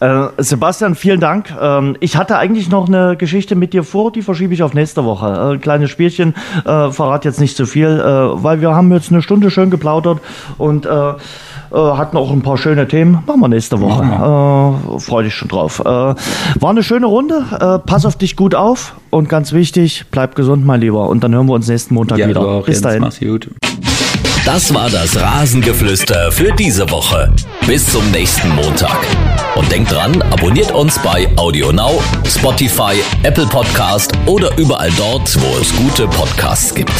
Äh, 0.00 0.26
Sebastian, 0.38 0.94
vielen 0.94 1.20
Dank. 1.20 1.54
Ähm, 1.58 1.96
ich 2.00 2.16
hatte 2.16 2.36
eigentlich 2.36 2.68
noch 2.68 2.86
eine 2.86 3.16
Geschichte 3.16 3.54
mit 3.54 3.72
dir 3.72 3.82
vor, 3.82 4.12
die 4.12 4.20
verschiebe 4.20 4.52
ich 4.52 4.62
auf 4.62 4.74
nächste 4.74 5.04
Woche. 5.04 5.54
Äh, 5.54 5.58
kleines 5.58 5.90
Spielchen, 5.90 6.34
äh, 6.66 6.90
verrat 6.90 7.24
jetzt 7.24 7.40
nicht 7.40 7.56
zu 7.56 7.64
viel, 7.64 7.86
äh, 7.86 8.42
weil 8.42 8.60
wir 8.60 8.74
haben 8.74 8.92
jetzt 8.92 9.10
eine 9.10 9.22
Stunde 9.22 9.50
schön 9.50 9.70
geplaudert 9.70 10.20
und 10.58 10.84
äh, 10.84 10.90
äh, 10.90 11.14
hatten 11.72 12.16
auch 12.16 12.30
ein 12.30 12.42
paar 12.42 12.58
schöne 12.58 12.86
Themen. 12.88 13.22
Machen 13.26 13.40
wir 13.40 13.48
nächste 13.48 13.80
Woche. 13.80 14.02
Äh, 14.02 14.98
Freue 14.98 15.24
dich 15.24 15.34
schon 15.34 15.48
drauf. 15.48 15.78
War 15.78 16.16
eine 16.60 16.82
schöne 16.82 17.06
Runde. 17.06 17.82
Pass 17.86 18.04
auf 18.04 18.16
dich 18.16 18.36
gut 18.36 18.54
auf 18.54 18.96
und 19.10 19.28
ganz 19.28 19.52
wichtig, 19.52 20.04
bleib 20.10 20.34
gesund, 20.34 20.66
mein 20.66 20.80
Lieber. 20.80 21.08
Und 21.08 21.24
dann 21.24 21.34
hören 21.34 21.46
wir 21.46 21.54
uns 21.54 21.68
nächsten 21.68 21.94
Montag 21.94 22.18
ja, 22.18 22.28
wieder. 22.28 22.62
Bis 22.62 22.82
dahin. 22.82 23.00
Mach's 23.00 23.20
gut. 23.20 23.48
Das 24.46 24.72
war 24.72 24.88
das 24.88 25.20
Rasengeflüster 25.20 26.30
für 26.30 26.52
diese 26.52 26.88
Woche. 26.88 27.34
Bis 27.66 27.84
zum 27.84 28.08
nächsten 28.12 28.48
Montag. 28.50 28.96
Und 29.56 29.72
denkt 29.72 29.90
dran, 29.90 30.22
abonniert 30.22 30.70
uns 30.70 31.00
bei 31.00 31.26
AudioNow, 31.36 32.00
Spotify, 32.24 32.94
Apple 33.24 33.46
Podcast 33.46 34.12
oder 34.24 34.56
überall 34.56 34.92
dort, 34.96 35.36
wo 35.42 35.58
es 35.58 35.74
gute 35.74 36.06
Podcasts 36.06 36.72
gibt. 36.72 36.94